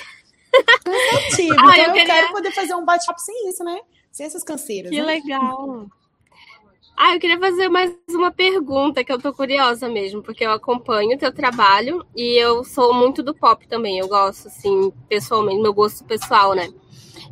Cansativo. 0.83 1.55
Ah, 1.59 1.77
então 1.77 1.85
eu, 1.85 1.93
queria... 1.93 2.05
quero 2.05 2.31
poder 2.31 2.51
fazer 2.51 2.75
um 2.75 2.85
bate-papo 2.85 3.19
sem 3.19 3.49
isso, 3.49 3.63
né? 3.63 3.79
Sem 4.11 4.25
essas 4.25 4.43
canseiras. 4.43 4.91
Que 4.91 5.01
né? 5.01 5.05
legal. 5.05 5.87
Ah, 6.95 7.15
eu 7.15 7.19
queria 7.19 7.39
fazer 7.39 7.69
mais 7.69 7.91
uma 8.09 8.31
pergunta 8.31 9.03
que 9.03 9.11
eu 9.11 9.19
tô 9.19 9.33
curiosa 9.33 9.89
mesmo, 9.89 10.21
porque 10.21 10.45
eu 10.45 10.51
acompanho 10.51 11.15
o 11.15 11.19
teu 11.19 11.33
trabalho 11.33 12.05
e 12.15 12.39
eu 12.39 12.63
sou 12.63 12.93
muito 12.93 13.23
do 13.23 13.33
pop 13.33 13.67
também. 13.67 13.97
Eu 13.97 14.07
gosto, 14.07 14.47
assim, 14.47 14.93
pessoalmente, 15.09 15.61
meu 15.61 15.73
gosto 15.73 16.03
pessoal, 16.05 16.53
né? 16.53 16.71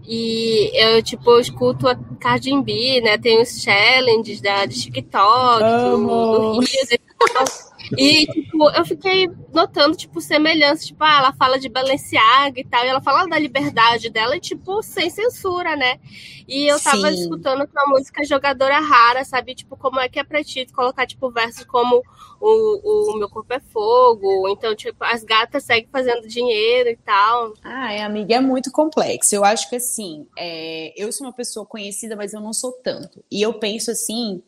E 0.07 0.71
eu, 0.73 1.03
tipo, 1.03 1.29
eu 1.29 1.39
escuto 1.39 1.87
a 1.87 1.95
Cardi 2.19 2.59
B, 2.61 3.01
né? 3.01 3.19
Tem 3.19 3.39
os 3.39 3.61
challenges 3.61 4.41
da, 4.41 4.65
de 4.65 4.81
TikTok, 4.81 5.63
do, 5.63 5.97
do 5.97 6.59
Rio, 6.59 6.99
e, 7.97 8.25
tipo, 8.25 8.69
eu 8.71 8.85
fiquei 8.85 9.29
notando, 9.53 9.95
tipo, 9.95 10.21
semelhança. 10.21 10.85
Tipo, 10.85 11.03
ah, 11.03 11.17
ela 11.17 11.33
fala 11.33 11.59
de 11.59 11.69
Balenciaga 11.69 12.59
e 12.59 12.63
tal, 12.63 12.85
e 12.85 12.87
ela 12.87 13.01
fala 13.01 13.27
da 13.27 13.37
liberdade 13.37 14.09
dela, 14.09 14.35
e, 14.35 14.39
tipo, 14.39 14.81
sem 14.81 15.09
censura, 15.09 15.75
né? 15.75 15.99
E 16.47 16.67
eu 16.67 16.79
tava 16.79 17.11
Sim. 17.11 17.21
escutando 17.21 17.67
com 17.67 17.79
a 17.79 17.89
música 17.89 18.23
Jogadora 18.23 18.79
Rara, 18.79 19.23
sabe? 19.23 19.55
Tipo, 19.55 19.77
como 19.77 19.99
é 19.99 20.09
que 20.09 20.19
é 20.19 20.23
pra 20.23 20.43
ti 20.43 20.65
colocar, 20.73 21.05
tipo, 21.05 21.31
versos 21.31 21.65
como 21.65 22.01
o, 22.39 23.11
o 23.13 23.17
Meu 23.17 23.29
Corpo 23.29 23.53
é 23.53 23.59
Fogo, 23.59 24.49
então, 24.49 24.75
tipo, 24.75 25.03
as 25.03 25.23
gatas 25.23 25.63
seguem 25.63 25.89
fazendo 25.91 26.27
dinheiro 26.27 26.89
e 26.89 26.97
tal. 26.97 27.53
Ah, 27.63 27.93
é, 27.93 28.03
amiga, 28.03 28.35
é 28.35 28.39
muito 28.39 28.71
complexo. 28.71 29.35
Eu 29.35 29.43
acho 29.43 29.69
que, 29.69 29.75
assim, 29.75 30.27
é... 30.37 30.93
eu 31.01 31.11
sou 31.11 31.27
uma 31.27 31.33
pessoa 31.33 31.65
conhecida, 31.65 32.15
mas 32.15 32.33
eu 32.33 32.41
não 32.41 32.53
sou 32.53 32.71
tanto. 32.71 33.23
E 33.31 33.41
eu 33.41 33.53
penso, 33.53 33.91
assim, 33.91 34.41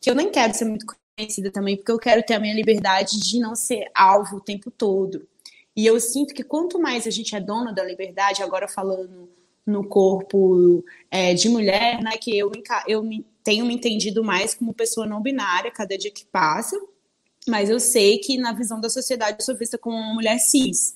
que 0.00 0.10
eu 0.10 0.14
nem 0.14 0.30
quero 0.30 0.54
ser 0.54 0.64
muito 0.64 0.86
conhecida 1.18 1.50
também, 1.50 1.76
porque 1.76 1.90
eu 1.90 1.98
quero 1.98 2.22
ter 2.22 2.34
a 2.34 2.40
minha 2.40 2.54
liberdade 2.54 3.18
de 3.18 3.40
não 3.40 3.56
ser 3.56 3.90
alvo 3.92 4.36
o 4.36 4.40
tempo 4.40 4.70
todo. 4.70 5.26
E 5.74 5.84
eu 5.84 5.98
sinto 6.00 6.32
que 6.32 6.44
quanto 6.44 6.78
mais 6.78 7.06
a 7.06 7.10
gente 7.10 7.34
é 7.34 7.40
dona 7.40 7.72
da 7.72 7.84
liberdade, 7.84 8.42
agora 8.42 8.68
falando 8.68 9.28
no 9.66 9.84
corpo 9.84 10.84
é, 11.10 11.34
de 11.34 11.48
mulher, 11.48 12.00
né, 12.02 12.12
que 12.16 12.36
eu, 12.36 12.50
eu 12.86 13.02
me, 13.02 13.26
tenho 13.42 13.66
me 13.66 13.74
entendido 13.74 14.24
mais 14.24 14.54
como 14.54 14.72
pessoa 14.72 15.06
não 15.06 15.20
binária 15.20 15.70
cada 15.70 15.98
dia 15.98 16.10
que 16.10 16.24
passa, 16.24 16.76
mas 17.46 17.68
eu 17.68 17.80
sei 17.80 18.18
que 18.18 18.38
na 18.38 18.52
visão 18.52 18.80
da 18.80 18.88
sociedade 18.88 19.38
eu 19.40 19.44
sou 19.44 19.56
vista 19.56 19.76
como 19.76 19.96
uma 19.96 20.14
mulher 20.14 20.38
cis. 20.38 20.94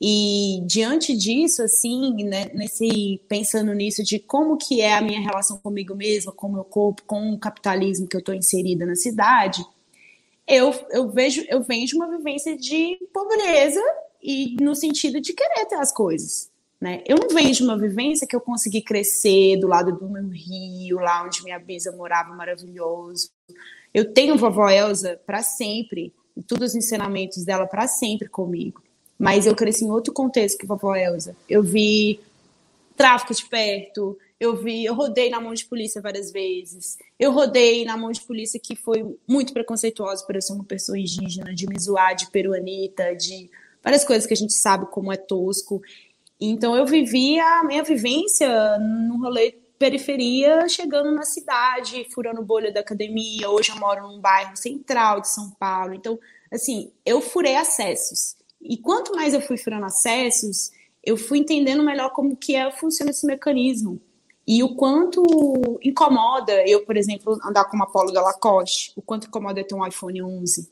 E 0.00 0.62
diante 0.64 1.14
disso, 1.14 1.62
assim, 1.62 2.24
né, 2.24 2.50
nesse 2.54 3.20
pensando 3.28 3.74
nisso 3.74 4.02
de 4.02 4.18
como 4.18 4.56
que 4.56 4.80
é 4.80 4.94
a 4.96 5.02
minha 5.02 5.20
relação 5.20 5.58
comigo 5.58 5.94
mesma, 5.94 6.32
com 6.32 6.46
o 6.46 6.52
meu 6.52 6.64
corpo, 6.64 7.02
com 7.06 7.34
o 7.34 7.38
capitalismo 7.38 8.08
que 8.08 8.16
eu 8.16 8.20
estou 8.20 8.34
inserida 8.34 8.86
na 8.86 8.96
cidade, 8.96 9.62
eu, 10.46 10.72
eu 10.90 11.10
vejo 11.10 11.44
eu 11.48 11.62
venho 11.62 11.86
de 11.86 11.94
uma 11.94 12.08
vivência 12.08 12.56
de 12.56 12.96
pobreza 13.12 13.82
e 14.22 14.56
no 14.60 14.74
sentido 14.74 15.20
de 15.20 15.34
querer 15.34 15.66
ter 15.66 15.76
as 15.76 15.92
coisas. 15.92 16.50
Né? 16.80 17.02
Eu 17.06 17.18
não 17.18 17.28
venho 17.28 17.52
de 17.52 17.62
uma 17.62 17.78
vivência 17.78 18.26
que 18.26 18.34
eu 18.34 18.40
consegui 18.40 18.80
crescer 18.80 19.58
do 19.58 19.66
lado 19.66 19.92
do 19.92 20.08
meu 20.08 20.28
rio, 20.28 20.98
lá 20.98 21.22
onde 21.24 21.44
minha 21.44 21.58
bisa 21.58 21.92
morava 21.92 22.34
maravilhoso. 22.34 23.30
Eu 23.92 24.14
tenho 24.14 24.38
vovó 24.38 24.70
Elza 24.70 25.20
para 25.26 25.42
sempre, 25.42 26.14
e 26.34 26.42
todos 26.42 26.70
os 26.70 26.74
ensinamentos 26.74 27.44
dela 27.44 27.66
para 27.66 27.86
sempre 27.86 28.28
comigo. 28.28 28.82
Mas 29.20 29.44
eu 29.44 29.54
cresci 29.54 29.84
em 29.84 29.90
outro 29.90 30.14
contexto 30.14 30.56
que 30.56 30.66
vovó 30.66 30.96
Elza. 30.96 31.36
Eu 31.46 31.62
vi 31.62 32.18
tráfico 32.96 33.34
de 33.34 33.44
perto, 33.44 34.16
eu 34.40 34.56
vi, 34.56 34.82
eu 34.82 34.94
rodei 34.94 35.28
na 35.28 35.38
mão 35.38 35.52
de 35.52 35.66
polícia 35.66 36.00
várias 36.00 36.32
vezes. 36.32 36.96
Eu 37.18 37.30
rodei 37.30 37.84
na 37.84 37.98
mão 37.98 38.10
de 38.10 38.22
polícia 38.22 38.58
que 38.58 38.74
foi 38.74 39.14
muito 39.28 39.52
preconceituosa 39.52 40.24
por 40.24 40.34
eu 40.34 40.40
ser 40.40 40.54
uma 40.54 40.64
pessoa 40.64 40.98
indígena, 40.98 41.54
de 41.54 41.66
me 41.66 41.78
zoar 41.78 42.14
de 42.14 42.30
peruanita, 42.30 43.14
de 43.14 43.50
várias 43.84 44.06
coisas 44.06 44.26
que 44.26 44.32
a 44.32 44.36
gente 44.36 44.54
sabe 44.54 44.86
como 44.86 45.12
é 45.12 45.18
tosco. 45.18 45.82
Então 46.40 46.74
eu 46.74 46.86
vivi 46.86 47.38
a 47.38 47.62
minha 47.62 47.82
vivência 47.82 48.78
no 48.78 49.20
rolê 49.20 49.54
periferia, 49.78 50.66
chegando 50.66 51.10
na 51.10 51.24
cidade, 51.24 52.06
furando 52.10 52.42
bolha 52.42 52.72
da 52.72 52.80
academia. 52.80 53.50
Hoje 53.50 53.70
eu 53.70 53.76
moro 53.76 54.08
num 54.08 54.18
bairro 54.18 54.56
central 54.56 55.20
de 55.20 55.28
São 55.28 55.50
Paulo. 55.50 55.92
Então, 55.92 56.18
assim, 56.50 56.90
eu 57.04 57.20
furei 57.20 57.56
acessos. 57.56 58.39
E 58.60 58.76
quanto 58.76 59.14
mais 59.14 59.32
eu 59.32 59.40
fui 59.40 59.56
furando 59.56 59.86
acessos, 59.86 60.70
eu 61.02 61.16
fui 61.16 61.38
entendendo 61.38 61.82
melhor 61.82 62.10
como 62.10 62.36
que 62.36 62.54
é, 62.54 62.70
funciona 62.70 63.10
esse 63.10 63.26
mecanismo. 63.26 64.00
E 64.46 64.62
o 64.62 64.74
quanto 64.74 65.22
incomoda 65.82 66.52
eu, 66.66 66.84
por 66.84 66.96
exemplo, 66.96 67.38
andar 67.44 67.64
com 67.66 67.76
uma 67.76 67.86
polo 67.86 68.10
da 68.10 68.20
Lacoste, 68.20 68.92
o 68.96 69.02
quanto 69.02 69.28
incomoda 69.28 69.60
eu 69.60 69.66
ter 69.66 69.74
um 69.74 69.86
iPhone 69.86 70.22
11. 70.22 70.70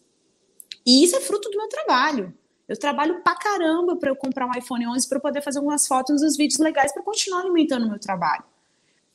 E 0.85 1.05
isso 1.05 1.17
é 1.17 1.21
fruto 1.21 1.49
do 1.51 1.57
meu 1.57 1.69
trabalho. 1.69 2.35
Eu 2.67 2.79
trabalho 2.79 3.23
pra 3.23 3.35
caramba 3.35 3.97
para 3.97 4.11
eu 4.11 4.17
comprar 4.17 4.47
um 4.47 4.59
iPhone 4.59 4.87
11 4.89 5.09
para 5.09 5.21
poder 5.21 5.43
fazer 5.43 5.59
algumas 5.59 5.87
fotos 5.87 6.21
dos 6.21 6.37
vídeos 6.37 6.59
legais 6.59 6.93
para 6.93 7.03
continuar 7.03 7.41
alimentando 7.41 7.87
o 7.87 7.89
meu 7.89 7.99
trabalho. 7.99 8.45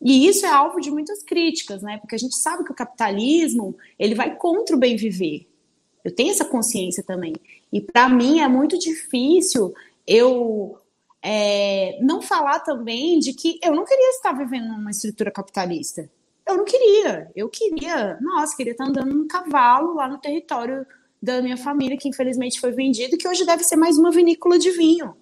E 0.02 0.28
isso 0.28 0.46
é 0.46 0.50
alvo 0.50 0.82
de 0.82 0.90
muitas 0.90 1.24
críticas, 1.24 1.82
né? 1.82 1.98
Porque 1.98 2.16
a 2.16 2.18
gente 2.18 2.36
sabe 2.36 2.64
que 2.64 2.72
o 2.72 2.76
capitalismo, 2.76 3.76
ele 3.98 4.16
vai 4.16 4.36
contra 4.36 4.76
o 4.76 4.80
bem 4.80 4.96
viver. 4.96 5.48
Eu 6.04 6.14
tenho 6.14 6.32
essa 6.32 6.44
consciência 6.44 7.04
também. 7.04 7.34
E 7.74 7.82
para 7.82 8.08
mim 8.08 8.40
é 8.40 8.48
muito 8.48 8.78
difícil 8.78 9.74
eu 10.06 10.78
é, 11.24 11.98
não 12.04 12.22
falar 12.22 12.60
também 12.60 13.18
de 13.18 13.34
que 13.34 13.60
eu 13.64 13.74
não 13.74 13.84
queria 13.84 14.12
estar 14.12 14.32
vivendo 14.32 14.68
numa 14.68 14.92
estrutura 14.92 15.32
capitalista. 15.32 16.08
Eu 16.48 16.58
não 16.58 16.66
queria. 16.66 17.32
Eu 17.36 17.50
queria, 17.50 18.20
nossa, 18.22 18.56
queria 18.56 18.74
estar 18.74 18.86
andando 18.86 19.16
num 19.16 19.28
cavalo 19.28 19.96
lá 19.96 20.08
no 20.08 20.20
território 20.20 20.86
da 21.20 21.42
minha 21.42 21.58
família, 21.58 21.98
que 21.98 22.08
infelizmente 22.08 22.60
foi 22.60 22.72
vendido, 22.74 23.18
que 23.18 23.28
hoje 23.28 23.44
deve 23.44 23.64
ser 23.64 23.76
mais 23.76 23.98
uma 23.98 24.12
vinícola 24.12 24.60
de 24.60 24.70
vinho. 24.70 25.18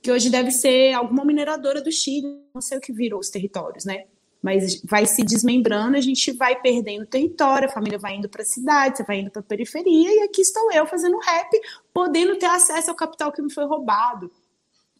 Que 0.00 0.12
hoje 0.12 0.30
deve 0.30 0.52
ser 0.52 0.92
alguma 0.92 1.24
mineradora 1.24 1.82
do 1.82 1.90
Chile, 1.90 2.44
não 2.54 2.60
sei 2.60 2.78
o 2.78 2.80
que 2.80 2.92
virou 2.92 3.18
os 3.18 3.28
territórios, 3.28 3.84
né? 3.84 4.04
Mas 4.42 4.82
vai 4.82 5.06
se 5.06 5.22
desmembrando, 5.22 5.96
a 5.96 6.00
gente 6.00 6.32
vai 6.32 6.60
perdendo 6.60 7.06
território, 7.06 7.68
a 7.68 7.72
família 7.72 7.98
vai 7.98 8.16
indo 8.16 8.28
para 8.28 8.42
a 8.42 8.44
cidade, 8.44 8.96
você 8.96 9.04
vai 9.04 9.20
indo 9.20 9.30
para 9.30 9.40
a 9.40 9.44
periferia, 9.44 10.12
e 10.12 10.22
aqui 10.22 10.40
estou 10.42 10.70
eu 10.72 10.84
fazendo 10.84 11.16
rap, 11.18 11.48
podendo 11.94 12.36
ter 12.36 12.46
acesso 12.46 12.90
ao 12.90 12.96
capital 12.96 13.30
que 13.30 13.40
me 13.40 13.52
foi 13.52 13.64
roubado. 13.64 14.30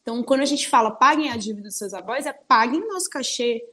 Então, 0.00 0.22
quando 0.22 0.42
a 0.42 0.46
gente 0.46 0.68
fala 0.68 0.92
paguem 0.92 1.30
a 1.30 1.36
dívida 1.36 1.68
dos 1.68 1.76
seus 1.76 1.92
avós, 1.92 2.24
é 2.24 2.32
paguem 2.32 2.82
o 2.82 2.88
nosso 2.88 3.10
cachê, 3.10 3.64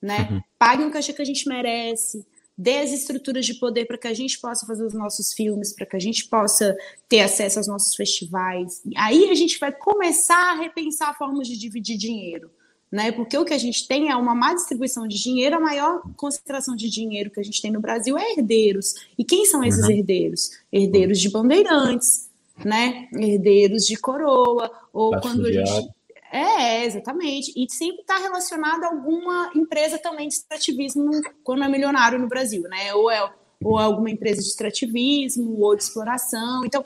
né? 0.00 0.28
Uhum. 0.30 0.40
Paguem 0.56 0.86
o 0.86 0.90
cachê 0.92 1.12
que 1.12 1.22
a 1.22 1.26
gente 1.26 1.48
merece, 1.48 2.24
dê 2.56 2.78
as 2.78 2.92
estruturas 2.92 3.44
de 3.44 3.54
poder 3.54 3.86
para 3.86 3.98
que 3.98 4.06
a 4.06 4.14
gente 4.14 4.38
possa 4.40 4.66
fazer 4.66 4.84
os 4.84 4.94
nossos 4.94 5.32
filmes, 5.32 5.72
para 5.72 5.86
que 5.86 5.96
a 5.96 6.00
gente 6.00 6.28
possa 6.28 6.76
ter 7.08 7.20
acesso 7.20 7.58
aos 7.58 7.66
nossos 7.66 7.94
festivais. 7.96 8.82
Aí 8.96 9.30
a 9.30 9.34
gente 9.34 9.58
vai 9.58 9.72
começar 9.72 10.52
a 10.52 10.54
repensar 10.54 11.16
formas 11.16 11.48
de 11.48 11.56
dividir 11.56 11.96
dinheiro 11.96 12.50
né? 12.90 13.12
Porque 13.12 13.36
o 13.36 13.44
que 13.44 13.54
a 13.54 13.58
gente 13.58 13.86
tem 13.86 14.10
é 14.10 14.16
uma 14.16 14.34
má 14.34 14.54
distribuição 14.54 15.06
de 15.06 15.22
dinheiro, 15.22 15.56
a 15.56 15.60
maior 15.60 16.02
concentração 16.16 16.74
de 16.74 16.88
dinheiro 16.88 17.30
que 17.30 17.40
a 17.40 17.42
gente 17.42 17.60
tem 17.60 17.70
no 17.70 17.80
Brasil 17.80 18.16
é 18.16 18.32
herdeiros. 18.32 18.94
E 19.16 19.24
quem 19.24 19.44
são 19.44 19.62
esses 19.62 19.84
uhum. 19.84 19.90
herdeiros? 19.90 20.50
Herdeiros 20.72 21.20
de 21.20 21.30
bandeirantes, 21.30 22.28
né? 22.64 23.08
Herdeiros 23.12 23.86
de 23.86 23.96
coroa, 23.96 24.70
ou 24.92 25.18
quando 25.20 25.46
a 25.46 25.52
gente. 25.52 25.90
É, 26.30 26.84
exatamente. 26.84 27.52
E 27.56 27.66
sempre 27.70 28.02
está 28.02 28.18
relacionado 28.18 28.84
a 28.84 28.88
alguma 28.88 29.50
empresa 29.54 29.98
também 29.98 30.28
de 30.28 30.34
extrativismo 30.34 31.10
quando 31.42 31.64
é 31.64 31.68
milionário 31.68 32.18
no 32.18 32.28
Brasil, 32.28 32.62
né? 32.62 32.94
Ou 32.94 33.10
é 33.10 33.30
ou 33.62 33.76
alguma 33.76 34.10
empresa 34.10 34.40
de 34.40 34.46
extrativismo, 34.46 35.60
ou 35.60 35.74
de 35.74 35.82
exploração. 35.82 36.64
Então, 36.64 36.84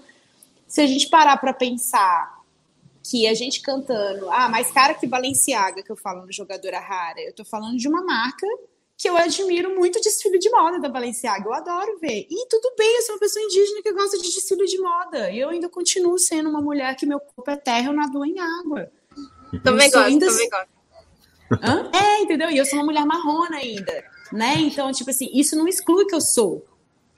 se 0.66 0.80
a 0.80 0.86
gente 0.86 1.08
parar 1.08 1.36
para 1.36 1.52
pensar 1.52 2.31
que 3.12 3.28
a 3.28 3.34
gente 3.34 3.60
cantando, 3.60 4.30
ah, 4.30 4.48
mais 4.48 4.70
cara 4.70 4.94
que 4.94 5.06
Balenciaga, 5.06 5.82
que 5.82 5.92
eu 5.92 5.96
falo 5.96 6.24
no 6.24 6.32
Jogadora 6.32 6.80
Rara, 6.80 7.20
eu 7.20 7.34
tô 7.34 7.44
falando 7.44 7.76
de 7.76 7.86
uma 7.86 8.02
marca 8.02 8.46
que 8.96 9.06
eu 9.06 9.14
admiro 9.18 9.76
muito 9.76 9.98
o 9.98 10.00
desfile 10.00 10.38
de 10.38 10.48
moda 10.48 10.80
da 10.80 10.88
Balenciaga, 10.88 11.46
eu 11.46 11.52
adoro 11.52 11.98
ver. 11.98 12.26
E 12.30 12.48
tudo 12.48 12.72
bem, 12.74 12.96
eu 12.96 13.02
sou 13.02 13.14
uma 13.16 13.20
pessoa 13.20 13.44
indígena 13.44 13.82
que 13.82 13.92
gosta 13.92 14.16
de 14.16 14.32
desfile 14.32 14.64
de 14.64 14.78
moda, 14.78 15.30
e 15.30 15.38
eu 15.40 15.50
ainda 15.50 15.68
continuo 15.68 16.18
sendo 16.18 16.48
uma 16.48 16.62
mulher 16.62 16.96
que 16.96 17.04
meu 17.04 17.20
corpo 17.20 17.50
é 17.50 17.56
terra, 17.56 17.88
eu 17.88 17.92
nado 17.92 18.24
em 18.24 18.38
água. 18.38 18.90
Também 19.62 19.90
gosto, 19.90 20.06
ainda... 20.06 20.24
também 20.24 20.48
gosto. 20.48 20.68
Hã? 21.62 21.90
É, 21.92 22.22
entendeu? 22.22 22.48
E 22.48 22.56
eu 22.56 22.64
sou 22.64 22.78
uma 22.78 22.86
mulher 22.86 23.04
marrona 23.04 23.58
ainda. 23.58 24.04
né? 24.32 24.54
Então, 24.56 24.90
tipo 24.90 25.10
assim, 25.10 25.28
isso 25.34 25.54
não 25.54 25.68
exclui 25.68 26.06
que 26.06 26.14
eu 26.14 26.20
sou, 26.22 26.64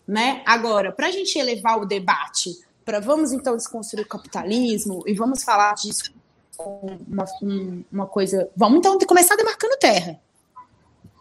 né? 0.08 0.42
Agora, 0.44 0.90
para 0.90 1.06
a 1.06 1.12
gente 1.12 1.38
elevar 1.38 1.80
o 1.80 1.86
debate 1.86 2.63
para 2.84 3.00
vamos 3.00 3.32
então 3.32 3.56
desconstruir 3.56 4.04
o 4.04 4.08
capitalismo 4.08 5.02
e 5.06 5.14
vamos 5.14 5.42
falar 5.42 5.74
disso 5.74 6.12
uma, 6.58 7.24
uma 7.90 8.06
coisa. 8.06 8.48
Vamos 8.56 8.78
então 8.78 8.98
começar 8.98 9.36
demarcando 9.36 9.76
terra. 9.78 10.20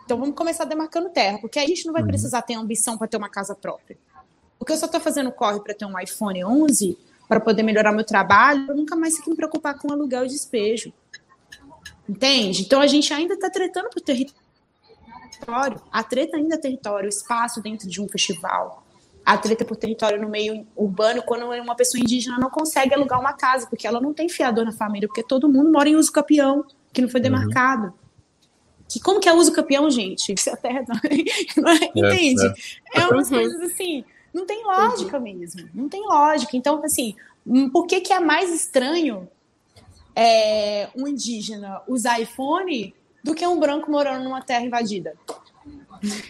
Então 0.05 0.17
vamos 0.17 0.35
começar 0.35 0.65
demarcando 0.65 1.09
terra, 1.09 1.37
porque 1.39 1.57
a 1.59 1.65
gente 1.65 1.85
não 1.85 1.93
vai 1.93 2.01
uhum. 2.01 2.07
precisar 2.09 2.41
ter 2.41 2.55
ambição 2.55 2.97
para 2.97 3.07
ter 3.07 3.17
uma 3.17 3.29
casa 3.29 3.55
própria. 3.55 3.97
Porque 4.59 4.73
eu 4.73 4.77
só 4.77 4.85
estou 4.85 4.99
fazendo 4.99 5.31
corre 5.31 5.59
para 5.61 5.73
ter 5.73 5.85
um 5.85 5.97
iPhone 5.99 6.43
11 6.43 6.97
para 7.27 7.39
poder 7.39 7.63
melhorar 7.63 7.91
meu 7.91 8.05
trabalho, 8.05 8.65
eu 8.67 8.75
nunca 8.75 8.95
mais 8.95 9.13
tenho 9.13 9.23
que 9.23 9.29
me 9.29 9.35
preocupar 9.35 9.77
com 9.79 9.91
aluguel 9.91 10.25
e 10.25 10.27
despejo. 10.27 10.93
Entende? 12.07 12.63
Então 12.63 12.81
a 12.81 12.87
gente 12.87 13.13
ainda 13.13 13.33
está 13.33 13.49
tretando 13.49 13.89
por 13.89 14.01
território. 14.01 15.81
A 15.91 16.03
treta 16.03 16.37
ainda 16.37 16.55
é 16.55 16.57
território, 16.57 17.07
espaço 17.07 17.61
dentro 17.61 17.89
de 17.89 18.01
um 18.01 18.07
festival. 18.07 18.82
A 19.25 19.37
treta 19.37 19.63
por 19.63 19.77
território 19.77 20.21
no 20.21 20.29
meio 20.29 20.67
urbano, 20.75 21.23
quando 21.23 21.45
uma 21.45 21.75
pessoa 21.75 22.01
indígena 22.01 22.37
não 22.37 22.49
consegue 22.49 22.93
alugar 22.93 23.19
uma 23.19 23.33
casa, 23.33 23.67
porque 23.67 23.87
ela 23.87 24.01
não 24.01 24.13
tem 24.13 24.27
fiador 24.27 24.65
na 24.65 24.71
família, 24.71 25.07
porque 25.07 25.23
todo 25.23 25.49
mundo 25.49 25.71
mora 25.71 25.87
em 25.87 25.95
uso 25.95 26.11
capião, 26.11 26.65
que 26.91 27.01
não 27.01 27.09
foi 27.09 27.19
uhum. 27.19 27.23
demarcado. 27.23 27.85
Uhum. 27.85 27.93
Que, 28.89 28.99
como 28.99 29.19
que 29.19 29.29
é 29.29 29.33
uso 29.33 29.53
capião, 29.53 29.89
gente? 29.89 30.35
Se 30.37 30.49
a 30.49 30.57
terra 30.57 30.83
não, 31.57 31.69
é, 31.69 31.91
entende? 31.95 32.45
É, 32.93 32.99
é. 32.99 33.01
é 33.01 33.07
umas 33.07 33.29
coisas 33.29 33.61
assim, 33.61 34.03
não 34.33 34.45
tem 34.45 34.63
lógica 34.63 35.19
mesmo. 35.19 35.69
Não 35.73 35.87
tem 35.87 36.01
lógica. 36.01 36.57
Então, 36.57 36.83
assim, 36.83 37.15
hum, 37.47 37.69
por 37.69 37.87
que, 37.87 38.01
que 38.01 38.11
é 38.11 38.19
mais 38.19 38.53
estranho 38.53 39.27
é, 40.15 40.89
um 40.95 41.07
indígena 41.07 41.81
usar 41.87 42.19
iPhone 42.19 42.93
do 43.23 43.33
que 43.33 43.45
um 43.47 43.59
branco 43.59 43.89
morando 43.89 44.23
numa 44.23 44.41
terra 44.41 44.65
invadida. 44.65 45.15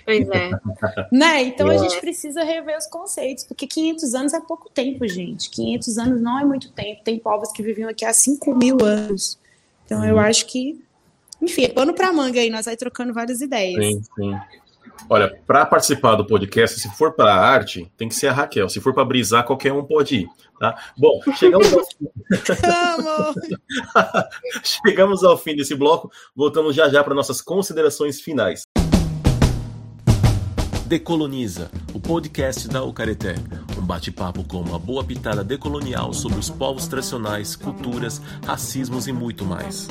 Pois 0.06 0.30
é. 0.30 0.52
né? 1.12 1.44
Então 1.44 1.70
a 1.70 1.78
gente 1.78 2.00
precisa 2.00 2.44
rever 2.44 2.78
os 2.78 2.88
conceitos, 2.88 3.44
porque 3.44 3.68
500 3.68 4.14
anos 4.14 4.34
é 4.34 4.40
pouco 4.40 4.70
tempo, 4.70 5.08
gente. 5.08 5.50
500 5.50 5.98
anos 5.98 6.22
não 6.22 6.40
é 6.40 6.46
muito 6.46 6.72
tempo. 6.72 7.04
Tem 7.04 7.18
povos 7.18 7.52
que 7.52 7.64
viviam 7.64 7.90
aqui 7.90 8.06
há 8.06 8.14
5 8.14 8.56
mil 8.56 8.78
anos. 8.84 9.40
Então 9.86 10.02
hum. 10.02 10.06
eu 10.06 10.20
acho 10.20 10.46
que, 10.46 10.80
enfim, 11.42 11.64
é 11.64 11.70
pano 11.70 11.94
para 11.94 12.14
manga 12.14 12.40
aí, 12.40 12.50
nós 12.50 12.66
vai 12.66 12.78
trocando 12.78 13.14
várias 13.14 13.42
ideias. 13.42 13.84
Sim, 13.84 14.04
sim. 14.16 14.34
Olha, 15.10 15.38
para 15.46 15.66
participar 15.66 16.16
do 16.16 16.26
podcast, 16.26 16.80
se 16.80 16.90
for 16.96 17.14
para 17.14 17.34
arte, 17.34 17.92
tem 17.98 18.08
que 18.08 18.16
ser 18.16 18.28
a 18.28 18.34
Raquel. 18.34 18.70
Se 18.70 18.80
for 18.80 18.94
para 18.94 19.04
brisar, 19.04 19.46
qualquer 19.46 19.74
um 19.74 19.84
pode 19.84 20.22
ir. 20.22 20.30
Tá? 20.60 20.78
Bom, 20.98 21.20
chegamos 21.36 21.74
ao... 21.74 21.84
chegamos 24.64 25.24
ao 25.24 25.38
fim 25.38 25.56
desse 25.56 25.76
bloco. 25.76 26.12
Voltamos 26.36 26.76
já 26.76 26.90
já 26.90 27.04
para 27.04 27.14
nossas 27.14 27.42
considerações 27.42 28.22
finais. 28.22 28.64
Decoloniza, 30.94 31.72
o 31.92 32.00
podcast 32.00 32.68
da 32.68 32.84
Ucareté. 32.84 33.34
Um 33.76 33.82
bate-papo 33.82 34.44
com 34.44 34.62
uma 34.62 34.78
boa 34.78 35.04
pitada 35.04 35.44
decolonial 35.44 36.14
sobre 36.14 36.38
os 36.38 36.52
povos 36.52 36.86
tradicionais, 36.86 37.56
culturas, 37.56 38.22
racismos 38.46 39.08
e 39.08 39.12
muito 39.12 39.44
mais. 39.44 39.88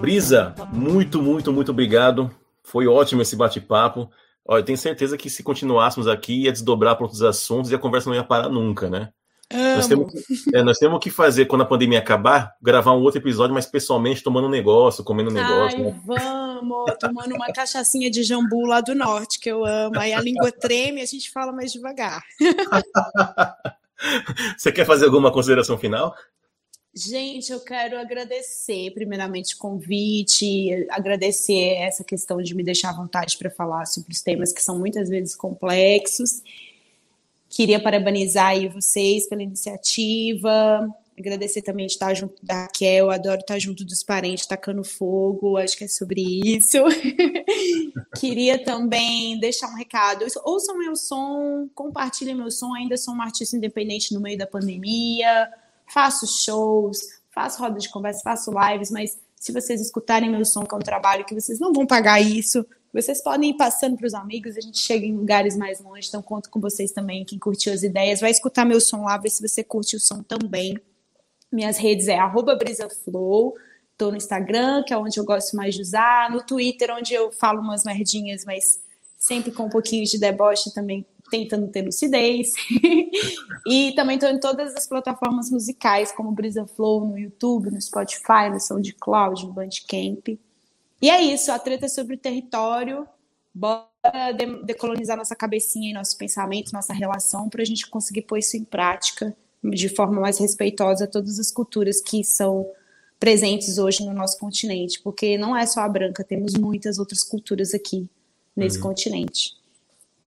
Brisa, 0.00 0.54
muito, 0.72 1.20
muito, 1.20 1.52
muito 1.52 1.72
obrigado 1.72 2.30
foi 2.62 2.86
ótimo 2.86 3.20
esse 3.20 3.34
bate-papo. 3.34 4.08
Olha, 4.46 4.62
tenho 4.62 4.78
certeza 4.78 5.18
que 5.18 5.28
se 5.28 5.42
continuássemos 5.42 6.06
aqui, 6.06 6.44
ia 6.44 6.52
desdobrar 6.52 6.94
para 6.94 7.04
outros 7.04 7.22
assuntos 7.22 7.70
e 7.70 7.74
a 7.74 7.78
conversa 7.78 8.08
não 8.08 8.16
ia 8.16 8.24
parar 8.24 8.48
nunca, 8.48 8.88
né? 8.88 9.10
Nós 9.52 9.86
temos, 9.86 10.12
é, 10.54 10.62
nós 10.62 10.78
temos 10.78 10.98
que 11.00 11.10
fazer, 11.10 11.46
quando 11.46 11.62
a 11.62 11.66
pandemia 11.66 11.98
acabar, 11.98 12.56
gravar 12.60 12.92
um 12.92 13.02
outro 13.02 13.20
episódio, 13.20 13.54
mas 13.54 13.66
pessoalmente, 13.66 14.22
tomando 14.22 14.46
um 14.46 14.50
negócio, 14.50 15.04
comendo 15.04 15.30
um 15.30 15.34
negócio. 15.34 15.78
Ai, 15.78 15.84
né? 15.84 16.00
vamos! 16.04 16.92
Tomando 16.98 17.34
uma 17.34 17.52
cachaçinha 17.52 18.10
de 18.10 18.22
jambu 18.22 18.66
lá 18.66 18.80
do 18.80 18.94
norte, 18.94 19.38
que 19.38 19.50
eu 19.50 19.64
amo. 19.64 19.98
Aí 19.98 20.12
a 20.12 20.20
língua 20.20 20.50
treme 20.50 21.00
e 21.00 21.02
a 21.02 21.06
gente 21.06 21.30
fala 21.30 21.52
mais 21.52 21.72
devagar. 21.72 22.22
Você 24.56 24.72
quer 24.72 24.84
fazer 24.84 25.04
alguma 25.04 25.30
consideração 25.30 25.78
final? 25.78 26.14
Gente, 26.94 27.50
eu 27.50 27.60
quero 27.60 27.98
agradecer, 27.98 28.90
primeiramente, 28.92 29.54
o 29.54 29.58
convite, 29.58 30.86
agradecer 30.90 31.76
essa 31.78 32.04
questão 32.04 32.42
de 32.42 32.54
me 32.54 32.62
deixar 32.62 32.90
à 32.90 32.92
vontade 32.92 33.38
para 33.38 33.50
falar 33.50 33.86
sobre 33.86 34.12
os 34.12 34.20
temas 34.20 34.52
que 34.52 34.62
são 34.62 34.78
muitas 34.78 35.08
vezes 35.08 35.34
complexos. 35.34 36.42
Queria 37.52 37.78
parabenizar 37.78 38.46
aí 38.46 38.66
vocês 38.66 39.28
pela 39.28 39.42
iniciativa, 39.42 40.88
agradecer 41.18 41.60
também 41.60 41.86
de 41.86 41.92
estar 41.92 42.14
junto 42.14 42.34
da 42.42 42.62
Raquel, 42.62 43.10
adoro 43.10 43.40
estar 43.40 43.58
junto 43.58 43.84
dos 43.84 44.02
parentes, 44.02 44.46
tacando 44.46 44.82
fogo, 44.82 45.58
acho 45.58 45.76
que 45.76 45.84
é 45.84 45.88
sobre 45.88 46.22
isso. 46.22 46.78
Queria 48.18 48.64
também 48.64 49.38
deixar 49.38 49.68
um 49.68 49.76
recado, 49.76 50.24
ouçam 50.44 50.78
meu 50.78 50.96
som, 50.96 51.68
compartilhem 51.74 52.34
meu 52.34 52.50
som, 52.50 52.72
ainda 52.72 52.96
sou 52.96 53.12
uma 53.12 53.24
artista 53.24 53.54
independente 53.54 54.14
no 54.14 54.20
meio 54.20 54.38
da 54.38 54.46
pandemia, 54.46 55.46
faço 55.86 56.26
shows, 56.26 57.00
faço 57.34 57.60
roda 57.60 57.78
de 57.78 57.90
conversa, 57.90 58.22
faço 58.24 58.50
lives, 58.50 58.90
mas 58.90 59.18
se 59.36 59.52
vocês 59.52 59.78
escutarem 59.78 60.30
meu 60.30 60.46
som, 60.46 60.64
que 60.64 60.74
é 60.74 60.78
um 60.78 60.80
trabalho 60.80 61.26
que 61.26 61.34
vocês 61.34 61.60
não 61.60 61.70
vão 61.70 61.86
pagar 61.86 62.18
isso, 62.18 62.64
vocês 62.92 63.22
podem 63.22 63.50
ir 63.50 63.56
passando 63.56 63.96
para 63.96 64.06
os 64.06 64.14
amigos, 64.14 64.56
a 64.56 64.60
gente 64.60 64.78
chega 64.78 65.06
em 65.06 65.16
lugares 65.16 65.56
mais 65.56 65.80
longe, 65.80 66.08
então 66.08 66.20
conto 66.20 66.50
com 66.50 66.60
vocês 66.60 66.92
também, 66.92 67.24
quem 67.24 67.38
curtiu 67.38 67.72
as 67.72 67.82
ideias, 67.82 68.20
vai 68.20 68.30
escutar 68.30 68.64
meu 68.64 68.80
som 68.80 69.04
lá, 69.04 69.16
ver 69.16 69.30
se 69.30 69.46
você 69.46 69.64
curte 69.64 69.96
o 69.96 70.00
som 70.00 70.22
também. 70.22 70.78
Minhas 71.50 71.78
redes 71.78 72.08
é 72.08 72.18
brisaflow, 72.58 73.54
tô 73.96 74.10
no 74.10 74.16
Instagram, 74.16 74.82
que 74.84 74.92
é 74.92 74.96
onde 74.96 75.18
eu 75.18 75.24
gosto 75.24 75.56
mais 75.56 75.74
de 75.74 75.80
usar, 75.80 76.30
no 76.30 76.42
Twitter, 76.42 76.90
onde 76.94 77.14
eu 77.14 77.32
falo 77.32 77.60
umas 77.60 77.84
merdinhas, 77.84 78.44
mas 78.44 78.80
sempre 79.18 79.52
com 79.52 79.64
um 79.64 79.70
pouquinho 79.70 80.04
de 80.04 80.18
deboche 80.18 80.72
também 80.74 81.06
tentando 81.30 81.68
ter 81.68 81.82
lucidez. 81.82 82.52
e 83.66 83.94
também 83.94 84.16
estou 84.16 84.28
em 84.28 84.38
todas 84.38 84.74
as 84.74 84.86
plataformas 84.86 85.50
musicais, 85.50 86.12
como 86.12 86.30
Brisa 86.32 86.66
Flow, 86.66 87.06
no 87.06 87.18
YouTube, 87.18 87.70
no 87.70 87.80
Spotify, 87.80 88.50
no 88.50 88.60
SoundCloud, 88.60 89.46
no 89.46 89.52
Bandcamp. 89.52 90.38
E 91.02 91.10
é 91.10 91.20
isso, 91.20 91.50
a 91.50 91.58
treta 91.58 91.86
é 91.86 91.88
sobre 91.88 92.14
o 92.14 92.18
território. 92.18 93.06
Bora 93.52 93.88
decolonizar 94.64 95.16
nossa 95.16 95.34
cabecinha 95.34 95.90
e 95.90 95.92
nosso 95.92 96.16
pensamento, 96.16 96.72
nossa 96.72 96.92
relação, 96.92 97.48
para 97.48 97.60
a 97.60 97.64
gente 97.64 97.90
conseguir 97.90 98.22
pôr 98.22 98.38
isso 98.38 98.56
em 98.56 98.64
prática 98.64 99.36
de 99.62 99.88
forma 99.88 100.20
mais 100.20 100.38
respeitosa 100.38 101.04
a 101.04 101.08
todas 101.08 101.38
as 101.38 101.50
culturas 101.50 102.00
que 102.00 102.24
são 102.24 102.66
presentes 103.18 103.78
hoje 103.78 104.04
no 104.04 104.12
nosso 104.12 104.38
continente, 104.38 105.00
porque 105.00 105.38
não 105.38 105.56
é 105.56 105.64
só 105.66 105.80
a 105.80 105.88
branca, 105.88 106.24
temos 106.24 106.54
muitas 106.54 106.98
outras 106.98 107.22
culturas 107.22 107.72
aqui 107.72 108.08
nesse 108.56 108.78
uhum. 108.78 108.82
continente. 108.84 109.52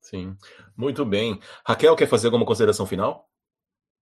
Sim. 0.01 0.35
Muito 0.77 1.05
bem. 1.05 1.39
Raquel, 1.65 1.95
quer 1.95 2.07
fazer 2.07 2.27
alguma 2.27 2.45
consideração 2.45 2.85
final? 2.85 3.27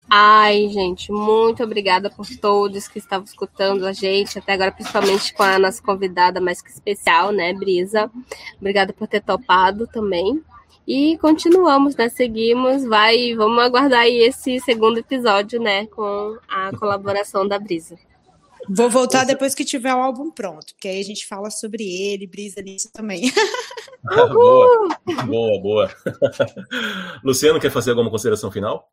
Ai, 0.10 0.70
gente, 0.70 1.12
muito 1.12 1.64
obrigada 1.64 2.10
por 2.10 2.28
todos 2.38 2.88
que 2.88 3.00
estavam 3.00 3.26
escutando 3.26 3.86
a 3.86 3.94
gente, 3.94 4.38
até 4.38 4.54
agora, 4.54 4.72
principalmente 4.72 5.34
com 5.34 5.44
a 5.44 5.58
nossa 5.58 5.82
convidada 5.82 6.40
mais 6.40 6.62
que 6.62 6.70
especial, 6.70 7.32
né, 7.32 7.54
Brisa. 7.54 8.12
Obrigada 8.60 8.94
por 8.94 9.08
ter 9.08 9.22
topado 9.22 9.88
também. 9.88 10.44
E 10.86 11.18
continuamos, 11.20 11.96
né? 11.96 12.10
Seguimos, 12.10 12.84
vai, 12.84 13.34
vamos 13.36 13.64
aguardar 13.64 14.02
aí 14.02 14.18
esse 14.18 14.60
segundo 14.60 14.98
episódio, 14.98 15.60
né, 15.60 15.88
com 15.88 16.38
a 16.48 16.76
colaboração 16.78 17.48
da 17.48 17.58
Brisa. 17.58 17.98
Vou 18.70 18.90
voltar 18.90 19.26
depois 19.26 19.54
que 19.56 19.66
tiver 19.66 19.94
o 19.94 20.02
álbum 20.02 20.32
pronto, 20.32 20.74
porque 20.74 20.88
aí 20.88 21.00
a 21.00 21.04
gente 21.04 21.26
fala 21.26 21.50
sobre 21.50 21.84
ele, 21.84 22.28
brisa 22.28 22.62
nisso 22.62 22.90
também. 22.94 23.32
boa, 24.34 24.98
boa, 25.26 25.62
boa. 25.62 25.92
Luciano, 27.24 27.60
quer 27.60 27.72
fazer 27.72 27.92
alguma 27.92 28.12
consideração 28.12 28.52
final? 28.52 28.90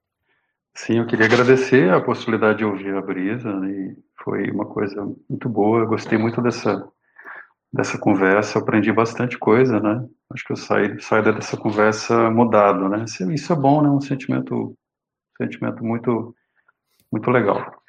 Sim, 0.74 0.98
eu 0.98 1.06
queria 1.06 1.26
agradecer 1.26 1.92
a 1.92 2.01
possibilidade 2.01 2.59
de 2.59 2.64
ouvir 2.64 2.94
a 2.94 3.02
brisa, 3.02 3.52
né, 3.60 3.70
e 3.70 3.97
foi 4.22 4.51
uma 4.51 4.66
coisa 4.66 5.05
muito 5.28 5.48
boa, 5.48 5.80
eu 5.80 5.86
gostei 5.86 6.16
muito 6.16 6.40
dessa, 6.40 6.86
dessa 7.72 7.98
conversa, 7.98 8.59
aprendi 8.59 8.92
bastante 8.92 9.38
coisa, 9.38 9.80
né? 9.80 10.06
Acho 10.32 10.44
que 10.44 10.52
eu 10.52 10.56
saí, 10.56 11.01
saí 11.01 11.22
dessa 11.22 11.56
conversa 11.56 12.30
mudado, 12.30 12.88
né? 12.88 13.05
Isso 13.32 13.52
é 13.52 13.56
bom, 13.56 13.82
né? 13.82 13.88
Um 13.90 14.01
sentimento, 14.01 14.55
um 14.56 14.76
sentimento 15.44 15.84
muito, 15.84 16.34
muito 17.12 17.30
legal. 17.30 17.80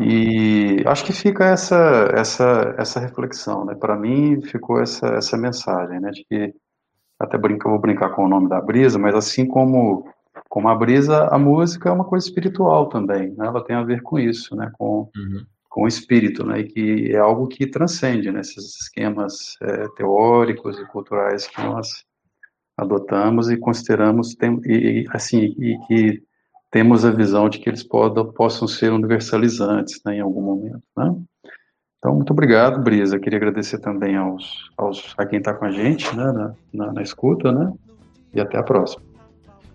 E 0.00 0.82
acho 0.86 1.04
que 1.04 1.12
fica 1.12 1.44
essa 1.46 1.76
essa 2.14 2.74
essa 2.78 3.00
reflexão, 3.00 3.64
né? 3.64 3.74
Para 3.74 3.96
mim 3.96 4.40
ficou 4.42 4.80
essa 4.80 5.08
essa 5.08 5.36
mensagem, 5.36 6.00
né? 6.00 6.10
De 6.10 6.24
que 6.24 6.54
até 7.18 7.38
brinca, 7.38 7.68
vou 7.68 7.80
brincar 7.80 8.10
com 8.10 8.24
o 8.24 8.28
nome 8.28 8.48
da 8.48 8.60
brisa, 8.60 8.98
mas 8.98 9.14
assim 9.14 9.46
como 9.46 10.08
como 10.48 10.68
a 10.68 10.74
brisa, 10.74 11.28
a 11.30 11.38
música 11.38 11.88
é 11.88 11.92
uma 11.92 12.04
coisa 12.04 12.26
espiritual 12.26 12.88
também, 12.88 13.30
né? 13.36 13.46
Ela 13.46 13.64
tem 13.64 13.76
a 13.76 13.82
ver 13.82 14.02
com 14.02 14.18
isso, 14.18 14.54
né? 14.56 14.70
Com 14.78 15.10
uhum. 15.16 15.44
com 15.68 15.82
o 15.84 15.88
espírito, 15.88 16.44
né? 16.44 16.60
E 16.60 16.64
que 16.64 17.12
é 17.12 17.18
algo 17.18 17.46
que 17.46 17.66
transcende 17.66 18.30
né? 18.30 18.40
esses 18.40 18.80
esquemas 18.80 19.56
é, 19.62 19.86
teóricos 19.96 20.78
e 20.78 20.84
culturais 20.86 21.46
que 21.46 21.60
nós 21.60 22.04
adotamos 22.76 23.50
e 23.50 23.56
consideramos 23.56 24.34
tem, 24.34 24.60
e, 24.64 25.04
assim 25.10 25.54
e 25.58 25.78
que 25.86 26.22
temos 26.70 27.04
a 27.04 27.10
visão 27.10 27.48
de 27.48 27.58
que 27.58 27.68
eles 27.68 27.82
podam, 27.82 28.30
possam 28.32 28.68
ser 28.68 28.92
universalizantes 28.92 30.00
né, 30.04 30.16
em 30.16 30.20
algum 30.20 30.42
momento. 30.42 30.82
Né? 30.96 31.14
Então, 31.98 32.14
muito 32.14 32.32
obrigado, 32.32 32.82
Brisa. 32.82 33.18
Queria 33.18 33.38
agradecer 33.38 33.78
também 33.78 34.16
aos, 34.16 34.70
aos 34.76 35.14
a 35.18 35.26
quem 35.26 35.38
está 35.38 35.52
com 35.54 35.64
a 35.64 35.70
gente 35.70 36.14
né, 36.14 36.30
na, 36.32 36.54
na, 36.72 36.92
na 36.92 37.02
escuta, 37.02 37.50
né? 37.50 37.72
E 38.32 38.40
até 38.40 38.58
a 38.58 38.62
próxima. 38.62 39.02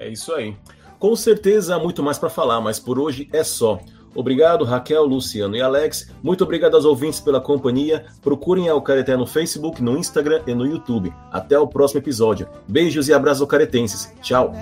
É 0.04 0.10
isso 0.10 0.34
aí. 0.34 0.56
Com 1.00 1.16
certeza 1.16 1.76
há 1.76 1.80
muito 1.80 2.04
mais 2.04 2.18
para 2.18 2.30
falar, 2.30 2.60
mas 2.62 2.80
por 2.80 3.00
hoje 3.00 3.30
é 3.32 3.44
só. 3.44 3.80
Obrigado, 4.16 4.64
Raquel, 4.64 5.06
Luciano 5.06 5.56
e 5.56 5.62
Alex. 5.62 6.12
Muito 6.22 6.44
obrigado 6.44 6.76
aos 6.76 6.86
ouvintes 6.86 7.20
pela 7.20 7.42
companhia. 7.42 8.06
Procurem 8.22 8.70
a 8.70 8.80
Careté 8.82 9.18
no 9.18 9.26
Facebook, 9.26 9.82
no 9.82 9.98
Instagram 9.98 10.42
e 10.46 10.54
no 10.54 10.66
YouTube. 10.68 11.12
Até 11.32 11.58
o 11.58 11.68
próximo 11.68 12.00
episódio. 12.00 12.48
Beijos 12.68 13.08
e 13.08 13.14
abraços 13.14 13.48
caretenses. 13.48 14.14
Tchau. 14.22 14.54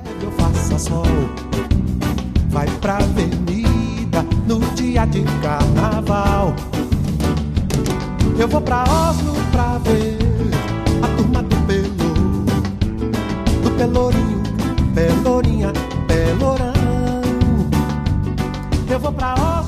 Vai 2.49 2.67
pra 2.79 2.97
avenida 2.97 4.23
no 4.47 4.59
dia 4.75 5.05
de 5.05 5.23
carnaval. 5.41 6.55
Eu 8.39 8.47
vou 8.47 8.61
pra 8.61 8.83
Oslo 8.83 9.33
pra 9.51 9.77
ver 9.79 10.17
a 11.03 11.07
turma 11.17 11.43
do 11.43 11.55
Pelô, 11.67 12.13
do 13.63 13.71
Pelourinho, 13.77 14.30
Pelourinha, 14.93 15.71
Pelourão. 16.07 16.73
Eu 18.89 18.99
vou 18.99 19.13
pra 19.13 19.33
Oslo. 19.33 19.60